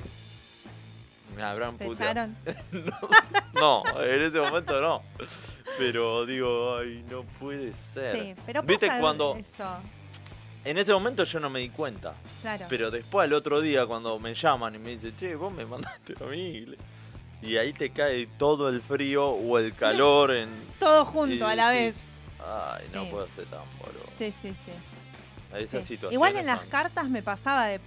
Me 1.34 1.42
habrán 1.42 1.76
te 1.76 1.86
puteado. 1.86 2.28
No, 3.54 3.82
en 4.02 4.22
ese 4.22 4.40
momento 4.40 4.80
no. 4.80 5.02
Pero 5.78 6.26
digo, 6.26 6.78
ay, 6.78 7.04
no 7.10 7.22
puede 7.38 7.72
ser. 7.72 8.16
Sí, 8.16 8.34
pero 8.44 8.62
¿Viste 8.62 8.86
pasa 8.88 9.00
cuando 9.00 9.36
eso, 9.36 9.64
en 10.64 10.76
ese 10.78 10.92
momento 10.92 11.24
yo 11.24 11.38
no 11.40 11.50
me 11.50 11.60
di 11.60 11.68
cuenta? 11.70 12.14
claro. 12.42 12.66
Pero 12.68 12.90
después 12.90 13.24
al 13.24 13.32
otro 13.32 13.60
día 13.60 13.86
cuando 13.86 14.18
me 14.18 14.34
llaman 14.34 14.74
y 14.74 14.78
me 14.78 14.90
dicen, 14.90 15.14
che, 15.16 15.34
vos 15.36 15.52
me 15.52 15.64
mandaste 15.66 16.14
a 16.20 16.26
mí. 16.26 16.66
Y 17.42 17.56
ahí 17.56 17.72
te 17.72 17.90
cae 17.90 18.26
todo 18.38 18.68
el 18.70 18.80
frío 18.82 19.28
o 19.28 19.58
el 19.58 19.74
calor 19.74 20.32
en... 20.34 20.48
Todo 20.80 21.02
y 21.02 21.06
junto 21.06 21.46
a 21.46 21.54
la 21.54 21.70
vez. 21.70 22.08
Ay, 22.40 22.86
no 22.92 23.04
Sí. 23.04 23.08
puedo 23.10 23.28
ser 23.28 23.44
tan 23.46 23.60
boludo. 23.78 24.04
Sí, 24.18 24.32
sí, 24.42 24.54
sí. 24.64 24.72
Esas 25.56 25.84
Sí. 25.84 25.98
Igual 26.10 26.36
en 26.36 26.46
las 26.46 26.60
son- 26.60 26.68
cartas 26.70 27.08
me 27.08 27.22
pasaba 27.22 27.66
de 27.66 27.78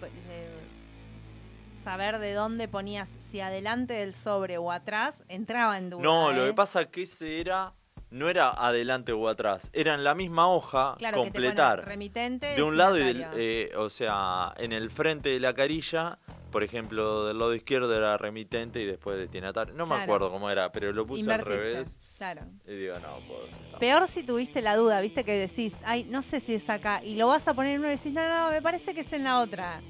saber 1.77 2.19
de 2.19 2.33
dónde 2.33 2.67
ponías, 2.67 3.09
si 3.31 3.39
adelante 3.39 3.93
del 3.93 4.13
sobre 4.13 4.57
o 4.57 4.71
atrás, 4.71 5.23
entraba 5.29 5.77
en 5.77 5.89
duda. 5.89 6.01
No, 6.03 6.31
lo 6.33 6.43
¿eh? 6.45 6.47
que 6.49 6.53
pasa 6.53 6.81
es 6.81 6.87
que 6.87 7.03
ese 7.03 7.39
era... 7.41 7.73
No 8.09 8.29
era 8.29 8.51
adelante 8.51 9.11
o 9.11 9.27
atrás, 9.27 9.69
era 9.73 9.93
en 9.93 10.05
la 10.05 10.15
misma 10.15 10.47
hoja 10.47 10.95
Claro, 10.97 11.23
que 11.23 11.29
te 11.29 11.33
pone 11.33 11.47
completar. 11.47 11.85
remitente, 11.85 12.55
de 12.55 12.63
un 12.63 12.77
lado 12.77 12.97
y 12.97 13.03
del, 13.03 13.25
eh, 13.35 13.73
o 13.75 13.89
sea, 13.89 14.53
en 14.55 14.71
el 14.71 14.91
frente 14.91 15.27
de 15.27 15.41
la 15.41 15.53
carilla, 15.53 16.17
por 16.49 16.63
ejemplo, 16.63 17.25
del 17.25 17.37
lado 17.37 17.53
izquierdo 17.53 17.93
era 17.93 18.15
remitente 18.17 18.79
y 18.81 18.85
después 18.85 19.17
destinatario. 19.17 19.73
No 19.73 19.85
me 19.85 19.95
acuerdo 19.95 20.31
cómo 20.31 20.49
era, 20.49 20.71
pero 20.71 20.93
lo 20.93 21.05
puse 21.05 21.29
al 21.29 21.41
revés. 21.41 21.99
Claro. 22.17 22.43
Y 22.65 22.75
digo, 22.75 22.95
no, 22.99 23.17
puedo 23.27 23.45
ser 23.47 23.71
tan- 23.71 23.79
Peor 23.81 24.07
si 24.07 24.23
tuviste 24.23 24.61
la 24.61 24.77
duda, 24.77 25.01
viste 25.01 25.25
que 25.25 25.33
decís, 25.33 25.75
ay, 25.83 26.05
no 26.05 26.23
sé 26.23 26.39
si 26.39 26.55
es 26.55 26.69
acá, 26.69 27.03
y 27.03 27.15
lo 27.15 27.27
vas 27.27 27.45
a 27.49 27.53
poner 27.55 27.73
en 27.73 27.79
uno 27.81 27.89
y 27.89 27.97
decís, 27.97 28.13
no, 28.13 28.21
no, 28.29 28.51
me 28.51 28.61
parece 28.61 28.93
que 28.93 29.01
es 29.01 29.11
en 29.11 29.25
la 29.25 29.41
otra. 29.41 29.81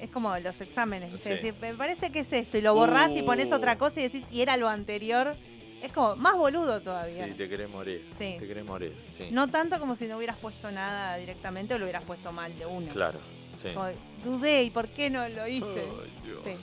Es 0.00 0.10
como 0.10 0.36
los 0.38 0.60
exámenes. 0.60 1.20
Sí. 1.20 1.30
Me 1.60 1.74
parece 1.74 2.10
que 2.10 2.20
es 2.20 2.32
esto, 2.32 2.56
y 2.58 2.60
lo 2.60 2.74
borrás 2.74 3.10
y 3.10 3.22
pones 3.22 3.50
Uh. 3.50 3.54
otra 3.56 3.76
cosa 3.78 4.00
y 4.00 4.04
decís, 4.04 4.24
y 4.30 4.40
era 4.42 4.56
lo 4.56 4.68
anterior. 4.68 5.36
Es 5.82 5.92
como 5.92 6.16
más 6.16 6.34
boludo 6.34 6.80
todavía. 6.80 7.26
Sí, 7.26 7.34
te 7.34 7.48
querés 7.48 7.68
morir. 7.70 8.04
Sí. 8.16 8.36
Te 8.38 8.46
querés 8.48 8.64
morir, 8.64 8.96
sí. 9.08 9.28
No 9.30 9.46
tanto 9.48 9.78
como 9.78 9.94
si 9.94 10.06
no 10.08 10.16
hubieras 10.16 10.36
puesto 10.38 10.70
nada 10.72 11.16
directamente 11.16 11.74
o 11.74 11.78
lo 11.78 11.84
hubieras 11.84 12.02
puesto 12.04 12.32
mal 12.32 12.56
de 12.58 12.66
una. 12.66 12.92
Claro, 12.92 13.20
sí. 13.60 13.68
Como, 13.74 13.88
dudé, 14.24 14.64
¿y 14.64 14.70
por 14.70 14.88
qué 14.88 15.08
no 15.10 15.28
lo 15.28 15.46
hice? 15.46 15.84
Dios. 16.24 16.42
Sí. 16.44 16.54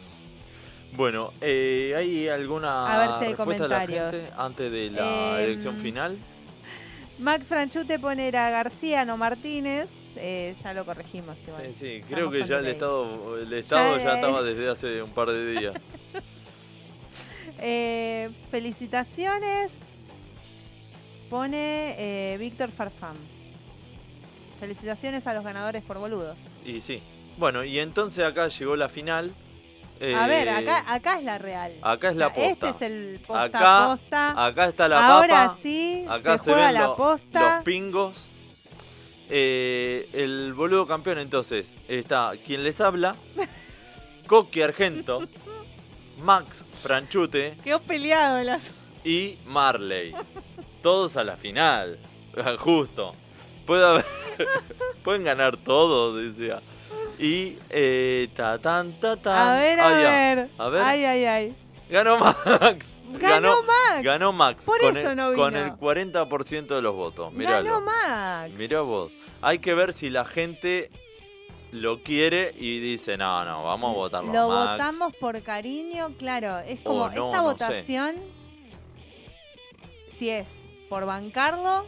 Bueno, 0.98 1.32
eh, 1.41 1.94
¿hay 1.98 2.28
alguna 2.28 2.94
A 2.94 2.98
ver 2.99 3.10
si 3.20 3.26
hay 3.26 3.34
respuesta 3.36 3.64
de 3.64 3.70
la 3.70 3.88
gente 3.88 4.22
antes 4.38 4.72
de 4.72 4.91
la 4.91 5.40
Em, 5.40 5.45
elección 5.45 5.78
final? 5.78 6.18
Max 7.20 7.48
Franchute 7.48 7.98
pone 7.99 8.28
era 8.28 8.49
García, 8.49 9.06
no 9.06 9.16
Martínez. 9.18 9.88
Eh, 10.17 10.55
ya 10.63 10.73
lo 10.73 10.85
corregimos 10.85 11.37
igual. 11.47 11.63
Sí, 11.67 11.73
sí, 11.77 11.87
Estamos 11.87 12.13
creo 12.13 12.31
que 12.31 12.47
ya 12.47 12.57
el 12.59 12.67
estado, 12.67 13.39
el 13.39 13.53
estado 13.53 13.97
ya, 13.97 14.15
estaba 14.15 14.41
desde 14.41 14.69
hace 14.69 15.01
un 15.01 15.11
par 15.11 15.29
de 15.31 15.51
días. 15.59 15.75
Eh, 17.59 18.31
felicitaciones. 18.51 19.79
Pone 21.29 21.95
eh, 21.97 22.37
Víctor 22.37 22.69
Farfán. 22.71 23.15
Felicitaciones 24.59 25.25
a 25.25 25.33
los 25.33 25.43
ganadores 25.43 25.81
por 25.81 25.97
boludos. 25.97 26.37
Y 26.65 26.81
sí. 26.81 27.01
Bueno, 27.37 27.63
y 27.63 27.79
entonces 27.79 28.25
acá 28.25 28.49
llegó 28.49 28.75
la 28.75 28.89
final. 28.89 29.33
a 30.15 30.27
ver, 30.27 30.49
acá, 30.49 30.83
acá 30.87 31.17
es 31.17 31.23
la 31.23 31.37
real. 31.37 31.73
Acá 31.81 32.09
es 32.09 32.17
la 32.17 32.27
sea, 32.27 32.35
posta. 32.35 32.51
Este 32.51 32.69
es 32.69 32.91
el 32.91 33.19
posta 33.25 33.43
acá, 33.43 33.87
posta. 33.95 34.45
acá 34.45 34.65
está 34.65 34.87
la 34.89 35.07
Ahora 35.07 35.45
papa. 35.47 35.59
sí, 35.63 36.05
acá 36.09 36.37
se 36.37 36.43
se, 36.43 36.51
juega 36.51 36.65
ven 36.67 36.73
la 36.75 36.95
posta. 36.95 37.55
los 37.55 37.63
pingos. 37.63 38.29
Eh, 39.30 40.07
el 40.14 40.53
boludo 40.53 40.85
campeón 40.85 41.18
entonces 41.19 41.73
está 41.88 42.34
quien 42.45 42.64
les 42.64 42.80
habla, 42.81 43.15
Coqui 44.27 44.61
Argento, 44.61 45.27
Max 46.19 46.64
Franchute 46.81 47.57
Quedó 47.64 47.80
peleado 47.81 48.38
el 48.38 48.49
asunto. 48.49 48.80
y 49.03 49.38
Marley. 49.45 50.14
Todos 50.81 51.18
a 51.18 51.23
la 51.23 51.35
final. 51.38 51.97
Justo. 52.60 53.15
Puede 53.65 53.84
haber- 53.85 54.06
Pueden 55.03 55.23
ganar 55.23 55.57
todos, 55.57 56.22
decía. 56.22 56.61
Y 57.18 57.57
eh, 57.69 58.27
ta 58.35 58.57
tan 58.60 58.91
ta 58.99 59.15
tan. 59.18 59.35
A 59.38 59.56
ver, 59.60 59.80
a 59.80 59.88
ver. 59.97 60.49
A 60.57 60.69
ver. 60.69 60.81
Ay, 60.84 61.06
ay, 61.06 61.26
ay. 61.26 61.56
Ganó 61.90 62.18
Max. 62.18 63.02
Ganó 63.20 63.62
Max. 63.64 64.03
Ganó 64.03 64.34
Max. 64.34 64.66
Por 64.66 64.80
con 64.80 64.98
eso 64.98 65.12
el, 65.12 65.18
no 65.18 65.34
Con 65.34 65.53
vino. 65.53 65.66
el 65.66 65.72
40% 65.74 66.68
de 66.68 66.82
los 66.82 66.95
votos. 66.95 67.32
Míralo. 67.34 67.64
Ganó 67.64 67.82
Max. 67.86 68.52
Mirá 68.57 68.82
vos. 68.82 69.12
Hay 69.41 69.60
que 69.60 69.74
ver 69.74 69.94
si 69.94 70.10
la 70.10 70.26
gente 70.26 70.90
lo 71.72 72.02
quiere 72.03 72.53
y 72.57 72.80
dice, 72.80 73.18
no, 73.18 73.44
no, 73.45 73.64
vamos 73.64 73.91
a 73.94 73.98
votarlo 73.98 74.32
Lo 74.32 74.52
a 74.52 74.66
Max. 74.66 74.72
votamos 74.72 75.16
por 75.18 75.41
cariño, 75.44 76.14
claro. 76.18 76.60
Es 76.60 76.80
como 76.82 77.07
no, 77.07 77.12
esta 77.12 77.20
no 77.20 77.34
sé. 77.34 77.40
votación, 77.41 78.16
si 80.10 80.30
es 80.30 80.64
por 80.90 81.06
bancarlo, 81.06 81.86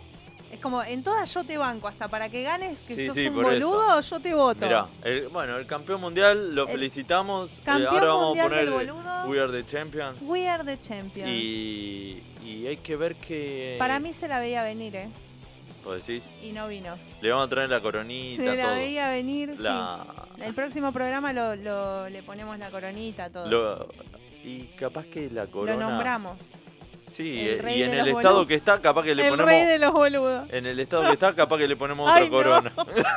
es 0.51 0.59
como 0.59 0.81
en 0.83 1.03
todas 1.03 1.33
yo 1.33 1.43
te 1.43 1.57
banco, 1.57 1.87
hasta 1.87 2.07
para 2.07 2.29
que 2.29 2.43
ganes 2.43 2.79
que 2.81 2.95
Sí, 2.95 3.05
sos 3.07 3.15
sí, 3.15 3.27
un 3.27 3.39
eso. 3.39 3.69
boludo, 3.69 3.99
yo 4.01 4.19
te 4.19 4.33
voto. 4.33 4.65
Mirá, 4.65 4.87
el- 5.03 5.27
bueno, 5.27 5.57
el 5.57 5.65
campeón 5.67 6.01
mundial 6.01 6.55
lo 6.55 6.63
El 6.63 6.69
felicitamos. 6.69 7.59
eh, 7.59 7.61
campeón 7.65 7.93
ahora 7.93 8.07
vamos 8.07 8.25
mundial 8.27 8.45
a 8.45 8.49
poner 8.49 8.65
del 8.65 8.73
boludo. 8.73 9.25
We 9.27 9.39
Are 9.41 9.51
the 9.51 9.65
Champion. 9.65 10.15
We 10.21 10.47
are 10.49 10.63
the 10.63 10.79
champions. 10.79 11.29
Y, 11.29 12.23
y 12.43 12.67
hay 12.67 12.77
que 12.77 12.95
ver 12.95 13.15
que. 13.15 13.75
Para 13.79 13.99
mí 13.99 14.13
se 14.13 14.27
la 14.27 14.39
veía 14.39 14.63
venir, 14.63 14.95
¿eh? 14.95 15.09
¿Vos 15.83 16.05
decís? 16.05 16.33
Y 16.43 16.51
no 16.51 16.67
vino. 16.67 16.95
Le 17.21 17.29
vamos 17.31 17.47
a 17.47 17.49
traer 17.49 17.69
la 17.69 17.81
coronita, 17.81 18.35
Se 18.43 18.55
la 18.55 18.63
todo. 18.65 18.75
veía 18.75 19.09
venir, 19.09 19.57
La- 19.59 20.05
sí. 20.35 20.41
El 20.43 20.53
próximo 20.53 20.91
programa 20.91 21.31
lo, 21.33 21.55
lo- 21.55 22.09
le 22.09 22.23
ponemos 22.23 22.57
la 22.59 22.69
coronita, 22.69 23.29
todo. 23.29 23.47
Lo- 23.47 23.87
y 24.43 24.63
capaz 24.77 25.05
que 25.05 25.29
la 25.29 25.47
corona. 25.47 25.73
Lo 25.77 25.89
nombramos. 25.89 26.37
Sí, 26.99 27.39
El 27.47 27.59
eh, 27.59 27.61
rey 27.61 27.79
y 27.79 27.83
en 27.83 27.93
el 27.93 28.07
estado 28.07 28.23
boludos. 28.35 28.47
que 28.47 28.55
está, 28.55 28.81
capaz 28.81 29.03
que 29.03 29.15
le 29.15 29.23
el 29.23 29.29
ponemos. 29.29 29.49
rey 29.51 29.65
de 29.65 29.77
los 29.79 29.91
boludos. 29.93 30.49
En 30.51 30.65
el 30.65 30.79
estado 30.79 31.03
que 31.03 31.13
está, 31.13 31.33
capaz 31.33 31.57
que 31.57 31.67
le 31.67 31.75
ponemos 31.75 32.09
otra 32.09 32.21
Ay, 32.23 32.29
no. 32.29 32.35
corona. 32.35 32.73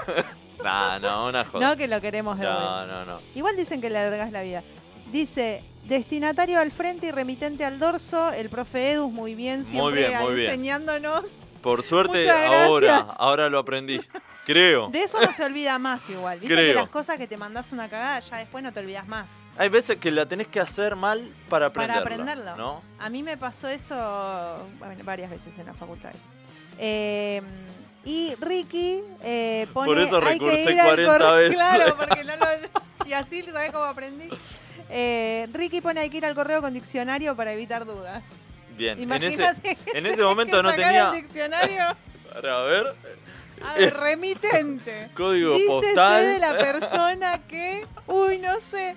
nah, 0.62 0.98
no, 0.98 1.27
una 1.28 1.44
joda. 1.44 1.69
No, 1.70 1.77
que 1.77 1.86
lo 1.89 2.01
queremos 2.01 2.39
de 2.39 2.44
No, 2.44 2.86
no, 2.86 3.05
no. 3.05 3.20
Igual 3.35 3.57
dicen 3.57 3.81
que 3.81 3.90
le 3.90 3.98
alargas 3.98 4.32
la 4.32 4.43
vida. 4.43 4.62
Dice, 5.11 5.65
destinatario 5.85 6.59
al 6.61 6.70
frente 6.70 7.07
y 7.09 7.11
remitente 7.11 7.65
al 7.65 7.78
dorso, 7.78 8.31
el 8.32 8.48
profe 8.48 8.93
Edus 8.93 9.11
muy 9.11 9.35
bien, 9.35 9.65
siempre 9.65 9.81
Muy 9.82 9.93
bien, 9.94 10.19
muy 10.20 10.31
ahí 10.31 10.36
bien. 10.36 10.51
enseñándonos. 10.51 11.39
Por 11.62 11.82
suerte, 11.82 12.31
ahora, 12.31 13.07
ahora 13.19 13.48
lo 13.51 13.59
aprendí. 13.59 14.01
Creo. 14.47 14.89
De 14.89 15.02
eso 15.02 15.20
no 15.20 15.31
se 15.32 15.44
olvida 15.44 15.78
más 15.78 16.09
igual. 16.11 16.40
Viste 16.40 16.55
que 16.57 16.62
Creo. 16.62 16.74
las 16.81 16.89
cosas 16.89 17.19
que 17.19 17.27
te 17.27 17.36
mandás 17.36 17.73
una 17.73 17.89
cagada, 17.89 18.20
ya 18.20 18.39
después 18.39 18.65
no 18.65 18.73
te 18.73 18.81
olvidas 18.81 19.07
más. 19.07 19.31
Hay 19.59 19.68
veces 19.68 19.98
que 19.98 20.10
la 20.10 20.27
tenés 20.27 20.47
que 20.47 20.59
hacer 20.60 20.97
mal 20.97 21.32
para 21.48 21.66
aprenderlo. 21.66 22.02
Para 22.02 22.14
aprenderlo. 22.14 22.56
¿no? 22.56 22.82
A 22.98 23.10
mí 23.10 23.22
me 23.22 23.36
pasó 23.36 23.68
eso 23.68 23.94
bueno, 24.78 24.94
varias 25.05 25.31
veces 25.31 25.59
en 25.59 25.66
la 25.66 25.74
facultad. 25.74 26.12
Eh, 26.78 27.43
y 28.05 28.35
Ricky 28.40 29.02
eh, 29.22 29.66
pone. 29.74 29.86
Por 29.89 29.98
eso 29.98 30.16
hay 30.16 30.39
que 30.39 30.47
recursé 30.47 30.72
ir 30.72 30.81
al 30.81 30.86
40 30.89 31.12
correo- 31.12 31.35
veces. 31.35 31.55
Claro, 31.55 31.97
porque 31.97 32.24
no 32.24 32.36
lo. 32.36 33.06
Y 33.06 33.12
así, 33.12 33.43
¿sabes 33.43 33.70
cómo 33.70 33.85
aprendí? 33.85 34.28
Eh, 34.89 35.47
Ricky 35.52 35.81
pone 35.81 36.01
hay 36.01 36.09
que 36.10 36.16
ir 36.18 36.24
al 36.27 36.35
correo 36.35 36.62
con 36.62 36.72
diccionario 36.72 37.36
para 37.36 37.52
evitar 37.52 37.85
dudas. 37.85 38.24
Bien. 38.77 38.98
En 38.98 39.12
ese, 39.12 39.35
Imagínate 39.35 39.77
que 39.77 39.90
en 39.98 40.06
ese 40.06 40.22
momento 40.22 40.62
no 40.62 40.70
tenía. 40.70 41.10
el 41.10 41.22
diccionario. 41.22 41.85
Para 42.32 42.62
ver. 42.62 42.94
A 43.62 43.74
ver, 43.74 43.94
remitente. 43.94 45.10
Código 45.14 45.52
Dícese 45.52 45.68
postal. 45.68 46.24
de 46.24 46.39
la 46.39 46.56
persona 46.56 47.40
que. 47.47 47.86
Uy, 48.06 48.39
no 48.39 48.59
sé. 48.60 48.97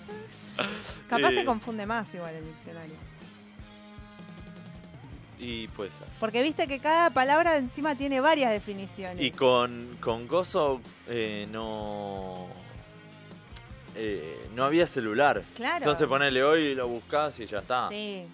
Capaz 1.10 1.32
Eh. 1.32 1.36
te 1.36 1.46
confunde 1.46 1.86
más 1.86 2.14
igual 2.14 2.36
el 2.36 2.46
diccionario. 2.46 2.96
Y 5.40 5.68
pues. 5.70 5.92
Porque 6.20 6.42
viste 6.42 6.68
que 6.68 6.80
cada 6.80 7.10
palabra 7.10 7.58
encima 7.58 7.96
tiene 7.96 8.20
varias 8.22 8.52
definiciones. 8.52 9.24
Y 9.24 9.32
con, 9.32 9.98
con 10.00 10.28
Gozo 10.28 10.80
eh, 11.08 11.48
no. 11.52 12.48
eh, 13.96 14.48
no 14.56 14.64
había 14.64 14.88
celular. 14.88 15.44
Claro. 15.56 15.78
Entonces 15.78 16.08
ponele 16.08 16.44
hoy 16.44 16.62
y 16.68 16.76
lo 16.76 16.88
buscás 16.88 17.40
y 17.40 17.46
ya 17.46 17.60
está. 17.60 17.90
Sí, 17.90 18.26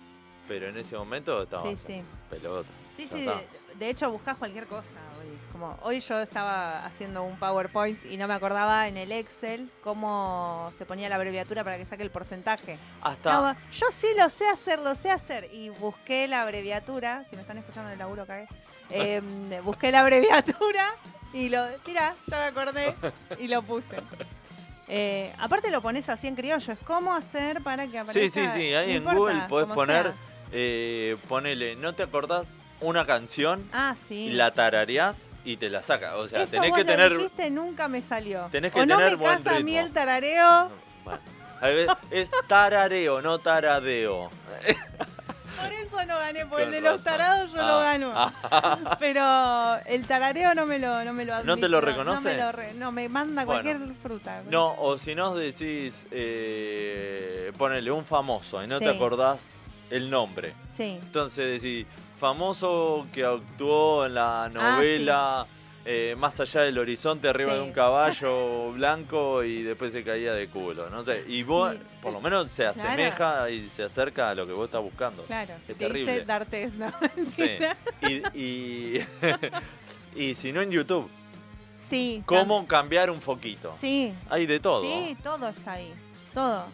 Pero 0.48 0.68
en 0.68 0.78
ese 0.78 0.96
momento 0.98 1.42
estaba 1.44 1.64
sí, 1.70 1.76
sí. 1.78 2.02
pelota. 2.30 2.70
Sí, 2.96 3.08
Ya 3.10 3.18
sí, 3.18 3.20
está. 3.28 3.36
de, 3.38 3.48
de 3.80 3.90
hecho 3.90 4.12
buscás 4.12 4.38
cualquier 4.38 4.68
cosa 4.68 4.98
hoy. 5.20 5.38
Como 5.60 5.78
hoy 5.82 6.00
yo 6.00 6.18
estaba 6.20 6.86
haciendo 6.86 7.22
un 7.22 7.38
PowerPoint 7.38 8.06
y 8.06 8.16
no 8.16 8.30
me 8.30 8.34
acordaba 8.34 8.88
en 8.88 8.96
el 8.96 9.12
Excel 9.12 9.70
cómo 9.84 10.72
se 10.78 10.86
ponía 10.86 11.10
la 11.10 11.16
abreviatura 11.16 11.66
para 11.66 11.78
que 11.78 11.86
saque 11.86 12.02
el 12.02 12.12
porcentaje. 12.12 12.80
Hasta. 13.02 13.34
No, 13.34 13.60
yo 13.74 13.88
sí 13.92 14.08
lo 14.18 14.30
sé 14.30 14.48
hacer, 14.48 14.80
lo 14.80 14.96
sé 14.96 15.12
hacer. 15.12 15.50
Y 15.52 15.68
busqué 15.68 16.30
la 16.30 16.44
abreviatura, 16.44 17.26
si 17.30 17.36
me 17.36 17.42
están 17.42 17.58
escuchando 17.58 17.90
en 17.90 17.94
el 17.94 18.00
laburo, 18.00 18.26
cagué. 18.26 18.48
Eh, 18.92 19.22
busqué 19.64 19.92
la 19.92 20.00
abreviatura 20.00 20.84
y 21.32 21.50
lo, 21.50 21.64
mira, 21.86 22.16
ya 22.26 22.38
me 22.38 22.44
acordé 22.46 22.96
y 23.38 23.48
lo 23.48 23.62
puse. 23.62 23.98
Eh, 24.88 25.32
aparte 25.38 25.70
lo 25.70 25.80
pones 25.80 26.10
así 26.10 26.26
en 26.26 26.36
criollo, 26.36 26.74
es 26.74 26.80
cómo 26.80 27.14
hacer 27.14 27.62
para 27.62 27.86
que 27.86 28.00
aparezca. 28.00 28.20
Sí, 28.42 28.48
sí, 28.48 28.54
sí. 28.56 28.74
Ahí 28.74 28.88
no 28.88 28.92
en 28.92 28.98
importa, 28.98 29.20
Google 29.20 29.42
podés 29.48 29.68
poner. 29.76 30.04
sea. 30.06 30.16
Eh, 30.52 31.18
ponele, 31.28 31.76
¿no 31.76 31.94
te 31.94 32.04
acordás 32.04 32.64
una 32.82 33.06
canción? 33.06 33.68
Ah, 33.74 33.96
sí. 33.96 34.30
La 34.32 34.54
tarareás 34.54 35.30
y 35.46 35.58
te 35.58 35.70
la 35.70 35.84
saca. 35.84 36.16
O 36.18 36.28
sea, 36.28 36.44
Eso 36.44 36.54
tenés 36.54 36.70
vos 36.72 36.78
que 36.78 36.84
lo 36.84 36.90
tener. 36.92 37.14
dijiste, 37.18 37.50
nunca 37.50 37.88
me 37.88 38.02
salió. 38.02 38.48
Tenés 38.52 38.72
que 38.74 38.80
o 38.82 38.86
no 38.86 38.98
tener 38.98 39.18
me 39.18 39.24
casa 39.26 39.58
a 39.58 39.60
mí 39.60 39.78
el 39.78 39.92
tarareo. 39.92 40.70
Bueno, 41.04 41.20
a 41.62 41.98
es 42.12 42.32
tarareo, 42.48 43.22
no 43.22 43.40
taradeo. 43.40 44.30
Por 45.60 45.74
eso 45.74 46.06
no 46.06 46.18
gané, 46.18 46.46
porque 46.46 46.64
el 46.64 46.72
de 46.72 46.80
los 46.80 47.04
tarados 47.04 47.52
yo 47.52 47.60
Ah. 47.62 47.68
lo 47.68 47.80
gano. 47.82 48.96
Pero 49.00 49.76
el 49.88 50.08
tarareo 50.08 50.56
no 50.56 50.66
me 50.66 50.80
lo, 50.80 51.04
no 51.04 51.12
me 51.12 51.26
lo 51.26 51.44
¿No 51.44 51.58
te 51.58 51.68
lo 51.68 51.82
reconoce? 51.82 52.30
No, 52.30 52.36
me, 52.38 52.42
lo 52.42 52.52
re- 52.54 52.74
no, 52.76 52.92
me 52.94 53.10
manda 53.10 53.44
Bueno. 53.44 53.62
cualquier 53.64 53.94
fruta. 54.02 54.42
No, 54.50 54.74
o 54.80 54.98
si 54.98 55.16
no 55.16 55.36
decís, 55.36 56.08
eh, 56.12 57.52
ponele 57.58 57.92
un 57.92 58.06
famoso 58.06 58.64
y 58.64 58.68
no 58.68 58.80
te 58.80 58.88
acordás 58.88 59.40
el 59.90 60.10
nombre. 60.10 60.54
Sí. 60.76 60.98
Entonces 61.02 61.62
decís, 61.62 61.86
famoso 62.18 63.08
que 63.14 63.24
actuó 63.24 64.06
en 64.06 64.16
la 64.16 64.46
Ah, 64.46 64.50
novela 64.50 65.46
eh, 65.86 66.14
Más 66.20 66.40
allá 66.40 66.62
del 66.62 66.78
horizonte, 66.78 67.28
arriba 67.30 67.54
Sí. 67.54 67.58
de 67.58 67.64
un 67.64 67.72
caballo 67.72 68.72
blanco 68.74 69.44
y 69.44 69.64
después 69.64 69.92
se 69.92 70.04
caía 70.04 70.34
de 70.34 70.48
culo. 70.48 70.90
No 70.90 71.04
sé, 71.04 71.24
y 71.28 71.42
vos, 71.42 71.72
Sí. 71.74 71.80
por 72.02 72.14
lo 72.14 72.22
menos 72.22 72.52
se 72.52 72.64
Claro. 72.64 72.80
asemeja 72.80 73.50
y 73.50 73.68
se 73.70 73.84
acerca 73.84 74.30
a 74.30 74.36
lo 74.36 74.46
que 74.46 74.52
vos 74.54 74.66
estás 74.66 74.82
buscando. 74.84 75.24
Claro, 75.24 75.54
Es 75.54 75.64
te 75.68 75.74
terrible. 75.76 76.12
dice 76.12 76.26
D'Artes, 76.26 76.74
¿no? 76.76 76.92
Sí. 77.36 77.58
Y, 78.36 78.40
y, 78.40 79.06
y 80.16 80.36
si 80.36 80.52
no 80.52 80.62
en 80.62 80.70
YouTube, 80.70 81.10
Sí. 81.90 82.22
¿cómo 82.26 82.68
cambiar 82.68 83.10
un 83.10 83.20
foquito? 83.22 83.76
Sí. 83.82 84.14
Hay 84.30 84.46
de 84.46 84.60
todo. 84.60 84.84
Sí, 84.84 85.18
todo 85.24 85.48
está 85.48 85.72
ahí. 85.74 85.92
Todo. 86.36 86.66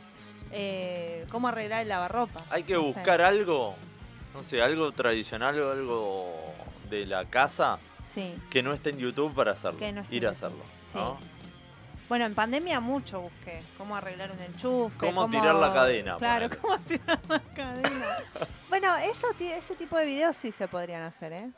Eh, 0.58 1.26
¿Cómo 1.32 1.50
arreglar 1.50 1.82
el 1.82 1.90
lavarropa? 1.90 2.42
Hay 2.50 2.64
que 2.64 2.74
No 2.76 2.80
sé. 2.82 2.86
buscar 2.88 3.22
algo, 3.22 3.76
no 4.34 4.42
sé, 4.42 4.62
algo 4.62 4.92
tradicional 4.94 5.60
o 5.60 5.72
algo 5.72 6.34
de 6.90 7.06
la 7.06 7.26
casa 7.26 7.78
Sí. 8.06 8.34
que 8.50 8.64
no 8.64 8.72
esté 8.74 8.92
en 8.92 9.00
YouTube 9.00 9.34
para 9.36 9.52
hacerlo. 9.52 9.80
No 9.92 10.04
ir 10.12 10.28
a 10.28 10.32
hacerlo. 10.32 10.64
Sí. 10.82 10.98
¿no? 10.98 11.18
Bueno, 12.08 12.26
en 12.26 12.36
pandemia 12.36 12.80
mucho 12.80 13.20
busqué. 13.20 13.62
Cómo 13.78 13.96
arreglar 13.98 14.32
un 14.32 14.40
enchufe. 14.40 14.96
Cómo 14.98 15.30
tirar 15.30 15.56
la 15.56 15.74
cadena, 15.74 16.16
Claro, 16.18 16.48
ponele. 16.50 16.62
cómo 16.62 16.80
tirar 16.88 17.20
la 17.28 17.40
cadena. 17.54 18.18
bueno, 18.70 18.96
eso, 18.98 19.28
ese 19.40 19.76
tipo 19.76 19.98
de 19.98 20.06
videos 20.06 20.38
sí 20.38 20.52
se 20.54 20.68
podrían 20.70 21.02
hacer, 21.02 21.34
¿eh? 21.34 21.50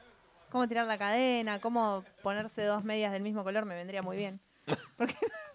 Cómo 0.50 0.68
tirar 0.68 0.88
la 0.88 0.98
cadena, 0.98 1.60
cómo 1.60 2.04
ponerse 2.24 2.64
dos 2.64 2.84
medias 2.84 3.12
del 3.12 3.22
mismo 3.22 3.44
color 3.44 3.66
me 3.66 3.76
vendría 3.76 4.02
muy 4.02 4.18
bien. 4.18 4.40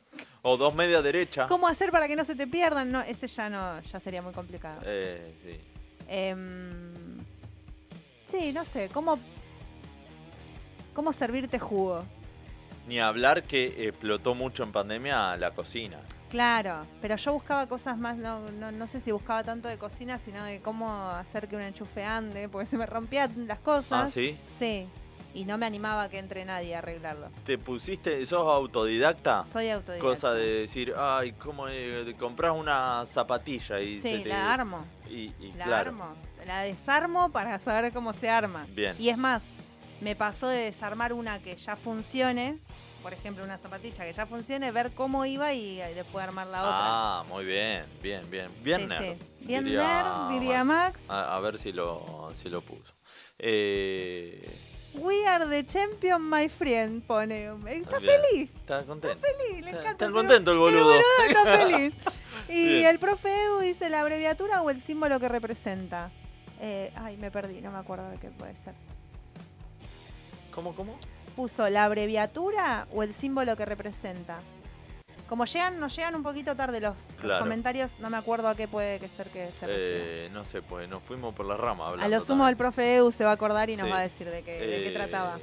O 0.43 0.57
dos 0.57 0.75
media 0.75 1.01
derecha. 1.03 1.47
¿Cómo 1.47 1.69
hacer 1.69 1.91
para 1.93 2.09
que 2.09 2.17
no 2.17 2.25
se 2.25 2.35
te 2.35 2.47
pierdan? 2.47 2.91
No, 2.91 3.01
ese 3.01 3.29
ya 3.29 3.49
no, 3.49 3.81
ya 3.81 4.01
sería 4.01 4.23
muy 4.23 4.33
complicado. 4.33 4.81
Eh, 4.85 5.35
sí. 5.43 5.61
Em, 6.09 7.19
sí, 8.27 8.53
no 8.53 8.65
sé, 8.65 8.89
cómo, 8.93 9.19
cómo 10.95 11.13
servirte 11.13 11.59
jugo. 11.59 12.05
Ni 12.89 12.99
hablar 12.99 13.45
que 13.45 13.89
explotó 13.89 14.35
mucho 14.35 14.65
en 14.65 14.73
pandemia 14.73 15.37
la 15.37 15.53
cocina. 15.53 16.01
Claro, 16.29 16.87
pero 17.01 17.15
yo 17.17 17.35
buscaba 17.35 17.69
cosas 17.69 17.99
más, 17.99 18.17
no, 18.17 18.51
no, 18.53 18.73
no 18.73 18.87
sé 18.89 19.01
si 19.01 19.13
buscaba 19.13 19.45
tanto 19.45 19.69
de 19.69 19.77
cocina, 19.79 20.19
sino 20.19 20.43
de 20.45 20.61
cómo 20.61 21.11
hacer 21.11 21.47
que 21.47 21.57
un 21.57 21.63
enchufe 21.63 22.03
ande, 22.05 22.49
porque 22.49 22.67
se 22.67 22.79
me 22.79 22.87
rompían 22.87 23.47
las 23.47 23.59
cosas. 23.59 24.05
Ah, 24.05 24.09
¿sí? 24.09 24.39
Sí, 24.59 24.89
y 25.35 25.45
no 25.45 25.57
me 25.59 25.67
animaba 25.67 26.05
a 26.05 26.09
que 26.09 26.19
entre 26.19 26.45
nadie 26.45 26.75
a 26.75 26.79
arreglarlo. 26.79 27.31
¿Te 27.45 27.57
pusiste, 27.59 28.25
sos 28.27 28.47
autodidacta? 28.47 29.43
Soy 29.43 29.71
autodidacta. 29.71 30.07
Cosa 30.09 30.33
de 30.35 30.47
decir, 30.61 30.95
ay, 30.97 31.33
¿cómo 31.33 31.69
eh, 31.69 32.15
compras 32.19 32.53
una 32.57 33.05
zapatilla 33.07 33.81
y 33.81 33.99
se 33.99 34.19
te... 34.21 34.29
la 34.29 34.53
armo. 34.53 34.85
Y, 35.09 35.33
y 35.41 35.53
La 35.57 35.65
claro, 35.65 35.91
armo, 35.91 36.15
la 36.47 36.61
desarmo 36.63 37.31
para 37.31 37.59
saber 37.61 37.93
cómo 37.93 38.13
se 38.13 38.29
arma. 38.31 38.67
Bien. 38.71 38.95
Y 38.99 39.09
es 39.09 39.17
más, 39.19 39.43
me 40.01 40.15
pasó 40.17 40.49
de 40.49 40.65
desarmar 40.65 41.13
una 41.13 41.39
que 41.41 41.57
ya 41.57 41.77
funcione, 41.77 42.59
por 43.03 43.13
ejemplo, 43.13 43.43
una 43.43 43.59
zapatilla 43.59 44.05
que 44.05 44.13
ya 44.13 44.27
funcione, 44.27 44.71
ver 44.71 44.93
cómo 44.93 45.25
iba 45.27 45.53
y 45.53 45.77
después 45.95 46.25
armar 46.25 46.47
la 46.47 46.63
otra. 46.63 46.77
Ah, 46.79 47.25
muy 47.29 47.45
bien, 47.45 47.85
bien, 48.03 48.31
bien. 48.31 48.49
Bien 48.63 48.81
Sí, 48.83 48.87
nerd. 48.87 49.03
sí. 49.03 49.19
Bien 49.41 49.65
nerd, 49.65 50.29
diría 50.31 50.63
Max. 50.63 51.03
A, 51.09 51.35
a 51.37 51.41
ver 51.41 51.59
si 51.59 51.73
lo, 51.73 52.31
si 52.35 52.49
lo 52.49 52.61
puso. 52.61 52.95
Eh, 53.39 54.49
We 54.94 55.24
are 55.27 55.47
the 55.47 55.64
champion, 55.64 56.28
my 56.28 56.48
friend, 56.48 57.02
pone. 57.02 57.48
Está 57.66 57.98
feliz. 57.98 58.51
Está 58.55 58.85
contento. 58.85 59.16
Está 59.16 59.27
feliz, 59.27 59.64
le 59.64 59.70
encanta. 59.70 59.90
Está 59.90 60.10
contento 60.10 60.52
el 60.52 60.59
boludo. 60.59 60.94
El 60.94 61.02
boludo 61.02 61.28
está 61.28 61.56
feliz. 61.59 61.94
Y 62.48 62.82
el 62.85 62.98
profe 62.98 63.31
Edu 63.44 63.60
dice 63.60 63.89
la 63.89 64.01
abreviatura 64.02 64.60
o 64.60 64.69
el 64.70 64.82
símbolo 64.82 65.19
que 65.19 65.28
representa. 65.28 66.10
Eh, 66.60 66.93
ay, 66.97 67.16
me 67.16 67.31
perdí, 67.31 67.60
no 67.60 67.70
me 67.73 67.78
acuerdo 67.78 68.09
de 68.10 68.19
qué 68.19 68.28
puede 68.28 68.55
ser. 68.55 68.74
¿Cómo, 70.55 70.74
cómo? 70.74 70.98
Puso 71.35 71.69
la 71.70 71.85
abreviatura 71.85 72.86
o 72.93 73.02
el 73.02 73.14
símbolo 73.14 73.56
que 73.56 73.64
representa. 73.64 74.40
Como 75.33 75.47
llegan, 75.47 75.81
nos 75.81 75.97
llegan 75.97 76.15
un 76.15 76.23
poquito 76.23 76.55
tarde 76.55 76.79
los, 76.79 77.15
comentarios, 77.39 77.99
no 78.01 78.11
me 78.11 78.19
acuerdo 78.19 78.49
a 78.49 78.55
qué 78.55 78.69
puede 78.69 78.99
que 78.99 79.09
ser 79.09 79.31
que 79.31 79.51
se 79.51 79.65
eh, 79.67 80.29
No 80.31 80.45
sé, 80.45 80.61
pues 80.61 80.87
nos 80.91 81.03
fuimos 81.03 81.35
por 81.35 81.47
la 81.47 81.57
rama. 81.57 81.87
Hablando 81.87 82.05
a 82.05 82.19
lo 82.19 82.21
sumo 82.23 82.41
también. 82.41 82.49
el 82.51 82.57
profe 82.59 82.97
EU 82.97 83.11
se 83.11 83.25
va 83.25 83.31
a 83.31 83.33
acordar 83.33 83.71
y 83.71 83.77
nos 83.77 83.91
va 83.91 84.01
a 84.01 84.03
decir 84.03 84.29
de 84.29 84.43
qué, 84.43 84.53
de 84.61 84.67
qué 84.83 84.89
eh, 84.89 84.93
trataba. 84.93 85.39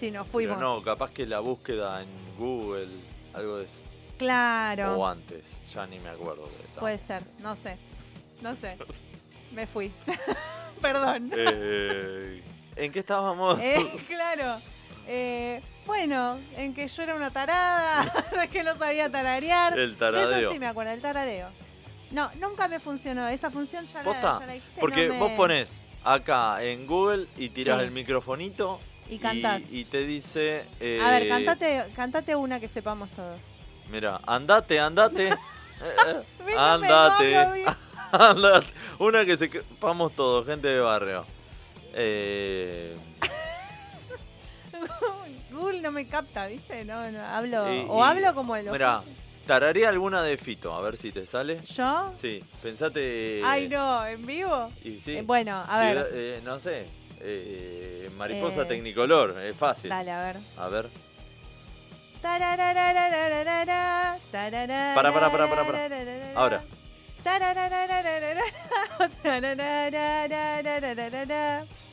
Sí, 0.00 0.10
nos 0.10 0.26
fuimos. 0.26 0.56
Pero 0.56 0.66
no, 0.66 0.82
capaz 0.82 1.10
que 1.10 1.26
la 1.26 1.40
búsqueda 1.40 2.00
en 2.00 2.08
Google, 2.38 2.88
algo 3.34 3.58
de 3.58 3.66
eso. 3.66 3.80
Claro. 4.16 4.94
O 4.94 5.06
antes, 5.06 5.58
ya 5.70 5.86
ni 5.86 5.98
me 5.98 6.08
acuerdo. 6.08 6.46
De 6.46 6.80
puede 6.80 6.96
ser, 6.96 7.22
no 7.40 7.54
sé. 7.54 7.76
No 8.40 8.56
sé. 8.56 8.78
Me 9.52 9.66
fui. 9.66 9.92
Perdón. 10.80 11.30
Eh, 11.36 12.42
¿En 12.76 12.90
qué 12.90 13.00
estábamos? 13.00 13.58
Eh, 13.60 13.76
claro. 14.08 14.58
Eh, 15.06 15.62
bueno, 15.86 16.38
en 16.56 16.74
que 16.74 16.86
yo 16.86 17.02
era 17.02 17.14
una 17.14 17.30
tarada, 17.30 18.12
que 18.52 18.62
no 18.62 18.76
sabía 18.76 19.10
tararear. 19.10 19.78
El 19.78 19.96
taradeo. 19.96 20.30
Eso 20.30 20.52
sí 20.52 20.58
me 20.58 20.66
acuerdo, 20.66 20.92
el 20.92 21.00
tarareo. 21.00 21.48
No, 22.10 22.30
nunca 22.38 22.68
me 22.68 22.78
funcionó. 22.78 23.26
Esa 23.28 23.50
función 23.50 23.84
ya, 23.86 24.02
la, 24.02 24.12
la 24.12 24.54
Porque 24.78 25.08
vos 25.10 25.32
ponés 25.32 25.82
acá 26.04 26.62
en 26.62 26.86
Google 26.86 27.26
y 27.36 27.48
tiras 27.48 27.82
el 27.82 27.90
microfonito. 27.90 28.80
Y 29.08 29.18
cantás. 29.18 29.62
Y, 29.70 29.84
te 29.84 30.06
dice. 30.06 30.64
A 31.02 31.10
ver, 31.10 31.22
eh, 31.24 31.28
cantate, 31.28 31.84
cantate 31.96 32.36
una 32.36 32.60
que 32.60 32.68
sepamos 32.68 33.10
todos. 33.10 33.40
Mira, 33.90 34.20
andate, 34.26 34.78
andate. 34.80 35.34
Eh, 35.84 36.54
andate. 36.56 37.66
andate. 38.12 38.68
Una 39.00 39.24
que 39.24 39.36
sepamos 39.36 40.14
todos, 40.14 40.46
gente 40.46 40.68
de 40.68 40.78
barrio. 40.78 41.26
Eh. 41.92 42.96
No 45.80 45.92
me 45.92 46.06
capta, 46.06 46.46
¿viste? 46.46 46.84
No, 46.84 47.10
no 47.10 47.24
hablo. 47.24 47.64
O 47.88 48.04
hablo 48.04 48.34
como 48.34 48.56
el. 48.56 48.70
Mira, 48.70 49.02
tararé 49.46 49.86
alguna 49.86 50.22
de 50.22 50.36
Fito, 50.36 50.74
a 50.74 50.80
ver 50.80 50.96
si 50.96 51.12
te 51.12 51.26
sale. 51.26 51.60
¿Yo? 51.62 52.12
Sí, 52.20 52.42
pensate. 52.62 53.42
Ay, 53.44 53.68
no, 53.68 54.06
¿en 54.06 54.26
vivo? 54.26 54.70
Y 54.84 54.98
sí. 54.98 55.16
Eh, 55.16 55.22
bueno, 55.22 55.64
a 55.66 55.80
ver. 55.80 56.08
Eh, 56.12 56.40
no 56.44 56.58
sé. 56.58 56.86
Eh, 57.20 58.10
mariposa 58.16 58.66
Tecnicolor, 58.66 59.38
es 59.40 59.56
fácil. 59.56 59.90
Dale, 59.90 60.10
a 60.10 60.20
ver. 60.20 60.36
A 60.56 60.68
ver. 60.68 60.90
Para, 62.20 62.56
para, 62.56 62.74
para, 65.30 65.48
para, 65.48 65.66
para. 65.66 66.32
Ahora. 66.34 66.64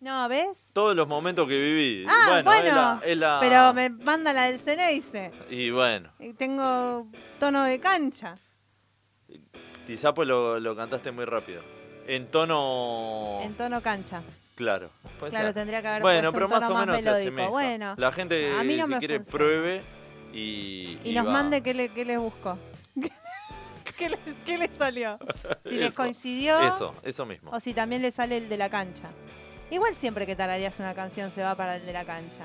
No, 0.00 0.28
¿ves? 0.28 0.68
Todos 0.72 0.94
los 0.94 1.08
momentos 1.08 1.48
que 1.48 1.58
viví. 1.58 2.06
Ah, 2.08 2.42
bueno, 2.42 2.44
bueno 2.44 2.68
es 2.68 2.74
la, 2.74 3.00
es 3.04 3.16
la... 3.18 3.38
pero 3.40 3.72
me 3.72 3.88
manda 3.88 4.32
la 4.32 4.44
del 4.44 4.58
Ceneice. 4.58 5.30
Y 5.48 5.70
bueno. 5.70 6.10
Tengo 6.36 7.06
tono 7.40 7.64
de 7.64 7.80
cancha. 7.80 8.34
Quizá 9.86 10.12
pues 10.12 10.28
lo, 10.28 10.60
lo 10.60 10.76
cantaste 10.76 11.10
muy 11.10 11.24
rápido. 11.24 11.62
En 12.06 12.26
tono... 12.30 13.40
En 13.42 13.54
tono 13.54 13.80
cancha. 13.80 14.22
Claro. 14.56 14.90
Pues 15.18 15.30
claro, 15.30 15.46
sea. 15.46 15.54
tendría 15.54 15.80
que 15.80 15.88
haber 15.88 16.02
Bueno, 16.02 16.32
pero 16.32 16.46
un 16.46 16.52
tono 16.52 16.60
más 16.60 16.70
o 16.70 16.74
menos 16.74 16.96
melódico. 16.96 17.14
se 17.16 17.22
asemeja. 17.22 17.48
Bueno, 17.48 17.94
La 17.96 18.12
gente, 18.12 18.50
no, 18.50 18.62
no 18.62 18.86
si 18.86 18.94
quiere, 18.98 19.16
funciona. 19.18 19.38
pruebe 19.38 19.82
y... 20.34 20.98
Y 21.04 21.12
nos 21.14 21.26
va. 21.26 21.32
mande 21.32 21.62
qué 21.62 21.72
le, 21.74 21.88
qué 21.90 22.04
le 22.04 22.16
busco. 22.18 22.58
¿Qué, 23.96 24.08
les, 24.08 24.18
¿Qué 24.44 24.58
le 24.58 24.70
salió? 24.72 25.18
Si 25.64 25.76
les 25.76 25.88
Eso, 25.90 25.96
coincidió. 25.96 26.58
Eso, 26.60 26.94
eso 27.02 27.24
mismo. 27.26 27.50
O 27.52 27.60
si 27.60 27.72
también 27.74 28.02
le 28.02 28.10
sale 28.10 28.36
el 28.38 28.48
de 28.48 28.56
la 28.56 28.68
cancha. 28.68 29.08
Igual 29.70 29.94
siempre 29.94 30.26
que 30.26 30.34
tarareas 30.34 30.78
una 30.80 30.94
canción 30.94 31.30
se 31.30 31.42
va 31.42 31.54
para 31.54 31.76
el 31.76 31.86
de 31.86 31.92
la 31.92 32.04
cancha. 32.04 32.44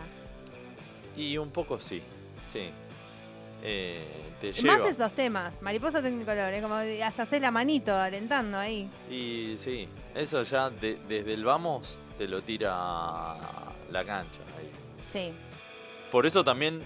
Y 1.18 1.38
un 1.38 1.50
poco 1.50 1.80
sí, 1.80 2.02
sí. 2.48 2.70
Eh, 3.64 4.06
te 4.40 4.54
Más 4.64 4.82
esos 4.86 5.12
temas. 5.14 5.62
Mariposa 5.62 6.02
Tecnicolor, 6.02 6.54
es 6.54 6.62
como 6.62 6.76
hasta 6.76 7.24
hacer 7.24 7.42
la 7.42 7.52
manito 7.52 7.94
alentando 7.96 8.58
ahí. 8.58 8.90
Y 9.10 9.56
sí, 9.58 9.88
eso 10.16 10.44
ya 10.44 10.70
de- 10.70 10.98
desde 11.08 11.34
el 11.34 11.44
vamos 11.44 11.98
te 12.18 12.28
lo 12.28 12.42
tira 12.42 13.36
la 13.92 14.06
cancha. 14.06 14.40
ahí. 14.58 14.72
Sí. 15.12 15.34
Por 16.12 16.26
eso 16.26 16.44
también 16.44 16.82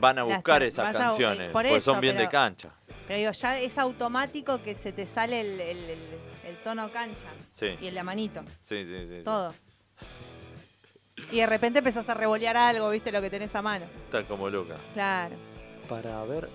van 0.00 0.18
a 0.18 0.22
buscar 0.24 0.62
esas 0.62 0.86
vas 0.86 0.94
a- 0.96 0.98
canciones, 0.98 1.50
por 1.50 1.62
porque 1.62 1.76
eso, 1.76 1.92
son 1.92 2.00
bien 2.00 2.16
de 2.16 2.28
cancha. 2.28 2.70
Pero 3.06 3.18
digo, 3.18 3.32
ya 3.32 3.58
es 3.58 3.78
automático 3.78 4.62
que 4.62 4.74
se 4.74 4.92
te 4.92 5.06
sale 5.06 5.40
el, 5.40 5.60
el- 5.60 5.90
el- 5.90 6.18
el 6.46 6.56
tono 6.62 6.90
cancha. 6.90 7.26
Sí. 7.52 7.66
Y 7.66 7.72
el 7.72 7.80
de 7.80 7.92
la 7.92 8.02
manito. 8.04 8.42
Sí, 8.62 8.84
sí, 8.84 9.06
sí. 9.06 9.16
sí. 9.18 9.22
Todo. 9.24 9.54
Y 11.32 11.38
de 11.38 11.46
repente 11.46 11.80
empezás 11.80 12.08
a 12.08 12.14
revolear 12.14 12.56
algo, 12.56 12.88
viste 12.90 13.10
lo 13.12 13.20
que 13.20 13.28
tenés 13.30 13.54
a 13.54 13.60
mano. 13.62 13.86
Está 14.04 14.22
como 14.24 14.48
loca. 14.48 14.76
Claro. 14.94 15.36
Para 15.88 16.22
ver. 16.24 16.48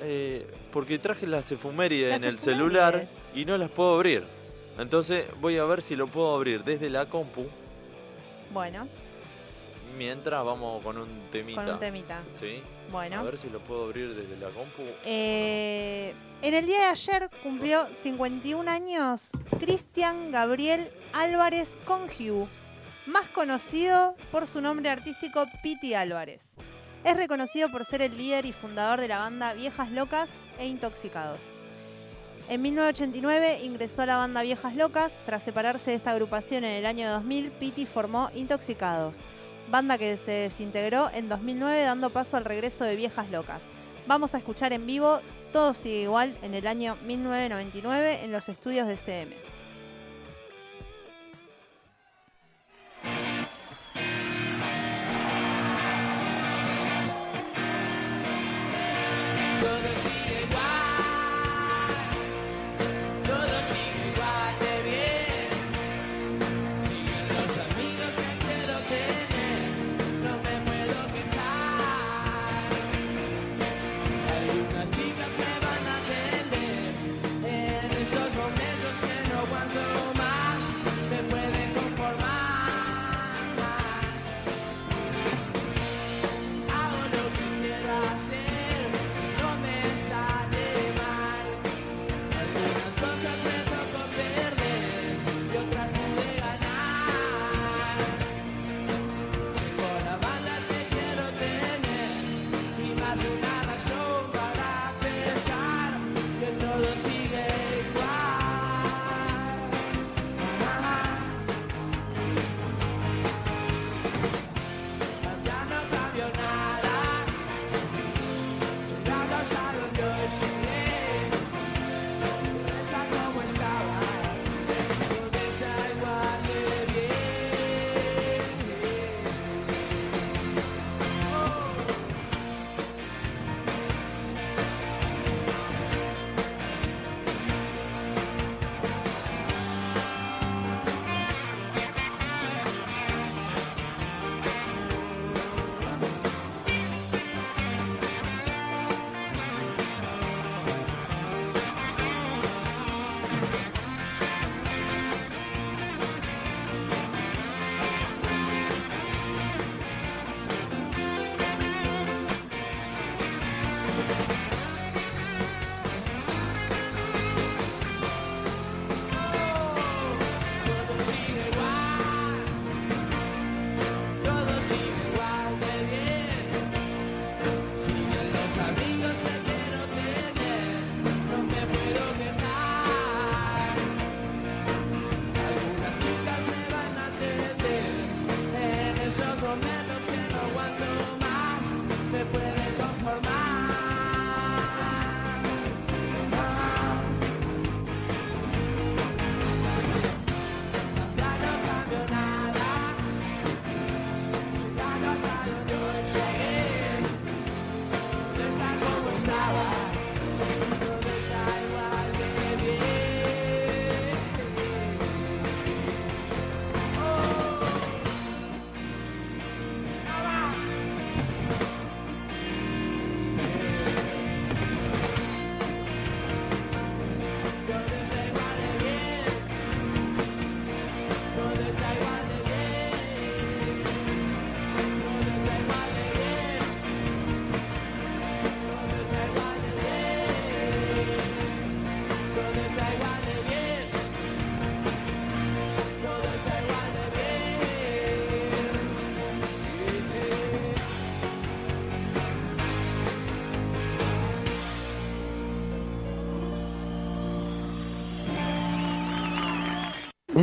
eh, 0.00 0.46
porque 0.72 0.98
traje 0.98 1.26
las 1.26 1.50
efumérides 1.50 2.10
Las 2.10 2.22
en 2.22 2.28
el 2.28 2.38
celular 2.38 3.06
y 3.34 3.46
no 3.46 3.56
las 3.56 3.70
puedo 3.70 3.94
abrir. 3.94 4.24
Entonces 4.78 5.24
voy 5.40 5.56
a 5.56 5.64
ver 5.64 5.80
si 5.80 5.96
lo 5.96 6.06
puedo 6.06 6.34
abrir 6.34 6.62
desde 6.64 6.90
la 6.90 7.06
compu 7.06 7.46
Bueno, 8.52 8.86
mientras 9.96 10.44
vamos 10.44 10.82
con 10.82 10.98
un 10.98 11.08
temita. 11.32 11.64
con 11.64 11.72
un 11.74 11.80
temita. 11.80 12.20
Sí. 12.38 12.62
Bueno. 12.90 13.20
A 13.20 13.22
ver 13.22 13.38
si 13.38 13.50
lo 13.50 13.60
puedo 13.60 13.84
abrir 13.84 14.14
desde 14.14 14.36
la 14.36 14.50
compu. 14.50 14.82
Eh, 15.04 16.14
en 16.42 16.54
el 16.54 16.66
día 16.66 16.78
de 16.78 16.86
ayer 16.86 17.30
cumplió 17.42 17.86
51 17.94 18.70
años 18.70 19.30
Cristian 19.58 20.30
Gabriel 20.30 20.90
Álvarez 21.12 21.76
Congiu, 21.84 22.48
más 23.06 23.28
conocido 23.28 24.14
por 24.30 24.46
su 24.46 24.60
nombre 24.60 24.90
artístico 24.90 25.46
Piti 25.62 25.94
Álvarez. 25.94 26.52
Es 27.04 27.16
reconocido 27.16 27.70
por 27.70 27.84
ser 27.84 28.02
el 28.02 28.16
líder 28.16 28.46
y 28.46 28.52
fundador 28.52 29.00
de 29.00 29.08
la 29.08 29.18
banda 29.18 29.54
Viejas 29.54 29.90
Locas 29.90 30.30
e 30.58 30.66
Intoxicados. 30.66 31.40
En 32.48 32.62
1989 32.62 33.60
ingresó 33.64 34.02
a 34.02 34.06
la 34.06 34.16
banda 34.16 34.42
Viejas 34.42 34.76
Locas. 34.76 35.14
Tras 35.24 35.42
separarse 35.42 35.90
de 35.90 35.96
esta 35.96 36.12
agrupación 36.12 36.64
en 36.64 36.72
el 36.72 36.86
año 36.86 37.10
2000, 37.10 37.50
Piti 37.52 37.86
formó 37.86 38.30
Intoxicados, 38.34 39.18
banda 39.70 39.98
que 39.98 40.16
se 40.16 40.30
desintegró 40.30 41.10
en 41.12 41.28
2009 41.28 41.82
dando 41.82 42.10
paso 42.10 42.36
al 42.36 42.44
regreso 42.44 42.84
de 42.84 42.96
Viejas 42.96 43.30
Locas. 43.30 43.64
Vamos 44.06 44.34
a 44.34 44.38
escuchar 44.38 44.72
en 44.72 44.86
vivo 44.86 45.20
Todo 45.52 45.74
sigue 45.74 46.02
igual 46.02 46.36
en 46.42 46.54
el 46.54 46.66
año 46.66 46.96
1999 47.06 48.24
en 48.24 48.32
los 48.32 48.48
estudios 48.48 48.86
de 48.86 48.96
CM. 48.96 49.55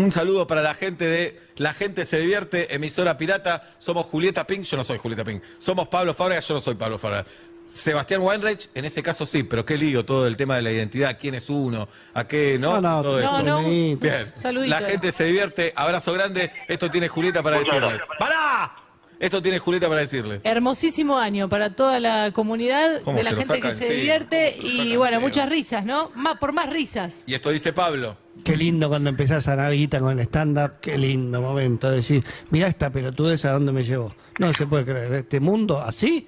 Un 0.03 0.11
saludo 0.11 0.45
para 0.45 0.61
la 0.61 0.73
gente 0.73 1.05
de 1.05 1.39
La 1.55 1.73
Gente 1.73 2.03
Se 2.03 2.19
Divierte, 2.19 2.75
emisora 2.75 3.17
pirata. 3.17 3.63
Somos 3.77 4.05
Julieta 4.05 4.45
Pink, 4.45 4.63
yo 4.63 4.75
no 4.75 4.83
soy 4.83 4.97
Julieta 4.97 5.23
Pink. 5.23 5.41
Somos 5.59 5.87
Pablo 5.87 6.13
Fábrega, 6.13 6.41
yo 6.41 6.55
no 6.55 6.59
soy 6.59 6.75
Pablo 6.75 6.97
Fábrega. 6.97 7.25
Sebastián 7.65 8.21
Weinreich, 8.21 8.67
en 8.75 8.83
ese 8.83 9.01
caso 9.01 9.25
sí, 9.25 9.43
pero 9.43 9.65
qué 9.65 9.77
lío 9.77 10.03
todo 10.03 10.27
el 10.27 10.35
tema 10.35 10.57
de 10.57 10.61
la 10.61 10.73
identidad, 10.73 11.17
quién 11.17 11.35
es 11.35 11.49
uno, 11.49 11.87
a 12.13 12.27
qué, 12.27 12.59
¿no? 12.59 12.81
No, 12.81 12.97
no, 12.97 13.01
todo 13.01 13.21
no, 13.21 13.25
eso. 13.25 13.43
no. 13.43 13.63
Bien. 13.63 14.29
Saludito. 14.35 14.77
La 14.77 14.85
gente 14.85 15.09
se 15.13 15.23
divierte, 15.23 15.71
abrazo 15.73 16.11
grande. 16.11 16.51
Esto 16.67 16.91
tiene 16.91 17.07
Julieta 17.07 17.41
para 17.41 17.59
Muchas 17.59 17.75
decirles. 17.75 18.01
¡Pará! 18.19 18.75
Esto 19.21 19.41
tiene 19.41 19.57
Julieta 19.59 19.87
para 19.87 20.01
decirles. 20.01 20.41
Hermosísimo 20.43 21.17
año 21.17 21.47
para 21.47 21.73
toda 21.77 22.01
la 22.01 22.33
comunidad 22.33 23.03
¿Cómo 23.03 23.15
de 23.19 23.23
la 23.23 23.31
gente 23.31 23.61
que 23.61 23.71
se 23.71 23.93
divierte 23.93 24.55
¿cómo 24.57 24.69
se 24.69 24.77
lo 24.79 24.83
y 24.83 24.97
bueno, 24.97 25.21
muchas 25.21 25.47
risas, 25.47 25.85
¿no? 25.85 26.11
Más, 26.13 26.39
por 26.39 26.51
más 26.51 26.69
risas. 26.69 27.23
Y 27.25 27.35
esto 27.35 27.51
dice 27.51 27.71
Pablo. 27.71 28.17
Qué 28.43 28.57
lindo 28.57 28.89
cuando 28.89 29.09
empezás 29.09 29.47
a 29.47 29.55
ganar 29.55 29.73
guita 29.73 29.99
con 29.99 30.19
el 30.19 30.25
stand-up, 30.25 30.79
qué 30.81 30.97
lindo 30.97 31.39
momento. 31.41 31.89
Decir, 31.89 32.23
mirá 32.49 32.67
esta 32.67 32.89
pelotudez 32.89 33.45
a 33.45 33.51
dónde 33.51 33.71
me 33.71 33.83
llevó. 33.83 34.13
No 34.39 34.53
se 34.53 34.67
puede 34.67 34.83
creer, 34.83 35.13
este 35.13 35.39
mundo 35.39 35.79
así, 35.79 36.27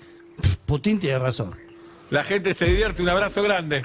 Putin 0.65 0.99
tiene 0.99 1.19
razón. 1.19 1.56
La 2.10 2.23
gente 2.23 2.53
se 2.53 2.65
divierte, 2.65 3.02
un 3.02 3.10
abrazo 3.10 3.44
grande. 3.44 3.82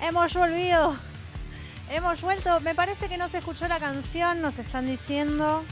Hemos 0.00 0.34
volvido. 0.34 0.96
Hemos 1.90 2.22
vuelto. 2.22 2.60
Me 2.60 2.74
parece 2.74 3.08
que 3.08 3.18
no 3.18 3.28
se 3.28 3.38
escuchó 3.38 3.68
la 3.68 3.78
canción, 3.78 4.40
nos 4.40 4.58
están 4.58 4.86
diciendo. 4.86 5.62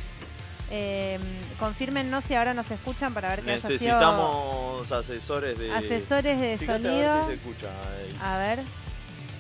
Eh, 0.70 1.18
confírmennos 1.59 2.24
si 2.24 2.34
ahora 2.34 2.55
nos 2.55 2.70
escuchan 2.70 3.12
para 3.12 3.30
ver 3.30 3.42
que 3.42 3.51
haya 3.51 3.59
sido 3.60 3.72
Necesitamos 3.72 4.92
asesores 4.92 5.59
de. 5.59 5.72
asesores 5.72 6.40
de 6.40 6.59
Fíjate 6.59 6.88
a 6.88 6.90
ver 6.90 6.90
sonido. 6.92 7.20
si 7.22 7.26
se 7.28 7.34
escucha 7.34 7.66
ahí. 7.68 8.18
A 8.22 8.38
ver, 8.38 8.60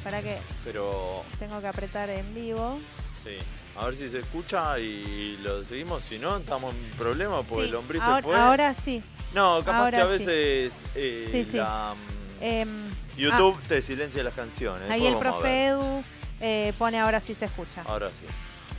para 0.02 0.22
que 0.22 0.38
Pero 0.64 1.22
tengo 1.38 1.60
que 1.60 1.66
apretar 1.68 2.10
en 2.10 2.34
vivo. 2.34 2.78
sí. 3.22 3.36
A 3.76 3.84
ver 3.86 3.94
si 3.94 4.08
se 4.08 4.18
escucha 4.18 4.78
y 4.80 5.38
lo 5.42 5.64
seguimos. 5.64 6.04
Si 6.04 6.18
no, 6.18 6.36
estamos 6.38 6.74
en 6.74 6.90
problema 6.98 7.42
porque 7.44 7.62
Sí, 7.64 7.68
el 7.70 7.76
hombre 7.76 7.98
ahora, 8.02 8.16
se 8.16 8.22
fue. 8.24 8.36
ahora 8.36 8.74
sí. 8.74 9.02
no, 9.32 9.60
capaz 9.64 9.78
ahora 9.78 9.98
que 9.98 10.02
a 10.02 10.06
sí. 10.06 10.10
veces 10.26 10.84
eh, 10.96 11.28
Sí, 11.30 11.44
sí. 11.52 11.56
la, 11.56 11.94
Em, 12.40 12.90
YouTube 13.16 13.56
te 13.68 13.80
silencia 13.80 14.22
las 14.24 14.34
canciones. 14.34 14.90
ah, 14.90 14.94
ahí 14.94 15.06
el 15.06 15.16
profe. 15.18 15.66
Edu 15.66 16.02
eh, 16.40 16.72
pone 16.78 16.98
ahora 16.98 17.20
sí 17.20 17.34
se 17.34 17.44
escucha. 17.44 17.82
Ahora 17.86 18.08
sí. 18.10 18.26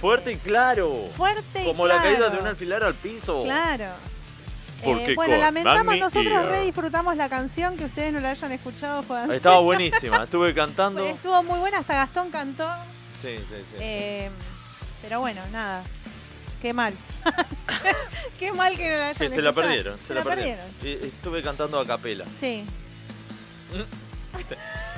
Fuerte 0.02 0.32
y 0.32 0.36
claro. 0.38 1.06
Fuerte 1.16 1.62
y 1.64 1.66
Como 1.66 1.86
la 1.88 2.02
caída 2.02 2.30
de 2.30 2.40
un 2.40 2.48
alfiler 2.48 2.84
al 2.84 2.96
piso. 2.96 3.44
Claro. 3.44 3.86
Porque 4.84 5.12
Eh, 5.12 5.16
bueno, 5.16 5.38
lamentamos, 5.38 5.86
Magni 5.86 6.02
nosotros 6.02 6.44
re 6.48 6.62
disfrutamos 6.64 7.16
la 7.16 7.30
canción, 7.30 7.78
que 7.78 7.86
ustedes 7.86 8.12
no 8.12 8.20
la 8.20 8.32
hayan 8.32 8.52
escuchado, 8.52 9.04
jodanse. 9.04 9.36
Estaba 9.36 9.60
buenísima. 9.62 10.24
Estuve 10.24 10.56
cantando. 10.56 11.06
Estuvo 11.06 11.44
muy 11.44 11.60
buena, 11.60 11.78
hasta 11.78 11.94
Gastón 11.94 12.32
cantó. 12.32 12.68
Sí, 13.22 13.38
sí, 13.38 13.46
sí. 13.50 13.56
sí. 13.70 13.78
Eh, 13.80 14.30
pero 15.04 15.20
bueno, 15.20 15.42
nada. 15.52 15.84
Qué 16.64 16.74
mal. 16.74 16.96
Qué 18.40 18.52
mal 18.52 18.76
que 18.76 18.90
no 18.90 18.98
la 18.98 19.08
hayan 19.10 19.16
Que 19.18 19.30
se 19.30 19.42
la 19.44 19.54
perdieron, 19.54 20.00
se, 20.08 20.16
la 20.16 20.24
perdieron. 20.24 20.66
perdieron. 20.82 21.06
Estuve 21.08 21.44
cantando 21.44 21.80
a 21.80 21.86
capela. 21.86 22.26
Sí. 22.40 22.66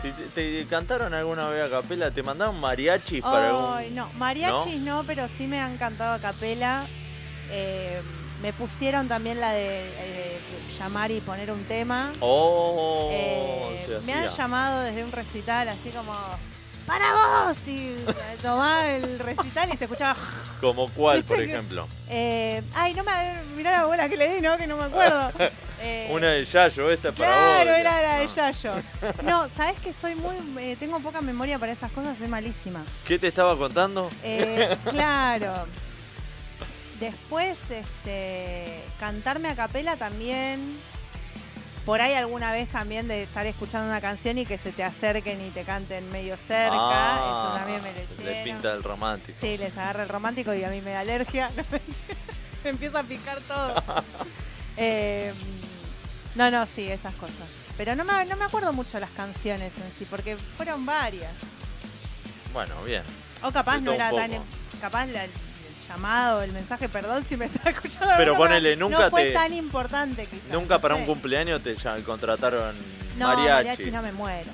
¿Te, 0.01 0.11
te 0.35 0.65
cantaron 0.67 1.13
alguna 1.13 1.47
vez 1.49 1.65
a 1.65 1.69
capela? 1.69 2.11
¿Te 2.11 2.21
mandaron 2.23 2.59
mariachis 2.59 3.21
para 3.23 3.49
algún...? 3.49 3.95
no, 3.95 4.09
mariachis 4.17 4.79
¿No? 4.79 5.03
pero 5.05 5.27
sí 5.27 5.47
me 5.47 5.61
han 5.61 5.77
cantado 5.77 6.13
a 6.15 6.19
capela. 6.19 6.87
Eh, 7.49 8.01
me 8.41 8.51
pusieron 8.51 9.07
también 9.07 9.39
la 9.39 9.53
de 9.53 9.85
eh, 9.85 10.39
llamar 10.77 11.11
y 11.11 11.21
poner 11.21 11.49
un 11.51 11.63
tema. 11.63 12.11
Oh, 12.19 13.09
Eh, 13.13 13.99
me 14.05 14.13
han 14.13 14.27
llamado 14.27 14.81
desde 14.81 15.03
un 15.03 15.11
recital 15.13 15.69
así 15.69 15.89
como 15.89 16.13
¡Para 16.85 17.45
vos! 17.47 17.57
Y 17.67 17.95
tomaba 18.41 18.87
el 18.89 19.19
recital 19.19 19.69
y 19.73 19.77
se 19.77 19.85
escuchaba. 19.85 20.15
¿Como 20.59 20.89
cuál, 20.91 21.17
¿Viste 21.23 21.33
por 21.35 21.43
ejemplo? 21.43 21.87
eh, 22.09 22.61
ay, 22.75 22.93
no 22.93 23.03
me. 23.03 23.11
Mirá 23.55 23.71
la 23.71 23.85
bola 23.85 24.09
que 24.09 24.17
le 24.17 24.35
di, 24.35 24.41
¿no? 24.41 24.57
Que 24.57 24.67
no 24.67 24.77
me 24.77 24.83
acuerdo. 24.85 25.31
Eh, 25.85 26.07
Una 26.11 26.29
de 26.29 26.45
Yayo, 26.45 26.89
esta 26.91 27.09
es 27.09 27.15
para 27.15 27.29
Claro, 27.29 27.71
vos. 27.71 27.79
era 27.79 28.01
la 28.01 28.19
de 28.19 28.27
Yayo. 28.27 28.71
No, 29.23 29.49
sabes 29.57 29.77
que 29.79 29.91
soy 29.91 30.15
muy. 30.15 30.33
eh, 30.57 30.77
tengo 30.79 30.97
poca 31.01 31.19
memoria 31.19 31.59
para 31.59 31.73
esas 31.73 31.91
cosas, 31.91 32.17
soy 32.17 32.29
malísima. 32.29 32.85
¿Qué 33.05 33.19
te 33.19 33.27
estaba 33.27 33.57
contando? 33.57 34.09
Eh, 34.23 34.77
claro. 34.91 35.65
Después, 37.01 37.59
este, 37.69 38.81
cantarme 38.97 39.49
a 39.49 39.55
capela 39.55 39.97
también. 39.97 40.77
Por 41.85 41.99
ahí 41.99 42.13
alguna 42.13 42.53
vez 42.53 42.69
también 42.69 43.09
de 43.09 43.23
estar 43.23 43.45
escuchando 43.45 43.87
una 43.89 43.99
canción 43.99 44.37
y 44.37 44.45
que 44.45 44.57
se 44.57 44.71
te 44.71 44.83
acerquen 44.85 45.45
y 45.45 45.49
te 45.49 45.63
canten 45.63 46.09
medio 46.11 46.37
cerca. 46.37 46.77
Ah, 46.77 47.15
eso 47.49 47.57
también 47.59 47.83
me 47.83 47.91
lo 47.91 47.97
Le 47.97 48.03
hicieron. 48.05 48.43
pinta 48.45 48.73
el 48.73 48.83
romántico. 48.83 49.37
Sí, 49.41 49.57
les 49.57 49.77
agarra 49.77 50.03
el 50.03 50.09
romántico 50.09 50.53
y 50.53 50.63
a 50.63 50.69
mí 50.69 50.79
me 50.81 50.91
da 50.91 51.01
alergia. 51.01 51.51
me 52.63 52.69
empieza 52.69 52.99
a 52.99 53.03
picar 53.03 53.39
todo. 53.41 53.75
Eh, 54.75 55.31
no, 56.33 56.49
no, 56.49 56.65
sí, 56.65 56.87
esas 56.89 57.13
cosas. 57.13 57.35
Pero 57.77 57.95
no 57.95 58.03
me, 58.05 58.25
no 58.25 58.35
me 58.37 58.45
acuerdo 58.45 58.73
mucho 58.73 58.99
las 58.99 59.11
canciones 59.11 59.71
en 59.77 59.83
sí, 59.99 60.07
porque 60.09 60.35
fueron 60.35 60.83
varias. 60.83 61.31
Bueno, 62.51 62.73
bien. 62.83 63.03
O 63.43 63.51
capaz 63.51 63.79
no 63.81 63.91
era 63.93 64.09
tan. 64.09 64.31
poco. 64.31 64.43
Capaz 64.81 65.05
la- 65.05 65.27
llamado, 65.95 66.41
el 66.43 66.51
mensaje, 66.51 66.89
perdón 66.89 67.23
si 67.27 67.37
me 67.37 67.45
está 67.53 67.69
escuchando. 67.69 68.13
Pero 68.17 68.35
ponele, 68.35 68.75
no 68.75 68.89
nunca 68.89 69.09
fue 69.09 69.25
te- 69.25 69.31
tan 69.31 69.53
importante 69.53 70.25
quizás. 70.25 70.49
Nunca 70.51 70.75
no 70.75 70.81
para 70.81 70.95
sé. 70.95 71.01
un 71.01 71.07
cumpleaños 71.07 71.61
te 71.63 71.75
contrataron 72.05 72.75
No, 73.17 73.27
mariachi. 73.27 73.49
mariachi 73.67 73.91
no 73.91 74.01
me 74.01 74.11
muero. 74.11 74.51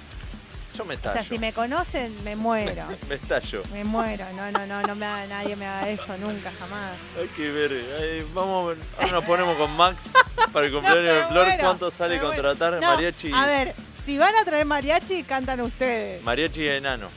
Yo 0.77 0.85
me 0.85 0.93
O 0.93 0.97
estallo. 0.97 1.13
sea, 1.15 1.23
si 1.23 1.37
me 1.39 1.51
conocen, 1.51 2.23
me 2.23 2.35
muero. 2.37 2.83
me 3.09 3.15
estallo. 3.15 3.63
Me 3.73 3.83
muero. 3.83 4.25
No, 4.35 4.49
no, 4.51 4.65
no, 4.65 4.81
no 4.81 4.95
me 4.95 5.05
haga- 5.05 5.27
nadie 5.27 5.55
me 5.57 5.65
haga 5.67 5.89
eso 5.89 6.17
nunca, 6.17 6.51
jamás. 6.57 6.93
Hay 7.19 7.27
que 7.29 7.49
ver. 7.51 7.71
eh, 7.73 8.25
vamos, 8.33 8.77
ahora 8.97 9.11
nos 9.11 9.25
ponemos 9.25 9.57
con 9.57 9.71
Max 9.75 10.09
para 10.53 10.67
el 10.67 10.71
cumpleaños 10.71 11.15
de 11.15 11.25
Flor. 11.27 11.45
muero, 11.47 11.63
¿Cuánto 11.63 11.91
sale 11.91 12.19
contratar 12.19 12.73
No, 12.73 12.81
mariachi? 12.81 13.31
A 13.33 13.45
ver, 13.45 13.75
si 14.05 14.17
van 14.17 14.33
a 14.35 14.45
traer 14.45 14.65
mariachi, 14.65 15.23
cantan 15.23 15.59
ustedes. 15.61 16.23
Mariachi 16.23 16.65
enano. 16.67 17.09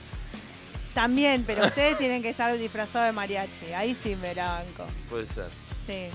También, 0.95 1.45
pero 1.47 1.65
ustedes 1.67 1.97
tienen 1.99 2.23
que 2.23 2.31
estar 2.31 2.57
disfrazados 2.59 3.07
de 3.09 3.13
mariachi. 3.13 3.73
Ahí 3.75 3.95
sí 3.95 4.15
me 4.17 4.35
la 4.35 4.51
banco. 4.63 4.87
Puede 5.09 5.27
ser. 5.27 5.47
Sí. 5.87 6.09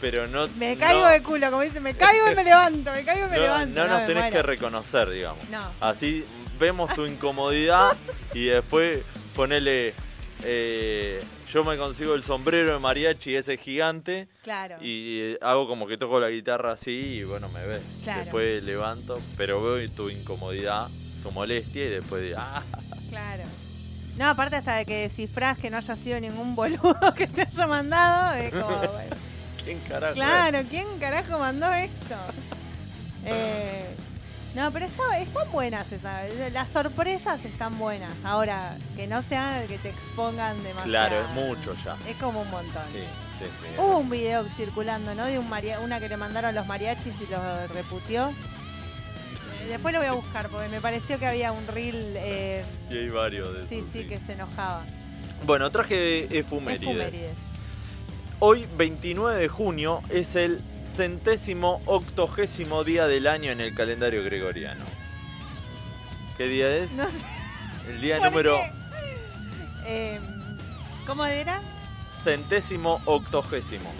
Pero 0.00 0.26
no. 0.26 0.48
Me 0.56 0.74
no- 0.74 0.80
caigo 0.80 1.06
de 1.06 1.22
culo, 1.22 1.50
como 1.50 1.62
dicen, 1.62 1.82
me 1.82 1.94
caigo 1.94 2.30
y 2.30 2.34
me 2.34 2.42
levanto, 2.44 2.90
me 2.92 3.04
caigo 3.04 3.26
y 3.26 3.30
me 3.30 3.36
no, 3.36 3.42
levanto. 3.42 3.80
no 3.82 3.86
nos 3.88 4.06
tenés 4.06 4.22
muero. 4.24 4.36
que 4.36 4.42
reconocer, 4.42 5.10
digamos. 5.10 5.46
No. 5.50 5.60
Así 5.80 6.24
vemos 6.58 6.92
tu 6.94 7.04
incomodidad 7.06 7.96
y 8.34 8.46
después 8.46 9.00
ponele. 9.36 9.92
eh, 10.42 11.22
yo 11.52 11.64
me 11.64 11.76
consigo 11.76 12.14
el 12.14 12.22
sombrero 12.22 12.72
de 12.74 12.78
mariachi 12.78 13.34
ese 13.34 13.56
gigante 13.56 14.28
Claro. 14.44 14.76
y 14.80 15.36
hago 15.42 15.66
como 15.66 15.88
que 15.88 15.98
toco 15.98 16.20
la 16.20 16.28
guitarra 16.30 16.72
así 16.72 16.92
y 17.18 17.24
bueno, 17.24 17.48
me 17.50 17.66
ves. 17.66 17.82
Claro. 18.04 18.20
Después 18.22 18.62
levanto, 18.62 19.20
pero 19.36 19.60
veo 19.62 19.90
tu 19.90 20.08
incomodidad, 20.10 20.86
tu 21.22 21.30
molestia 21.32 21.84
y 21.84 21.88
después 21.88 22.22
digo, 22.22 22.38
ah, 22.40 22.62
Claro. 23.10 23.42
No, 24.16 24.28
aparte 24.28 24.56
hasta 24.56 24.76
de 24.76 24.84
que 24.86 25.02
descifrás 25.02 25.56
que 25.58 25.70
no 25.70 25.76
haya 25.78 25.96
sido 25.96 26.20
ningún 26.20 26.54
boludo 26.54 27.14
que 27.16 27.26
te 27.26 27.42
haya 27.42 27.66
mandado, 27.66 28.34
es 28.34 28.50
como, 28.52 28.66
bueno, 28.92 29.16
¿quién 29.64 29.78
carajo? 29.80 30.12
es? 30.12 30.14
claro, 30.14 30.58
¿quién 30.68 30.86
carajo 30.98 31.38
mandó 31.38 31.72
esto? 31.72 32.16
Eh, 33.26 33.94
no, 34.54 34.72
pero 34.72 34.86
está- 34.86 35.18
están 35.18 35.50
buenas 35.52 35.92
esas, 35.92 36.24
las 36.52 36.68
sorpresas 36.70 37.44
están 37.44 37.78
buenas. 37.78 38.10
Ahora, 38.24 38.76
que 38.96 39.06
no 39.06 39.22
sean 39.22 39.66
que 39.68 39.78
te 39.78 39.90
expongan 39.90 40.56
demasiado. 40.62 40.88
Claro, 40.88 41.20
es 41.20 41.28
mucho 41.34 41.74
ya. 41.84 41.96
Es 42.08 42.16
como 42.16 42.40
un 42.42 42.50
montón. 42.50 42.82
Sí, 42.90 42.98
sí, 43.38 43.44
sí. 43.44 43.66
Hubo 43.78 43.98
un 43.98 44.10
video 44.10 44.44
circulando, 44.56 45.14
¿no? 45.14 45.26
De 45.26 45.38
un 45.38 45.48
maria- 45.48 45.80
una 45.80 46.00
que 46.00 46.08
le 46.08 46.16
mandaron 46.16 46.54
los 46.54 46.66
mariachis 46.66 47.12
y 47.20 47.30
lo 47.30 47.66
reputió. 47.68 48.32
Eh, 49.62 49.66
Después 49.68 49.92
lo 49.92 50.00
voy 50.00 50.08
a 50.08 50.12
buscar 50.12 50.48
porque 50.48 50.68
me 50.68 50.80
pareció 50.80 51.18
que 51.18 51.26
había 51.26 51.52
un 51.52 51.66
reel. 51.66 52.14
eh, 52.16 52.64
Y 52.90 52.96
hay 52.98 53.08
varios 53.08 53.52
de 53.52 53.58
esos. 53.60 53.68
sí, 53.68 53.84
sí, 53.92 54.04
que 54.06 54.18
se 54.18 54.32
enojaba. 54.32 54.84
Bueno, 55.44 55.70
traje 55.70 56.24
efumérides. 56.36 56.82
Efumérides. 56.88 57.46
Hoy, 58.40 58.66
29 58.76 59.38
de 59.40 59.48
junio, 59.48 60.02
es 60.08 60.34
el 60.36 60.62
centésimo 60.84 61.82
octogésimo 61.86 62.84
día 62.84 63.06
del 63.06 63.26
año 63.26 63.50
en 63.52 63.60
el 63.60 63.74
calendario 63.74 64.24
gregoriano. 64.24 64.84
¿Qué 66.38 66.46
día 66.46 66.74
es? 66.76 66.92
No 66.92 67.10
sé. 67.10 67.26
El 67.88 68.00
día 68.00 68.18
¿Por 68.18 68.30
número? 68.30 68.58
Eh, 69.86 70.18
¿Cómo 71.06 71.24
era? 71.26 71.60
centésimo 72.22 73.00
octogésimo. 73.06 73.90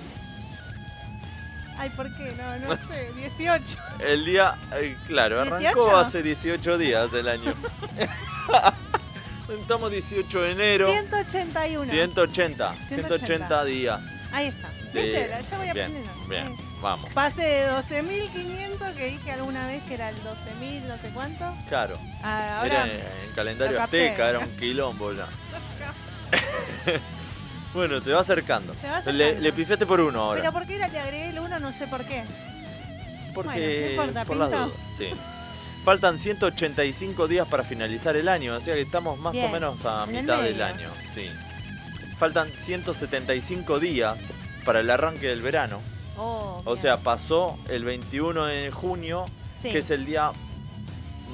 Ay, 1.81 1.89
¿por 1.89 2.15
qué? 2.15 2.31
No, 2.37 2.59
no 2.59 2.77
sé. 2.77 3.11
18. 3.17 3.79
El 4.01 4.27
día, 4.27 4.55
eh, 4.73 4.99
claro, 5.07 5.41
arrancó 5.41 5.89
¿18? 5.89 5.95
hace 6.01 6.23
18 6.23 6.77
días 6.77 7.15
el 7.15 7.27
año. 7.27 7.55
Estamos 9.49 9.91
18 9.91 10.43
de 10.43 10.51
enero. 10.51 10.91
181. 10.93 11.91
180. 11.91 12.75
180 12.87 13.65
días. 13.65 14.29
Ahí 14.31 14.49
está. 14.49 14.69
de-. 14.93 15.43
Ya 15.51 15.57
voy 15.57 15.71
bien, 15.73 15.87
aprendiendo. 15.87 16.11
Bien, 16.29 16.57
vamos. 16.83 17.13
Pasé 17.15 17.43
de 17.45 17.71
12.500 17.71 18.95
que 18.95 19.07
dije 19.07 19.33
alguna 19.33 19.67
vez 19.67 19.83
que 19.85 19.95
era 19.95 20.11
el 20.11 20.17
12.000 20.17 20.83
no 20.83 20.99
sé 20.99 21.09
cuánto. 21.15 21.57
Claro. 21.69 21.99
Ah, 22.23 22.63
Era 22.67 22.83
ahora 22.83 22.93
en, 22.93 23.01
en 23.01 23.33
calendario 23.35 23.83
azteca, 23.83 24.29
era 24.29 24.41
un 24.41 24.57
quilombo 24.59 25.15
ya. 25.15 25.27
bueno, 27.75 28.01
se 28.03 28.13
va 28.13 28.21
acercando. 28.21 28.75
Se 28.81 28.89
va 28.89 29.01
Le, 29.01 29.11
acercando. 29.25 29.41
le 29.43 29.53
pifiaste 29.53 29.87
por 29.87 30.01
uno 30.01 30.21
ahora. 30.21 30.41
Pero 30.41 30.53
¿por 30.53 30.67
qué 30.67 30.77
era- 30.77 30.89
le 30.89 30.99
agregué 30.99 31.29
el 31.31 31.39
1? 31.39 31.59
No 31.61 31.73
sé 31.73 31.87
por 31.87 32.05
qué. 32.05 32.25
Porque 33.35 33.49
Bueno, 33.61 33.85
no 33.85 33.91
importa, 33.91 34.25
por 34.25 34.37
las 34.37 34.51
dudas, 34.51 34.71
sí. 34.99 35.07
Faltan 35.85 36.19
185 36.19 37.27
días 37.29 37.47
para 37.49 37.63
finalizar 37.65 38.15
el 38.17 38.29
año, 38.29 38.57
o 38.57 38.61
sea 38.61 38.75
que 38.75 38.83
estamos 38.83 39.19
más 39.19 39.35
o 39.37 39.49
menos 39.49 39.85
a 39.87 40.05
mitad 40.07 40.43
del 40.43 40.61
año. 40.63 40.91
Sí. 41.15 41.27
Faltan 42.19 42.51
175 42.59 43.79
días 43.79 44.19
para 44.65 44.81
el 44.81 44.91
arranque 44.91 45.29
del 45.29 45.41
verano. 45.43 45.81
Oh, 46.19 46.61
O 46.67 46.77
sea, 46.77 46.99
pasó 46.99 47.59
el 47.69 47.85
21 47.85 48.45
de 48.47 48.71
junio, 48.71 49.25
Sí. 49.59 49.71
que 49.71 49.79
es 49.79 49.91
el 49.91 50.05
día 50.05 50.33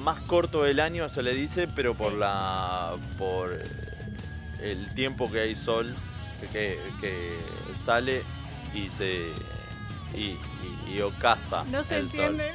más 0.01 0.21
corto 0.21 0.63
del 0.63 0.79
año, 0.79 1.09
se 1.09 1.23
le 1.23 1.33
dice, 1.33 1.67
pero 1.67 1.93
por 1.93 2.13
la 2.13 2.93
por 3.17 3.51
el 4.61 4.93
tiempo 4.95 5.29
que 5.29 5.41
hay 5.41 5.55
sol 5.55 5.93
que, 6.51 6.79
que- 7.01 7.39
sale 7.75 8.23
y 8.73 8.89
se 8.89 9.29
y, 10.13 10.19
y- 10.23 10.39
y 10.95 11.01
ocasa 11.01 11.63
No 11.65 11.83
se 11.83 11.97
el 11.99 12.09
sol. 12.11 12.19
entiende. 12.39 12.53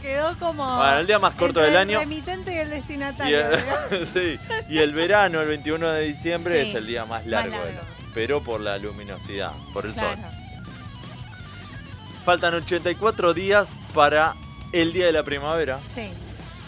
Quedó 0.00 0.36
como. 0.38 0.64
Bueno, 0.78 0.98
el 0.98 1.06
día 1.06 1.18
más 1.20 1.34
corto 1.34 1.60
del 1.60 1.70
el 1.70 1.76
año. 1.76 1.98
remitente 2.00 2.52
y 2.52 2.58
el 2.58 2.68
Y 2.68 2.70
destinatario. 2.72 3.40
el, 3.52 4.06
sí, 4.12 4.38
y 4.68 4.78
el 4.78 4.92
verano, 4.92 5.40
el 5.40 5.48
21 5.48 5.88
de 5.90 6.02
diciembre, 6.06 6.64
Sí, 6.64 6.70
es 6.70 6.74
el 6.74 6.86
día 6.88 7.04
más 7.04 7.20
más 7.22 7.26
largo, 7.26 7.52
largo. 7.56 7.66
del 7.66 7.76
pero 8.14 8.42
por 8.42 8.60
la 8.60 8.78
luminosidad, 8.78 9.52
por 9.72 9.86
el 9.86 9.92
Claro. 9.94 10.16
sol. 10.16 10.24
Faltan 12.24 12.54
84 12.54 13.34
días 13.34 13.78
para 13.94 14.34
el 14.72 14.92
día 14.92 15.06
de 15.06 15.12
la 15.12 15.22
primavera. 15.24 15.78
Sí. 15.94 16.08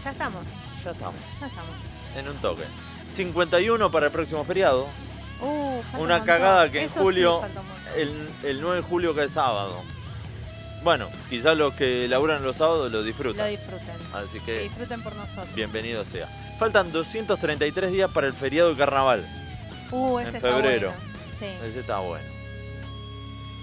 Ya 0.05 0.11
estamos. 0.11 0.45
Ya 0.85 0.91
estamos, 0.91 1.17
Ya 1.41 1.47
estamos. 1.47 1.71
en 2.17 2.29
un 2.29 2.37
toque. 2.37 2.63
51 3.13 3.91
para 3.91 4.07
el 4.07 4.13
próximo 4.13 4.45
feriado. 4.45 4.87
Uh, 5.45 5.83
un 5.95 6.01
Una 6.01 6.25
cagada 6.25 6.71
que 6.71 6.79
en 6.81 6.87
Eso 6.87 7.01
julio, 7.01 7.43
el, 7.97 8.29
el 8.43 8.61
9 8.61 8.77
de 8.77 8.83
julio 8.83 9.15
que 9.15 9.25
es 9.25 9.33
sábado. 9.33 9.81
Bueno, 10.83 11.09
quizás 11.31 11.57
los 11.57 11.75
que 11.75 12.07
laburan 12.09 12.43
los 12.43 12.57
sábados 12.57 12.91
lo 12.93 13.03
disfrutan. 13.03 13.45
Lo 13.47 13.51
disfruten. 13.51 13.97
Así 14.15 14.39
Que 14.41 14.45
que 14.45 14.61
disfruten 14.65 15.03
por 15.03 15.15
nosotros. 15.17 15.55
bienvenido 15.55 16.05
sea. 16.05 16.29
Faltan 16.59 16.93
233 16.93 17.93
días 17.93 18.11
para 18.11 18.27
el 18.27 18.33
feriado 18.35 18.71
de 18.71 18.77
carnaval. 18.77 19.25
Uh, 19.91 20.19
ese 20.19 20.31
en 20.31 20.37
está 20.37 20.49
febrero. 20.49 20.93
bueno. 20.97 21.15
Sí. 21.39 21.47
Ese 21.67 21.81
está 21.81 21.99
bueno. 22.01 22.29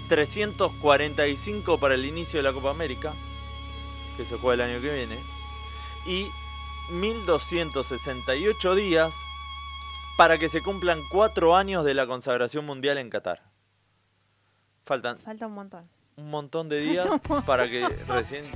345 0.08 1.78
para 1.78 1.94
el 1.94 2.04
inicio 2.04 2.38
de 2.38 2.42
la 2.42 2.52
Copa 2.52 2.70
América, 2.70 3.14
que 4.16 4.24
se 4.24 4.36
juega 4.36 4.64
el 4.64 4.70
año 4.72 4.82
que 4.82 4.92
viene. 4.92 5.18
Y 6.06 6.28
1268 6.90 8.74
días 8.74 9.14
para 10.16 10.38
que 10.38 10.48
se 10.48 10.62
cumplan 10.62 11.00
cuatro 11.10 11.56
años 11.56 11.84
de 11.84 11.94
la 11.94 12.06
consagración 12.06 12.64
mundial 12.66 12.98
en 12.98 13.10
Qatar. 13.10 13.42
Faltan 14.84 15.18
Falta 15.18 15.46
un 15.46 15.54
montón. 15.54 15.88
un 16.16 16.30
montón 16.30 16.68
de 16.68 16.80
días 16.80 17.06
para 17.46 17.68
que 17.68 17.86
recién... 18.08 18.46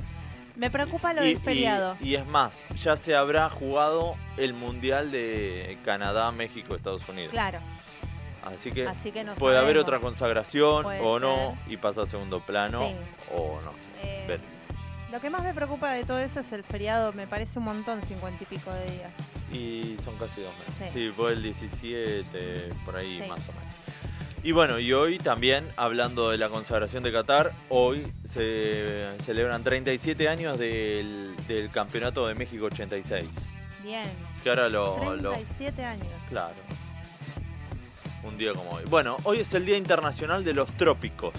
Me 0.55 0.71
preocupa 0.71 1.13
lo 1.13 1.23
Y- 1.23 1.33
del 1.35 1.39
feriado. 1.39 1.95
Y, 2.01 2.09
y 2.09 2.15
es 2.15 2.25
más, 2.25 2.63
ya 2.75 2.97
se 2.97 3.15
habrá 3.15 3.47
jugado 3.49 4.15
el 4.37 4.53
Mundial 4.55 5.11
de 5.11 5.77
Canadá, 5.85 6.31
México, 6.31 6.73
Estados 6.75 7.07
Unidos. 7.07 7.31
Claro. 7.31 7.59
Así 8.43 8.71
que, 8.71 8.87
Así 8.87 9.11
que 9.11 9.23
no 9.23 9.35
puede 9.35 9.57
haber 9.57 9.77
otra 9.77 9.99
consagración 9.99 10.83
Puede 10.83 11.01
o 11.01 11.19
no 11.19 11.55
ser. 11.63 11.73
y 11.73 11.77
pasa 11.77 12.03
a 12.03 12.05
segundo 12.07 12.39
plano 12.39 12.79
Sí. 12.87 12.95
o 13.35 13.59
no. 13.61 13.71
Eh. 14.01 14.39
Lo 15.11 15.19
que 15.19 15.29
más 15.29 15.43
me 15.43 15.53
preocupa 15.53 15.91
de 15.91 16.03
todo 16.05 16.17
eso 16.19 16.39
es 16.39 16.51
el 16.51 16.63
feriado. 16.63 17.13
Me 17.13 17.27
parece 17.27 17.59
un 17.59 17.65
montón, 17.65 18.01
cincuenta 18.01 18.43
y 18.43 18.47
pico 18.47 18.71
de 18.71 18.85
días. 18.87 19.11
Y 19.51 19.95
son 20.03 20.15
casi 20.17 20.41
dos 20.41 20.53
meses. 20.67 20.91
Sí. 20.93 20.99
Sí, 21.07 21.13
fue 21.15 21.33
el 21.33 21.41
17, 21.43 22.69
por 22.85 22.95
ahí 22.97 23.19
Sí. 23.23 23.29
más 23.29 23.39
o 23.49 23.53
menos. 23.53 23.75
Y 24.43 24.51
bueno, 24.51 24.79
y 24.79 24.93
hoy 24.93 25.17
también, 25.17 25.65
hablando 25.77 26.29
de 26.29 26.37
la 26.37 26.47
consagración 26.49 27.03
de 27.03 27.11
Qatar, 27.11 27.51
hoy 27.69 28.05
se 28.25 29.05
celebran 29.25 29.63
37 29.63 30.29
años 30.29 30.57
del, 30.59 31.35
del 31.47 31.69
Campeonato 31.69 32.27
de 32.27 32.35
México 32.35 32.65
86. 32.65 33.25
Bien. 33.83 34.03
Que 34.43 34.49
ahora 34.49 34.69
lo, 34.69 35.15
lo- 35.15 35.31
37 35.31 35.83
años. 35.83 36.07
Claro. 36.29 36.55
Un 38.23 38.37
día 38.37 38.53
como 38.53 38.71
hoy. 38.71 38.83
Bueno, 38.89 39.17
hoy 39.23 39.39
es 39.39 39.53
el 39.53 39.65
Día 39.65 39.77
Internacional 39.77 40.43
de 40.43 40.53
los 40.53 40.69
Trópicos. 40.77 41.33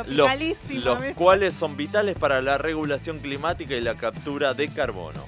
Eh, 0.00 0.04
Los, 0.06 0.84
los 0.84 1.14
cuales 1.14 1.54
son 1.54 1.76
vitales 1.76 2.16
para 2.16 2.40
la 2.42 2.58
regulación 2.58 3.18
climática 3.18 3.74
y 3.74 3.80
la 3.80 3.94
captura 3.96 4.54
de 4.54 4.68
carbono. 4.68 5.24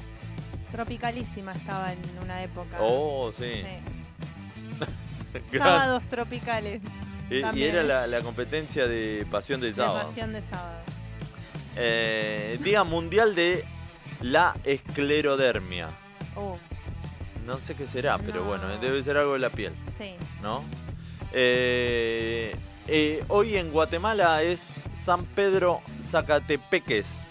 Tropicalísima 0.72 1.52
estaba 1.52 1.92
en 1.92 1.98
una 2.22 2.42
época. 2.42 2.78
Oh, 2.80 3.32
sí. 3.38 3.62
Sábados 5.56 6.02
tropicales. 6.08 6.80
Y, 7.30 7.36
y 7.58 7.62
era 7.64 7.82
la, 7.82 8.06
la 8.06 8.20
competencia 8.20 8.86
de 8.86 9.26
Pasión 9.30 9.60
de 9.60 9.72
Sábado. 9.72 10.06
pasión 10.08 10.32
de 10.32 10.42
sábado. 10.42 10.78
Eh, 11.76 12.58
Día 12.62 12.84
Mundial 12.84 13.34
de 13.34 13.64
la 14.20 14.54
Esclerodermia. 14.64 15.88
Uh, 16.36 16.54
No 17.46 17.58
sé 17.58 17.74
qué 17.74 17.86
será, 17.86 18.18
pero 18.18 18.40
No. 18.40 18.44
bueno, 18.48 18.68
debe 18.78 19.02
ser 19.02 19.16
algo 19.16 19.32
de 19.34 19.38
la 19.40 19.50
piel, 19.50 19.72
sí. 19.96 20.14
¿no? 20.42 20.62
Eh, 21.32 22.54
eh, 22.88 23.24
hoy 23.28 23.56
en 23.56 23.70
Guatemala 23.72 24.42
es 24.42 24.70
San 24.92 25.24
Pedro 25.24 25.80
Zacatepeques, 26.02 27.26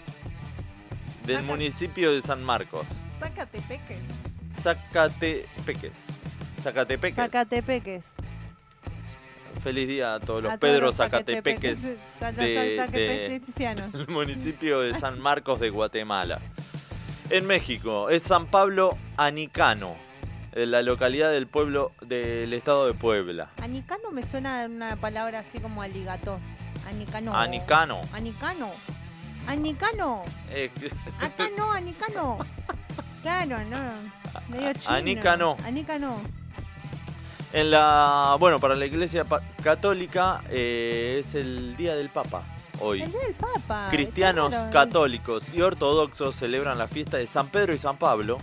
del 1.26 1.42
municipio 1.42 2.12
de 2.12 2.20
San 2.20 2.42
Marcos. 2.42 2.86
Sácate 3.18 3.60
peques. 3.66 3.98
Zacatepeques. 4.60 5.92
Zacatepeques. 6.60 7.16
Zacatepeques. 7.16 8.04
Feliz 9.62 9.88
día 9.88 10.14
a 10.14 10.20
todos 10.20 10.42
los 10.42 10.52
A 10.52 10.58
todos 10.58 10.72
Pedro 10.72 10.86
los 10.86 10.96
Zacatepeques 10.96 11.78
zacatepeques, 12.20 12.36
de- 12.36 12.76
de- 12.98 13.38
del 13.92 14.08
municipio 14.08 14.80
de 14.80 14.92
San 14.94 15.18
Marcos 15.20 15.60
de 15.60 15.70
Guatemala. 15.70 16.40
En 17.30 17.46
México 17.46 18.10
es 18.10 18.22
San 18.22 18.46
Pablo 18.46 18.98
Anicano, 19.16 19.96
en 20.54 20.70
la 20.70 20.82
localidad 20.82 21.30
del 21.32 21.46
pueblo 21.46 21.92
del 22.00 22.52
estado 22.52 22.86
de 22.86 22.94
Puebla. 22.94 23.50
Anicano 23.60 24.10
me 24.12 24.24
suena 24.24 24.66
una 24.66 24.96
palabra 24.96 25.40
así 25.40 25.58
como 25.58 25.82
aligato. 25.82 26.38
Anicano. 26.86 27.34
Anicano. 27.34 28.00
Anicano. 28.12 28.70
Anicano. 29.46 30.24
Eh, 30.50 30.70
Acá 31.20 31.48
no, 31.56 31.72
Anicano. 31.72 32.38
Claro, 33.22 33.58
no. 33.64 33.78
Medio 34.48 34.72
chino. 34.74 34.94
Anicano. 34.94 35.56
Anicano. 35.64 36.20
en 37.52 37.70
la, 37.70 38.36
bueno, 38.38 38.60
para 38.60 38.74
la 38.74 38.86
iglesia 38.86 39.24
católica 39.62 40.42
eh, 40.50 41.18
es 41.20 41.34
el 41.34 41.76
día 41.76 41.96
del 41.96 42.10
Papa 42.10 42.42
hoy. 42.80 43.02
El 43.02 43.10
día 43.10 43.20
del 43.20 43.34
Papa. 43.34 43.88
Cristianos, 43.90 44.50
claro. 44.50 44.70
católicos 44.70 45.42
y 45.52 45.62
ortodoxos 45.62 46.36
celebran 46.36 46.78
la 46.78 46.86
fiesta 46.86 47.16
de 47.16 47.26
San 47.26 47.48
Pedro 47.48 47.72
y 47.74 47.78
San 47.78 47.96
Pablo 47.96 48.38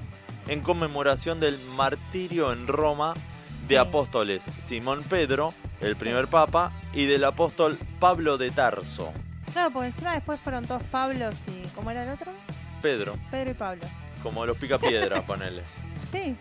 en 0.47 0.61
conmemoración 0.61 1.39
del 1.39 1.59
martirio 1.75 2.51
en 2.51 2.67
Roma 2.67 3.13
de 3.13 3.67
Sí. 3.67 3.75
apóstoles 3.75 4.43
Simón 4.59 5.03
Pedro, 5.09 5.53
el 5.81 5.93
Sí. 5.95 5.99
primer 6.01 6.27
papa, 6.27 6.71
y 6.93 7.05
del 7.05 7.23
apóstol 7.23 7.77
Pablo 7.99 8.37
de 8.37 8.51
Tarso. 8.51 9.13
Claro, 9.53 9.71
porque 9.71 9.87
encima 9.87 10.13
después 10.13 10.39
fueron 10.41 10.65
todos 10.65 10.81
Pablos 10.83 11.35
y. 11.47 11.67
¿Cómo 11.75 11.91
era 11.91 12.03
el 12.03 12.09
otro? 12.09 12.31
Pedro, 12.81 13.15
Pedro 13.29 13.51
y 13.51 13.53
Pablo. 13.53 13.83
como 14.23 14.45
los 14.45 14.57
picapiedras, 14.57 15.23
ponele. 15.27 15.63
Sí, 16.11 16.35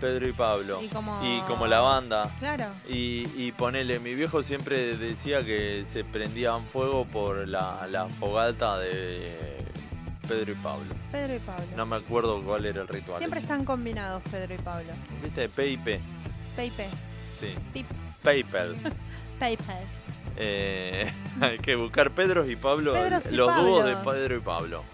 Pedro 0.00 0.26
y 0.28 0.32
Pablo. 0.32 0.80
Y 0.82 0.88
como- 0.88 1.20
Y 1.24 1.40
como 1.42 1.66
la 1.66 1.80
banda. 1.80 2.28
claro. 2.40 2.66
Y, 2.88 3.28
y 3.36 3.52
ponele, 3.52 3.98
mi 4.00 4.14
viejo 4.14 4.42
siempre 4.42 4.96
decía 4.96 5.42
que 5.44 5.84
se 5.86 6.02
prendían 6.04 6.62
fuego 6.62 7.04
por 7.04 7.46
la, 7.46 7.86
la 7.90 8.06
fogata 8.06 8.78
de 8.78 9.58
Pedro 10.28 10.52
y 10.52 10.54
Pablo. 10.54 10.94
Pedro 11.10 11.34
y 11.34 11.38
Pablo. 11.40 11.66
No 11.76 11.86
me 11.86 11.96
acuerdo 11.96 12.42
cuál 12.42 12.64
era 12.64 12.82
el 12.82 12.88
ritual. 12.88 13.18
Siempre 13.18 13.40
están 13.40 13.64
combinados 13.64 14.22
Pedro 14.30 14.54
y 14.54 14.58
Pablo. 14.58 14.92
¿Viste? 15.22 15.48
P&P. 15.48 16.00
Peipe. 16.56 16.88
Sí. 17.40 17.54
Pip. 17.72 17.86
PayPal. 18.22 18.76
PayPal. 19.38 19.82
Eh, 20.36 21.10
hay 21.40 21.58
que 21.58 21.74
buscar 21.74 22.10
Pedros 22.10 22.48
y 22.48 22.56
Pablo. 22.56 22.94
Pedros 22.94 23.26
y 23.26 23.34
los 23.34 23.54
dúos 23.56 23.84
de. 23.84 23.96
Pedro 23.96 24.36
y 24.36 24.40
Pablo. 24.40 24.84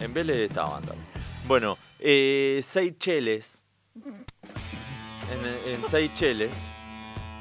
En 0.00 0.14
Vélez 0.14 0.36
estaban 0.48 0.82
también. 0.82 1.06
Bueno, 1.46 1.78
eh, 1.98 2.60
Seychelles. 2.62 3.64
En, 5.32 5.74
en 5.74 5.88
Seychelles 5.88 6.52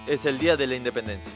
es 0.08 0.26
el 0.26 0.40
Día 0.40 0.58
de 0.58 0.68
la 0.68 0.76
Independencia. 0.76 1.34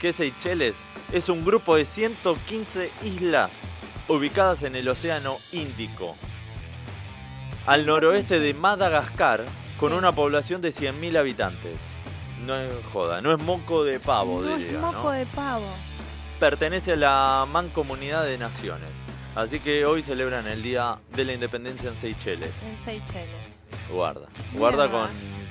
¿Qué 0.00 0.08
es 0.08 0.16
Seychelles? 0.16 0.76
Es 1.12 1.28
un 1.28 1.44
grupo 1.44 1.76
de 1.76 1.84
115 1.84 2.90
islas 3.04 3.60
ubicadas 4.10 4.62
en 4.64 4.76
el 4.76 4.88
Océano 4.88 5.38
Índico. 5.52 6.16
al 7.66 7.86
noroeste 7.86 8.40
de 8.40 8.52
Madagascar, 8.54 9.44
con 9.78 9.92
una 9.92 10.12
población 10.12 10.60
de 10.60 10.70
100.000 10.70 11.16
habitantes. 11.18 11.80
No 12.44 12.56
es 12.56 12.70
joda, 12.92 13.20
no 13.20 13.32
es 13.32 13.38
moco 13.38 13.84
de 13.84 14.00
pavo, 14.00 14.40
no 14.40 14.56
diría, 14.56 14.72
es 14.72 14.78
moco 14.78 15.04
¿no? 15.04 15.10
de 15.10 15.26
pavo. 15.26 15.66
Pertenece 16.40 16.92
a 16.92 16.96
la 16.96 17.46
Mancomunidad 17.50 18.24
de 18.24 18.38
Naciones. 18.38 18.88
Así 19.36 19.60
que 19.60 19.84
hoy 19.84 20.02
celebran 20.02 20.46
el 20.48 20.62
Día 20.62 20.96
de 21.14 21.24
la 21.24 21.32
Independencia 21.34 21.88
en 21.90 21.96
Seychelles. 21.98 22.62
En 22.64 22.78
Seychelles. 22.78 23.28
Guarda, 23.92 24.26
guarda 24.54 24.88
Mierda. 24.88 25.08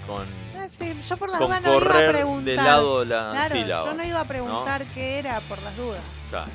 con, 0.08 0.16
con 0.18 0.26
Ah, 0.62 0.68
sí, 0.70 0.94
yo 1.08 1.16
por 1.16 1.30
las 1.30 1.40
dudas 1.40 1.62
no 1.62 1.78
iba 1.80 1.96
a 1.96 2.02
de 2.02 2.10
preguntar. 2.10 2.56
lado 2.56 3.06
las 3.06 3.32
claro, 3.32 3.56
sílabas, 3.56 3.86
Yo 3.86 3.94
no 3.94 4.04
iba 4.04 4.20
a 4.20 4.24
¿no? 4.24 4.28
preguntar 4.28 4.86
qué 4.94 5.20
era 5.20 5.40
por 5.42 5.62
las 5.62 5.78
dudas. 5.78 6.02
Claro. 6.30 6.52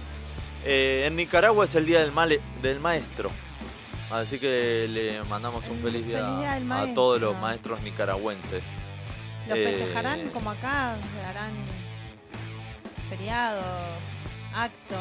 Eh, 0.65 1.05
en 1.07 1.17
Nicaragua 1.17 1.65
es 1.65 1.75
el 1.75 1.87
Día 1.87 2.01
del, 2.01 2.13
male- 2.13 2.41
del 2.63 2.81
Maestro. 2.81 3.31
Así 4.11 4.39
que 4.39 4.87
le 4.89 5.23
mandamos 5.25 5.67
un 5.69 5.79
feliz 5.81 6.07
día, 6.07 6.25
feliz 6.25 6.39
día 6.39 6.55
del 6.55 6.73
a 6.73 6.95
todos 6.95 7.21
los 7.21 7.33
maestro. 7.39 7.73
maestros 7.73 7.83
nicaragüenses. 7.83 8.65
¿Lo 9.49 9.55
Eh, 9.57 9.65
festejarán 9.65 10.29
como 10.31 10.51
acá? 10.51 10.97
¿Harán 11.29 11.53
feriado, 13.09 13.61
acto? 14.55 14.97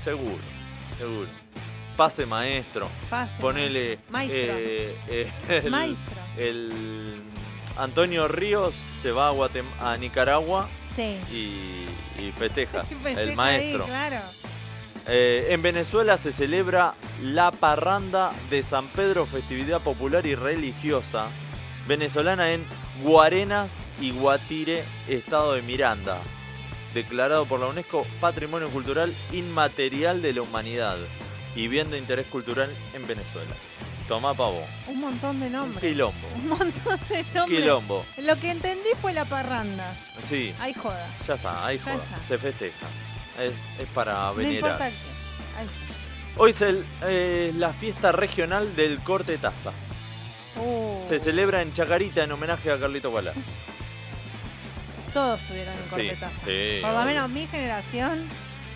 Seguro, 0.00 0.42
seguro. 0.98 1.28
Pase 1.96 2.26
maestro. 2.26 2.88
Pase, 3.10 3.40
Ponele. 3.40 3.98
maestro. 4.10 4.38
eh, 4.40 4.96
eh, 5.08 5.32
el, 5.64 5.70
Maestro. 5.70 6.16
el 6.38 7.22
Antonio 7.76 8.28
Ríos 8.28 8.74
se 9.02 9.10
va 9.10 9.28
a, 9.28 9.32
Guatem- 9.32 9.64
a 9.80 9.96
Nicaragua 9.96 10.68
Sí. 10.94 11.18
y, 11.30 12.22
y 12.22 12.32
festeja. 12.38 12.82
Festeja 13.02 13.20
el 13.22 13.28
ahí, 13.30 13.36
maestro. 13.36 13.84
claro. 13.86 14.20
Eh, 15.06 15.48
en 15.50 15.62
Venezuela 15.62 16.16
se 16.16 16.30
celebra 16.32 16.94
la 17.22 17.50
parranda 17.50 18.32
de 18.50 18.62
San 18.62 18.86
Pedro, 18.88 19.26
festividad 19.26 19.80
popular 19.80 20.26
y 20.26 20.34
religiosa 20.34 21.26
venezolana 21.88 22.52
en 22.52 22.64
Guarenas 23.02 23.84
y 24.00 24.12
Guatire, 24.12 24.84
estado 25.08 25.54
de 25.54 25.62
Miranda, 25.62 26.18
declarado 26.94 27.46
por 27.46 27.58
la 27.58 27.66
UNESCO 27.66 28.06
Patrimonio 28.20 28.68
Cultural 28.70 29.12
Inmaterial 29.32 30.22
de 30.22 30.34
la 30.34 30.42
Humanidad 30.42 30.98
y 31.56 31.66
bien 31.66 31.90
de 31.90 31.98
interés 31.98 32.26
cultural 32.28 32.70
en 32.94 33.04
Venezuela. 33.06 33.54
Tomá 34.06 34.34
pavo. 34.34 34.64
Un 34.88 35.00
montón 35.00 35.40
de 35.40 35.46
Un 35.46 35.52
nombres. 35.52 35.80
quilombo. 35.82 36.28
Un 36.36 36.48
montón 36.48 37.00
de 37.08 37.24
nombres. 37.34 37.60
Quilombo. 37.60 38.04
Lo 38.18 38.36
que 38.36 38.50
entendí 38.50 38.90
fue 39.00 39.12
la 39.12 39.24
parranda. 39.24 39.94
Sí, 40.22 40.54
Ahí 40.60 40.74
joda. 40.74 41.08
ya 41.26 41.34
está, 41.34 41.66
ahí 41.66 41.78
Ya 41.78 41.84
joda. 41.84 42.04
está. 42.04 42.24
Se 42.26 42.38
festeja. 42.38 42.86
Es, 43.38 43.54
es 43.80 43.88
para 43.94 44.30
venerar. 44.32 44.90
Hoy 46.36 46.50
es 46.50 46.60
el, 46.62 46.84
eh, 47.02 47.52
la 47.56 47.72
fiesta 47.72 48.12
regional 48.12 48.74
del 48.76 48.98
corte 49.00 49.36
taza. 49.38 49.72
Uh, 50.56 51.00
Se 51.08 51.18
celebra 51.18 51.62
en 51.62 51.72
Chacarita 51.72 52.24
en 52.24 52.32
homenaje 52.32 52.70
a 52.70 52.78
Carlito 52.78 53.10
Guala. 53.10 53.32
todos 55.14 55.40
tuvieron 55.46 55.74
el 55.74 55.84
Sí, 55.84 55.90
cortetazo. 55.90 56.46
sí, 56.46 56.78
Por 56.80 56.92
lo 56.92 57.02
menos 57.04 57.28
mi 57.30 57.46
generación, 57.46 58.26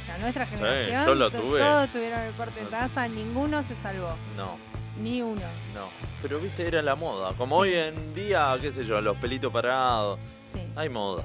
la 0.08 0.18
nuestra 0.18 0.46
generación, 0.46 1.06
yo 1.06 1.14
lo 1.14 1.30
to- 1.30 1.38
tuve. 1.40 1.60
todos 1.60 1.88
tuvieron 1.88 2.20
el 2.20 2.32
cortetaza, 2.34 3.08
ninguno 3.08 3.62
se 3.62 3.74
salvó. 3.76 4.14
No, 4.36 4.56
Ni 5.00 5.22
uno. 5.22 5.40
no. 5.74 5.88
Pero 6.22 6.38
viste, 6.38 6.66
era 6.66 6.82
la 6.82 6.94
moda. 6.94 7.32
Como 7.34 7.56
hoy 7.56 7.72
en 7.74 8.14
día, 8.14 8.56
qué 8.60 8.70
sé 8.72 8.84
yo, 8.84 9.00
los 9.00 9.16
pelitos 9.18 9.50
parados. 9.52 10.18
Sí. 10.52 10.60
Hay 10.76 10.88
moda. 10.90 11.24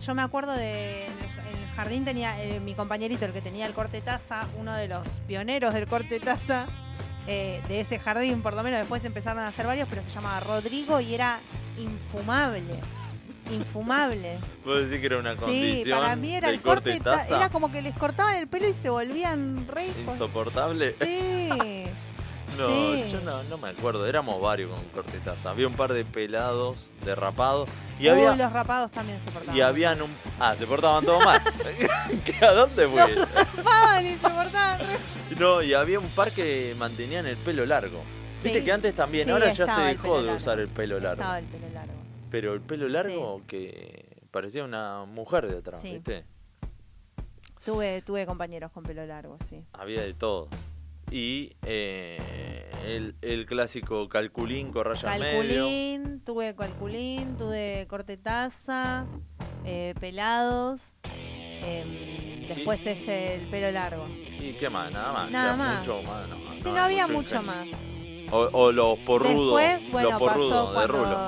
Yo 0.00 0.14
me 0.14 0.22
acuerdo 0.22 0.52
de 0.52 1.06
jardín 1.76 2.04
tenía 2.04 2.42
eh, 2.42 2.58
mi 2.58 2.74
compañerito, 2.74 3.26
el 3.26 3.32
que 3.32 3.42
tenía 3.42 3.66
el 3.66 3.74
corte 3.74 4.00
taza, 4.00 4.46
uno 4.58 4.74
de 4.74 4.88
los 4.88 5.20
pioneros 5.28 5.74
del 5.74 5.86
corte 5.86 6.18
taza 6.18 6.66
eh, 7.26 7.60
de 7.68 7.80
ese 7.80 7.98
jardín, 7.98 8.40
por 8.42 8.54
lo 8.54 8.62
menos 8.62 8.80
después 8.80 9.04
empezaron 9.04 9.42
a 9.42 9.48
hacer 9.48 9.66
varios, 9.66 9.88
pero 9.88 10.02
se 10.02 10.10
llamaba 10.10 10.40
Rodrigo 10.40 11.00
y 11.00 11.14
era 11.14 11.38
infumable. 11.78 12.74
Infumable. 13.52 14.38
Vos 14.64 14.84
decís 14.84 15.00
que 15.00 15.06
era 15.06 15.18
una 15.18 15.34
Sí, 15.34 15.40
condición 15.40 16.00
para 16.00 16.16
mí 16.16 16.34
era 16.34 16.48
el 16.50 16.60
corte 16.60 16.98
taza. 16.98 17.36
Era 17.36 17.48
como 17.48 17.70
que 17.70 17.80
les 17.80 17.96
cortaban 17.96 18.36
el 18.36 18.48
pelo 18.48 18.66
y 18.68 18.72
se 18.72 18.90
volvían 18.90 19.68
re 19.68 19.86
insoportable. 19.86 20.92
Sí. 20.92 21.50
No, 22.56 22.68
sí. 22.68 23.04
yo 23.10 23.20
no, 23.20 23.42
no 23.44 23.58
me 23.58 23.68
acuerdo. 23.70 24.06
Éramos 24.06 24.40
varios 24.40 24.70
con 24.70 24.84
corte 24.90 25.18
taza. 25.20 25.50
Había 25.50 25.66
un 25.66 25.74
par 25.74 25.92
de 25.92 26.04
pelados, 26.04 26.88
derrapados. 27.04 27.68
Y 27.98 28.04
Uy, 28.04 28.08
había. 28.10 28.34
los 28.36 28.52
rapados 28.52 28.90
también 28.90 29.18
se 29.20 29.30
portaban. 29.30 29.56
Y 29.56 29.60
habían 29.60 30.02
un. 30.02 30.10
Ah, 30.40 30.54
se 30.58 30.66
portaban 30.66 31.04
todos 31.04 31.24
mal. 31.24 31.40
¿Qué- 32.24 32.44
¿A 32.46 32.52
dónde 32.52 32.88
fue? 32.88 33.14
rapaban 33.14 34.06
y 34.06 34.10
se 34.10 34.18
portaban 34.18 34.80
No, 35.38 35.62
y 35.62 35.74
había 35.74 35.98
un 35.98 36.08
par 36.08 36.32
que 36.32 36.74
mantenían 36.78 37.26
el 37.26 37.36
pelo 37.36 37.66
largo. 37.66 38.02
Viste 38.42 38.58
Sí. 38.60 38.64
que 38.64 38.72
antes 38.72 38.94
también, 38.94 39.24
Sí, 39.24 39.30
ahora 39.30 39.52
ya 39.52 39.66
se 39.66 39.80
dejó 39.80 40.22
de 40.22 40.32
usar 40.34 40.60
el 40.60 40.68
pelo 40.68 41.00
largo. 41.00 41.20
Estaba 41.22 41.38
el 41.38 41.44
pelo 41.46 41.68
largo. 41.74 41.94
Pero 42.30 42.54
el 42.54 42.60
pelo 42.60 42.88
largo 42.88 43.42
que 43.46 44.18
parecía 44.30 44.62
una 44.64 45.04
mujer 45.04 45.48
de 45.50 45.58
atrás, 45.58 45.80
Sí. 45.80 45.92
¿viste? 45.94 46.24
Tuve, 47.64 48.02
tuve 48.02 48.24
compañeros 48.26 48.70
con 48.70 48.84
pelo 48.84 49.04
largo, 49.06 49.36
sí. 49.48 49.64
Había 49.72 50.02
de 50.02 50.14
todo. 50.14 50.48
Y 51.10 51.56
eh, 51.62 52.70
el, 52.84 53.14
el 53.22 53.46
clásico 53.46 54.08
calculín 54.08 54.72
con 54.72 54.84
raya 54.84 55.16
medio. 55.16 55.62
Calculín, 55.62 56.20
tuve 56.24 56.54
calculín, 56.56 57.36
tuve 57.36 57.86
corte 57.88 58.16
taza, 58.16 59.06
eh, 59.64 59.94
pelados. 60.00 60.96
em, 61.04 62.48
después 62.48 62.84
es 62.86 63.06
el 63.08 63.48
pelo 63.48 63.70
largo. 63.70 64.08
¿Y 64.08 64.54
qué 64.54 64.68
más? 64.68 64.92
Nada 64.92 65.12
más. 65.12 65.30
Nada 65.30 65.56
más. 65.56 65.78
Mucho 65.78 66.02
más 66.02 66.28
no, 66.28 66.36
Sí, 66.56 66.62
no 66.64 66.72
no, 66.72 66.78
hay 66.82 66.98
había 66.98 67.06
mucho 67.06 67.42
más. 67.42 67.68
O, 68.32 68.48
o 68.52 68.72
los 68.72 68.98
porrudos. 69.00 69.60
Después, 69.60 69.90
bueno, 69.92 70.10
los 70.10 70.18
porrudos 70.18 70.66
pasó 70.74 70.80
de 70.80 70.86
rulo. 70.88 71.18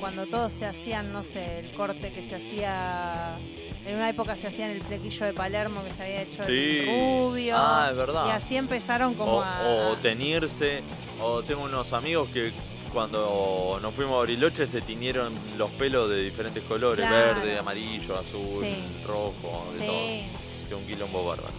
cuando, 0.00 0.26
todos 0.26 0.52
se 0.52 0.64
hacían, 0.66 1.12
no 1.12 1.24
sé, 1.24 1.60
el 1.60 1.72
corte 1.72 2.12
que 2.12 2.26
se 2.28 2.36
hacía. 2.36 3.38
En 3.84 3.94
una 3.96 4.08
época 4.08 4.34
se 4.36 4.48
hacían 4.48 4.70
el 4.70 4.82
flequillo 4.82 5.26
de 5.26 5.32
Palermo 5.32 5.82
que 5.84 5.92
se 5.92 6.02
había 6.02 6.22
hecho 6.22 6.42
el 6.44 6.86
rubio. 6.86 7.54
Ah, 7.56 7.88
es 7.90 7.96
verdad. 7.96 8.26
Y 8.26 8.30
así 8.30 8.56
empezaron 8.56 9.14
como 9.14 9.38
o, 9.38 9.42
a. 9.42 9.60
o 9.90 9.96
teñirse. 9.96 10.82
O 11.22 11.42
tengo 11.42 11.62
unos 11.64 11.92
amigos 11.92 12.28
que 12.30 12.52
cuando 12.92 13.78
nos 13.80 13.94
fuimos 13.94 14.14
a 14.14 14.18
Bariloche 14.18 14.66
se 14.66 14.80
tiñeron 14.80 15.32
los 15.56 15.70
pelos 15.72 16.08
de 16.10 16.22
diferentes 16.22 16.62
colores: 16.64 17.06
Claro. 17.06 17.40
verde, 17.40 17.58
amarillo, 17.58 18.16
azul, 18.18 18.62
Sí. 18.64 18.76
rojo, 19.06 19.66
de 19.72 19.78
Sí. 19.78 19.86
todo. 19.86 20.68
Que 20.68 20.74
un 20.74 20.86
quilombo 20.86 21.24
bárbaro. 21.24 21.54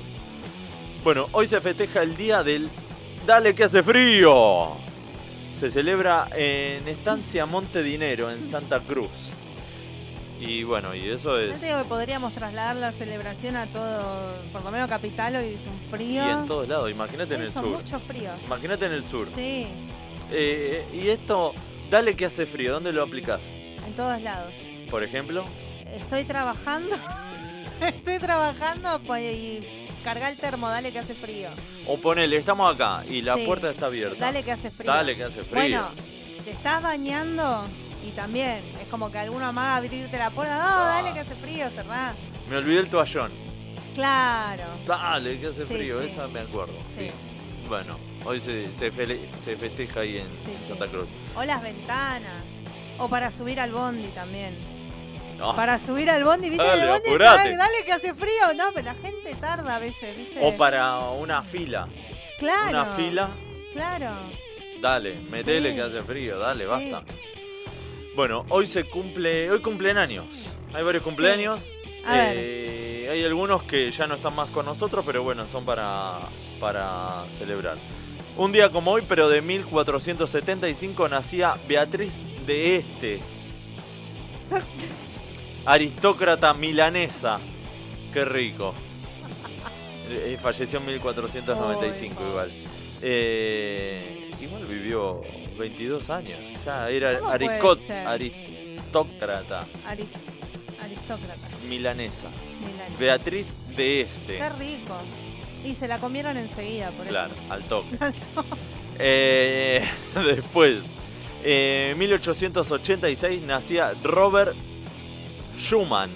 Bueno, 1.03 1.27
hoy 1.31 1.47
se 1.47 1.61
festeja 1.61 2.01
el 2.03 2.17
día 2.17 2.43
del 2.43 2.69
Dale 3.27 3.53
que 3.53 3.65
hace 3.65 3.83
frío. 3.83 4.69
Se 5.59 5.69
celebra 5.69 6.29
en 6.33 6.87
Estancia 6.87 7.45
Monte 7.45 7.83
Dinero, 7.83 8.31
en 8.31 8.49
Santa 8.49 8.79
Cruz. 8.79 9.09
Y 10.39 10.63
bueno, 10.63 10.95
y 10.95 11.09
eso 11.09 11.31
Yo 11.37 11.51
es. 11.53 11.59
te 11.59 11.65
digo 11.65 11.79
que 11.79 11.89
podríamos 11.89 12.31
trasladar 12.33 12.77
la 12.77 12.93
celebración 12.93 13.57
a 13.57 13.65
todo, 13.67 14.05
por 14.53 14.63
lo 14.63 14.71
menos 14.71 14.87
Capital, 14.87 15.35
hoy 15.35 15.55
es 15.55 15.67
un 15.67 15.89
frío. 15.91 16.25
Y 16.25 16.29
en 16.29 16.47
todos 16.47 16.69
lados, 16.69 16.89
imagínate 16.89 17.35
en 17.35 17.41
el 17.41 17.51
sur. 17.51 17.65
mucho 17.65 17.99
frío. 17.99 18.29
Imagínate 18.45 18.85
en 18.85 18.91
el 18.93 19.05
sur. 19.05 19.27
Sí, 19.35 19.67
Eh, 20.31 20.85
y 20.93 21.09
esto, 21.09 21.53
dale 21.89 22.15
que 22.15 22.25
hace 22.25 22.45
frío, 22.45 22.71
¿dónde 22.73 22.93
lo 22.93 23.03
aplicás? 23.03 23.41
en 23.85 23.93
todos 23.95 24.21
lados. 24.21 24.53
Por 24.89 25.03
ejemplo, 25.03 25.43
Estoy 25.93 26.23
trabajando, 26.25 26.95
estoy 27.81 28.19
trabajando 28.19 29.01
pues, 29.07 29.23
y 29.33 29.86
carga 30.07 30.29
el 30.29 30.37
termo, 30.37 30.69
dale 30.69 30.93
que 30.93 30.99
hace 30.99 31.13
frío. 31.13 31.49
o 31.85 31.97
ponele, 31.97 32.37
estamos 32.37 32.73
acá 32.73 33.03
y 33.09 33.21
la 33.21 33.35
Sí. 33.35 33.45
puerta 33.45 33.69
está 33.71 33.87
abierta. 33.87 34.15
Dale 34.17 34.41
que 34.41 34.53
hace 34.53 34.71
frío. 34.71 34.89
Dale 34.93 35.17
que 35.17 35.23
hace 35.25 35.43
frío. 35.43 35.51
Bueno, 35.59 35.87
te 36.45 36.51
estás 36.51 36.81
bañando 36.81 37.65
y 38.07 38.11
también 38.11 38.61
es 38.81 38.87
como 38.89 39.11
que 39.11 39.17
alguno 39.17 39.45
amaga 39.45 39.75
abrirte 39.75 40.17
la 40.17 40.29
puerta. 40.29 40.55
No, 40.57 40.85
dale 40.85 41.11
que 41.13 41.19
hace 41.19 41.35
frío, 41.35 41.69
cerrá. 41.71 42.13
Me 42.49 42.55
olvidé 42.55 42.79
el 42.79 42.89
toallón. 42.89 43.31
Claro. 43.95 44.63
Dale 44.85 45.39
que 45.41 45.47
hace 45.47 45.65
Sí, 45.67 45.73
frío, 45.73 45.99
sí. 45.99 46.05
esa 46.07 46.27
me 46.29 46.39
acuerdo. 46.39 46.75
Sí. 46.95 47.11
Bueno, 47.67 47.97
hoy 48.23 48.39
se, 48.39 48.73
se, 48.75 48.93
fele- 48.93 49.19
se 49.43 49.57
festeja 49.57 49.99
ahí 50.01 50.19
en 50.19 50.27
Sí. 50.27 50.67
Santa 50.69 50.87
Cruz. 50.87 51.07
O 51.35 51.43
las 51.43 51.61
ventanas. 51.61 52.43
O 52.97 53.09
para 53.09 53.29
subir 53.29 53.59
al 53.59 53.71
bondi 53.73 54.07
también. 54.15 54.55
Para 55.55 55.77
subir 55.79 56.09
al 56.09 56.23
bondi, 56.23 56.49
¿viste? 56.49 56.63
Dale, 56.65 56.83
el 56.83 56.89
bondi, 56.89 57.09
apurate. 57.09 57.37
dale, 57.37 57.57
dale 57.57 57.73
que 57.85 57.91
hace 57.93 58.13
frío. 58.13 58.53
No, 58.55 58.71
pero 58.73 58.85
la 58.85 58.95
gente 58.95 59.35
tarda 59.35 59.75
a 59.75 59.79
veces, 59.79 60.15
¿viste? 60.17 60.39
O 60.41 60.55
para 60.57 60.99
una 61.11 61.43
fila. 61.43 61.87
Claro. 62.39 62.69
Una 62.69 62.85
fila, 62.95 63.29
Claro. 63.73 64.11
dale, 64.81 65.15
metele 65.29 65.69
Sí. 65.71 65.75
que 65.75 65.81
hace 65.81 66.01
frío, 66.03 66.37
dale, 66.39 66.63
Sí. 66.65 66.69
basta. 66.69 67.03
Bueno, 68.15 68.45
hoy 68.49 68.67
se 68.67 68.85
cumple, 68.89 69.49
hoy 69.51 69.61
cumplen 69.61 69.97
años. 69.97 70.25
Hay 70.73 70.83
varios 70.83 71.03
cumpleaños. 71.03 71.71
Eh, 72.09 73.07
hay 73.11 73.23
algunos 73.25 73.63
que 73.63 73.91
ya 73.91 74.07
no 74.07 74.15
están 74.15 74.33
más 74.35 74.49
con 74.49 74.65
nosotros, 74.65 75.03
pero 75.05 75.23
bueno, 75.23 75.47
son 75.47 75.65
para, 75.65 76.19
para 76.59 77.25
celebrar. 77.37 77.75
Un 78.37 78.51
día 78.51 78.69
como 78.71 78.91
hoy, 78.91 79.03
pero 79.07 79.29
de 79.29 79.41
1475, 79.41 81.09
nacía 81.09 81.55
Beatriz 81.67 82.25
de 82.45 82.77
Este. 82.77 83.19
Aristócrata 85.67 86.53
milanesa. 86.53 87.39
Qué 88.13 88.23
rico. 88.23 88.73
Eh, 90.09 90.37
falleció 90.41 90.79
en 90.79 90.85
1495 90.85 92.15
Ay, 92.17 92.29
igual. 92.29 92.51
Eh, 93.01 94.31
igual 94.39 94.65
vivió 94.65 95.21
22 95.59 96.09
años. 96.09 96.39
Ya 96.65 96.89
era 96.89 97.09
aristócrata 97.29 98.13
Aris- 98.15 98.33
aristócrata. 100.81 101.47
milanesa. 101.67 102.27
Milanesa. 102.61 102.97
Beatriz 102.97 103.57
de 103.75 104.01
Este. 104.01 104.37
Qué 104.37 104.49
rico. 104.51 104.95
Y 105.65 105.75
se 105.75 105.89
la 105.89 105.97
comieron 105.97 106.37
enseguida, 106.37 106.91
por 106.91 107.07
Claro, 107.07 107.33
eso. 107.33 107.53
al 107.53 107.63
toque. 107.63 107.89
Al 107.99 108.13
toque. 108.13 108.47
Eh, 108.99 109.83
después, 110.25 110.85
en 111.43 111.97
1886 111.97 113.41
nacía 113.41 113.93
Robert 114.01 114.55
Schuman, 115.57 116.09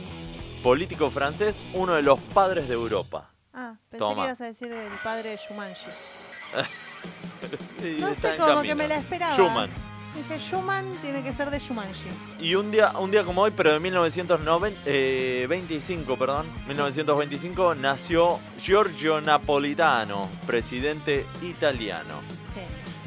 político 0.64 1.10
francés, 1.10 1.64
uno 1.74 1.94
de 1.94 2.02
los 2.04 2.20
padres 2.20 2.68
de 2.68 2.74
Europa. 2.76 3.30
Ah, 3.54 3.74
pensé 3.90 4.00
Toma. 4.00 4.16
que 4.16 4.22
ibas 4.28 4.42
a 4.42 4.46
decir 4.46 4.72
el 4.72 4.92
padre 5.04 5.30
de 5.32 5.38
Shumanji. 5.38 5.86
Y 7.84 8.00
No 8.00 8.14
sé, 8.14 8.36
como 8.38 8.58
camino. 8.58 8.62
que 8.62 8.76
me 8.76 8.88
la 8.88 8.98
esperaba. 8.98 9.34
Schumann. 9.36 9.72
Dije, 10.16 10.38
Schumann 10.40 10.94
tiene 11.02 11.24
que 11.24 11.34
ser 11.34 11.50
de 11.50 11.58
Shumanji. 11.58 12.06
Y 12.40 12.54
un 12.54 12.70
día, 12.70 12.92
un 13.00 13.10
día 13.10 13.24
como 13.24 13.42
hoy, 13.42 13.50
pero 13.56 13.74
de 13.74 13.80
1925, 13.80 16.18
perdón, 16.18 16.46
1925, 16.68 17.74
nació 17.76 18.40
Giorgio 18.60 19.20
Napolitano, 19.22 20.30
presidente 20.46 21.26
italiano. 21.42 22.20
Sí. 22.54 22.60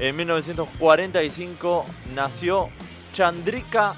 En 0.03 0.17
1945 0.17 1.87
nació 2.15 2.71
Chandrika 3.13 3.95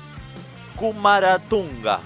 Kumaratunga, 0.77 2.01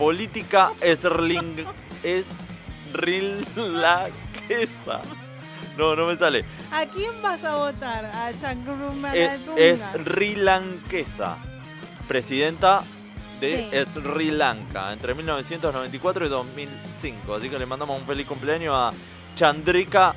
política 0.00 0.72
esrling, 0.80 1.64
esrilaquesa. 2.02 5.02
No, 5.76 5.94
no 5.94 6.06
me 6.06 6.16
sale. 6.16 6.42
¿A 6.72 6.86
quién 6.86 7.10
vas 7.22 7.44
a 7.44 7.56
votar? 7.56 8.06
¿A 8.06 8.32
Chankuru 8.40 8.94
Es, 9.12 9.38
es 9.56 9.80
Sri 9.92 10.36
Lankesa, 10.36 11.36
presidenta 12.08 12.82
de 13.40 13.68
Sí. 13.70 13.76
Sri 14.00 14.30
Lanka 14.30 14.90
entre 14.94 15.14
1994 15.14 16.24
y 16.24 16.28
2005. 16.30 17.34
Así 17.34 17.50
que 17.50 17.58
le 17.58 17.66
mandamos 17.66 18.00
un 18.00 18.06
feliz 18.06 18.26
cumpleaños 18.26 18.74
a 18.74 18.92
Chandrika 19.36 20.14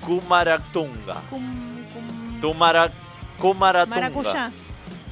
Kumaratunga. 0.00 1.20
Tumara, 2.40 2.90
Kumaratunga. 3.38 4.00
Maracuyá. 4.00 4.50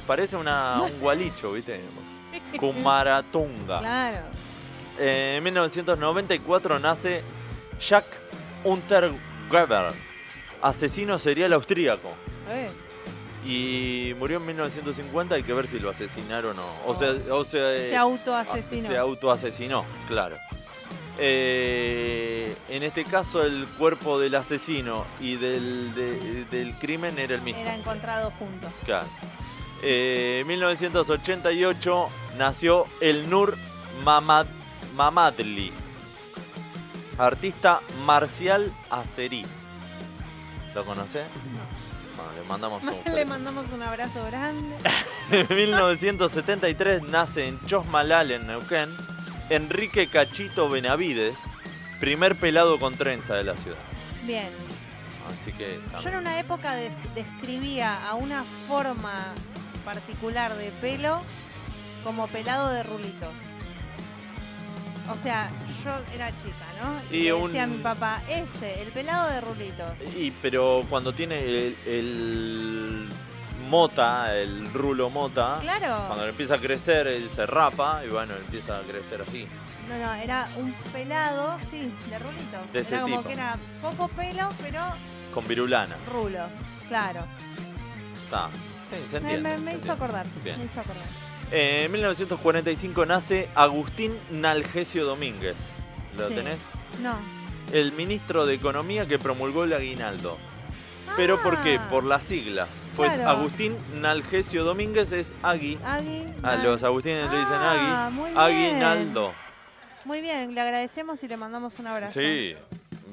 Parece 0.07 0.35
una, 0.35 0.81
un 0.81 0.99
gualicho, 0.99 1.53
¿viste? 1.53 1.79
Kumaratunga. 2.57 3.79
Claro. 3.79 4.25
Eh, 4.97 5.35
en 5.37 5.43
1994 5.43 6.79
nace 6.79 7.21
Jacques 7.79 8.17
Unterweber, 8.63 9.93
asesino 10.61 11.17
serial 11.19 11.53
austríaco. 11.53 12.09
Eh, 12.49 12.69
Y 13.45 14.13
murió 14.15 14.37
en 14.37 14.45
1950, 14.47 15.35
hay 15.35 15.43
que 15.43 15.53
ver 15.53 15.67
si 15.67 15.79
lo 15.79 15.89
asesinaron 15.89 16.59
o 16.59 16.61
no. 16.61 16.67
O 16.91 16.95
sea, 16.99 17.13
o 17.33 17.45
sea, 17.45 17.73
eh, 17.73 17.89
Se 17.91 17.95
autoasesinó. 17.97 18.87
Se 18.89 18.97
autoasesinó, 18.97 19.85
claro. 20.09 20.35
Eh, 21.17 22.53
en 22.69 22.83
este 22.83 23.03
caso, 23.05 23.43
el 23.43 23.65
cuerpo 23.77 24.19
del 24.19 24.35
asesino 24.35 25.05
y 25.19 25.35
del, 25.35 25.93
de- 25.93 26.45
del 26.45 26.73
crimen 26.75 27.17
era 27.19 27.35
el 27.35 27.41
mismo. 27.41 27.61
Era 27.61 27.75
encontrado 27.75 28.31
juntos. 28.39 28.71
Claro. 28.85 29.07
Eh, 29.81 30.39
en 30.41 30.47
1988 30.47 32.09
nació 32.39 32.85
el 33.01 33.29
Nur 33.29 33.57
Mamad, 34.03 34.47
Mamadli, 34.95 35.73
artista 37.17 37.81
marcial 38.05 38.73
azerí. 38.89 39.45
¿Lo 40.73 40.85
conoces? 40.85 41.25
Bueno, 42.15 42.31
le 42.41 42.47
mandamos 42.47 42.83
un 42.83 43.13
Le 43.13 43.25
mandamos 43.25 43.65
un 43.71 43.83
abrazo 43.83 44.25
grande. 44.25 44.75
En 45.31 45.45
1973 45.55 47.03
nace 47.03 47.47
en 47.47 47.63
Chosmalal, 47.67 48.31
en 48.31 48.47
Neuquén, 48.47 48.89
Enrique 49.51 50.07
Cachito 50.07 50.69
Benavides, 50.69 51.37
primer 51.99 52.35
pelado 52.39 52.79
con 52.79 52.95
trenza 52.95 53.35
de 53.35 53.43
la 53.43 53.55
ciudad. 53.55 53.77
Bien. 54.23 54.49
Así 55.39 55.51
que 55.51 55.79
Yo 56.01 56.09
en 56.09 56.15
una 56.15 56.39
época 56.39 56.73
de- 56.73 56.89
describía 57.13 58.07
a 58.09 58.15
una 58.15 58.43
forma 58.67 59.25
particular 59.85 60.55
de 60.55 60.71
pelo 60.81 61.21
como 62.03 62.27
pelado 62.27 62.69
de 62.69 62.83
rulitos. 62.83 63.29
O 65.11 65.15
sea, 65.17 65.49
yo 65.83 65.91
era 66.13 66.29
chica, 66.35 66.65
¿no? 66.83 67.15
Y 67.17 67.31
un- 67.31 67.47
decía 67.47 67.63
a 67.63 67.67
mi 67.67 67.77
papá, 67.79 68.21
ese, 68.27 68.81
el 68.81 68.89
pelado 68.91 69.27
de 69.29 69.41
rulitos. 69.41 69.91
Y 70.15 70.31
pero 70.41 70.85
cuando 70.89 71.13
tiene 71.13 71.39
el, 71.43 71.75
el 71.87 73.09
mota, 73.69 74.35
el 74.35 74.71
rulo 74.71 75.09
mota, 75.09 75.57
Claro. 75.61 76.03
cuando 76.07 76.25
le 76.25 76.29
empieza 76.29 76.55
a 76.55 76.57
crecer, 76.59 77.07
él 77.07 77.27
se 77.33 77.45
rapa 77.47 78.01
y 78.05 78.09
bueno, 78.09 78.35
empieza 78.35 78.77
a 78.77 78.81
crecer 78.81 79.21
así. 79.27 79.47
No, 79.89 79.97
no, 79.97 80.13
era 80.13 80.47
un 80.57 80.71
pelado, 80.93 81.57
sí, 81.59 81.91
de 82.11 82.19
rulitos. 82.19 82.71
De 82.71 82.81
ese 82.81 82.93
era 82.93 83.01
como 83.01 83.17
tipo. 83.17 83.27
que 83.29 83.33
era 83.33 83.55
poco 83.81 84.07
pelo, 84.09 84.49
pero 84.61 84.81
Con 85.33 85.47
virulana. 85.47 85.95
rulos. 86.11 86.47
Claro. 86.87 87.21
Está. 88.25 88.49
Sí, 88.91 88.95
se 89.09 89.19
Me, 89.21 89.33
entiende. 89.33 89.49
me- 89.57 89.57
me 89.57 89.71
se 89.71 89.77
hizo 89.77 89.91
entiende. 89.91 89.91
acordar. 90.05 90.27
Bien. 90.43 90.59
Me 90.59 90.65
hizo 90.65 90.79
acordar. 90.79 91.03
Eh, 91.51 91.83
En 91.85 91.91
1945 91.91 93.05
nace 93.05 93.49
Agustín 93.55 94.17
Nalgesio 94.31 95.05
Domínguez. 95.05 95.55
¿Lo 96.17 96.27
Sí. 96.27 96.35
tenés? 96.35 96.59
No. 97.01 97.15
El 97.73 97.91
ministro 97.93 98.45
de 98.45 98.55
Economía 98.55 99.07
que 99.07 99.19
promulgó 99.19 99.63
el 99.63 99.73
aguinaldo. 99.73 100.37
¿Pero 101.15 101.41
por 101.41 101.61
qué? 101.63 101.79
Por 101.89 102.03
las 102.03 102.23
siglas. 102.23 102.67
Pues 102.95 103.11
Ah. 103.13 103.15
Claro. 103.15 103.29
Agustín 103.31 103.75
Nalgesio 103.99 104.63
Domínguez 104.63 105.11
es 105.11 105.33
Agui. 105.41 105.77
Agui. 105.83 106.23
A 106.43 106.55
los 106.57 106.83
agustines 106.83 107.29
le 107.31 107.39
dicen 107.39 107.53
Ah, 107.55 108.05
Agui. 108.05 108.15
muy 108.15 108.29
bien. 108.29 108.37
Aguinaldo. 108.39 109.33
Muy 110.05 110.21
bien, 110.21 110.53
le 110.55 110.61
agradecemos 110.61 111.21
y 111.23 111.27
le 111.27 111.35
mandamos 111.37 111.77
un 111.79 111.87
abrazo. 111.87 112.19
Sí. 112.19 112.55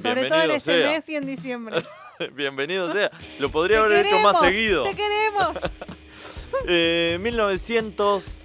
Sobre 0.01 0.27
todo 0.27 0.43
en 0.43 0.51
este 0.53 0.79
sea. 0.83 0.89
mes 0.91 1.09
y 1.09 1.17
en 1.17 1.27
diciembre. 1.27 1.83
Bienvenido 2.35 2.93
sea. 2.93 3.11
Lo 3.39 3.51
podría 3.51 3.79
Te 3.79 3.85
haber 3.87 4.07
hecho 4.07 4.19
más 4.21 4.41
seguido. 4.41 4.85
¡Te 4.85 4.95
queremos! 4.95 5.57
Eh, 6.69 7.13
En 7.17 7.23
1900 7.23 8.37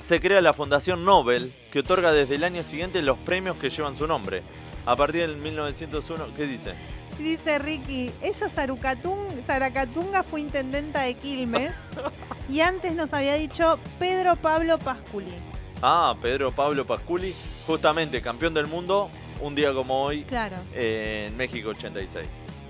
se 0.00 0.20
crea 0.20 0.40
la 0.40 0.52
Fundación 0.52 1.04
Nobel, 1.04 1.54
que 1.72 1.80
otorga 1.80 2.12
desde 2.12 2.36
el 2.36 2.44
año 2.44 2.62
siguiente 2.62 3.02
los 3.02 3.18
premios 3.18 3.56
que 3.56 3.70
llevan 3.70 3.96
su 3.96 4.06
nombre. 4.06 4.42
A 4.84 4.94
partir 4.96 5.22
del 5.22 5.36
1901, 5.36 6.28
¿qué 6.36 6.46
dice? 6.46 6.70
Dice 7.18 7.58
Ricky, 7.58 8.12
esa 8.20 8.48
Saracatunga 8.48 10.22
fue 10.22 10.40
intendenta 10.42 11.02
de 11.02 11.14
Quilmes 11.14 11.72
y 12.48 12.60
antes 12.60 12.94
nos 12.94 13.12
había 13.14 13.34
dicho 13.34 13.78
Pedro 13.98 14.36
Pablo 14.36 14.78
Pasculi. 14.78 15.34
Ah, 15.82 16.14
Pedro 16.20 16.54
Pablo 16.54 16.86
Pasculi, 16.86 17.34
justamente 17.66 18.20
campeón 18.22 18.54
del 18.54 18.66
mundo, 18.66 19.10
un 19.40 19.54
día 19.54 19.72
como 19.72 20.02
hoy, 20.02 20.24
Claro. 20.24 20.56
eh, 20.74 21.26
en 21.28 21.36
México 21.36 21.70
86. 21.70 22.26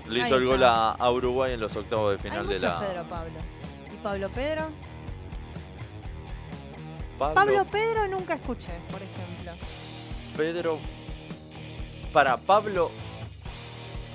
Le 0.07 0.19
hizo 0.21 0.37
el 0.37 0.45
gol 0.45 0.63
a 0.63 0.91
a 0.91 1.11
Uruguay 1.11 1.53
en 1.53 1.59
los 1.59 1.75
octavos 1.75 2.11
de 2.11 2.15
Hay 2.15 2.31
final 2.31 2.47
de 2.47 2.59
la. 2.61 2.79
Pedro 2.79 3.03
Pablo. 3.03 3.33
¿Y 3.97 4.03
Pablo 4.03 4.29
Pedro? 4.29 4.69
Pablo, 7.17 7.33
Pablo 7.33 7.65
Pedro 7.65 8.07
nunca 8.07 8.35
escuché, 8.35 8.71
por 8.91 9.01
ejemplo. 9.01 9.53
Pedro. 10.35 10.77
Para 12.13 12.37
Pablo. 12.37 12.91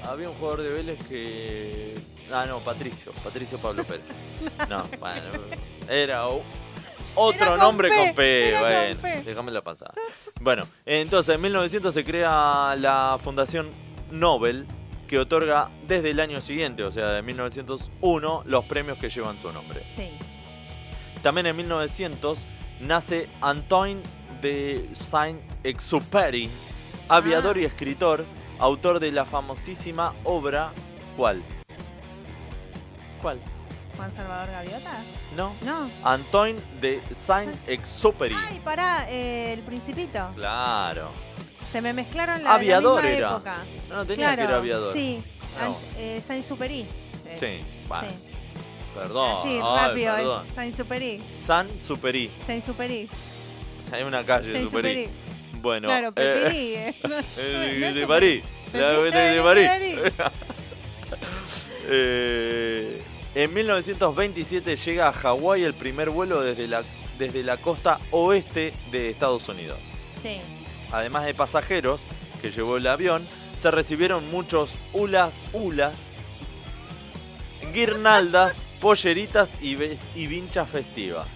Había 0.08 0.28
un 0.30 0.36
jugador 0.36 0.62
de 0.62 0.70
Vélez 0.70 0.98
que. 1.08 1.94
Ah, 2.32 2.46
no, 2.46 2.60
Patricio. 2.60 3.12
Patricio 3.24 3.58
Pablo 3.58 3.84
Pérez. 3.84 4.04
No, 4.68 4.84
bueno. 4.98 5.30
Era 5.88 6.26
otro 6.26 7.32
Era 7.32 7.46
con 7.48 7.58
nombre 7.58 7.88
P, 7.88 7.94
con 7.96 8.14
P. 8.14 8.50
con 8.52 8.60
Bueno, 8.60 9.00
P. 9.00 9.22
déjame 9.24 9.50
la 9.52 9.62
pasada. 9.62 9.92
Bueno, 10.40 10.64
entonces 10.86 11.34
en 11.34 11.40
1900 11.40 11.92
se 11.92 12.04
crea 12.04 12.74
la 12.78 13.18
Fundación 13.20 13.70
Nobel 14.10 14.66
que 15.12 15.18
otorga 15.18 15.68
desde 15.86 16.08
el 16.12 16.20
año 16.20 16.40
siguiente, 16.40 16.82
o 16.84 16.90
sea, 16.90 17.08
de 17.08 17.20
1901, 17.20 18.44
los 18.46 18.64
premios 18.64 18.96
que 18.96 19.10
llevan 19.10 19.38
su 19.38 19.52
nombre. 19.52 19.84
Sí. 19.86 20.08
También 21.22 21.48
en 21.48 21.54
1900 21.54 22.46
nace 22.80 23.28
Antoine 23.42 24.00
de 24.40 24.88
Saint-Exupéry, 24.94 26.48
aviador 27.10 27.58
Ah. 27.58 27.60
y 27.60 27.64
escritor, 27.66 28.24
autor 28.58 29.00
de 29.00 29.12
la 29.12 29.26
famosísima 29.26 30.14
obra 30.24 30.72
¿Cuál? 31.14 31.42
¿Cuál? 33.20 33.38
¿Juan 33.94 34.14
Salvador 34.14 34.50
Gaviota? 34.50 35.04
No. 35.36 35.54
No. 35.62 35.90
Antoine 36.04 36.58
de 36.80 37.02
Saint-Exupéry. 37.12 38.34
Ay, 38.34 38.62
pará, 38.64 39.10
eh, 39.10 39.52
el 39.52 39.60
Principito. 39.62 40.30
Claro. 40.36 41.10
Se 41.72 41.80
me 41.80 41.92
mezclaron 41.94 42.44
la, 42.44 42.54
Aviador 42.54 43.02
la 43.02 43.08
misma 43.08 43.16
era. 43.18 43.30
época. 43.30 43.64
No, 43.88 44.06
tenía 44.06 44.30
que 44.30 44.34
Claro, 44.36 44.42
era 44.50 44.56
aviador. 44.58 44.92
Sí. 44.94 45.22
No. 45.60 45.76
Eh, 45.98 46.20
Saint-Supéry. 46.22 46.80
Eh, 46.80 47.36
Sí, 47.38 47.64
bueno. 47.88 48.08
sí. 48.08 48.14
Perdón. 48.94 49.36
Así, 49.38 49.60
ay, 49.62 49.86
rápido, 49.88 50.14
perdón. 50.16 50.46
es 50.48 50.54
Saint-Supéry. 50.54 51.22
Saint-Supéry. 51.34 52.30
Saint-Supéry. 52.46 53.08
Hay 53.90 54.02
una 54.02 54.24
calle 54.24 54.48
de 54.48 54.52
Saint-Supéry. 54.52 55.04
Supéry. 55.04 55.08
Bueno. 55.62 55.88
Claro, 55.88 56.08
eh, 56.08 56.12
Pepirí, 56.14 56.74
eh. 56.76 56.96
No 57.04 57.08
no 57.08 57.16
de 57.16 57.22
Supéry. 58.02 58.06
París. 58.06 58.42
De, 58.72 58.78
de 58.78 59.10
de 59.34 59.42
París. 59.42 59.68
París. 59.68 60.12
Eh, 61.88 63.02
En 63.34 63.52
1927 63.52 64.76
llega 64.76 65.08
a 65.08 65.12
Hawái 65.12 65.64
el 65.64 65.74
primer 65.74 66.10
vuelo 66.10 66.42
desde 66.42 66.68
la, 66.68 66.82
desde 67.18 67.42
la 67.42 67.56
costa 67.56 67.98
oeste 68.10 68.72
de 68.90 69.10
Estados 69.10 69.48
Unidos. 69.48 69.78
Sí. 70.22 70.40
Además 70.92 71.24
de 71.24 71.34
pasajeros 71.34 72.02
que 72.40 72.50
llevó 72.50 72.76
el 72.76 72.86
avión, 72.86 73.26
se 73.60 73.70
recibieron 73.70 74.30
muchos 74.30 74.72
ulas 74.92 75.46
ulas, 75.52 75.94
guirnaldas, 77.72 78.66
polleritas 78.80 79.58
y, 79.62 79.76
y 80.14 80.26
vinchas 80.26 80.68
festivas. 80.70 81.26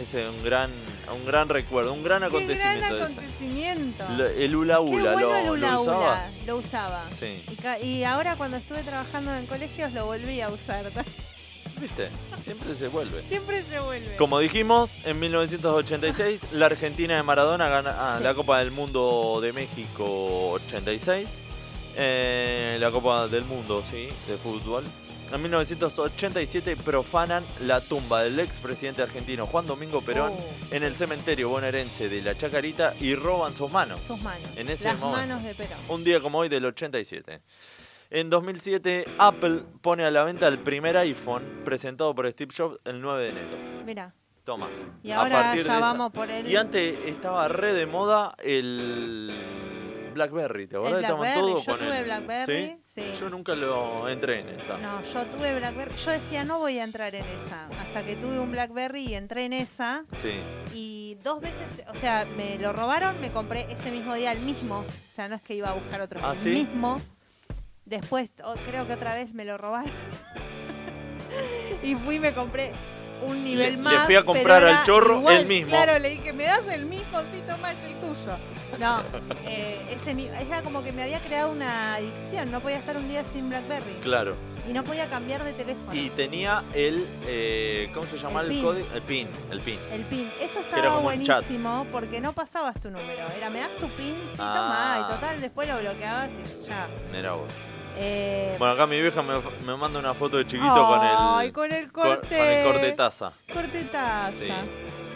Ese 0.00 0.24
es 0.24 0.30
un 0.30 0.42
gran, 0.44 0.70
un 1.14 1.24
gran 1.24 1.48
recuerdo, 1.48 1.92
un 1.92 2.02
gran 2.04 2.22
Qué 2.22 2.28
gran 2.28 2.42
acontecimiento 2.44 2.96
ese. 2.98 3.12
acontecimiento. 3.12 4.04
El 4.36 4.56
hula 4.56 4.74
Qué 4.76 4.80
hula, 4.82 5.12
bueno 5.12 5.20
¿lo, 5.20 5.54
el 5.54 5.60
lo 5.60 5.80
usaba? 5.82 5.98
hula, 5.98 6.30
Lo 6.46 6.56
usaba. 6.56 7.04
Sí. 7.18 7.44
Y, 7.82 7.86
y 7.86 8.04
ahora 8.04 8.36
cuando 8.36 8.56
estuve 8.56 8.82
trabajando 8.82 9.34
en 9.34 9.46
colegios 9.46 9.92
lo 9.92 10.06
volví 10.06 10.40
a 10.40 10.48
usar. 10.50 10.90
¿Viste? 11.80 12.08
Siempre 12.40 12.74
se 12.74 12.88
vuelve. 12.88 13.22
Siempre 13.28 13.62
se 13.62 13.78
vuelve. 13.80 14.16
Como 14.16 14.38
dijimos, 14.40 14.98
en 15.04 15.18
1986 15.20 16.52
la 16.52 16.66
Argentina 16.66 17.16
de 17.16 17.22
Maradona 17.22 17.68
gana 17.68 17.94
ah, 17.96 18.14
Sí. 18.18 18.24
la 18.24 18.34
Copa 18.34 18.58
del 18.58 18.70
Mundo 18.70 19.38
de 19.42 19.52
México 19.52 20.50
86. 20.52 21.38
eh, 21.96 22.76
la 22.80 22.90
Copa 22.90 23.26
del 23.28 23.44
Mundo, 23.44 23.82
sí, 23.90 24.08
de 24.26 24.36
fútbol. 24.36 24.84
En 25.30 25.42
1987 25.42 26.74
profanan 26.76 27.44
la 27.60 27.82
tumba 27.82 28.22
del 28.22 28.40
expresidente 28.40 29.02
argentino 29.02 29.46
Juan 29.46 29.66
Domingo 29.66 30.00
Perón 30.00 30.32
Oh. 30.32 30.74
en 30.74 30.82
el 30.84 30.96
cementerio 30.96 31.50
bonaerense 31.50 32.08
de 32.08 32.22
la 32.22 32.34
Chacarita 32.38 32.94
y 32.98 33.14
roban 33.14 33.54
sus 33.54 33.70
manos. 33.70 34.00
Sus 34.04 34.18
manos. 34.22 34.48
En 34.56 34.70
ese 34.70 34.84
Las 34.88 34.98
momento. 34.98 35.18
manos 35.26 35.42
de 35.44 35.54
Perón. 35.54 35.78
Un 35.88 36.02
día 36.02 36.20
como 36.20 36.38
hoy 36.38 36.48
del 36.48 36.64
87. 36.64 37.42
En 38.10 38.30
2007, 38.30 39.04
Apple 39.18 39.62
pone 39.82 40.04
a 40.04 40.10
la 40.10 40.22
venta 40.24 40.48
el 40.48 40.58
primer 40.58 40.96
iPhone 40.96 41.60
presentado 41.64 42.14
por 42.14 42.30
Steve 42.30 42.52
Jobs 42.56 42.78
el 42.84 43.00
9 43.02 43.22
de 43.24 43.28
enero. 43.30 43.58
Mira. 43.84 44.14
Toma. 44.44 44.68
Y 45.02 45.10
A 45.10 45.20
ahora 45.20 45.42
partir 45.42 45.64
ya 45.66 45.72
de 45.72 45.78
esa- 45.78 45.80
vamos 45.80 46.12
por 46.12 46.30
el. 46.30 46.48
Y 46.48 46.56
antes 46.56 46.98
estaba 47.04 47.48
re 47.48 47.74
de 47.74 47.84
moda 47.84 48.34
el 48.42 49.30
Blackberry, 50.14 50.66
¿te 50.66 50.76
acordás? 50.76 50.94
El 50.94 51.06
Blackberry, 51.06 51.38
todos 51.40 51.66
yo 51.66 51.72
con 51.76 51.80
tuve 51.86 51.98
el- 51.98 52.04
Blackberry, 52.04 52.78
¿Sí? 52.82 53.02
sí. 53.02 53.12
Yo 53.20 53.28
nunca 53.28 53.54
lo 53.54 54.08
entré 54.08 54.40
en 54.40 54.48
esa. 54.58 54.78
No, 54.78 55.02
yo 55.02 55.26
tuve 55.26 55.54
Blackberry. 55.58 55.94
Yo 55.96 56.10
decía, 56.10 56.44
no 56.46 56.58
voy 56.60 56.78
a 56.78 56.84
entrar 56.84 57.14
en 57.14 57.26
esa. 57.26 57.66
Hasta 57.78 58.02
que 58.06 58.16
tuve 58.16 58.38
un 58.38 58.50
Blackberry 58.50 59.02
y 59.04 59.14
entré 59.16 59.44
en 59.44 59.52
esa. 59.52 60.06
Sí. 60.16 60.40
Y 60.74 61.18
dos 61.22 61.42
veces, 61.42 61.84
o 61.90 61.94
sea, 61.94 62.24
me 62.38 62.58
lo 62.58 62.72
robaron, 62.72 63.20
me 63.20 63.30
compré 63.30 63.66
ese 63.70 63.90
mismo 63.90 64.14
día 64.14 64.32
el 64.32 64.40
mismo. 64.40 64.78
O 64.78 65.12
sea, 65.14 65.28
no 65.28 65.34
es 65.36 65.42
que 65.42 65.54
iba 65.54 65.68
a 65.68 65.74
buscar 65.74 66.00
otro, 66.00 66.20
¿Ah, 66.22 66.32
el 66.32 66.38
sí? 66.38 66.48
mismo. 66.48 66.98
Después, 67.88 68.32
oh, 68.44 68.54
creo 68.66 68.86
que 68.86 68.92
otra 68.92 69.14
vez 69.14 69.32
me 69.32 69.44
lo 69.44 69.56
robaron. 69.56 69.90
y 71.82 71.94
fui 71.94 72.16
y 72.16 72.18
me 72.20 72.34
compré 72.34 72.72
un 73.22 73.42
nivel 73.42 73.72
le 73.72 73.78
más. 73.78 74.06
fui 74.06 74.14
a 74.14 74.22
comprar 74.22 74.62
al 74.62 74.84
chorro 74.84 75.18
igual. 75.18 75.36
el 75.38 75.46
mismo. 75.46 75.70
Claro, 75.70 75.98
le 75.98 76.10
dije, 76.10 76.32
me 76.32 76.44
das 76.44 76.68
el 76.68 76.84
mismo, 76.86 77.18
sí, 77.32 77.42
toma, 77.46 77.72
es 77.72 77.78
el 77.84 77.94
tuyo. 77.94 78.36
No, 78.78 79.02
eh, 79.44 79.80
ese 79.90 80.14
era 80.46 80.62
como 80.62 80.84
que 80.84 80.92
me 80.92 81.02
había 81.02 81.18
creado 81.20 81.50
una 81.50 81.94
adicción. 81.94 82.50
No 82.50 82.60
podía 82.60 82.76
estar 82.76 82.96
un 82.96 83.08
día 83.08 83.24
sin 83.24 83.48
Blackberry. 83.48 83.94
Claro. 84.02 84.36
Y 84.68 84.72
no 84.72 84.84
podía 84.84 85.08
cambiar 85.08 85.42
de 85.44 85.54
teléfono. 85.54 85.94
Y 85.94 86.10
tenía 86.10 86.62
el. 86.74 87.06
eh, 87.26 87.90
¿Cómo 87.94 88.06
se 88.06 88.18
llama 88.18 88.42
El 88.42 88.52
el, 88.52 88.62
código? 88.62 88.86
El 88.94 89.02
PIN. 89.02 89.26
El 89.50 89.60
PIN. 89.62 89.78
El 89.90 90.02
pin. 90.04 90.30
Eso 90.40 90.60
estaba 90.60 90.98
buenísimo 91.00 91.86
porque 91.90 92.20
no 92.20 92.34
pasabas 92.34 92.78
tu 92.78 92.90
número. 92.90 93.22
Era, 93.34 93.48
me 93.48 93.60
das 93.60 93.74
tu 93.76 93.88
pin, 93.96 94.14
sí, 94.30 94.36
Ah. 94.38 94.52
toma. 94.54 95.06
Y 95.08 95.14
total, 95.14 95.40
después 95.40 95.66
lo 95.66 95.78
bloqueabas 95.80 96.28
y 96.32 96.66
ya. 96.66 96.86
Era 97.14 97.32
vos. 97.32 97.48
Eh, 98.00 98.54
Bueno, 98.58 98.74
acá 98.74 98.86
mi 98.86 99.00
vieja 99.00 99.22
me, 99.22 99.34
me 99.66 99.76
manda 99.76 99.98
una 99.98 100.14
foto 100.14 100.36
de 100.36 100.46
chiquito 100.46 100.86
con 100.86 101.00
el. 101.04 101.14
Ay, 101.18 101.52
con 101.52 101.72
el 101.72 101.90
corte. 101.90 102.36
Con, 102.36 102.46
el 102.46 102.64
corte 102.72 102.92
taza. 102.92 103.32
corte 103.52 103.84
taza. 103.84 104.32
Sí. 104.32 104.48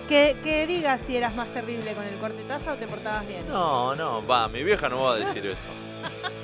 Que, 0.08 0.36
que 0.42 0.66
digas 0.66 1.00
si 1.06 1.16
eras 1.16 1.34
más 1.34 1.46
terrible 1.54 1.92
con 1.94 2.04
el 2.04 2.18
corte 2.18 2.42
taza 2.42 2.72
o 2.72 2.76
te 2.76 2.86
portabas 2.88 3.26
bien. 3.26 3.48
No, 3.48 3.94
no, 3.94 4.26
va, 4.26 4.48
mi 4.48 4.62
vieja 4.64 4.88
no 4.88 5.04
va 5.04 5.12
a 5.14 5.16
decir 5.16 5.46
eso. 5.46 5.68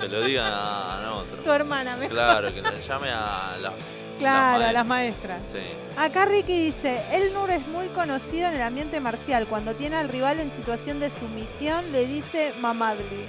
Que 0.00 0.08
lo 0.08 0.20
diga 0.22 0.46
a, 0.46 1.08
a 1.08 1.14
otro. 1.16 1.38
Tu 1.42 1.50
hermana, 1.50 1.96
mejor. 1.96 2.14
Claro, 2.14 2.54
que 2.54 2.62
le 2.62 2.80
llame 2.82 3.10
a 3.10 3.56
las. 3.60 3.72
Claro, 4.20 4.58
las 4.60 4.68
a 4.68 4.72
las 4.72 4.86
maestras. 4.86 5.40
Sí. 5.50 5.58
Acá 5.96 6.24
Ricky 6.24 6.66
dice, 6.66 7.02
el 7.12 7.32
Nur 7.34 7.50
es 7.50 7.66
muy 7.68 7.88
conocido 7.88 8.48
en 8.48 8.54
el 8.54 8.62
ambiente 8.62 9.00
marcial. 9.00 9.46
Cuando 9.46 9.74
tiene 9.74 9.96
al 9.96 10.08
rival 10.08 10.40
en 10.40 10.50
situación 10.52 10.98
de 11.00 11.10
sumisión, 11.10 11.90
le 11.92 12.06
dice 12.06 12.52
mamadli. 12.60 13.26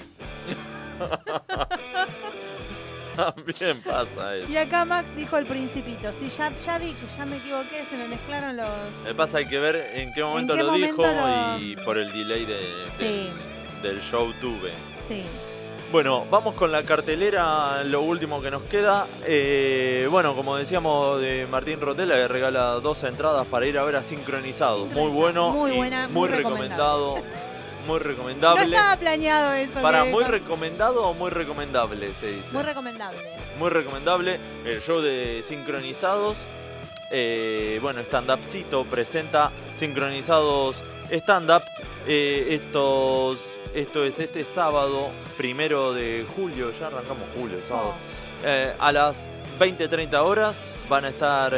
También 3.36 3.82
pasa 3.82 4.36
eso. 4.36 4.50
Y 4.52 4.58
acá 4.58 4.86
Max 4.86 5.10
dijo 5.16 5.38
el 5.38 5.46
principito. 5.46 6.12
Sí, 6.20 6.30
ya, 6.30 6.52
ya 6.66 6.78
vi 6.78 6.92
que 6.94 7.06
ya 7.18 7.26
me 7.26 7.38
equivoqué, 7.38 7.84
se 7.90 7.98
me 7.98 8.08
mezclaron 8.08 8.58
los... 8.58 8.72
Me 9.04 9.14
pasa 9.16 9.40
hay 9.40 9.46
que 9.48 9.60
ver 9.60 9.76
en 9.96 10.14
qué 10.14 10.24
momento 10.24 10.54
qué 10.56 10.64
lo 10.64 10.72
momento 10.72 11.02
dijo 11.04 11.16
lo- 11.16 11.60
y 11.60 11.76
por 11.78 11.98
el 11.98 12.12
delay 12.12 12.46
de, 12.46 12.60
Sí. 12.98 13.30
del 13.82 14.02
show 14.02 14.32
tuve. 14.42 14.72
Sí. 15.08 15.24
Bueno, 15.92 16.26
vamos 16.30 16.54
con 16.54 16.72
la 16.72 16.84
cartelera, 16.84 17.84
lo 17.84 18.02
último 18.02 18.44
que 18.44 18.52
nos 18.52 18.62
queda. 18.64 19.08
Eh, 19.26 20.08
bueno, 20.12 20.36
como 20.36 20.56
decíamos 20.56 21.20
de 21.20 21.48
Martín 21.50 21.82
Rotela, 21.82 22.14
que 22.14 22.28
regala 22.28 22.74
dos 22.76 23.04
entradas 23.04 23.48
para 23.48 23.66
ir 23.66 23.76
a 23.80 23.84
ver 23.84 23.96
a 23.96 24.04
Sincronizados. 24.04 24.88
Muy 24.92 25.10
bueno, 25.10 25.50
Muy 25.50 25.72
y 25.72 25.78
muy, 25.78 25.90
muy 26.12 26.28
recomendado. 26.30 27.16
Muy 27.90 27.98
No 28.00 28.04
recomendable. 28.06 28.64
estaba 28.76 28.98
planeado 28.98 29.54
eso. 29.54 29.82
para 29.82 30.06
muy 30.06 30.24
recomendado 30.24 31.08
o 31.08 31.14
muy 31.16 31.32
recomendable, 31.32 32.14
se 32.14 32.32
dice. 32.34 32.54
Muy 32.54 32.62
recomendable. 32.64 33.20
Muy 33.58 33.70
recomendable. 33.70 34.40
El 34.64 34.80
show 34.80 35.02
de 35.02 35.42
Sincronizados. 35.44 36.38
Eh, 37.10 37.80
bueno, 37.82 38.02
Stand 38.02 38.30
Upcito 38.30 38.86
presenta 38.86 39.52
Sincronizados 39.76 40.84
Stand 41.10 41.50
Up. 41.50 41.64
Eh, 42.06 42.60
estos, 42.62 43.40
esto 43.74 44.04
es 44.06 44.20
este 44.20 44.44
sábado, 44.44 45.10
primero 45.36 45.92
de 45.94 46.28
julio. 46.36 46.72
Ya 46.80 46.88
arrancamos 46.88 47.28
julio, 47.36 47.58
sábado. 47.68 47.96
Eh, 48.44 48.72
a 48.80 48.92
las 48.92 49.28
20-30 49.60 50.14
horas 50.24 50.62
van 50.88 51.06
a 51.06 51.10
estar, 51.10 51.56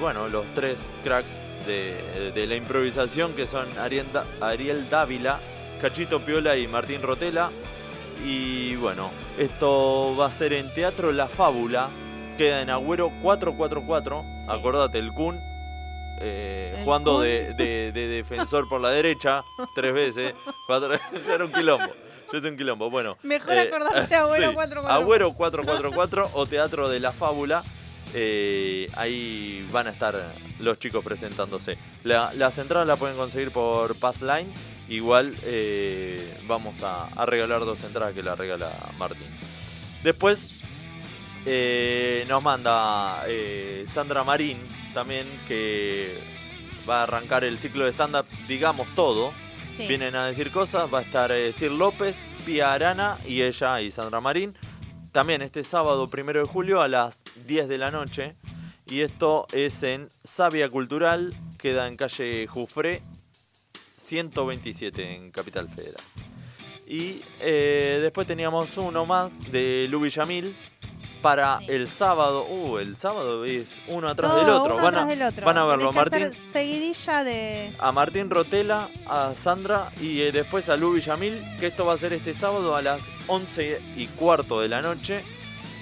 bueno, 0.00 0.28
los 0.28 0.46
tres 0.54 0.94
cracks 1.02 1.42
de, 1.66 2.32
de 2.34 2.46
la 2.46 2.56
improvisación 2.56 3.34
que 3.34 3.46
son 3.46 3.66
Ariel, 3.78 4.06
Ariel 4.40 4.88
Dávila, 4.90 5.38
Cachito 5.84 6.24
Piola 6.24 6.56
y 6.56 6.66
Martín 6.66 7.02
Rotela. 7.02 7.50
Y 8.24 8.74
bueno, 8.76 9.10
esto 9.36 10.16
va 10.18 10.28
a 10.28 10.30
ser 10.30 10.54
en 10.54 10.72
Teatro 10.72 11.12
La 11.12 11.28
Fábula, 11.28 11.90
queda 12.38 12.62
en 12.62 12.70
Agüero 12.70 13.10
444, 13.20 14.24
acordate, 14.48 14.98
el 14.98 15.12
Kun. 15.12 15.38
eh, 16.22 16.72
El 16.78 16.84
jugando 16.84 17.16
Kun. 17.16 17.24
de, 17.24 17.52
de- 17.52 17.92
de 17.92 18.08
defensor 18.08 18.66
por 18.66 18.80
la 18.80 18.88
derecha 18.88 19.42
tres 19.74 19.92
veces, 19.92 20.34
cuatro, 20.66 20.94
ya 21.26 21.34
era 21.34 21.44
un 21.44 21.52
quilombo, 21.52 21.92
ya 22.32 22.38
es 22.38 22.44
un 22.46 22.56
quilombo. 22.56 22.88
Bueno, 22.88 23.18
Mejor 23.22 23.58
acordarse 23.58 24.08
de 24.08 24.14
Agüero 24.16 24.54
444. 24.54 24.90
Agüero 24.90 25.32
444 25.34 26.30
o 26.32 26.46
Teatro 26.46 26.88
de 26.88 27.00
la 27.00 27.12
Fábula. 27.12 27.62
eh, 28.14 28.88
ahí 28.96 29.68
van 29.70 29.88
a 29.88 29.90
estar 29.90 30.14
los 30.60 30.78
chicos 30.78 31.04
presentándose. 31.04 31.76
La- 32.04 32.32
las 32.32 32.56
entradas 32.56 32.86
las 32.86 32.98
pueden 32.98 33.18
conseguir 33.18 33.50
por 33.50 33.94
Passline. 34.00 34.50
Igual 34.88 35.34
eh, 35.44 36.36
vamos 36.46 36.82
a, 36.82 37.06
a 37.16 37.26
regalar 37.26 37.60
dos 37.60 37.82
entradas 37.84 38.14
que 38.14 38.22
la 38.22 38.34
regala 38.34 38.70
Martín. 38.98 39.26
Después 40.02 40.60
eh, 41.46 42.24
nos 42.28 42.42
manda 42.42 43.24
eh, 43.26 43.86
Sandra 43.92 44.24
Marín 44.24 44.58
también 44.92 45.26
que 45.48 46.16
va 46.88 47.00
a 47.00 47.02
arrancar 47.04 47.44
el 47.44 47.58
ciclo 47.58 47.84
de 47.84 47.92
stand-up, 47.92 48.26
digamos 48.46 48.86
todo. 48.94 49.32
Sí. 49.76 49.86
Vienen 49.88 50.14
a 50.14 50.26
decir 50.26 50.52
cosas, 50.52 50.92
va 50.92 51.00
a 51.00 51.02
estar 51.02 51.32
Sir 51.52 51.72
López, 51.72 52.26
Pia 52.46 52.72
Arana 52.72 53.18
y 53.26 53.42
ella 53.42 53.80
y 53.80 53.90
Sandra 53.90 54.20
Marín. 54.20 54.54
También 55.10 55.42
este 55.42 55.64
sábado, 55.64 56.08
primero 56.08 56.40
de 56.40 56.46
julio, 56.46 56.80
a 56.80 56.88
las 56.88 57.24
10 57.46 57.68
de 57.68 57.78
la 57.78 57.90
noche. 57.90 58.36
Y 58.86 59.00
esto 59.00 59.46
es 59.52 59.82
en 59.82 60.08
Sabia 60.22 60.68
Cultural, 60.68 61.34
queda 61.58 61.88
en 61.88 61.96
calle 61.96 62.46
Jufré, 62.46 63.00
127 64.04 65.14
en 65.16 65.30
Capital 65.30 65.68
Federal. 65.68 66.02
Y 66.86 67.20
eh, 67.40 67.98
después 68.02 68.26
teníamos 68.26 68.76
uno 68.76 69.06
más 69.06 69.50
de 69.50 69.86
Lu 69.90 70.00
Villamil 70.00 70.54
para 71.22 71.60
el 71.66 71.88
sábado. 71.88 72.44
Uh, 72.44 72.76
el 72.76 72.96
sábado 72.98 73.46
es 73.46 73.66
uno 73.88 74.08
atrás 74.08 74.30
Todo 74.32 74.40
del 74.42 74.50
otro. 74.50 74.74
uno 74.74 74.84
van, 74.84 74.94
atrás 74.94 75.06
a, 75.06 75.08
del 75.08 75.22
otro. 75.22 75.46
van 75.46 75.56
a 75.58 75.64
verlo 75.64 75.84
Tenés 75.88 75.94
Martín, 75.94 76.22
hacer 76.24 76.34
seguidilla 76.52 77.24
de... 77.24 77.72
a 77.78 77.92
Martín 77.92 78.28
Rotela, 78.28 78.88
a 79.06 79.32
Sandra 79.34 79.90
y 80.02 80.20
eh, 80.20 80.32
después 80.32 80.68
a 80.68 80.76
Lu 80.76 80.92
Villamil, 80.92 81.42
que 81.58 81.68
esto 81.68 81.86
va 81.86 81.94
a 81.94 81.96
ser 81.96 82.12
este 82.12 82.34
sábado 82.34 82.76
a 82.76 82.82
las 82.82 83.00
11 83.28 83.80
y 83.96 84.06
cuarto 84.08 84.60
de 84.60 84.68
la 84.68 84.82
noche. 84.82 85.22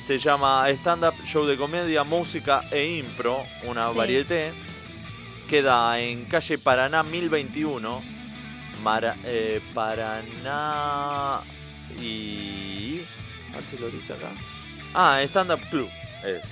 Se 0.06 0.18
llama 0.18 0.68
Stand 0.70 1.04
Up 1.04 1.14
Show 1.26 1.44
de 1.46 1.56
Comedia, 1.56 2.04
Música 2.04 2.62
e 2.70 2.98
Impro, 2.98 3.42
una 3.68 3.90
Sí. 3.90 3.96
varieté. 3.98 4.52
Queda 5.52 6.00
en 6.00 6.24
calle 6.24 6.56
Paraná 6.56 7.02
1021. 7.02 8.00
Mara- 8.82 9.14
eh, 9.22 9.60
Paraná 9.74 11.40
y... 12.00 13.02
A 13.52 13.56
ver 13.56 13.62
si 13.70 13.76
lo 13.76 13.90
dice 13.90 14.14
acá. 14.14 14.30
Ah, 14.94 15.20
Stand 15.22 15.50
Up 15.52 15.60
Club 15.68 15.90
es. 16.24 16.42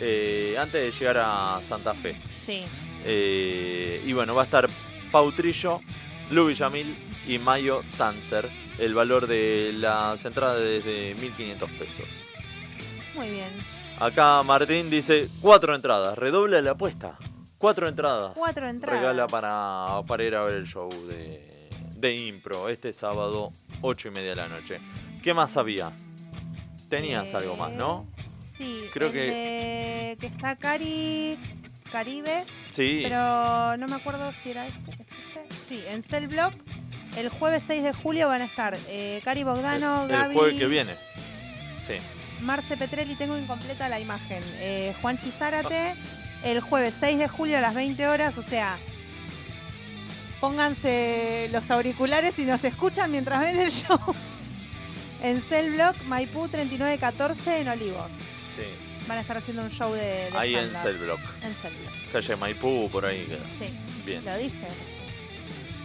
eh, 0.00 0.56
antes 0.58 0.82
de 0.82 0.90
llegar 0.90 1.18
a 1.18 1.60
Santa 1.62 1.94
Fe. 1.94 2.16
Sí. 2.44 2.64
Eh, 3.04 4.02
y 4.04 4.12
bueno, 4.14 4.34
va 4.34 4.42
a 4.42 4.44
estar 4.46 4.68
Pau 5.12 5.30
Trillo, 5.30 5.80
Lu 6.32 6.46
Villamil 6.48 6.92
y 7.28 7.38
Mayo 7.38 7.84
Tanzer. 7.96 8.48
El 8.80 8.94
valor 8.94 9.28
de 9.28 9.72
las 9.76 10.24
entradas 10.24 10.60
es 10.60 10.84
de 10.84 11.14
1.500 11.16 11.56
pesos. 11.78 12.08
Muy 13.14 13.28
bien. 13.30 13.48
Acá 14.00 14.42
Martín 14.42 14.90
dice 14.90 15.28
cuatro 15.40 15.72
entradas, 15.76 16.18
redobla 16.18 16.60
la 16.62 16.72
apuesta. 16.72 17.16
Cuatro 17.60 17.86
entradas. 17.88 18.32
Cuatro 18.34 18.66
entradas. 18.66 19.00
Regala 19.00 19.26
para, 19.26 20.02
para 20.06 20.24
ir 20.24 20.34
a 20.34 20.42
ver 20.44 20.54
el 20.54 20.66
show 20.66 20.88
de, 21.06 21.68
de 21.94 22.16
Impro 22.16 22.70
este 22.70 22.90
sábado, 22.94 23.52
8 23.82 24.08
y 24.08 24.10
media 24.12 24.30
de 24.30 24.36
la 24.36 24.48
noche. 24.48 24.78
¿Qué 25.22 25.34
más 25.34 25.58
había? 25.58 25.92
Tenías 26.88 27.34
algo 27.34 27.56
más, 27.56 27.70
¿no? 27.72 28.06
Sí. 28.56 28.84
Creo 28.94 29.08
el 29.08 29.12
que- 29.12 29.20
de- 29.20 30.16
que 30.20 30.26
está 30.26 30.56
Cari. 30.56 31.38
Caribe. 31.92 32.44
Sí. 32.70 33.00
Pero 33.02 33.76
no 33.76 33.88
me 33.88 33.96
acuerdo 33.96 34.32
si 34.42 34.52
era 34.52 34.66
este. 34.66 34.90
¿es 34.92 34.98
este? 35.00 35.46
Sí, 35.68 35.84
en 35.90 36.02
Cell 36.02 36.28
Block. 36.28 36.54
El 37.18 37.28
jueves 37.28 37.62
6 37.66 37.82
de 37.82 37.92
julio 37.92 38.28
van 38.28 38.40
a 38.40 38.44
estar 38.46 38.74
eh, 38.88 39.20
Cari 39.24 39.42
Bogdano, 39.44 40.04
el 40.04 40.08
Gaby. 40.08 40.34
jueves 40.34 40.54
que 40.58 40.66
viene. 40.66 40.94
Sí. 41.84 41.94
Marce 42.42 42.76
Petrelli, 42.78 43.16
tengo 43.16 43.36
incompleta 43.36 43.88
la 43.90 43.98
imagen. 44.00 44.42
Eh, 44.60 44.94
Juan 45.02 45.18
Chizárate, 45.18 45.94
el 46.44 46.60
jueves 46.60 46.94
6 47.00 47.18
de 47.18 47.28
julio 47.28 47.58
a 47.58 47.60
las 47.60 47.74
20 47.74 48.06
horas, 48.08 48.38
o 48.38 48.42
sea, 48.42 48.76
pónganse 50.40 51.48
los 51.52 51.70
auriculares 51.70 52.38
y 52.38 52.44
nos 52.44 52.64
escuchan 52.64 53.10
mientras 53.10 53.40
ven 53.40 53.60
el 53.60 53.70
show. 53.70 53.98
En 55.22 55.42
Cell 55.42 55.74
Block, 55.74 55.94
Maipú 56.06 56.48
3914 56.48 57.60
en 57.60 57.68
Olivos. 57.68 58.10
Sí. 58.56 58.62
Van 59.06 59.18
a 59.18 59.20
estar 59.20 59.36
haciendo 59.36 59.62
un 59.62 59.70
show 59.70 59.92
de, 59.92 60.00
de 60.00 60.30
Ahí 60.34 60.54
en. 60.54 60.70
Cell 60.70 60.96
Block. 60.96 61.20
En 61.42 61.52
Cell 61.56 61.74
Block, 61.78 61.92
Calle 62.10 62.36
Maipú, 62.36 62.88
por 62.90 63.04
ahí 63.04 63.26
queda. 63.26 63.44
sí. 63.58 63.68
Bien. 64.06 64.24
Lo 64.24 64.34
dije. 64.38 64.66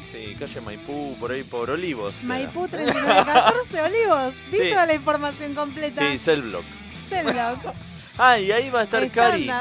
Sí, 0.10 0.38
calle 0.40 0.61
Maipú, 0.61 1.18
por 1.19 1.34
ahí 1.34 1.44
por 1.44 1.69
Olivos. 1.69 2.14
queda. 2.14 2.27
Maipú 2.30 2.65
3914 2.69 3.82
Olivos. 3.82 4.34
Di 4.52 4.57
Sí. 4.57 4.69
toda 4.69 4.86
la 4.86 4.94
información 4.94 5.53
completa. 5.53 6.02
Sí, 6.10 6.18
Cell 6.18 6.40
Block. 6.40 6.64
Cell 7.10 7.26
Block. 7.26 7.76
Ah, 8.18 8.40
y 8.40 8.49
ahí 8.53 8.69
va 8.69 8.80
a 8.80 8.84
estar 8.84 9.11
Cari. 9.11 9.52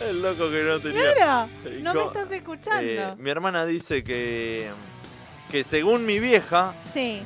El 0.00 0.22
loco 0.22 0.50
que 0.50 0.62
no 0.62 0.80
tenía. 0.80 1.14
Claro, 1.14 1.48
no 1.80 1.94
me 1.94 2.02
estás 2.04 2.30
escuchando. 2.30 2.82
Eh, 2.82 3.14
mi 3.18 3.30
hermana 3.30 3.66
dice 3.66 4.04
que, 4.04 4.70
que 5.50 5.64
según 5.64 6.06
mi 6.06 6.20
vieja, 6.20 6.74
Sí. 6.92 7.22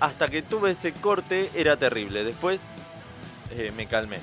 hasta 0.00 0.28
que 0.28 0.42
tuve 0.42 0.72
ese 0.72 0.92
corte 0.92 1.50
era 1.54 1.76
terrible. 1.76 2.24
Después 2.24 2.68
eh, 3.50 3.72
me 3.76 3.86
calmé. 3.86 4.18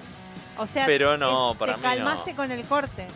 O 0.58 0.68
sea, 0.68 0.86
Pero 0.86 1.18
no, 1.18 1.54
es- 1.54 1.58
para 1.58 1.74
te 1.76 1.78
mí 1.80 1.84
no. 1.88 1.90
calmaste 1.96 2.36
con 2.36 2.52
el 2.52 2.64
corte. 2.66 3.08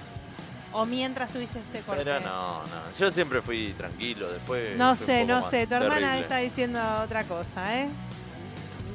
O 0.73 0.85
mientras 0.85 1.31
tuviste 1.31 1.59
ese 1.59 1.79
corte. 1.81 2.03
Pero 2.03 2.19
no, 2.19 2.59
no. 2.63 2.97
Yo 2.99 3.09
siempre 3.11 3.41
fui 3.41 3.73
tranquilo. 3.77 4.29
Después. 4.31 4.75
No 4.77 4.95
sé, 4.95 5.25
no 5.25 5.47
sé. 5.49 5.65
Tu 5.67 5.73
hermana 5.75 5.95
terrible. 5.95 6.19
está 6.21 6.37
diciendo 6.37 6.79
otra 7.03 7.23
cosa, 7.23 7.77
¿eh? 7.79 7.87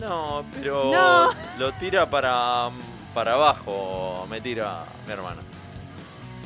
No, 0.01 0.44
pero 0.60 0.90
No. 0.93 1.31
lo 1.59 1.73
tira 1.74 2.09
para, 2.09 2.69
para 3.14 3.35
abajo. 3.35 4.27
Me 4.31 4.40
tira 4.40 4.85
mi 5.06 5.12
hermana. 5.12 5.40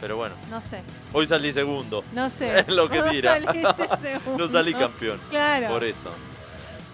Pero 0.00 0.16
bueno. 0.16 0.34
No 0.50 0.60
sé. 0.60 0.82
Hoy 1.12 1.26
salí 1.26 1.52
segundo. 1.52 2.04
No 2.12 2.28
sé. 2.30 2.58
Es 2.66 2.68
lo 2.68 2.88
que 2.88 3.02
tira. 3.02 3.38
no 4.38 4.48
salí 4.48 4.74
campeón. 4.74 5.20
Claro. 5.30 5.68
Por 5.68 5.84
eso. 5.84 6.10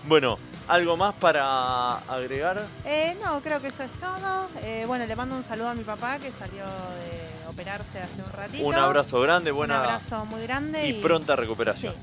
Bueno, 0.07 0.39
¿algo 0.69 0.97
más 0.97 1.15
para 1.15 1.99
agregar? 1.99 2.63
Eh, 2.85 3.17
no, 3.23 3.41
creo 3.41 3.61
que 3.61 3.69
eso 3.69 3.85
es 3.85 3.93
todo. 3.95 4.49
Eh, 4.63 4.85
bueno, 4.87 5.07
le 5.07 5.17
mando 5.17 5.37
un 5.37 5.43
saludo 5.45 5.69
a 5.69 5.75
mi 5.75 5.85
papá 5.85 6.19
que 6.19 6.31
salió 6.33 6.65
de 6.65 7.49
operarse 7.49 8.01
hace 8.01 8.23
un 8.23 8.33
ratito. 8.33 8.65
Un 8.65 8.75
abrazo 8.75 9.21
grande, 9.21 9.51
buena 9.51 9.81
Un 9.81 9.85
abrazo 9.87 10.25
muy 10.27 10.43
grande. 10.43 10.89
y 10.89 10.95
pronta 10.95 11.37
recuperación. 11.37 11.95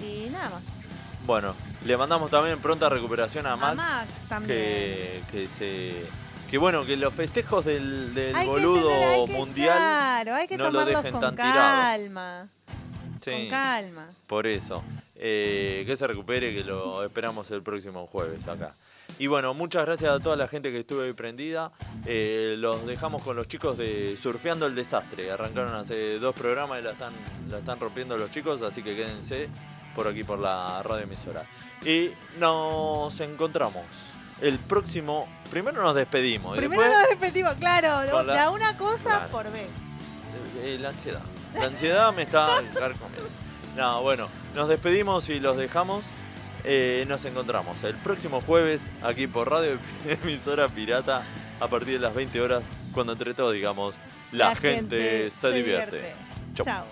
Y 0.00 0.28
nada 0.30 0.50
más. 0.50 0.62
Bueno, 1.26 1.54
le 1.84 1.96
mandamos 1.96 2.30
también 2.30 2.58
pronta 2.60 2.88
recuperación 2.88 3.46
a 3.46 3.56
Max. 3.56 3.76
Max 3.76 4.08
también. 4.28 4.58
Que, 4.58 5.22
que 5.30 5.46
se. 5.46 6.23
Que 6.54 6.58
bueno, 6.58 6.86
que 6.86 6.96
los 6.96 7.12
festejos 7.12 7.64
del, 7.64 8.14
del 8.14 8.32
Hay 8.32 8.44
que 8.46 8.48
boludo 8.52 8.86
tener- 8.88 9.08
hay 9.08 9.26
que- 9.26 9.32
mundial 9.32 9.76
Claro, 9.76 10.34
hay 10.36 10.46
que 10.46 10.56
no 10.56 10.70
lo 10.70 10.84
dejen 10.84 11.10
con 11.10 11.20
tan 11.20 11.34
tirado. 11.34 11.52
calma. 11.52 12.48
Sí, 13.24 13.30
Con 13.32 13.50
calma. 13.50 14.06
por 14.28 14.46
eso. 14.46 14.84
Eh, 15.16 15.82
que 15.84 15.96
se 15.96 16.06
recupere, 16.06 16.54
que 16.54 16.62
lo 16.62 17.02
esperamos 17.02 17.50
el 17.50 17.60
próximo 17.64 18.06
jueves 18.06 18.46
acá. 18.46 18.72
Y 19.18 19.26
bueno, 19.26 19.52
muchas 19.52 19.84
gracias 19.84 20.12
a 20.12 20.20
toda 20.20 20.36
la 20.36 20.46
gente 20.46 20.70
que 20.70 20.78
estuvo 20.78 21.02
ahí 21.02 21.12
prendida. 21.12 21.72
Eh, 22.06 22.54
los 22.56 22.86
dejamos 22.86 23.20
con 23.24 23.34
los 23.34 23.48
chicos 23.48 23.76
de 23.76 24.16
Surfeando 24.16 24.66
el 24.66 24.76
Desastre. 24.76 25.32
Arrancaron 25.32 25.74
hace 25.74 26.20
dos 26.20 26.36
programas 26.36 26.78
y 26.78 26.84
la 26.84 26.92
están, 26.92 27.12
la 27.50 27.58
están 27.58 27.80
rompiendo 27.80 28.16
los 28.16 28.30
chicos, 28.30 28.62
así 28.62 28.80
que 28.84 28.94
quédense 28.94 29.48
por 29.96 30.06
aquí 30.06 30.22
por 30.22 30.38
la 30.38 30.84
radio 30.84 31.02
emisora. 31.02 31.42
Y 31.84 32.10
nos 32.38 33.18
encontramos 33.18 33.82
el 34.40 34.60
próximo. 34.60 35.26
Primero 35.54 35.82
nos 35.84 35.94
despedimos. 35.94 36.56
Primero 36.56 36.82
después, 36.82 37.00
nos 37.00 37.08
despedimos, 37.20 37.54
claro, 37.54 38.00
de, 38.00 38.24
la- 38.24 38.50
una 38.50 38.76
cosa 38.76 39.10
Claro. 39.10 39.28
por 39.30 39.52
vez. 39.52 39.68
Eh, 40.64 40.78
la 40.80 40.88
ansiedad. 40.88 41.20
La 41.54 41.66
ansiedad 41.66 42.12
me 42.12 42.22
está 42.22 42.60
carcomiendo. 42.74 43.28
No, 43.76 44.02
bueno, 44.02 44.28
nos 44.56 44.66
despedimos 44.68 45.28
y 45.28 45.38
los 45.38 45.56
dejamos. 45.56 46.06
Eh, 46.64 47.04
nos 47.06 47.24
encontramos 47.24 47.84
el 47.84 47.94
próximo 47.94 48.40
jueves 48.40 48.90
aquí 49.00 49.28
por 49.28 49.48
Radio 49.48 49.78
Emisora 50.24 50.68
Pirata 50.68 51.22
a 51.60 51.68
partir 51.68 51.94
de 51.94 52.00
las 52.00 52.14
20 52.14 52.40
horas, 52.40 52.64
cuando 52.92 53.12
entre 53.12 53.32
todos 53.32 53.54
digamos, 53.54 53.94
la, 54.32 54.56
gente, 54.56 55.30
se 55.30 55.52
divierte. 55.52 56.14
Chau. 56.54 56.66
Chao. 56.66 56.84